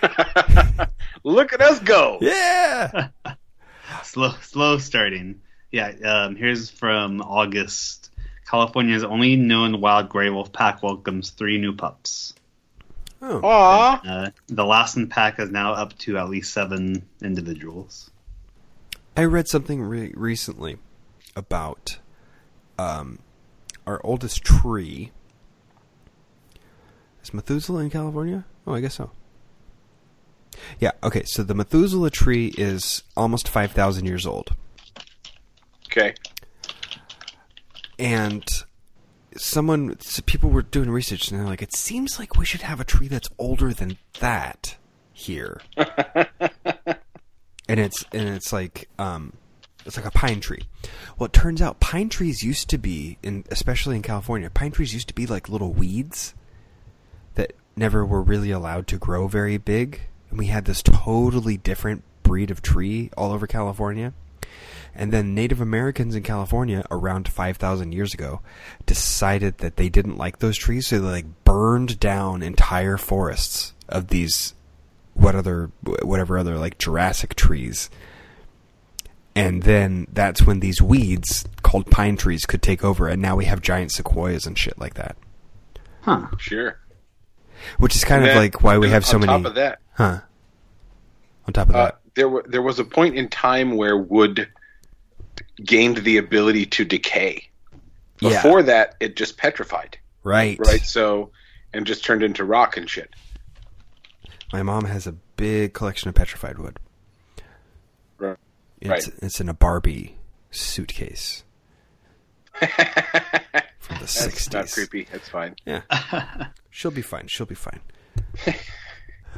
Look 1.24 1.54
at 1.54 1.60
us 1.62 1.80
go. 1.80 2.18
yeah. 2.20 3.08
slow 4.02 4.32
slow 4.42 4.78
starting. 4.78 5.40
Yeah, 5.72 5.92
um, 6.04 6.36
here's 6.36 6.70
from 6.70 7.20
August. 7.20 8.10
California's 8.48 9.02
only 9.02 9.36
known 9.36 9.80
wild 9.80 10.10
gray 10.10 10.28
wolf 10.28 10.52
pack 10.52 10.82
welcomes 10.82 11.30
three 11.30 11.58
new 11.58 11.74
pups. 11.74 12.34
Oh, 13.22 13.40
Aw. 13.42 14.02
Uh, 14.06 14.30
the 14.48 14.64
Lassen 14.66 15.08
pack 15.08 15.40
is 15.40 15.50
now 15.50 15.72
up 15.72 15.96
to 16.00 16.18
at 16.18 16.28
least 16.28 16.52
seven 16.52 17.08
individuals. 17.22 18.10
I 19.16 19.24
read 19.24 19.48
something 19.48 19.80
re- 19.80 20.12
recently 20.14 20.76
about 21.34 21.98
um, 22.78 23.18
our 23.86 24.00
oldest 24.04 24.44
tree. 24.44 25.10
Is 27.22 27.32
Methuselah 27.32 27.80
in 27.80 27.90
California? 27.90 28.44
Oh, 28.66 28.74
I 28.74 28.80
guess 28.80 28.94
so. 28.94 29.10
Yeah. 30.80 30.92
Okay. 31.02 31.22
So 31.24 31.42
the 31.42 31.54
Methuselah 31.54 32.10
tree 32.10 32.52
is 32.58 33.02
almost 33.16 33.48
five 33.48 33.72
thousand 33.72 34.06
years 34.06 34.26
old. 34.26 34.54
Okay. 35.86 36.14
and 37.98 38.44
someone 39.36 39.98
so 40.00 40.22
people 40.26 40.50
were 40.50 40.62
doing 40.62 40.90
research 40.90 41.30
and 41.30 41.40
they're 41.40 41.46
like 41.46 41.62
it 41.62 41.74
seems 41.74 42.18
like 42.18 42.36
we 42.36 42.44
should 42.44 42.62
have 42.62 42.80
a 42.80 42.84
tree 42.84 43.08
that's 43.08 43.28
older 43.38 43.72
than 43.72 43.96
that 44.20 44.76
here 45.12 45.60
and 45.76 47.80
it's 47.80 48.04
and 48.12 48.28
it's 48.28 48.52
like 48.52 48.88
um 48.98 49.32
it's 49.86 49.96
like 49.96 50.06
a 50.06 50.10
pine 50.10 50.40
tree 50.40 50.62
well 51.18 51.26
it 51.26 51.32
turns 51.32 51.60
out 51.60 51.80
pine 51.80 52.08
trees 52.08 52.42
used 52.42 52.68
to 52.70 52.78
be 52.78 53.18
in 53.22 53.44
especially 53.50 53.96
in 53.96 54.02
california 54.02 54.48
pine 54.50 54.70
trees 54.70 54.94
used 54.94 55.08
to 55.08 55.14
be 55.14 55.26
like 55.26 55.48
little 55.48 55.72
weeds 55.72 56.34
that 57.34 57.52
never 57.76 58.06
were 58.06 58.22
really 58.22 58.50
allowed 58.52 58.86
to 58.86 58.96
grow 58.98 59.26
very 59.26 59.56
big 59.58 60.02
and 60.34 60.38
we 60.40 60.46
had 60.46 60.64
this 60.64 60.82
totally 60.82 61.56
different 61.56 62.02
breed 62.24 62.50
of 62.50 62.60
tree 62.60 63.08
all 63.16 63.30
over 63.32 63.46
california 63.46 64.12
and 64.96 65.12
then 65.12 65.34
Native 65.34 65.60
Americans 65.60 66.14
in 66.14 66.22
California 66.22 66.84
around 66.88 67.26
5,000 67.28 67.90
years 67.90 68.14
ago 68.14 68.40
decided 68.86 69.58
that 69.58 69.74
they 69.74 69.88
didn't 69.88 70.18
like 70.18 70.38
those 70.38 70.56
trees, 70.56 70.86
so 70.86 71.00
they 71.00 71.08
like 71.10 71.44
burned 71.44 71.98
down 71.98 72.44
entire 72.44 72.96
forests 72.96 73.74
of 73.88 74.06
these 74.06 74.54
what 75.14 75.34
other 75.34 75.72
whatever 75.82 76.38
other 76.38 76.56
like 76.58 76.78
Jurassic 76.78 77.34
trees. 77.34 77.90
And 79.34 79.64
then 79.64 80.06
that's 80.12 80.42
when 80.42 80.60
these 80.60 80.80
weeds 80.80 81.44
called 81.62 81.90
pine 81.90 82.16
trees 82.16 82.46
could 82.46 82.62
take 82.62 82.84
over 82.84 83.08
and 83.08 83.20
now 83.20 83.34
we 83.34 83.46
have 83.46 83.60
giant 83.62 83.90
sequoias 83.90 84.46
and 84.46 84.56
shit 84.56 84.78
like 84.78 84.94
that. 84.94 85.16
Huh. 86.02 86.28
Sure. 86.38 86.78
Which 87.78 87.96
is 87.96 88.04
kind 88.04 88.22
And 88.22 88.30
of 88.30 88.34
then- 88.36 88.42
like 88.44 88.62
why 88.62 88.78
we 88.78 88.90
have 88.90 89.04
so 89.04 89.16
on 89.16 89.22
many 89.22 89.32
top 89.42 89.44
of 89.46 89.56
that, 89.56 89.80
Huh. 89.94 90.20
On 91.46 91.52
top 91.52 91.68
of 91.68 91.74
uh, 91.76 91.84
that. 91.86 92.00
there 92.14 92.28
were 92.28 92.44
there 92.48 92.62
was 92.62 92.78
a 92.78 92.84
point 92.84 93.16
in 93.16 93.28
time 93.28 93.76
where 93.76 93.96
wood 93.96 94.48
gained 95.64 95.98
the 95.98 96.16
ability 96.18 96.66
to 96.66 96.84
decay. 96.84 97.48
Yeah. 98.20 98.30
Before 98.30 98.62
that, 98.62 98.94
it 99.00 99.16
just 99.16 99.36
petrified, 99.36 99.98
Right. 100.22 100.58
right? 100.60 100.80
So, 100.80 101.30
and 101.72 101.86
just 101.86 102.04
turned 102.04 102.22
into 102.22 102.44
rock 102.44 102.76
and 102.76 102.88
shit. 102.88 103.10
My 104.52 104.62
mom 104.62 104.84
has 104.84 105.06
a 105.06 105.12
big 105.12 105.74
collection 105.74 106.08
of 106.08 106.14
petrified 106.14 106.58
wood. 106.58 106.78
Right. 108.18 108.36
It's 108.80 108.88
Right. 109.08 109.18
it's 109.22 109.40
in 109.40 109.48
a 109.48 109.54
Barbie 109.54 110.16
suitcase 110.50 111.42
from 112.54 112.68
the 112.68 113.62
That's 114.00 114.12
sixties. 114.12 114.52
not 114.52 114.70
creepy. 114.70 115.08
That's 115.10 115.28
fine. 115.28 115.56
Yeah, 115.66 115.82
she'll 116.70 116.90
be 116.92 117.02
fine. 117.02 117.26
She'll 117.26 117.46
be 117.46 117.54
fine. 117.56 117.80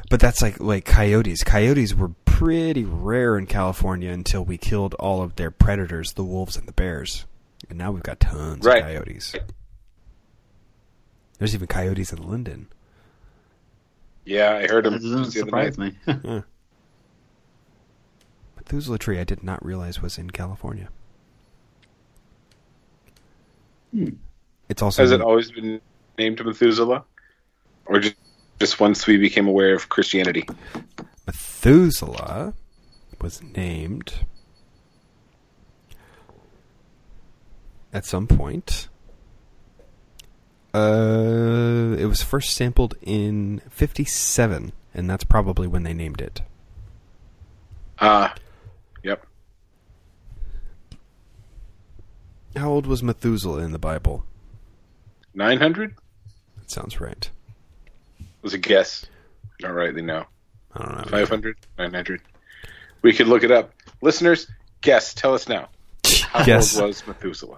but 0.09 0.19
that's 0.19 0.41
like 0.41 0.59
like 0.59 0.85
coyotes. 0.85 1.43
Coyotes 1.43 1.93
were 1.95 2.09
pretty 2.25 2.83
rare 2.85 3.37
in 3.37 3.45
California 3.47 4.11
until 4.11 4.43
we 4.45 4.57
killed 4.57 4.93
all 4.95 5.21
of 5.21 5.35
their 5.35 5.51
predators, 5.51 6.13
the 6.13 6.23
wolves 6.23 6.55
and 6.55 6.67
the 6.67 6.71
bears, 6.73 7.25
and 7.69 7.77
now 7.77 7.91
we've 7.91 8.03
got 8.03 8.19
tons 8.19 8.63
Right. 8.65 8.77
of 8.77 8.83
coyotes. 8.83 9.35
There's 11.39 11.53
even 11.53 11.67
coyotes 11.67 12.11
in 12.13 12.27
Linden. 12.29 12.67
Yeah, 14.25 14.51
I 14.55 14.67
heard 14.67 14.85
him 14.85 14.93
That 14.93 15.01
doesn't 15.01 15.23
just 15.25 15.35
the 15.35 15.41
other 15.41 15.49
surprise 15.49 15.77
night. 15.77 15.93
me. 16.07 16.13
Yeah. 16.23 16.41
Methuselah 18.57 18.97
tree, 18.97 19.19
I 19.19 19.23
did 19.23 19.43
not 19.43 19.63
realize 19.65 20.01
was 20.01 20.17
in 20.17 20.29
California. 20.31 20.89
Hmm. 23.93 24.09
It's 24.69 24.81
also 24.81 25.01
Has 25.01 25.11
it 25.11 25.21
always 25.21 25.51
been 25.51 25.79
named 26.17 26.43
Methuselah, 26.45 27.05
or 27.85 27.99
just 27.99 28.15
just 28.59 28.79
once 28.79 29.07
we 29.07 29.17
became 29.17 29.47
aware 29.47 29.75
of 29.75 29.89
Christianity? 29.89 30.45
Methuselah 31.25 32.53
was 33.21 33.41
named 33.41 34.13
at 37.93 38.05
some 38.05 38.27
point. 38.27 38.87
Uh, 40.73 41.95
it 41.97 42.05
was 42.05 42.21
first 42.21 42.51
sampled 42.51 42.95
in 43.01 43.61
'57, 43.69 44.71
and 44.93 45.09
that's 45.09 45.23
probably 45.23 45.67
when 45.67 45.83
they 45.83 45.93
named 45.93 46.21
it. 46.21 46.41
Ah, 47.99 48.35
yep. 49.03 49.25
How 52.55 52.69
old 52.69 52.85
was 52.85 53.01
Methuselah 53.01 53.63
in 53.63 53.71
the 53.71 53.79
Bible? 53.79 54.23
Nine 55.33 55.57
hundred 55.57 55.95
That 56.57 56.69
sounds 56.69 56.99
right. 57.01 57.29
Was 58.47 58.53
a 58.53 58.57
guess. 58.57 59.05
Not 59.61 59.73
rightly 59.73 60.01
no. 60.01 60.23
I 60.73 60.85
don't 60.85 60.97
know. 60.99 61.03
500, 61.03 61.57
900. 61.77 62.21
We 63.01 63.11
could 63.11 63.27
look 63.27 63.43
it 63.43 63.51
up. 63.51 63.73
Listeners, 64.01 64.49
guess. 64.79 65.13
Tell 65.13 65.33
us 65.33 65.49
now. 65.49 65.67
How 66.29 66.45
Guess. 66.45 66.77
old 66.77 66.87
was 66.87 67.05
Methuselah? 67.05 67.57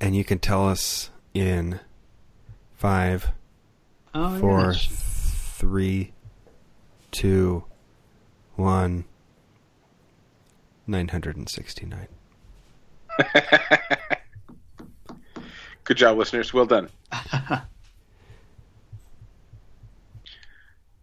And 0.00 0.16
you 0.16 0.24
can 0.24 0.38
tell 0.38 0.66
us 0.66 1.10
in 1.34 1.78
five, 2.74 3.32
Oh, 4.14 4.38
four, 4.38 4.72
yeah. 4.72 4.78
three, 4.78 6.12
two, 7.10 7.64
one, 8.56 9.04
nine 10.86 11.08
hundred 11.08 11.36
and 11.36 11.50
sixty-nine. 11.50 12.08
Good 15.84 15.96
job, 15.98 16.16
listeners. 16.16 16.54
Well 16.54 16.64
done. 16.66 16.88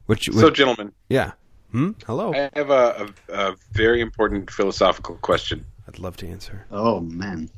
Which, 0.06 0.30
So, 0.32 0.46
which 0.46 0.56
gentlemen, 0.56 0.92
yeah. 1.10 1.32
Hmm. 1.72 1.92
Hello. 2.06 2.34
I 2.34 2.50
have 2.54 2.70
a, 2.70 3.10
a, 3.30 3.34
a 3.50 3.56
very 3.74 4.02
important 4.02 4.50
philosophical 4.52 5.16
question. 5.16 5.66
I'd 5.88 6.00
love 6.00 6.16
to 6.18 6.28
answer. 6.28 6.66
Oh 6.72 7.00
man. 7.02 7.50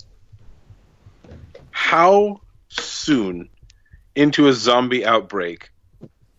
How 1.72 2.42
soon 2.70 3.50
into 4.16 4.48
a 4.48 4.54
zombie 4.54 5.06
outbreak 5.06 5.70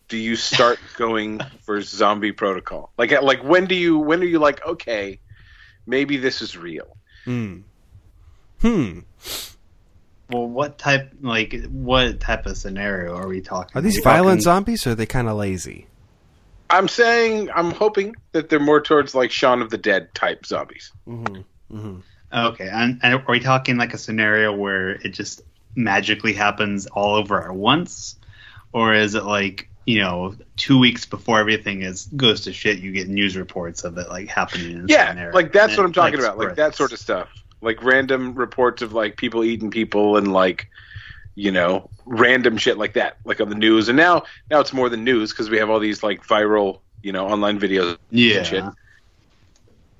do 0.09 0.17
you 0.17 0.35
start 0.37 0.79
going 0.97 1.41
for 1.65 1.81
zombie 1.83 2.33
protocol? 2.33 2.93
Like, 2.99 3.11
like 3.23 3.43
when 3.45 3.67
do 3.67 3.75
you 3.75 3.99
when 3.99 4.21
are 4.21 4.25
you 4.27 4.39
like, 4.39 4.65
okay, 4.67 5.21
maybe 5.87 6.17
this 6.17 6.43
is 6.43 6.57
real? 6.57 6.97
Hmm. 7.25 7.61
Hmm. 8.61 9.01
Well, 10.31 10.47
what 10.47 10.79
type 10.79 11.13
like 11.21 11.55
what 11.67 12.21
type 12.21 12.47
of 12.47 12.57
scenario 12.57 13.15
are 13.15 13.29
we 13.29 13.41
talking? 13.41 13.77
Are 13.79 13.81
these 13.81 13.97
we 13.97 14.03
violent 14.03 14.41
talking- 14.41 14.43
zombies 14.43 14.87
or 14.87 14.91
are 14.91 14.95
they 14.95 15.07
kind 15.07 15.29
of 15.29 15.37
lazy? 15.37 15.87
I'm 16.71 16.89
saying 16.89 17.51
I'm 17.55 17.71
hoping 17.71 18.15
that 18.33 18.49
they're 18.49 18.61
more 18.61 18.81
towards 18.81 19.15
like 19.15 19.31
Shaun 19.31 19.63
of 19.63 19.71
the 19.71 19.79
Dead 19.79 20.13
type 20.15 20.47
zombies. 20.47 20.93
Mm-hmm. 21.07 21.77
Mm-hmm. 21.77 21.99
Okay, 22.33 22.69
and, 22.69 23.01
and 23.03 23.15
are 23.15 23.25
we 23.29 23.41
talking 23.41 23.79
like 23.79 23.95
a 23.95 23.99
scenario 23.99 24.55
where 24.55 24.91
it 24.91 25.11
just 25.11 25.41
magically 25.75 26.35
happens 26.35 26.87
all 26.87 27.15
over 27.15 27.43
at 27.43 27.55
once, 27.55 28.17
or 28.73 28.95
is 28.95 29.15
it 29.15 29.25
like 29.25 29.71
you 29.87 30.01
know 30.01 30.35
two 30.57 30.79
weeks 30.79 31.07
before 31.07 31.39
everything 31.39 31.83
is 31.83 32.07
goes 32.17 32.43
to 32.43 32.53
shit, 32.53 32.79
you 32.81 32.93
get 32.93 33.09
news 33.09 33.37
reports 33.37 33.85
of 33.85 33.97
it 33.97 34.11
like 34.11 34.29
happening 34.29 34.73
in 34.73 34.89
Yeah, 34.89 35.15
certain 35.15 35.33
like 35.33 35.53
that's 35.53 35.77
what 35.77 35.87
I'm 35.87 35.93
talking 35.93 36.19
about, 36.19 36.37
like 36.37 36.57
that 36.57 36.75
sort 36.75 36.93
of 36.93 36.99
stuff, 36.99 37.29
like 37.63 37.83
random 37.83 38.35
reports 38.35 38.83
of 38.83 38.93
like 38.93 39.17
people 39.17 39.43
eating 39.43 39.71
people 39.71 40.19
and 40.19 40.31
like 40.31 40.69
you 41.39 41.53
know 41.53 41.89
random 42.05 42.57
shit 42.57 42.79
like 42.79 42.95
that, 42.95 43.17
like 43.25 43.41
on 43.41 43.49
the 43.49 43.55
news. 43.55 43.89
And 43.89 43.97
now 43.97 44.25
now 44.51 44.59
it's 44.59 44.73
more 44.73 44.89
than 44.89 45.05
news 45.05 45.31
because 45.31 45.49
we 45.49 45.59
have 45.59 45.71
all 45.71 45.79
these 45.79 46.03
like 46.03 46.27
viral 46.27 46.81
you 47.01 47.13
know 47.13 47.29
online 47.29 47.61
videos 47.61 47.97
yeah. 48.11 48.39
and 48.39 48.47
shit. 48.47 48.65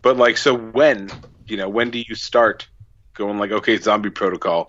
But 0.03 0.17
like, 0.17 0.37
so 0.37 0.57
when 0.57 1.11
you 1.47 1.57
know 1.57 1.69
when 1.69 1.91
do 1.91 2.03
you 2.07 2.17
start 2.17 2.67
going 3.15 3.39
like, 3.39 3.53
okay, 3.53 3.79
zombie 3.79 4.11
protocol 4.11 4.67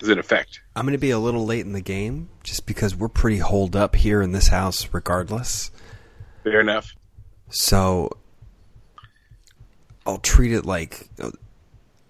is 0.00 0.08
in 0.08 0.18
effect? 0.18 0.60
I'm 0.74 0.86
going 0.86 0.92
to 0.92 0.98
be 0.98 1.10
a 1.10 1.18
little 1.18 1.44
late 1.44 1.66
in 1.66 1.72
the 1.72 1.82
game 1.82 2.30
just 2.42 2.64
because 2.64 2.96
we're 2.96 3.08
pretty 3.08 3.38
holed 3.38 3.76
up 3.76 3.94
here 3.94 4.22
in 4.22 4.32
this 4.32 4.48
house 4.48 4.88
regardless. 4.90 5.70
Fair 6.44 6.62
enough. 6.62 6.94
So 7.50 8.10
I'll 10.06 10.16
treat 10.16 10.52
it 10.52 10.64
like 10.64 11.10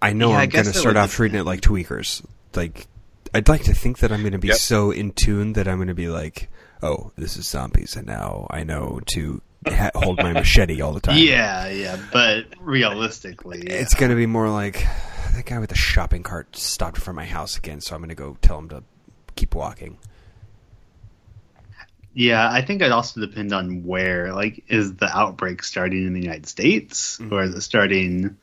I 0.01 0.13
know 0.13 0.29
Yeah, 0.29 0.37
I 0.37 0.43
I'm 0.43 0.49
going 0.49 0.65
to 0.65 0.73
start 0.73 0.95
off 0.95 1.11
treating 1.11 1.37
it 1.37 1.43
like 1.43 1.59
tweakers. 1.59 2.25
Like 2.55 2.87
I'd 3.33 3.49
like 3.49 3.63
to 3.63 3.73
think 3.73 3.99
that 3.99 4.11
I'm 4.11 4.21
going 4.21 4.33
to 4.33 4.37
be 4.39 4.49
Yep. 4.49 4.57
so 4.57 4.91
in 4.91 5.11
tune 5.11 5.53
that 5.53 5.67
I'm 5.67 5.77
going 5.77 5.87
to 5.87 5.93
be 5.95 6.07
like, 6.09 6.49
"Oh, 6.81 7.11
this 7.15 7.35
is 7.37 7.47
zombies 7.47 7.95
and 7.95 8.05
now 8.07 8.47
I 8.51 8.63
know 8.63 8.99
to 9.13 9.41
ha- 9.67 9.91
hold 9.95 10.17
my 10.17 10.33
machete 10.33 10.81
all 10.81 10.93
the 10.93 10.99
time." 10.99 11.17
Yeah, 11.23 11.67
yeah, 11.69 11.97
but 12.11 12.45
realistically, 12.59 13.63
yeah. 13.67 13.73
It's 13.75 13.95
going 13.95 14.09
to 14.11 14.15
be 14.15 14.25
more 14.27 14.49
like 14.49 14.85
that 15.35 15.45
guy 15.45 15.57
with 15.59 15.69
the 15.69 15.75
shopping 15.75 16.21
cart 16.23 16.55
stopped 16.55 16.97
in 16.97 17.01
front 17.03 17.15
of 17.17 17.23
my 17.23 17.25
house 17.25 17.57
again, 17.57 17.81
so 17.81 17.95
I'm 17.95 18.01
going 18.01 18.09
to 18.09 18.15
go 18.15 18.37
tell 18.41 18.59
him 18.59 18.69
to 18.69 18.83
keep 19.35 19.55
walking. 19.55 19.97
Yeah, 22.15 22.47
I 22.51 22.61
think 22.61 22.83
it 22.83 22.91
also 22.91 23.19
depends 23.21 23.51
on 23.53 23.83
where. 23.85 24.33
Like, 24.33 24.63
is 24.67 24.93
the 24.95 25.07
outbreak 25.07 25.63
starting 25.63 26.05
in 26.05 26.13
the 26.13 26.21
United 26.21 26.45
States, 26.45 27.17
Mm-hmm. 27.17 27.33
or 27.33 27.43
is 27.43 27.55
it 27.55 27.61
starting 27.61 28.37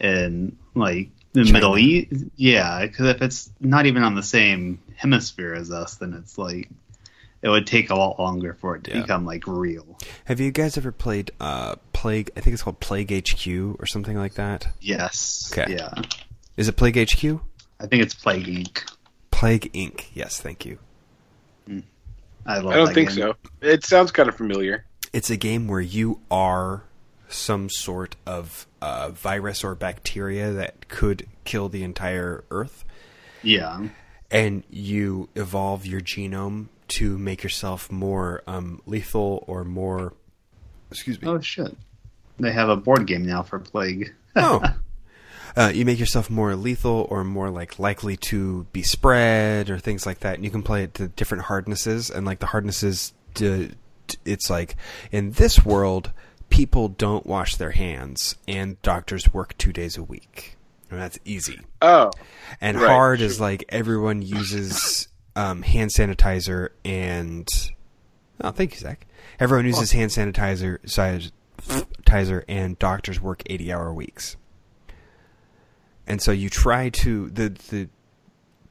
in 0.00 0.56
like 0.76 1.10
the 1.32 1.44
China. 1.44 1.52
Middle 1.52 1.78
East? 1.78 2.24
Yeah, 2.36 2.84
because 2.86 3.06
if 3.08 3.22
it's 3.22 3.50
not 3.60 3.86
even 3.86 4.02
on 4.02 4.14
the 4.14 4.22
same 4.22 4.80
hemisphere 4.96 5.54
as 5.54 5.70
us, 5.70 5.96
then 5.96 6.14
it's 6.14 6.36
like 6.38 6.68
it 7.42 7.48
would 7.48 7.66
take 7.66 7.90
a 7.90 7.94
lot 7.94 8.18
longer 8.18 8.54
for 8.54 8.76
it 8.76 8.84
to 8.84 8.90
Yeah. 8.94 9.02
become 9.02 9.24
like 9.24 9.46
real. 9.46 9.98
Have 10.24 10.40
you 10.40 10.50
guys 10.50 10.76
ever 10.76 10.90
played 10.92 11.30
uh, 11.40 11.76
Plague? 11.92 12.30
I 12.36 12.40
think 12.40 12.54
it's 12.54 12.62
called 12.62 12.80
Plague 12.80 13.10
HQ 13.12 13.46
or 13.80 13.86
something 13.86 14.16
like 14.16 14.34
that. 14.34 14.68
Yes. 14.80 15.50
Okay. 15.52 15.74
Yeah, 15.76 15.90
Is 16.56 16.68
it 16.68 16.76
Plague 16.76 16.96
HQ? 16.96 17.40
I 17.80 17.86
think 17.86 18.02
it's 18.02 18.14
Plague 18.14 18.46
Inc. 18.46 18.82
Plague 19.30 19.70
Inc. 19.72 20.06
Yes, 20.14 20.40
thank 20.40 20.66
you. 20.66 20.78
I 22.46 22.58
love. 22.58 22.72
I 22.72 22.76
don't 22.76 22.94
think 22.94 23.10
game. 23.10 23.18
so. 23.18 23.34
It 23.60 23.84
sounds 23.84 24.10
kind 24.10 24.28
of 24.28 24.34
familiar. 24.36 24.84
It's 25.12 25.30
a 25.30 25.36
game 25.36 25.68
where 25.68 25.80
you 25.80 26.20
are 26.30 26.84
some 27.28 27.68
sort 27.70 28.16
of 28.26 28.66
uh, 28.80 29.10
virus 29.10 29.62
or 29.64 29.74
bacteria 29.74 30.52
that 30.52 30.88
could 30.88 31.26
kill 31.44 31.68
the 31.68 31.82
entire 31.84 32.44
Earth, 32.50 32.84
Yeah. 33.42 33.88
and 34.30 34.64
you 34.70 35.28
evolve 35.34 35.84
your 35.86 36.00
genome 36.00 36.66
to 36.88 37.18
make 37.18 37.42
yourself 37.42 37.90
more 37.92 38.42
um, 38.46 38.80
lethal 38.86 39.44
or 39.46 39.62
more. 39.64 40.14
Excuse 40.90 41.20
me. 41.20 41.28
Oh 41.28 41.40
shit. 41.40 41.76
They 42.38 42.52
have 42.52 42.68
a 42.68 42.76
board 42.76 43.06
game 43.06 43.24
now 43.26 43.42
for 43.42 43.58
Plague. 43.58 44.14
Oh. 44.36 44.62
Uh, 45.56 45.72
you 45.74 45.84
make 45.84 45.98
yourself 45.98 46.30
more 46.30 46.54
lethal 46.54 47.08
or 47.10 47.24
more 47.24 47.50
like 47.50 47.78
likely 47.80 48.16
to 48.16 48.64
be 48.72 48.82
spread 48.82 49.68
or 49.70 49.78
things 49.78 50.06
like 50.06 50.20
that, 50.20 50.36
and 50.36 50.44
you 50.44 50.50
can 50.50 50.62
play 50.62 50.84
it 50.84 50.94
to 50.94 51.08
different 51.08 51.44
hardnesses. 51.44 52.08
And 52.10 52.24
like 52.24 52.38
the 52.38 52.46
hardnesses, 52.46 53.12
it's 54.24 54.48
like 54.50 54.76
in 55.10 55.32
this 55.32 55.64
world, 55.64 56.12
people 56.50 56.88
don't 56.88 57.26
wash 57.26 57.56
their 57.56 57.70
hands, 57.72 58.36
and 58.46 58.80
doctors 58.82 59.32
work 59.32 59.56
two 59.58 59.72
days 59.72 59.96
a 59.96 60.02
week, 60.02 60.56
and 60.90 61.00
that's 61.00 61.18
easy. 61.24 61.60
Oh, 61.82 62.10
And 62.60 62.80
Right, 62.80 62.90
hard 62.90 63.18
sure. 63.20 63.26
is 63.26 63.40
like 63.40 63.64
everyone 63.68 64.22
uses 64.22 65.08
um, 65.36 65.62
hand 65.62 65.90
sanitizer 65.90 66.70
and. 66.84 67.48
Oh, 68.40 68.50
thank 68.50 68.72
you, 68.74 68.78
Zach. 68.80 69.06
Everyone 69.40 69.66
uses 69.66 69.92
hand 69.92 70.10
sanitizer, 70.10 70.78
sanitizer, 70.84 72.42
and 72.48 72.78
doctors 72.78 73.20
work 73.20 73.42
eighty-hour 73.46 73.92
weeks. 73.92 74.36
And 76.06 76.22
so 76.22 76.32
you 76.32 76.48
try 76.48 76.88
to 76.90 77.30
the 77.30 77.48
the. 77.70 77.88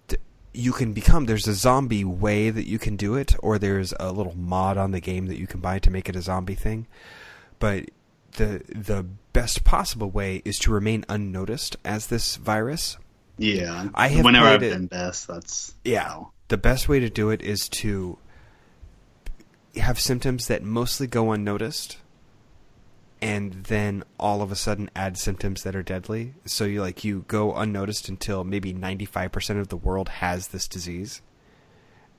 the- 0.07 0.17
You 0.53 0.71
can 0.71 0.93
become 0.93 1.25
there's 1.25 1.47
a 1.47 1.53
zombie 1.53 2.03
way 2.03 2.49
that 2.49 2.65
you 2.65 2.79
can 2.79 2.95
do 2.95 3.15
it, 3.15 3.35
or 3.43 3.59
there's 3.59 3.93
a 3.99 4.11
little 4.11 4.35
mod 4.35 4.77
on 4.77 4.91
the 4.91 4.99
game 5.01 5.27
that 5.27 5.37
you 5.37 5.45
can 5.47 5.59
buy 5.59 5.77
to 5.79 5.91
make 5.91 6.09
it 6.09 6.15
a 6.15 6.21
zombie 6.21 6.55
thing. 6.55 6.87
But 7.59 7.89
the 8.33 8.61
the 8.67 9.03
best 9.33 9.63
possible 9.63 10.09
way 10.09 10.41
is 10.45 10.57
to 10.59 10.71
remain 10.71 11.05
unnoticed 11.09 11.75
as 11.85 12.07
this 12.07 12.35
virus. 12.37 12.97
Yeah. 13.37 13.89
I 13.93 14.07
have 14.09 14.25
Whenever 14.25 14.47
I've 14.47 14.63
it- 14.63 14.73
been 14.73 14.87
best, 14.87 15.27
that's 15.27 15.75
Yeah. 15.83 16.03
how. 16.03 16.31
The 16.47 16.57
best 16.57 16.87
way 16.89 16.99
to 16.99 17.09
do 17.09 17.29
it 17.29 17.41
is 17.41 17.67
to 17.69 18.17
have 19.75 19.99
symptoms 19.99 20.47
that 20.47 20.63
mostly 20.63 21.05
go 21.07 21.31
unnoticed 21.31 21.97
and 23.21 23.63
then 23.65 24.03
all 24.19 24.41
of 24.41 24.51
a 24.51 24.55
sudden 24.55 24.89
add 24.95 25.17
symptoms 25.17 25.63
that 25.63 25.75
are 25.75 25.83
deadly. 25.83 26.33
So 26.45 26.65
you 26.65 26.81
like 26.81 27.03
you 27.03 27.25
go 27.27 27.53
unnoticed 27.55 28.09
until 28.09 28.43
maybe 28.43 28.73
95% 28.73 29.59
of 29.59 29.67
the 29.69 29.77
world 29.77 30.09
has 30.09 30.47
this 30.49 30.67
disease. 30.67 31.21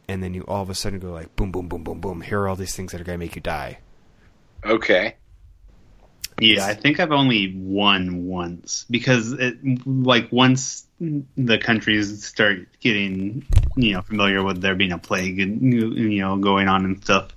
And 0.09 0.23
then 0.23 0.35
you 0.35 0.43
all 0.43 0.63
of 0.63 0.71
a 0.71 0.75
sudden 0.75 0.99
go 1.01 1.13
like 1.13 1.35
boom 1.37 1.51
boom 1.53 1.69
boom 1.69 1.85
boom 1.85 2.01
boom. 2.01 2.21
Here 2.23 2.41
are 2.41 2.49
all 2.49 2.57
these 2.57 2.75
things 2.75 2.93
that 2.93 3.01
are 3.01 3.05
going 3.05 3.19
to 3.19 3.25
make 3.25 3.35
you 3.37 3.43
die. 3.43 3.79
okay. 4.65 5.17
Yeah, 6.41 6.67
I 6.67 6.75
think 6.75 7.01
I've 7.01 7.13
only 7.13 7.55
won 7.57 8.27
once 8.27 8.85
because 8.91 9.33
it 9.33 9.57
like 9.87 10.31
once 10.33 10.87
the 11.37 11.59
countries 11.59 12.25
start 12.27 12.59
getting 12.81 13.47
you 13.77 13.93
know 13.93 14.03
familiar 14.03 14.43
with 14.43 14.61
there 14.61 14.75
being 14.75 14.91
a 14.93 14.99
plague 14.99 15.39
and 15.41 15.73
you 15.73 15.91
you 15.93 16.21
know 16.21 16.37
going 16.37 16.69
on 16.69 16.85
and 16.85 17.03
stuff, 17.03 17.29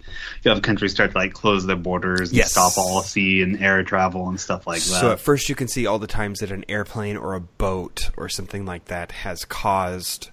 you 0.43 0.51
have 0.51 0.61
countries 0.61 0.91
start 0.91 1.11
to 1.11 1.17
like 1.17 1.33
close 1.33 1.65
their 1.65 1.75
borders 1.75 2.29
and 2.29 2.37
Yes. 2.37 2.51
stop 2.51 2.73
all 2.77 3.01
sea 3.03 3.41
and 3.41 3.61
air 3.61 3.83
travel 3.83 4.27
and 4.29 4.39
stuff 4.39 4.65
like 4.67 4.79
that. 4.79 4.99
So 4.99 5.11
at 5.11 5.19
first 5.19 5.49
you 5.49 5.55
can 5.55 5.67
see 5.67 5.85
all 5.85 5.99
the 5.99 6.07
times 6.07 6.39
that 6.39 6.51
an 6.51 6.65
airplane 6.69 7.17
or 7.17 7.33
a 7.33 7.41
boat 7.41 8.09
or 8.17 8.29
something 8.29 8.65
like 8.65 8.85
that 8.85 9.11
has 9.11 9.45
caused 9.45 10.29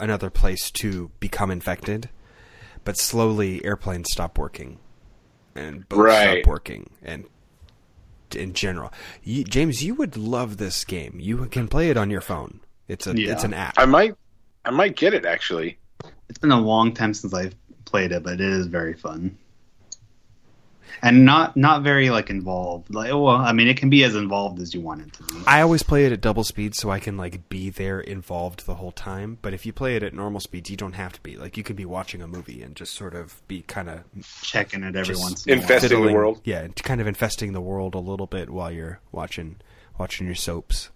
another 0.00 0.30
place 0.30 0.70
to 0.70 1.10
become 1.20 1.50
infected, 1.50 2.08
but 2.84 2.96
slowly 2.98 3.64
airplanes 3.64 4.06
stop 4.12 4.38
working 4.38 4.78
and 5.54 5.88
boats 5.88 6.00
Right. 6.02 6.42
stop 6.42 6.46
working 6.46 6.90
and 7.02 7.24
in 8.36 8.52
general. 8.54 8.92
You, 9.22 9.44
James, 9.44 9.82
you 9.84 9.94
would 9.94 10.16
love 10.16 10.56
this 10.56 10.84
game. 10.84 11.18
You 11.20 11.46
can 11.46 11.68
play 11.68 11.90
it 11.90 11.96
on 11.96 12.10
your 12.10 12.20
phone. 12.20 12.60
It's 12.88 13.06
a 13.06 13.18
Yeah. 13.18 13.32
it's 13.32 13.44
an 13.44 13.54
app. 13.54 13.74
I 13.76 13.84
might, 13.86 14.14
I 14.64 14.70
might 14.70 14.96
get 14.96 15.14
it 15.14 15.24
actually. 15.26 15.78
it's 16.28 16.38
been 16.38 16.50
a 16.52 16.60
long 16.60 16.92
time 16.92 17.14
since 17.14 17.32
I've 17.34 17.54
played 17.86 18.12
it, 18.12 18.22
but 18.22 18.34
it 18.34 18.40
is 18.40 18.66
very 18.66 18.94
fun. 18.94 19.36
And 21.02 21.24
not 21.24 21.56
not 21.56 21.82
very 21.82 22.10
like 22.10 22.28
involved. 22.30 22.92
Like 22.92 23.10
well, 23.12 23.28
I 23.28 23.52
mean 23.52 23.68
it 23.68 23.76
can 23.76 23.88
be 23.90 24.02
as 24.04 24.14
involved 24.16 24.60
as 24.60 24.74
you 24.74 24.80
want 24.80 25.02
it 25.02 25.12
to 25.14 25.22
be. 25.24 25.34
I 25.46 25.62
always 25.62 25.82
play 25.82 26.06
it 26.06 26.12
at 26.12 26.20
double 26.20 26.44
speed 26.44 26.74
so 26.74 26.90
I 26.90 26.98
can 26.98 27.16
like 27.16 27.48
be 27.48 27.70
there 27.70 28.00
involved 28.00 28.66
the 28.66 28.74
whole 28.76 28.92
time. 28.92 29.38
But 29.40 29.54
if 29.54 29.64
you 29.64 29.72
play 29.72 29.96
it 29.96 30.02
at 30.02 30.12
normal 30.12 30.40
speed, 30.40 30.68
you 30.68 30.76
don't 30.76 30.94
have 30.94 31.12
to 31.12 31.20
be. 31.20 31.36
Like 31.36 31.56
you 31.56 31.62
could 31.62 31.76
be 31.76 31.84
watching 31.84 32.20
a 32.20 32.26
movie 32.26 32.62
and 32.62 32.74
just 32.74 32.94
sort 32.94 33.14
of 33.14 33.40
be 33.48 33.62
kind 33.62 33.88
of 33.88 34.04
Checking 34.42 34.82
it 34.82 34.96
every 34.96 35.14
Just 35.14 35.20
once 35.22 35.46
in 35.46 35.52
a 35.52 35.56
while. 35.56 35.62
infesting 35.62 36.06
the 36.06 36.12
world. 36.12 36.40
Yeah, 36.44 36.60
and 36.60 36.74
kind 36.76 37.00
of 37.00 37.06
infesting 37.06 37.52
the 37.52 37.60
world 37.60 37.94
a 37.94 37.98
little 38.00 38.26
bit 38.26 38.50
while 38.50 38.70
you're 38.72 39.00
watching 39.12 39.56
watching 39.98 40.26
your 40.26 40.34
soaps. 40.36 40.90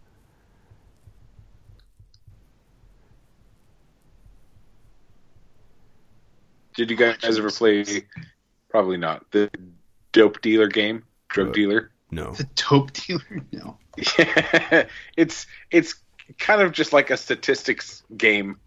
Did 6.74 6.90
you 6.90 6.96
guys 6.96 7.16
ever 7.38 7.50
play? 7.50 7.84
Probably 8.70 8.96
not. 8.96 9.30
The 9.30 9.50
dope 10.12 10.40
dealer 10.40 10.68
game, 10.68 11.04
drug 11.28 11.48
Uh, 11.48 11.52
dealer. 11.52 11.90
No. 12.10 12.32
The 12.32 12.48
dope 12.54 12.92
dealer? 13.06 13.42
No. 13.52 13.78
it's 15.16 15.46
it's 15.70 15.94
kind 16.38 16.62
of 16.62 16.72
just 16.72 16.92
like 16.92 17.10
a 17.10 17.16
statistics 17.16 18.02
game. 18.16 18.58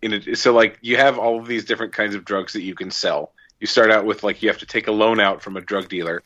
In 0.00 0.12
it, 0.12 0.38
so 0.38 0.52
like 0.52 0.78
you 0.80 0.96
have 0.96 1.18
all 1.18 1.38
of 1.40 1.46
these 1.46 1.64
different 1.64 1.92
kinds 1.92 2.14
of 2.14 2.24
drugs 2.24 2.52
that 2.52 2.62
you 2.62 2.74
can 2.74 2.90
sell. 2.90 3.32
You 3.60 3.66
start 3.66 3.90
out 3.90 4.04
with 4.04 4.22
like 4.22 4.42
you 4.42 4.48
have 4.48 4.58
to 4.58 4.66
take 4.66 4.86
a 4.86 4.92
loan 4.92 5.18
out 5.18 5.42
from 5.42 5.56
a 5.56 5.60
drug 5.60 5.88
dealer, 5.88 6.22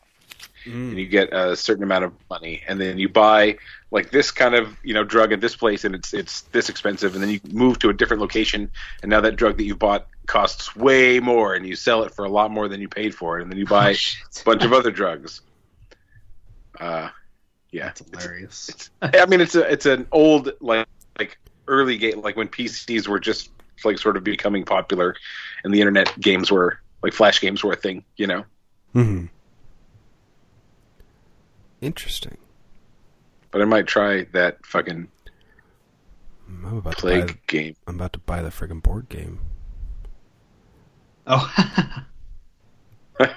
and 0.67 0.99
you 0.99 1.07
get 1.07 1.33
a 1.33 1.57
certain 1.57 1.83
amount 1.83 2.05
of 2.05 2.13
money, 2.29 2.63
and 2.69 2.79
then 2.81 2.99
you 2.99 3.09
buy 3.09 3.57
like 3.93 4.11
this 4.11 4.31
kind 4.31 4.55
of 4.55 4.75
you 4.83 4.95
know 4.95 5.05
drug 5.05 5.33
at 5.33 5.41
this 5.41 5.55
place, 5.55 5.85
and 5.85 5.95
it's 5.95 6.13
it's 6.15 6.41
this 6.53 6.69
expensive, 6.69 7.15
and 7.15 7.23
then 7.23 7.31
you 7.31 7.41
move 7.53 7.79
to 7.81 7.91
a 7.91 7.93
different 7.93 8.21
location, 8.23 8.71
and 9.03 9.11
now 9.11 9.21
that 9.21 9.37
drug 9.37 9.59
that 9.59 9.65
you 9.65 9.77
bought 9.77 10.09
costs 10.27 10.75
way 10.75 11.21
more, 11.21 11.55
and 11.55 11.67
you 11.67 11.77
sell 11.77 12.03
it 12.03 12.15
for 12.15 12.25
a 12.25 12.29
lot 12.29 12.51
more 12.51 12.69
than 12.69 12.81
you 12.81 12.89
paid 12.89 13.15
for 13.15 13.39
it, 13.39 13.43
and 13.43 13.53
then 13.53 13.59
you 13.59 13.67
buy 13.67 13.91
Oh, 13.93 14.41
a 14.41 14.45
bunch 14.45 14.65
of 14.65 14.73
other 14.73 14.91
drugs. 14.91 15.43
Uh, 16.81 17.11
yeah, 17.71 17.87
That's 17.87 18.03
hilarious. 18.11 18.91
I 19.03 19.27
mean, 19.27 19.41
it's 19.43 19.55
a 19.55 19.71
it's 19.71 19.87
an 19.87 20.07
old 20.11 20.53
like 20.61 20.87
like 21.19 21.39
early 21.69 21.99
game, 21.99 22.23
like 22.23 22.37
when 22.37 22.49
PCs 22.49 23.07
were 23.07 23.21
just 23.21 23.51
like 23.85 23.99
sort 23.99 24.17
of 24.17 24.25
becoming 24.25 24.65
popular, 24.65 25.15
and 25.65 25.75
the 25.75 25.81
internet 25.81 26.19
games 26.19 26.51
were 26.51 26.79
like 27.03 27.13
flash 27.13 27.41
games 27.43 27.63
were 27.63 27.73
a 27.73 27.77
thing, 27.77 28.05
you 28.17 28.27
know. 28.27 28.45
hmm 28.95 29.27
Interesting. 31.83 32.39
But 33.53 33.63
I 33.63 33.65
might 33.67 33.87
try 33.87 34.25
that 34.33 34.65
fucking 34.67 35.07
I'm 36.49 36.79
about 36.79 36.97
to 36.99 37.03
buy. 37.07 37.21
plague 37.21 37.47
game. 37.47 37.77
I'm 37.87 37.95
about 37.97 38.13
to 38.15 38.19
buy 38.19 38.43
the 38.43 38.49
friggin' 38.51 38.83
board 38.83 39.09
game. 39.09 39.39
Oh, 41.27 41.49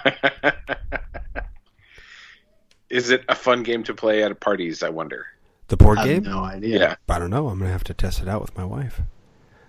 Is 2.90 3.10
it 3.10 3.24
a 3.30 3.36
fun 3.36 3.64
game 3.64 3.84
to 3.84 3.94
play 3.94 4.24
at 4.24 4.40
parties? 4.40 4.82
I 4.84 4.90
wonder. 4.90 5.26
The 5.68 5.78
board 5.78 5.98
I 6.00 6.06
game? 6.08 6.24
have 6.24 6.34
no 6.34 6.44
idea. 6.44 6.80
Yeah. 6.80 6.96
I 7.10 7.20
don't 7.20 7.30
know. 7.30 7.48
I'm 7.50 7.60
gonna 7.60 7.72
have 7.72 7.84
to 7.86 7.94
test 7.94 8.22
it 8.22 8.28
out 8.28 8.42
with 8.42 8.56
my 8.58 8.66
wife, 8.66 9.02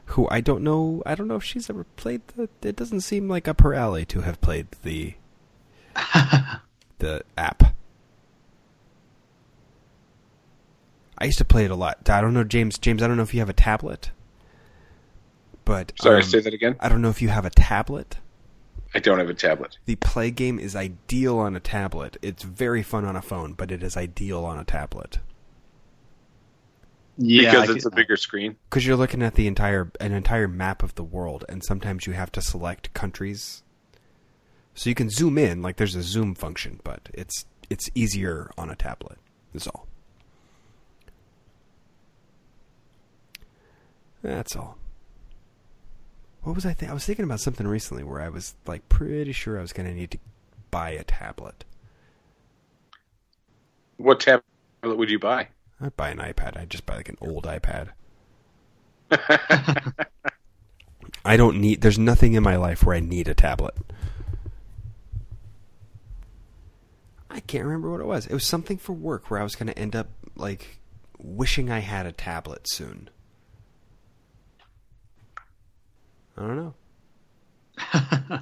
who 0.06 0.28
I 0.30 0.40
don't 0.40 0.62
know. 0.62 1.02
I 1.06 1.14
don't 1.14 1.28
know 1.28 1.36
if 1.36 1.44
she's 1.44 1.68
ever 1.70 1.84
played 1.96 2.22
the. 2.28 2.48
It 2.62 2.76
doesn't 2.76 3.00
seem 3.02 3.28
like 3.28 3.48
up 3.48 3.60
her 3.62 3.74
alley 3.74 4.04
to 4.06 4.20
have 4.20 4.40
played 4.40 4.68
the 4.82 5.14
the 6.98 7.22
app. 7.36 7.74
I 11.18 11.24
used 11.24 11.38
to 11.38 11.44
play 11.44 11.64
it 11.64 11.70
a 11.70 11.74
lot. 11.76 12.08
I 12.10 12.20
don't 12.20 12.34
know, 12.34 12.44
James. 12.44 12.78
James, 12.78 13.02
I 13.02 13.06
don't 13.08 13.16
know 13.16 13.22
if 13.22 13.32
you 13.34 13.40
have 13.40 13.48
a 13.48 13.54
tablet, 13.54 14.10
but 15.64 15.92
Sorry, 16.00 16.16
um, 16.16 16.22
say 16.22 16.40
that 16.40 16.52
again. 16.54 16.76
I 16.80 16.88
don't 16.88 17.00
know 17.02 17.08
if 17.10 17.22
you 17.22 17.28
have 17.28 17.44
a 17.44 17.50
tablet. 17.50 18.18
I 18.94 18.98
don't 18.98 19.18
have 19.18 19.28
a 19.28 19.34
tablet. 19.34 19.78
The 19.84 19.96
play 19.96 20.30
game 20.30 20.58
is 20.58 20.74
ideal 20.76 21.38
on 21.38 21.56
a 21.56 21.60
tablet. 21.60 22.16
It's 22.22 22.42
very 22.42 22.82
fun 22.82 23.04
on 23.04 23.16
a 23.16 23.22
phone, 23.22 23.52
but 23.54 23.70
it 23.70 23.82
is 23.82 23.96
ideal 23.96 24.44
on 24.44 24.58
a 24.58 24.64
tablet. 24.64 25.18
Yeah, 27.18 27.50
because 27.50 27.70
I 27.70 27.72
it's 27.74 27.84
could- 27.84 27.92
a 27.92 27.96
bigger 27.96 28.16
screen. 28.16 28.56
because 28.68 28.86
you're 28.86 28.96
looking 28.96 29.22
at 29.22 29.34
the 29.34 29.46
entire 29.46 29.90
an 30.00 30.12
entire 30.12 30.48
map 30.48 30.82
of 30.82 30.94
the 30.96 31.04
world, 31.04 31.44
and 31.48 31.64
sometimes 31.64 32.06
you 32.06 32.12
have 32.12 32.30
to 32.32 32.42
select 32.42 32.92
countries. 32.94 33.62
So 34.74 34.90
you 34.90 34.94
can 34.94 35.08
zoom 35.08 35.38
in, 35.38 35.62
like 35.62 35.76
there's 35.76 35.94
a 35.94 36.02
zoom 36.02 36.34
function, 36.34 36.80
but 36.84 37.08
it's 37.14 37.46
it's 37.70 37.88
easier 37.94 38.50
on 38.58 38.68
a 38.70 38.76
tablet. 38.76 39.18
Is 39.54 39.66
all. 39.66 39.86
That's 44.26 44.56
all. 44.56 44.76
What 46.42 46.56
was 46.56 46.66
I 46.66 46.72
think? 46.72 46.90
I 46.90 46.94
was 46.94 47.06
thinking 47.06 47.24
about 47.24 47.38
something 47.38 47.66
recently 47.66 48.02
where 48.02 48.20
I 48.20 48.28
was 48.28 48.56
like 48.66 48.88
pretty 48.88 49.30
sure 49.30 49.56
I 49.56 49.62
was 49.62 49.72
going 49.72 49.88
to 49.88 49.94
need 49.94 50.10
to 50.10 50.18
buy 50.72 50.90
a 50.90 51.04
tablet. 51.04 51.64
What 53.98 54.18
tablet 54.18 54.42
would 54.82 55.10
you 55.10 55.20
buy? 55.20 55.48
I'd 55.80 55.96
buy 55.96 56.10
an 56.10 56.18
iPad. 56.18 56.56
I'd 56.58 56.70
just 56.70 56.86
buy 56.86 56.96
like 56.96 57.08
an 57.08 57.18
old 57.20 57.44
iPad. 57.44 57.90
I 61.24 61.36
don't 61.36 61.60
need. 61.60 61.82
There's 61.82 61.98
nothing 61.98 62.32
in 62.34 62.42
my 62.42 62.56
life 62.56 62.82
where 62.82 62.96
I 62.96 63.00
need 63.00 63.28
a 63.28 63.34
tablet. 63.34 63.74
I 67.30 67.38
can't 67.40 67.64
remember 67.64 67.92
what 67.92 68.00
it 68.00 68.06
was. 68.06 68.26
It 68.26 68.34
was 68.34 68.44
something 68.44 68.76
for 68.76 68.92
work 68.92 69.30
where 69.30 69.38
I 69.38 69.44
was 69.44 69.54
going 69.54 69.68
to 69.68 69.78
end 69.78 69.94
up 69.94 70.08
like 70.34 70.80
wishing 71.16 71.70
I 71.70 71.78
had 71.78 72.06
a 72.06 72.12
tablet 72.12 72.68
soon. 72.68 73.08
I 76.36 76.40
don't 76.42 76.56
know. 76.56 76.74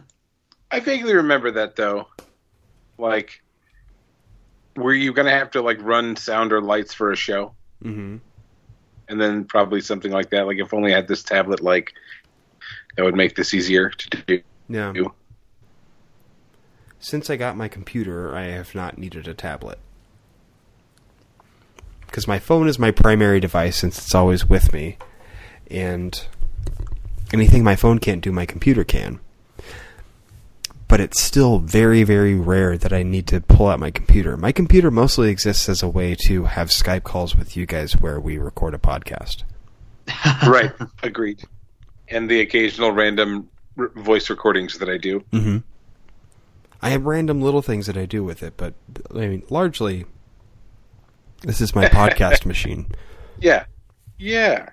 I 0.70 0.80
vaguely 0.80 1.14
remember 1.14 1.50
that 1.52 1.76
though. 1.76 2.08
Like, 2.98 3.42
were 4.76 4.92
you 4.94 5.12
gonna 5.12 5.30
have 5.30 5.52
to 5.52 5.62
like 5.62 5.80
run 5.82 6.16
sound 6.16 6.52
or 6.52 6.60
lights 6.60 6.92
for 6.94 7.12
a 7.12 7.16
show, 7.16 7.54
Mm-hmm. 7.82 8.16
and 9.08 9.20
then 9.20 9.44
probably 9.44 9.80
something 9.80 10.10
like 10.10 10.30
that? 10.30 10.46
Like, 10.46 10.58
if 10.58 10.72
only 10.74 10.92
I 10.92 10.96
had 10.96 11.08
this 11.08 11.22
tablet, 11.22 11.60
like 11.60 11.92
that 12.96 13.04
would 13.04 13.14
make 13.16 13.36
this 13.36 13.54
easier 13.54 13.90
to 13.90 14.22
do. 14.26 14.40
Yeah. 14.68 14.92
Since 16.98 17.28
I 17.28 17.36
got 17.36 17.56
my 17.56 17.68
computer, 17.68 18.34
I 18.34 18.44
have 18.44 18.74
not 18.74 18.96
needed 18.98 19.28
a 19.28 19.34
tablet. 19.34 19.78
Because 22.06 22.26
my 22.26 22.38
phone 22.38 22.66
is 22.68 22.78
my 22.78 22.90
primary 22.90 23.40
device 23.40 23.76
since 23.76 23.98
it's 23.98 24.14
always 24.14 24.48
with 24.48 24.72
me. 24.72 24.96
And 25.70 26.26
anything 27.34 27.62
my 27.62 27.76
phone 27.76 27.98
can't 27.98 28.22
do, 28.22 28.32
my 28.32 28.46
computer 28.46 28.84
can. 28.84 29.20
But 30.88 31.00
it's 31.00 31.20
still 31.20 31.58
very, 31.58 32.04
very 32.04 32.34
rare 32.34 32.78
that 32.78 32.92
I 32.92 33.02
need 33.02 33.26
to 33.28 33.40
pull 33.40 33.68
out 33.68 33.80
my 33.80 33.90
computer. 33.90 34.36
My 34.36 34.52
computer 34.52 34.90
mostly 34.90 35.28
exists 35.28 35.68
as 35.68 35.82
a 35.82 35.88
way 35.88 36.14
to 36.26 36.44
have 36.44 36.68
Skype 36.68 37.02
calls 37.02 37.34
with 37.34 37.56
you 37.56 37.66
guys 37.66 37.94
where 38.00 38.20
we 38.20 38.38
record 38.38 38.74
a 38.74 38.78
podcast. 38.78 39.42
right. 40.46 40.72
Agreed. 41.02 41.42
And 42.08 42.30
the 42.30 42.40
occasional 42.40 42.92
random 42.92 43.48
r- 43.76 43.88
voice 43.96 44.30
recordings 44.30 44.78
that 44.78 44.88
I 44.88 44.98
do. 44.98 45.20
Mm-hmm. 45.32 45.58
I 46.80 46.90
have 46.90 47.06
random 47.06 47.40
little 47.40 47.62
things 47.62 47.86
that 47.86 47.96
I 47.96 48.04
do 48.04 48.22
with 48.22 48.42
it, 48.42 48.54
but 48.56 48.74
I 49.10 49.26
mean, 49.26 49.42
largely, 49.48 50.04
this 51.42 51.60
is 51.60 51.74
my 51.74 51.86
podcast 51.88 52.44
machine. 52.44 52.86
Yeah. 53.40 53.64
Yeah. 54.18 54.68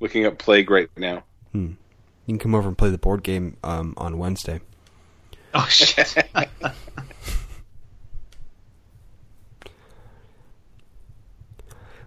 Looking 0.00 0.26
up 0.26 0.38
Plague 0.38 0.70
right 0.70 0.88
now. 0.96 1.22
Hmm. 1.52 1.72
You 2.26 2.34
can 2.34 2.38
come 2.38 2.54
over 2.54 2.68
and 2.68 2.76
play 2.76 2.90
the 2.90 2.98
board 2.98 3.22
game 3.22 3.56
um, 3.62 3.94
on 3.96 4.18
Wednesday. 4.18 4.60
oh 5.54 5.66
shit! 5.68 6.16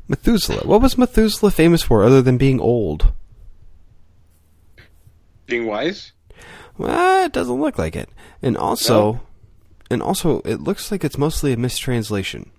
Methuselah. 0.07 0.67
What 0.67 0.81
was 0.81 0.97
Methuselah 0.97 1.51
famous 1.51 1.81
for 1.81 2.03
other 2.03 2.21
than 2.21 2.37
being 2.37 2.59
old? 2.59 3.13
Being 5.45 5.65
wise? 5.65 6.11
Well, 6.77 7.25
it 7.25 7.31
doesn't 7.31 7.61
look 7.61 7.77
like 7.77 7.95
it. 7.95 8.09
And 8.41 8.57
also, 8.57 9.21
and 9.89 10.01
also, 10.01 10.41
it 10.41 10.59
looks 10.61 10.91
like 10.91 11.03
it's 11.03 11.17
mostly 11.17 11.53
a 11.53 11.57
mistranslation. 11.57 12.51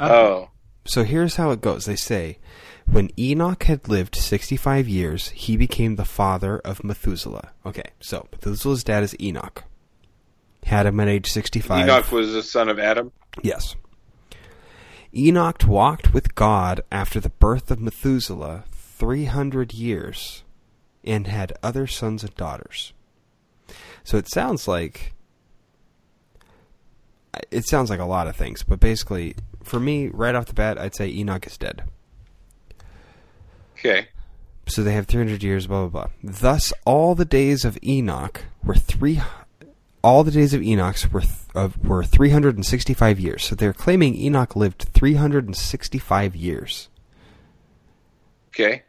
Oh. 0.00 0.48
So 0.84 1.04
here's 1.04 1.36
how 1.36 1.50
it 1.50 1.60
goes. 1.60 1.84
They 1.84 1.96
say, 1.96 2.38
when 2.86 3.10
Enoch 3.18 3.62
had 3.64 3.88
lived 3.88 4.16
65 4.16 4.88
years, 4.88 5.28
he 5.30 5.56
became 5.56 5.96
the 5.96 6.04
father 6.04 6.58
of 6.58 6.84
Methuselah. 6.84 7.52
Okay, 7.64 7.90
so 8.00 8.26
Methuselah's 8.32 8.84
dad 8.84 9.02
is 9.02 9.16
Enoch. 9.20 9.64
Had 10.64 10.86
him 10.86 11.00
at 11.00 11.08
age 11.08 11.30
65. 11.30 11.84
Enoch 11.84 12.12
was 12.12 12.32
the 12.32 12.42
son 12.42 12.68
of 12.68 12.78
Adam. 12.78 13.12
Yes. 13.42 13.76
Enoch 15.14 15.62
walked 15.66 16.14
with 16.14 16.34
God 16.34 16.82
after 16.90 17.20
the 17.20 17.30
birth 17.30 17.70
of 17.70 17.80
Methuselah 17.80 18.64
300 18.72 19.74
years 19.74 20.44
and 21.04 21.26
had 21.26 21.52
other 21.62 21.86
sons 21.86 22.22
and 22.22 22.34
daughters. 22.36 22.92
So 24.04 24.16
it 24.16 24.28
sounds 24.28 24.66
like 24.66 25.12
it 27.50 27.66
sounds 27.66 27.90
like 27.90 28.00
a 28.00 28.04
lot 28.04 28.26
of 28.26 28.36
things, 28.36 28.62
but 28.62 28.80
basically 28.80 29.34
for 29.62 29.80
me 29.80 30.08
right 30.08 30.34
off 30.34 30.46
the 30.46 30.54
bat 30.54 30.78
I'd 30.78 30.94
say 30.94 31.08
Enoch 31.08 31.46
is 31.46 31.58
dead. 31.58 31.84
Okay. 33.84 34.06
So 34.66 34.84
they 34.84 34.92
have 34.92 35.06
300 35.06 35.42
years 35.42 35.66
blah 35.66 35.88
blah 35.88 36.04
blah. 36.04 36.12
Thus 36.22 36.72
all 36.84 37.16
the 37.16 37.24
days 37.24 37.64
of 37.64 37.76
Enoch 37.82 38.42
were 38.62 38.76
3 38.76 39.20
all 40.02 40.22
the 40.22 40.30
days 40.30 40.54
of 40.54 40.62
Enoch 40.62 40.96
were 41.12 41.20
th- 41.20 41.32
of 41.54 41.84
were 41.84 42.04
365 42.04 43.18
years. 43.18 43.44
So 43.44 43.54
they're 43.54 43.72
claiming 43.72 44.14
Enoch 44.16 44.54
lived 44.54 44.82
365 44.94 46.36
years. 46.36 46.88
Okay. 48.48 48.82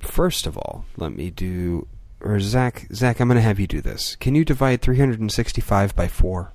First 0.00 0.46
of 0.46 0.56
all, 0.56 0.84
let 0.96 1.12
me 1.12 1.30
do 1.30 1.86
or 2.20 2.40
Zach 2.40 2.88
Zach, 2.92 3.20
I'm 3.20 3.28
going 3.28 3.36
to 3.36 3.42
have 3.42 3.60
you 3.60 3.66
do 3.66 3.80
this. 3.80 4.16
Can 4.16 4.34
you 4.34 4.44
divide 4.44 4.82
365 4.82 5.94
by 5.94 6.08
4? 6.08 6.52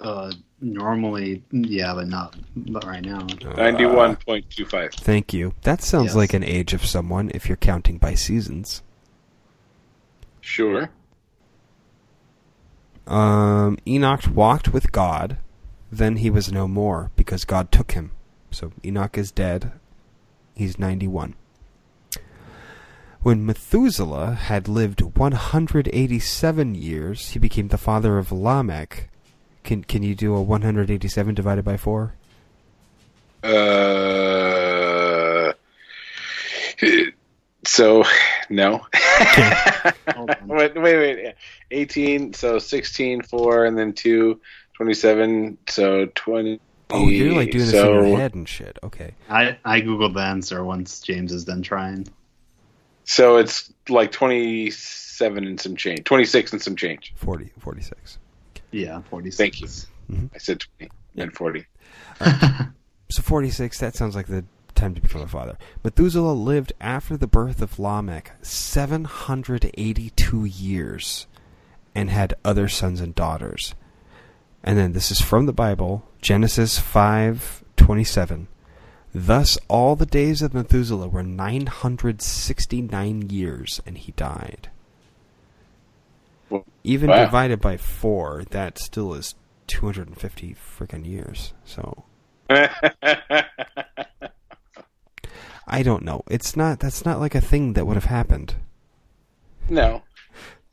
Uh, 0.00 0.32
normally, 0.62 1.42
yeah, 1.50 1.92
but 1.94 2.08
not 2.08 2.34
but 2.56 2.84
right 2.86 3.04
now. 3.04 3.18
91.25. 3.20 4.94
Thank 4.94 5.34
you. 5.34 5.52
That 5.62 5.82
sounds 5.82 6.06
Yes. 6.08 6.14
like 6.16 6.32
an 6.34 6.42
age 6.42 6.72
of 6.72 6.86
someone 6.86 7.30
if 7.34 7.48
you're 7.48 7.56
counting 7.56 7.98
by 7.98 8.14
seasons. 8.14 8.82
Sure. 10.40 10.90
Um, 13.06 13.76
Enoch 13.86 14.22
walked 14.32 14.72
with 14.72 14.92
God, 14.92 15.36
then 15.92 16.16
he 16.16 16.30
was 16.30 16.50
no 16.52 16.66
more 16.68 17.10
because 17.16 17.44
God 17.44 17.70
took 17.72 17.92
him. 17.92 18.12
So 18.50 18.72
Enoch 18.84 19.18
is 19.18 19.30
dead. 19.32 19.72
He's 20.54 20.78
91. 20.78 21.34
When 23.22 23.44
Methuselah 23.44 24.32
had 24.34 24.66
lived 24.66 25.02
187 25.02 26.74
years, 26.74 27.28
he 27.30 27.38
became 27.38 27.68
the 27.68 27.76
father 27.78 28.16
of 28.16 28.32
Lamech. 28.32 29.10
Can 29.64 29.84
can 29.84 30.02
you 30.02 30.14
do 30.14 30.34
a 30.34 30.42
187 30.42 31.34
divided 31.34 31.64
by 31.64 31.76
4? 31.76 32.14
Uh, 33.42 35.52
so, 37.66 38.04
no. 38.48 38.86
Hold 40.14 40.30
wait, 40.46 40.74
wait, 40.74 41.16
wait. 41.16 41.34
18, 41.70 42.34
so 42.34 42.58
16, 42.58 43.22
4, 43.22 43.66
and 43.66 43.78
then 43.78 43.92
2, 43.92 44.40
27, 44.74 45.58
so 45.68 46.06
20. 46.14 46.60
Oh, 46.92 47.06
you're 47.06 47.34
like 47.34 47.52
doing 47.52 47.64
this 47.64 47.70
so, 47.70 48.00
in 48.00 48.08
your 48.08 48.18
head 48.18 48.34
and 48.34 48.48
shit. 48.48 48.76
Okay. 48.82 49.12
I 49.28 49.56
I 49.64 49.80
googled 49.80 50.14
the 50.14 50.20
answer 50.20 50.64
once 50.64 51.00
James 51.00 51.32
is 51.32 51.44
done 51.44 51.62
trying. 51.62 52.08
So 53.04 53.36
it's 53.36 53.72
like 53.88 54.10
27 54.10 55.46
and 55.46 55.60
some 55.60 55.76
change. 55.76 56.02
26 56.04 56.52
and 56.52 56.60
some 56.60 56.74
change. 56.74 57.12
40 57.16 57.52
46. 57.58 58.18
Yeah, 58.72 59.00
forty. 59.02 59.30
Thank 59.30 59.60
you. 59.60 59.68
Mhm. 60.10 60.30
I 60.34 60.38
said 60.38 60.62
20 60.78 60.90
and 61.16 61.32
40. 61.34 61.66
So 63.12 63.22
46, 63.22 63.80
that 63.80 63.96
sounds 63.96 64.14
like 64.14 64.28
the 64.28 64.44
time 64.76 64.94
to 64.94 65.00
become 65.00 65.22
a 65.22 65.26
father. 65.26 65.58
Methuselah 65.82 66.32
lived 66.32 66.72
after 66.80 67.16
the 67.16 67.26
birth 67.26 67.60
of 67.60 67.80
Lamech 67.80 68.30
782 68.40 70.44
years 70.44 71.26
and 71.92 72.08
had 72.08 72.34
other 72.44 72.68
sons 72.68 73.00
and 73.00 73.12
daughters. 73.16 73.74
And 74.62 74.78
then 74.78 74.92
this 74.92 75.10
is 75.10 75.20
from 75.20 75.46
the 75.46 75.52
Bible, 75.52 76.04
Genesis 76.22 76.78
5:27. 76.78 78.46
Thus 79.12 79.58
all 79.66 79.96
the 79.96 80.06
days 80.06 80.40
of 80.40 80.54
Methuselah 80.54 81.08
were 81.08 81.24
969 81.24 83.28
years 83.28 83.80
and 83.84 83.98
he 83.98 84.12
died. 84.12 84.70
Even 86.84 87.10
wow. 87.10 87.24
divided 87.24 87.60
by 87.60 87.76
4, 87.76 88.44
that 88.50 88.78
still 88.78 89.14
is 89.14 89.34
250 89.66 90.54
freaking 90.54 91.06
years. 91.06 91.52
So 91.64 92.04
I 95.66 95.82
don't 95.82 96.04
know. 96.04 96.22
It's 96.28 96.56
not. 96.56 96.80
That's 96.80 97.04
not 97.04 97.20
like 97.20 97.34
a 97.34 97.40
thing 97.40 97.74
that 97.74 97.86
would 97.86 97.96
have 97.96 98.04
happened. 98.06 98.54
no. 99.68 100.02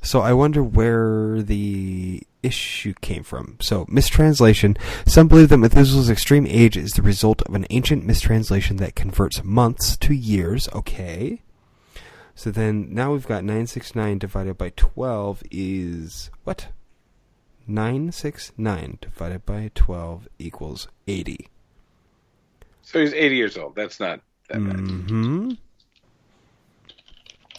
So 0.03 0.21
I 0.21 0.31
wonder 0.31 0.63
where 0.63 1.41
the 1.41 2.21
issue 2.43 2.93
came 3.01 3.23
from. 3.23 3.57
So, 3.61 3.85
mistranslation. 3.89 4.77
Some 5.05 5.27
believe 5.27 5.49
that 5.49 5.57
Methuselah's 5.57 6.09
extreme 6.09 6.47
age 6.47 6.77
is 6.77 6.91
the 6.91 7.01
result 7.01 7.41
of 7.41 7.55
an 7.55 7.65
ancient 7.69 8.05
mistranslation 8.05 8.77
that 8.77 8.95
converts 8.95 9.43
months 9.43 9.97
to 9.97 10.13
years. 10.13 10.69
Okay. 10.73 11.41
So 12.37 12.51
then 12.51 12.93
now 12.93 13.13
we've 13.13 13.25
got 13.25 13.43
969 13.43 14.19
divided 14.19 14.59
by 14.59 14.71
12 14.75 15.41
is 15.49 16.29
what? 16.43 16.67
969 17.65 18.99
divided 19.01 19.43
by 19.43 19.71
12 19.73 20.27
equals 20.37 20.87
80. 21.07 21.47
So 22.83 22.99
he's 22.99 23.11
80 23.11 23.35
years 23.35 23.57
old. 23.57 23.75
That's 23.75 23.99
not 23.99 24.21
that 24.49 24.63
bad. 24.63 24.77
hmm 24.77 25.51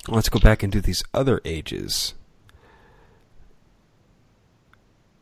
Let's 0.06 0.28
go 0.28 0.38
back 0.38 0.62
and 0.62 0.70
do 0.70 0.80
these 0.80 1.02
other 1.12 1.40
ages. 1.44 2.14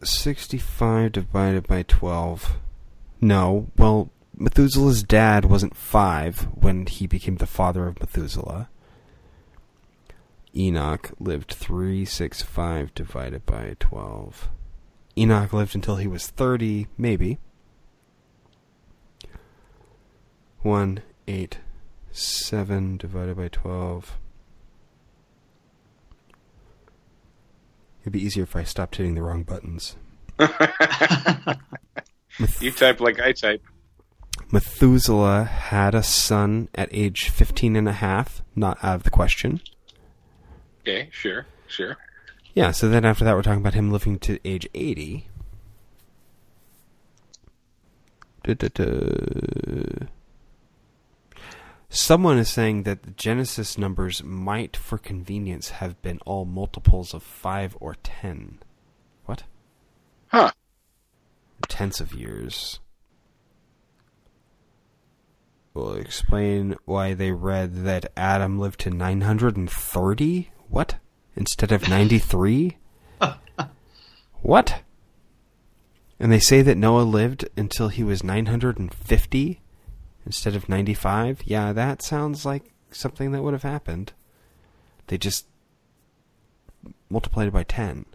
65 0.03 1.13
divided 1.13 1.67
by 1.67 1.83
12. 1.83 2.59
No, 3.23 3.69
well, 3.79 4.11
Methuselah's 4.37 5.03
dad 5.03 5.47
wasn't 5.47 5.75
5 5.75 6.41
when 6.55 6.85
he 6.85 7.07
became 7.07 7.37
the 7.37 7.47
father 7.47 7.87
of 7.87 7.99
Methuselah. 7.99 8.69
Enoch 10.57 11.11
lived 11.21 11.53
365 11.53 12.95
divided 12.95 13.45
by 13.45 13.77
12. 13.79 14.49
Enoch 15.19 15.53
lived 15.53 15.75
until 15.75 15.97
he 15.97 16.07
was 16.07 16.29
30, 16.29 16.87
maybe. 16.97 17.39
1, 20.63 21.03
8, 21.29 21.59
7 22.11 22.97
divided 22.97 23.37
by 23.37 23.49
12. 23.49 24.19
It'd 28.01 28.13
be 28.13 28.23
easier 28.23 28.45
if 28.45 28.57
I 28.57 28.65
stopped 28.65 28.97
hitting 28.97 29.15
the 29.15 29.23
wrong 29.23 29.43
buttons. 29.43 29.97
you 32.61 32.71
type 32.71 33.01
like 33.01 33.21
I 33.21 33.33
type. 33.33 33.63
Methuselah 34.51 35.45
had 35.45 35.95
a 35.95 36.03
son 36.03 36.69
at 36.75 36.89
age 36.93 37.31
15 37.31 37.77
and 37.77 37.89
a 37.89 37.93
half, 37.93 38.43
not 38.55 38.79
out 38.83 38.97
of 38.97 39.03
the 39.03 39.11
question. 39.11 39.61
Okay, 40.87 41.09
sure, 41.11 41.47
sure. 41.67 41.97
Yeah, 42.55 42.71
so 42.71 42.89
then 42.89 43.05
after 43.05 43.25
that, 43.25 43.35
we're 43.35 43.43
talking 43.43 43.59
about 43.61 43.75
him 43.75 43.91
living 43.91 44.21
to 44.21 44.39
age 44.45 44.69
80. 44.73 45.27
Da-da-da. 48.45 50.07
Someone 51.89 52.39
is 52.39 52.49
saying 52.49 52.85
that 52.85 53.03
the 53.03 53.11
Genesis 53.11 53.77
numbers 53.77 54.23
might, 54.23 54.77
for 54.77 54.97
convenience, 54.97 55.71
have 55.71 56.01
been 56.03 56.21
all 56.25 56.45
multiples 56.45 57.13
of 57.13 57.25
5 57.25 57.77
or 57.81 57.97
10. 58.05 58.61
What? 59.25 59.43
Huh. 60.29 60.53
Tenths 61.67 62.01
of 62.01 62.15
years. 62.15 62.79
Will 65.75 65.95
explain 65.95 66.77
why 66.85 67.15
they 67.15 67.33
read 67.33 67.83
that 67.83 68.13
Adam 68.17 68.61
lived 68.61 68.79
to 68.81 68.91
930? 68.91 70.51
What? 70.69 70.97
Instead 71.35 71.73
of 71.73 71.89
93? 71.89 72.77
what? 74.43 74.83
And 76.19 76.33
they 76.33 76.39
say 76.39 76.63
that 76.63 76.77
Noah 76.77 77.03
lived 77.03 77.49
until 77.57 77.89
he 77.89 78.03
was 78.03 78.25
950 78.25 79.61
instead 80.25 80.57
of 80.57 80.69
95? 80.69 81.43
Yeah, 81.45 81.73
that 81.73 82.03
sounds 82.03 82.47
like 82.47 82.73
something 82.91 83.33
that 83.33 83.43
would 83.43 83.53
have 83.53 83.63
happened. 83.63 84.13
They 85.09 85.19
just 85.19 85.47
multiplied 87.11 87.49
it 87.49 87.53
by 87.53 87.65
10. 87.65 88.07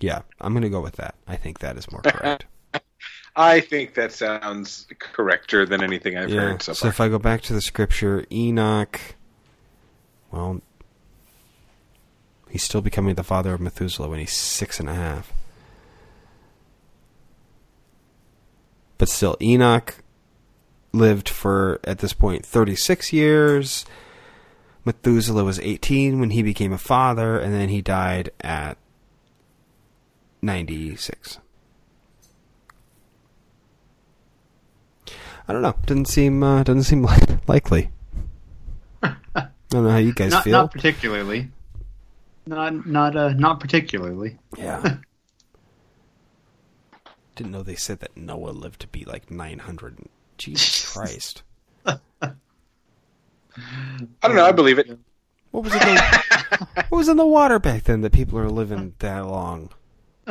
Yeah, 0.00 0.22
I'm 0.40 0.52
going 0.52 0.62
to 0.62 0.68
go 0.68 0.80
with 0.80 0.96
that. 0.96 1.14
I 1.28 1.36
think 1.36 1.60
that 1.60 1.76
is 1.76 1.90
more 1.90 2.02
correct. 2.02 2.46
I 3.36 3.60
think 3.60 3.94
that 3.94 4.12
sounds 4.12 4.86
correcter 4.98 5.64
than 5.64 5.82
anything 5.82 6.18
I've 6.18 6.28
yeah. 6.28 6.40
heard 6.40 6.62
so 6.62 6.72
far. 6.72 6.74
So 6.74 6.88
if 6.88 7.00
I 7.00 7.08
go 7.08 7.18
back 7.18 7.40
to 7.42 7.54
the 7.54 7.62
scripture, 7.62 8.26
Enoch, 8.30 9.00
well, 10.32 10.60
he's 12.48 12.62
still 12.62 12.80
becoming 12.80 13.14
the 13.14 13.22
father 13.22 13.54
of 13.54 13.60
Methuselah 13.60 14.08
when 14.08 14.18
he's 14.18 14.32
six 14.32 14.80
and 14.80 14.88
a 14.88 14.94
half. 14.94 15.32
But 18.98 19.08
still, 19.08 19.36
Enoch 19.40 19.96
lived 20.92 21.28
for, 21.28 21.80
at 21.84 21.98
this 21.98 22.12
point, 22.12 22.46
36 22.46 23.12
years. 23.12 23.84
Methuselah 24.84 25.44
was 25.44 25.58
18 25.60 26.20
when 26.20 26.30
he 26.30 26.42
became 26.42 26.72
a 26.72 26.78
father, 26.78 27.38
and 27.38 27.52
then 27.52 27.68
he 27.68 27.82
died 27.82 28.30
at 28.40 28.78
96. 30.40 31.38
I 35.48 35.52
don't 35.52 35.62
know. 35.62 35.74
Doesn't 35.86 36.06
seem 36.06 36.42
uh, 36.42 36.62
doesn't 36.62 36.84
seem 36.84 37.06
likely. 37.46 37.90
I 39.72 39.76
don't 39.76 39.84
know 39.84 39.90
how 39.90 39.96
you 39.98 40.12
guys 40.12 40.30
not, 40.32 40.44
feel. 40.44 40.52
not 40.52 40.70
particularly. 40.72 41.50
Not 42.46 42.86
not 42.86 43.16
uh, 43.16 43.32
not 43.32 43.60
particularly. 43.60 44.38
yeah. 44.56 44.96
Didn't 47.36 47.52
know 47.52 47.62
they 47.62 47.76
said 47.76 48.00
that 48.00 48.14
Noah 48.16 48.50
lived 48.50 48.80
to 48.80 48.86
be 48.88 49.04
like 49.06 49.30
900. 49.30 49.96
Jesus 50.36 50.92
Christ. 50.92 51.42
I 51.86 51.96
don't 54.22 54.34
know. 54.36 54.44
I 54.44 54.52
believe 54.52 54.78
it. 54.78 54.98
What 55.50 55.64
was 55.64 55.74
it? 55.74 55.82
In, 55.82 55.96
what 56.88 56.98
was 56.98 57.08
in 57.08 57.16
the 57.16 57.26
water 57.26 57.58
back 57.58 57.84
then 57.84 58.00
that 58.02 58.12
people 58.12 58.38
are 58.38 58.50
living 58.50 58.94
that 58.98 59.20
long? 59.26 59.70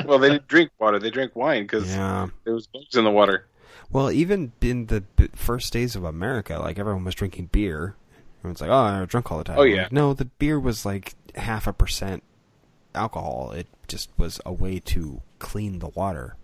Well, 0.05 0.19
they 0.19 0.30
didn't 0.30 0.47
drink 0.47 0.72
water. 0.80 0.99
They 0.99 1.09
drank 1.09 1.35
wine 1.35 1.63
because 1.63 1.89
Yeah. 1.89 2.27
there 2.43 2.53
was 2.53 2.68
bugs 2.68 2.95
in 2.95 3.03
the 3.03 3.11
water. 3.11 3.47
Well, 3.91 4.11
even 4.11 4.51
in 4.61 4.85
the 4.88 5.03
first 5.35 5.73
days 5.73 5.95
of 5.95 6.03
America, 6.03 6.57
like 6.59 6.80
everyone 6.80 7.03
was 7.03 7.15
drinking 7.15 7.47
beer. 7.51 7.95
Everyone's 8.41 8.61
like, 8.61 8.69
"Oh, 8.69 8.73
I 8.73 9.05
drunk 9.05 9.31
all 9.31 9.38
the 9.38 9.43
time." 9.45 9.59
Oh, 9.59 9.63
yeah. 9.63 9.84
like, 9.84 9.91
no, 9.91 10.13
the 10.13 10.26
beer 10.26 10.59
was 10.59 10.85
like 10.85 11.13
half 11.35 11.68
a 11.68 11.73
percent 11.73 12.23
alcohol. 12.95 13.51
It 13.55 13.68
just 13.88 14.09
was 14.18 14.41
a 14.45 14.51
way 14.51 14.80
to 14.80 15.22
clean 15.39 15.80
the 15.80 15.89
water. 15.89 16.35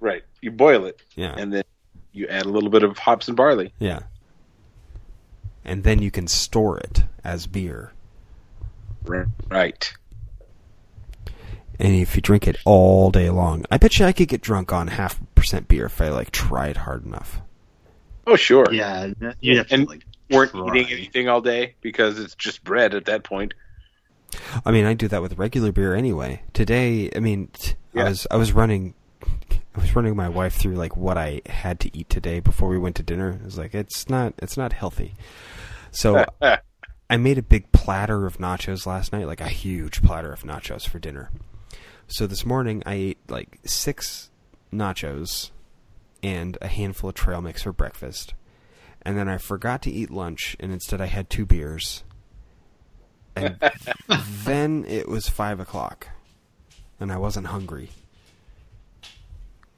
Right. 0.00 0.22
You 0.40 0.52
boil 0.52 0.84
it, 0.86 1.02
Yeah. 1.16 1.34
and 1.36 1.52
then 1.52 1.64
you 2.12 2.28
add 2.28 2.46
a 2.46 2.48
little 2.48 2.70
bit 2.70 2.84
of 2.84 2.96
hops 2.98 3.26
and 3.28 3.36
barley. 3.36 3.72
Yeah. 3.80 4.00
And 5.64 5.82
then 5.82 6.00
you 6.00 6.10
can 6.12 6.28
store 6.28 6.78
it 6.78 7.02
as 7.24 7.46
beer. 7.48 7.92
Right. 9.04 9.92
And 11.80 11.94
if 11.94 12.16
you 12.16 12.22
drink 12.22 12.46
it 12.48 12.56
all 12.64 13.10
day 13.10 13.30
long, 13.30 13.64
I 13.70 13.78
bet 13.78 13.98
you 13.98 14.06
I 14.06 14.12
could 14.12 14.28
get 14.28 14.40
drunk 14.40 14.72
on 14.72 14.88
half 14.88 15.18
percent 15.34 15.68
beer 15.68 15.86
if 15.86 16.00
I 16.00 16.08
like 16.08 16.30
tried 16.30 16.76
hard 16.78 17.04
enough. 17.04 17.40
Oh, 18.26 18.36
sure. 18.36 18.66
Yeah, 18.72 19.12
you 19.40 19.56
have 19.58 19.68
to 19.68 19.74
And 19.74 19.88
like 19.88 20.04
Weren't 20.30 20.50
try. 20.52 20.76
eating 20.76 20.92
anything 20.92 21.28
all 21.28 21.40
day 21.40 21.74
because 21.80 22.18
it's 22.18 22.34
just 22.34 22.62
bread 22.64 22.94
at 22.94 23.06
that 23.06 23.24
point. 23.24 23.54
I 24.64 24.70
mean, 24.72 24.84
I 24.84 24.94
do 24.94 25.08
that 25.08 25.22
with 25.22 25.38
regular 25.38 25.72
beer 25.72 25.94
anyway. 25.94 26.42
Today, 26.52 27.10
I 27.16 27.20
mean, 27.20 27.48
t- 27.52 27.72
I 27.94 27.98
Yeah. 28.00 28.08
was 28.08 28.26
I 28.30 28.36
was 28.36 28.52
running 28.52 28.94
I 29.74 29.80
was 29.80 29.94
running 29.96 30.14
my 30.16 30.28
wife 30.28 30.54
through 30.54 30.74
like 30.74 30.96
what 30.96 31.16
I 31.16 31.40
had 31.46 31.80
to 31.80 31.96
eat 31.96 32.08
today 32.10 32.40
before 32.40 32.68
we 32.68 32.78
went 32.78 32.96
to 32.96 33.02
dinner. 33.02 33.38
I 33.40 33.44
was 33.44 33.56
like, 33.58 33.74
it's 33.74 34.08
not 34.08 34.34
it's 34.38 34.56
not 34.56 34.72
healthy. 34.74 35.14
So 35.90 36.26
I 37.10 37.16
made 37.16 37.38
a 37.38 37.42
big 37.42 37.72
platter 37.72 38.26
of 38.26 38.36
nachos 38.38 38.84
last 38.86 39.12
night, 39.12 39.26
like 39.26 39.40
a 39.40 39.48
huge 39.48 40.02
platter 40.02 40.30
of 40.32 40.42
nachos 40.42 40.86
for 40.86 40.98
dinner. 40.98 41.30
So 42.06 42.26
this 42.26 42.44
morning 42.44 42.82
I 42.84 42.94
ate 42.94 43.18
like 43.28 43.58
six 43.64 44.30
nachos 44.72 45.50
and 46.22 46.58
a 46.60 46.66
handful 46.68 47.08
of 47.10 47.14
trail 47.16 47.40
mix 47.40 47.62
for 47.62 47.72
breakfast. 47.72 48.34
And 49.08 49.16
then 49.16 49.26
I 49.26 49.38
forgot 49.38 49.80
to 49.84 49.90
eat 49.90 50.10
lunch 50.10 50.54
and 50.60 50.70
instead 50.70 51.00
I 51.00 51.06
had 51.06 51.30
two 51.30 51.46
beers. 51.46 52.04
And 53.34 53.56
then 54.44 54.84
it 54.86 55.08
was 55.08 55.30
five 55.30 55.60
o'clock 55.60 56.08
and 57.00 57.10
I 57.10 57.16
wasn't 57.16 57.46
hungry. 57.46 57.88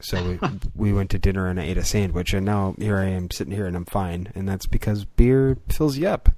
So 0.01 0.21
we 0.31 0.39
we 0.75 0.93
went 0.93 1.11
to 1.11 1.19
dinner 1.21 1.47
and 1.47 1.61
I 1.61 1.63
ate 1.63 1.79
a 1.79 1.85
sandwich 1.85 2.35
and 2.35 2.45
now 2.45 2.75
here 2.77 2.97
I 2.99 3.05
am 3.05 3.31
sitting 3.31 3.55
here 3.55 3.67
and 3.67 3.77
I'm 3.77 3.85
fine 3.85 4.33
and 4.35 4.49
that's 4.49 4.67
because 4.67 5.05
beer 5.05 5.59
fills 5.69 5.97
you 5.97 6.09
up. 6.09 6.31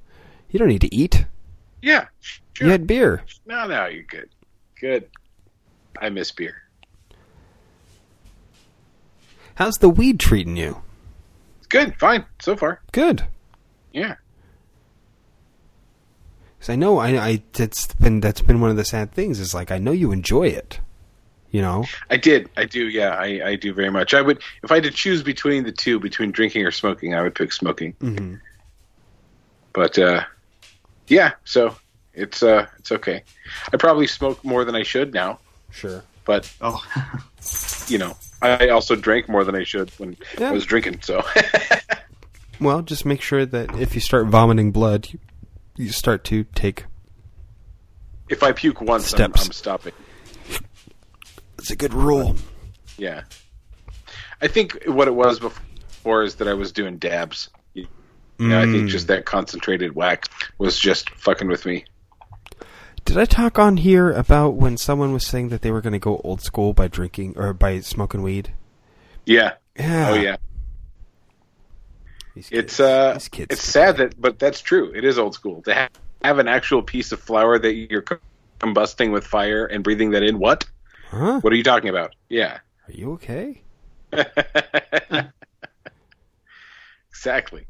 You 0.51 0.59
don't 0.59 0.69
need 0.69 0.83
to 0.83 0.95
eat. 0.95 1.25
yeah. 1.81 2.09
Sure. 2.53 2.67
You 2.67 2.73
had 2.73 2.87
beer. 2.87 3.23
No, 3.47 3.67
no, 3.67 3.87
you're 3.87 4.03
good. 4.03 4.29
Good. 4.79 5.09
I 5.99 6.11
miss 6.11 6.31
beer. 6.31 6.57
How's 9.55 9.77
the 9.79 9.89
weed 9.89 10.21
treating 10.21 10.59
you? 10.59 10.83
It's 11.73 11.85
good. 11.85 11.99
Fine. 11.99 12.25
So 12.41 12.57
far. 12.57 12.81
Good. 12.93 13.25
Yeah. 13.93 14.17
Because 16.59 16.71
I 16.71 16.77
know 16.77 16.99
I, 16.99 17.09
I 17.19 17.43
that's 17.53 17.93
been 17.95 18.21
that's 18.21 18.41
been 18.41 18.61
one 18.61 18.71
of 18.71 18.77
the 18.77 18.85
sad 18.85 19.13
things 19.13 19.41
is 19.41 19.55
like 19.55 19.71
I 19.71 19.79
know 19.79 19.93
you 19.93 20.13
enjoy 20.13 20.49
it. 20.49 20.81
You 21.51 21.61
know. 21.61 21.85
I 22.09 22.17
did. 22.17 22.49
I 22.57 22.65
do. 22.65 22.89
Yeah, 22.89 23.11
I, 23.11 23.49
I 23.51 23.57
do 23.57 23.75
very 23.75 23.91
much. 23.91 24.15
I 24.15 24.23
would, 24.23 24.41
if 24.63 24.71
I 24.73 24.77
had 24.77 24.85
to 24.85 24.91
choose 24.91 25.23
between 25.23 25.65
the 25.65 25.73
two, 25.73 26.01
between 26.01 26.31
drinking 26.31 26.65
or 26.65 26.71
smoking, 26.71 27.15
I 27.15 27.21
would 27.21 27.35
pick 27.35 27.53
smoking. 27.53 27.93
Mm-hmm. 28.01 28.37
But 29.75 29.99
uh, 29.99 30.25
yeah, 31.09 31.33
so 31.45 31.77
It's 32.15 32.43
uh, 32.43 32.67
it's 32.79 32.91
okay. 32.93 33.23
I 33.73 33.77
probably 33.77 34.07
smoke 34.07 34.43
more 34.45 34.65
than 34.65 34.75
I 34.75 34.83
should 34.83 35.13
now, 35.13 35.41
Sure. 35.71 36.03
but 36.25 36.51
Oh, 36.63 36.83
you 37.89 37.99
know, 37.99 38.17
I 38.41 38.69
also 38.69 38.97
drank 38.97 39.29
more 39.29 39.45
than 39.45 39.55
I 39.55 39.65
should 39.65 39.91
when 39.99 40.17
Yeah. 40.39 40.51
I 40.51 40.53
was 40.53 40.65
drinking. 40.67 41.01
So 41.03 41.23
Well, 42.61 42.83
just 42.83 43.05
make 43.05 43.21
sure 43.21 43.45
that 43.45 43.75
if 43.81 43.95
you 43.95 44.01
start 44.01 44.27
vomiting 44.29 44.71
blood, 44.73 45.09
you, 45.13 45.19
you 45.77 45.91
start 45.91 46.25
to 46.25 46.45
take. 46.55 46.85
if 48.29 48.43
I 48.43 48.53
puke 48.53 48.81
once, 48.81 49.13
I'm, 49.15 49.33
I'm 49.35 49.53
stopping. 49.53 49.93
It's 51.59 51.71
a 51.71 51.77
good 51.77 51.93
rule. 51.95 52.37
Yeah, 52.99 53.23
I 54.41 54.49
think 54.49 54.85
what 54.87 55.09
it 55.09 55.15
was 55.15 55.41
before 55.41 56.23
is 56.23 56.37
that 56.37 56.49
I 56.49 56.55
was 56.55 56.73
doing 56.73 56.99
dabs. 56.99 57.49
You 57.75 57.87
know, 58.39 58.59
I 58.61 58.65
think 58.65 58.85
Mm. 58.85 58.89
just 58.89 59.07
that 59.09 59.25
concentrated 59.25 59.95
whack 59.95 60.25
was 60.59 60.77
just 60.79 61.11
fucking 61.11 61.47
with 61.49 61.65
me. 61.65 61.85
Did 63.05 63.19
I 63.19 63.25
talk 63.25 63.59
on 63.59 63.77
here 63.79 64.11
about 64.11 64.55
when 64.55 64.77
someone 64.77 65.13
was 65.13 65.27
saying 65.27 65.49
that 65.51 65.63
they 65.63 65.71
were 65.71 65.81
going 65.81 65.93
to 65.93 65.99
go 65.99 66.21
old 66.25 66.41
school 66.41 66.73
by 66.73 66.89
drinking 66.89 67.35
or 67.37 67.53
by 67.53 67.81
smoking 67.81 68.23
weed? 68.23 68.53
Yeah. 69.27 69.55
Yeah. 69.79 70.11
Oh 70.11 70.15
yeah. 70.15 70.37
These 72.35 72.49
kids, 72.49 72.65
It's 72.65 72.81
uh, 72.81 73.13
these 73.15 73.29
kids. 73.29 73.47
it's 73.51 73.63
sad 73.65 73.97
that, 73.99 74.21
but 74.21 74.39
that's 74.39 74.61
true. 74.61 74.93
It 74.95 75.05
is 75.05 75.19
old 75.19 75.35
school 75.35 75.63
to 75.63 75.75
ha- 75.75 75.89
have 76.23 76.39
an 76.39 76.49
actual 76.49 76.83
piece 76.83 77.13
of 77.13 77.21
flower 77.21 77.59
that 77.59 77.75
you're 77.75 78.05
combusting 78.61 79.13
with 79.13 79.27
fire 79.27 79.67
and 79.67 79.85
breathing 79.85 80.13
that 80.13 80.23
in. 80.23 80.39
What? 80.39 80.65
Huh? 81.11 81.41
What 81.41 81.53
are 81.53 81.57
you 81.57 81.63
talking 81.65 81.91
about? 81.91 82.15
Yeah. 82.31 82.59
Are 82.89 82.93
you 82.93 83.13
okay? 83.15 83.63
exactly. 87.11 87.67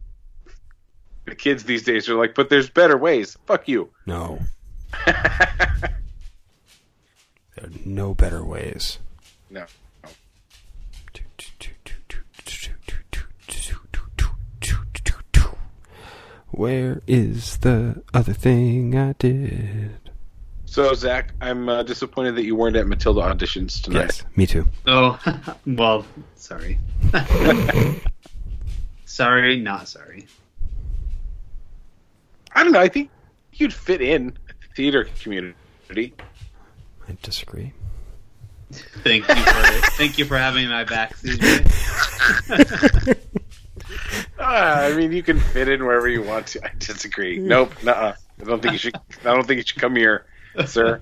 The 1.24 1.34
kids 1.34 1.64
these 1.64 1.82
days 1.84 2.08
are 2.08 2.14
like, 2.14 2.34
but 2.34 2.48
there's 2.50 2.68
better 2.70 2.96
ways. 2.96 3.36
Fuck 3.46 3.68
you. 3.68 3.90
No. 4.06 4.38
There 7.54 7.66
are 7.66 7.70
no 7.84 8.14
better 8.14 8.42
ways. 8.42 8.98
No. 9.50 9.66
Where 16.52 17.00
is 17.06 17.56
the 17.58 18.02
other 18.12 18.34
thing 18.34 18.96
I 18.96 19.14
did? 19.18 20.10
So 20.66 20.92
Zach, 20.94 21.32
I'm 21.40 21.68
uh, 21.68 21.82
disappointed 21.82 22.36
that 22.36 22.44
you 22.44 22.54
weren't 22.54 22.76
at 22.76 22.86
Matilda 22.86 23.22
auditions 23.22 23.82
tonight. 23.82 24.00
Yes, 24.02 24.24
me 24.36 24.46
too. 24.46 24.66
oh, 24.86 25.18
well, 25.66 26.04
sorry. 26.36 26.78
sorry, 29.06 29.60
not 29.60 29.88
sorry. 29.88 30.26
I 32.54 32.62
don't 32.62 32.72
know. 32.72 32.80
I 32.80 32.88
think 32.88 33.10
you'd 33.54 33.72
fit 33.72 34.02
in 34.02 34.26
the 34.41 34.41
theater 34.74 35.04
community. 35.20 36.14
I 37.08 37.16
disagree. 37.22 37.72
Thank 38.72 39.28
you 39.28 39.34
for 39.34 39.42
thank 39.96 40.18
you 40.18 40.24
for 40.24 40.38
having 40.38 40.68
my 40.68 40.84
back, 40.84 41.14
CJ. 41.16 43.18
Ah, 44.38 44.82
I 44.82 44.94
mean, 44.94 45.12
you 45.12 45.22
can 45.22 45.38
fit 45.38 45.68
in 45.68 45.84
wherever 45.84 46.08
you 46.08 46.22
want 46.22 46.48
to. 46.48 46.64
I 46.64 46.72
disagree. 46.78 47.38
Nope. 47.38 47.72
Nuh-uh. 47.84 48.14
I 48.40 48.44
don't 48.44 48.60
think 48.60 48.72
you 48.72 48.78
should. 48.78 48.96
I 48.96 49.34
don't 49.34 49.46
think 49.46 49.58
you 49.58 49.64
should 49.64 49.80
come 49.80 49.94
here, 49.94 50.26
sir. 50.66 51.00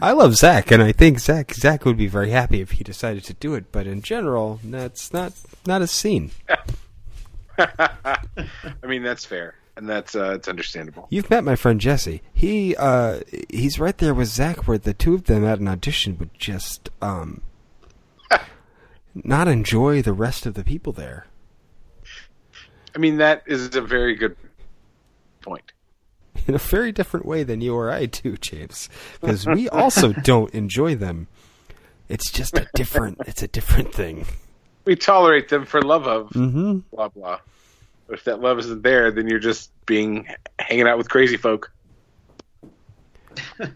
I 0.00 0.12
love 0.12 0.36
Zach, 0.36 0.70
and 0.70 0.82
I 0.82 0.92
think 0.92 1.18
Zach 1.18 1.54
Zach 1.54 1.84
would 1.84 1.96
be 1.96 2.06
very 2.06 2.30
happy 2.30 2.60
if 2.60 2.72
he 2.72 2.84
decided 2.84 3.24
to 3.24 3.34
do 3.34 3.54
it. 3.54 3.72
But 3.72 3.86
in 3.86 4.02
general, 4.02 4.60
that's 4.62 5.12
not 5.12 5.32
not 5.66 5.80
a 5.80 5.86
scene. 5.86 6.30
I 7.58 8.18
mean, 8.84 9.02
that's 9.02 9.24
fair, 9.24 9.54
and 9.78 9.88
that's 9.88 10.14
uh, 10.14 10.32
it's 10.34 10.48
understandable. 10.48 11.06
You've 11.10 11.30
met 11.30 11.44
my 11.44 11.56
friend 11.56 11.80
Jesse. 11.80 12.20
He 12.34 12.76
uh 12.76 13.20
he's 13.48 13.78
right 13.80 13.96
there 13.96 14.12
with 14.12 14.28
Zach, 14.28 14.68
where 14.68 14.76
the 14.78 14.92
two 14.92 15.14
of 15.14 15.24
them 15.24 15.44
at 15.44 15.58
an 15.60 15.68
audition 15.68 16.18
would 16.18 16.34
just 16.38 16.90
um 17.00 17.40
not 19.14 19.48
enjoy 19.48 20.02
the 20.02 20.12
rest 20.12 20.46
of 20.46 20.54
the 20.54 20.62
people 20.64 20.92
there. 20.92 21.26
I 22.94 22.98
mean, 22.98 23.16
that 23.18 23.42
is 23.46 23.74
a 23.74 23.80
very 23.80 24.14
good 24.14 24.36
point. 25.40 25.72
in 26.46 26.54
a 26.54 26.58
very 26.58 26.92
different 26.92 27.26
way 27.26 27.42
than 27.42 27.60
you 27.60 27.74
or 27.74 27.90
I 27.90 28.06
do, 28.06 28.36
James, 28.36 28.88
because 29.20 29.46
we 29.46 29.68
also 29.68 30.12
don't 30.24 30.52
enjoy 30.54 30.94
them. 30.94 31.26
It's 32.08 32.30
just 32.30 32.56
a 32.56 32.66
different. 32.74 33.18
It's 33.26 33.42
a 33.42 33.48
different 33.48 33.92
thing. 33.94 34.26
We 34.84 34.96
tolerate 34.96 35.48
them 35.50 35.66
for 35.66 35.82
love 35.82 36.06
of 36.06 36.30
Mm-hmm. 36.30 36.78
blah 36.94 37.08
blah. 37.08 37.40
If 38.08 38.24
that 38.24 38.40
love 38.40 38.58
isn't 38.58 38.82
there, 38.82 39.10
then 39.10 39.28
you're 39.28 39.38
just 39.38 39.70
being 39.86 40.26
hanging 40.58 40.86
out 40.86 40.96
with 40.98 41.10
crazy 41.10 41.36
folk. 41.36 41.70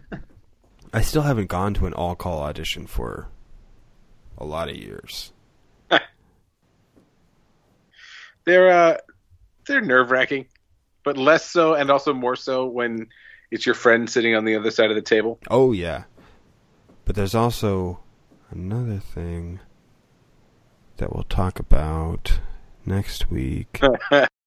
I 0.93 1.01
still 1.01 1.21
haven't 1.23 1.47
gone 1.47 1.73
to 1.75 1.85
an 1.85 1.93
all 1.93 2.15
call 2.15 2.41
audition 2.41 2.87
for 2.87 3.27
a 4.37 4.45
lot 4.45 4.69
of 4.69 4.75
years. 4.75 5.31
They're 8.45 8.69
uh, 8.69 8.97
they're 9.65 9.81
nerve 9.81 10.11
wracking, 10.11 10.47
but 11.03 11.17
less 11.17 11.49
so, 11.49 11.73
and 11.75 11.89
also 11.89 12.13
more 12.13 12.35
so 12.35 12.65
when 12.65 13.07
it's 13.51 13.65
your 13.65 13.75
friend 13.75 14.09
sitting 14.09 14.35
on 14.35 14.43
the 14.45 14.55
other 14.55 14.71
side 14.71 14.89
of 14.89 14.95
the 14.95 15.01
table. 15.01 15.39
Oh 15.49 15.71
yeah, 15.71 16.03
but 17.05 17.15
there's 17.15 17.35
also 17.35 18.01
another 18.51 18.99
thing 18.99 19.61
that 20.97 21.13
we'll 21.13 21.23
talk 21.23 21.59
about 21.59 22.39
next 22.85 23.29
week. 23.29 23.81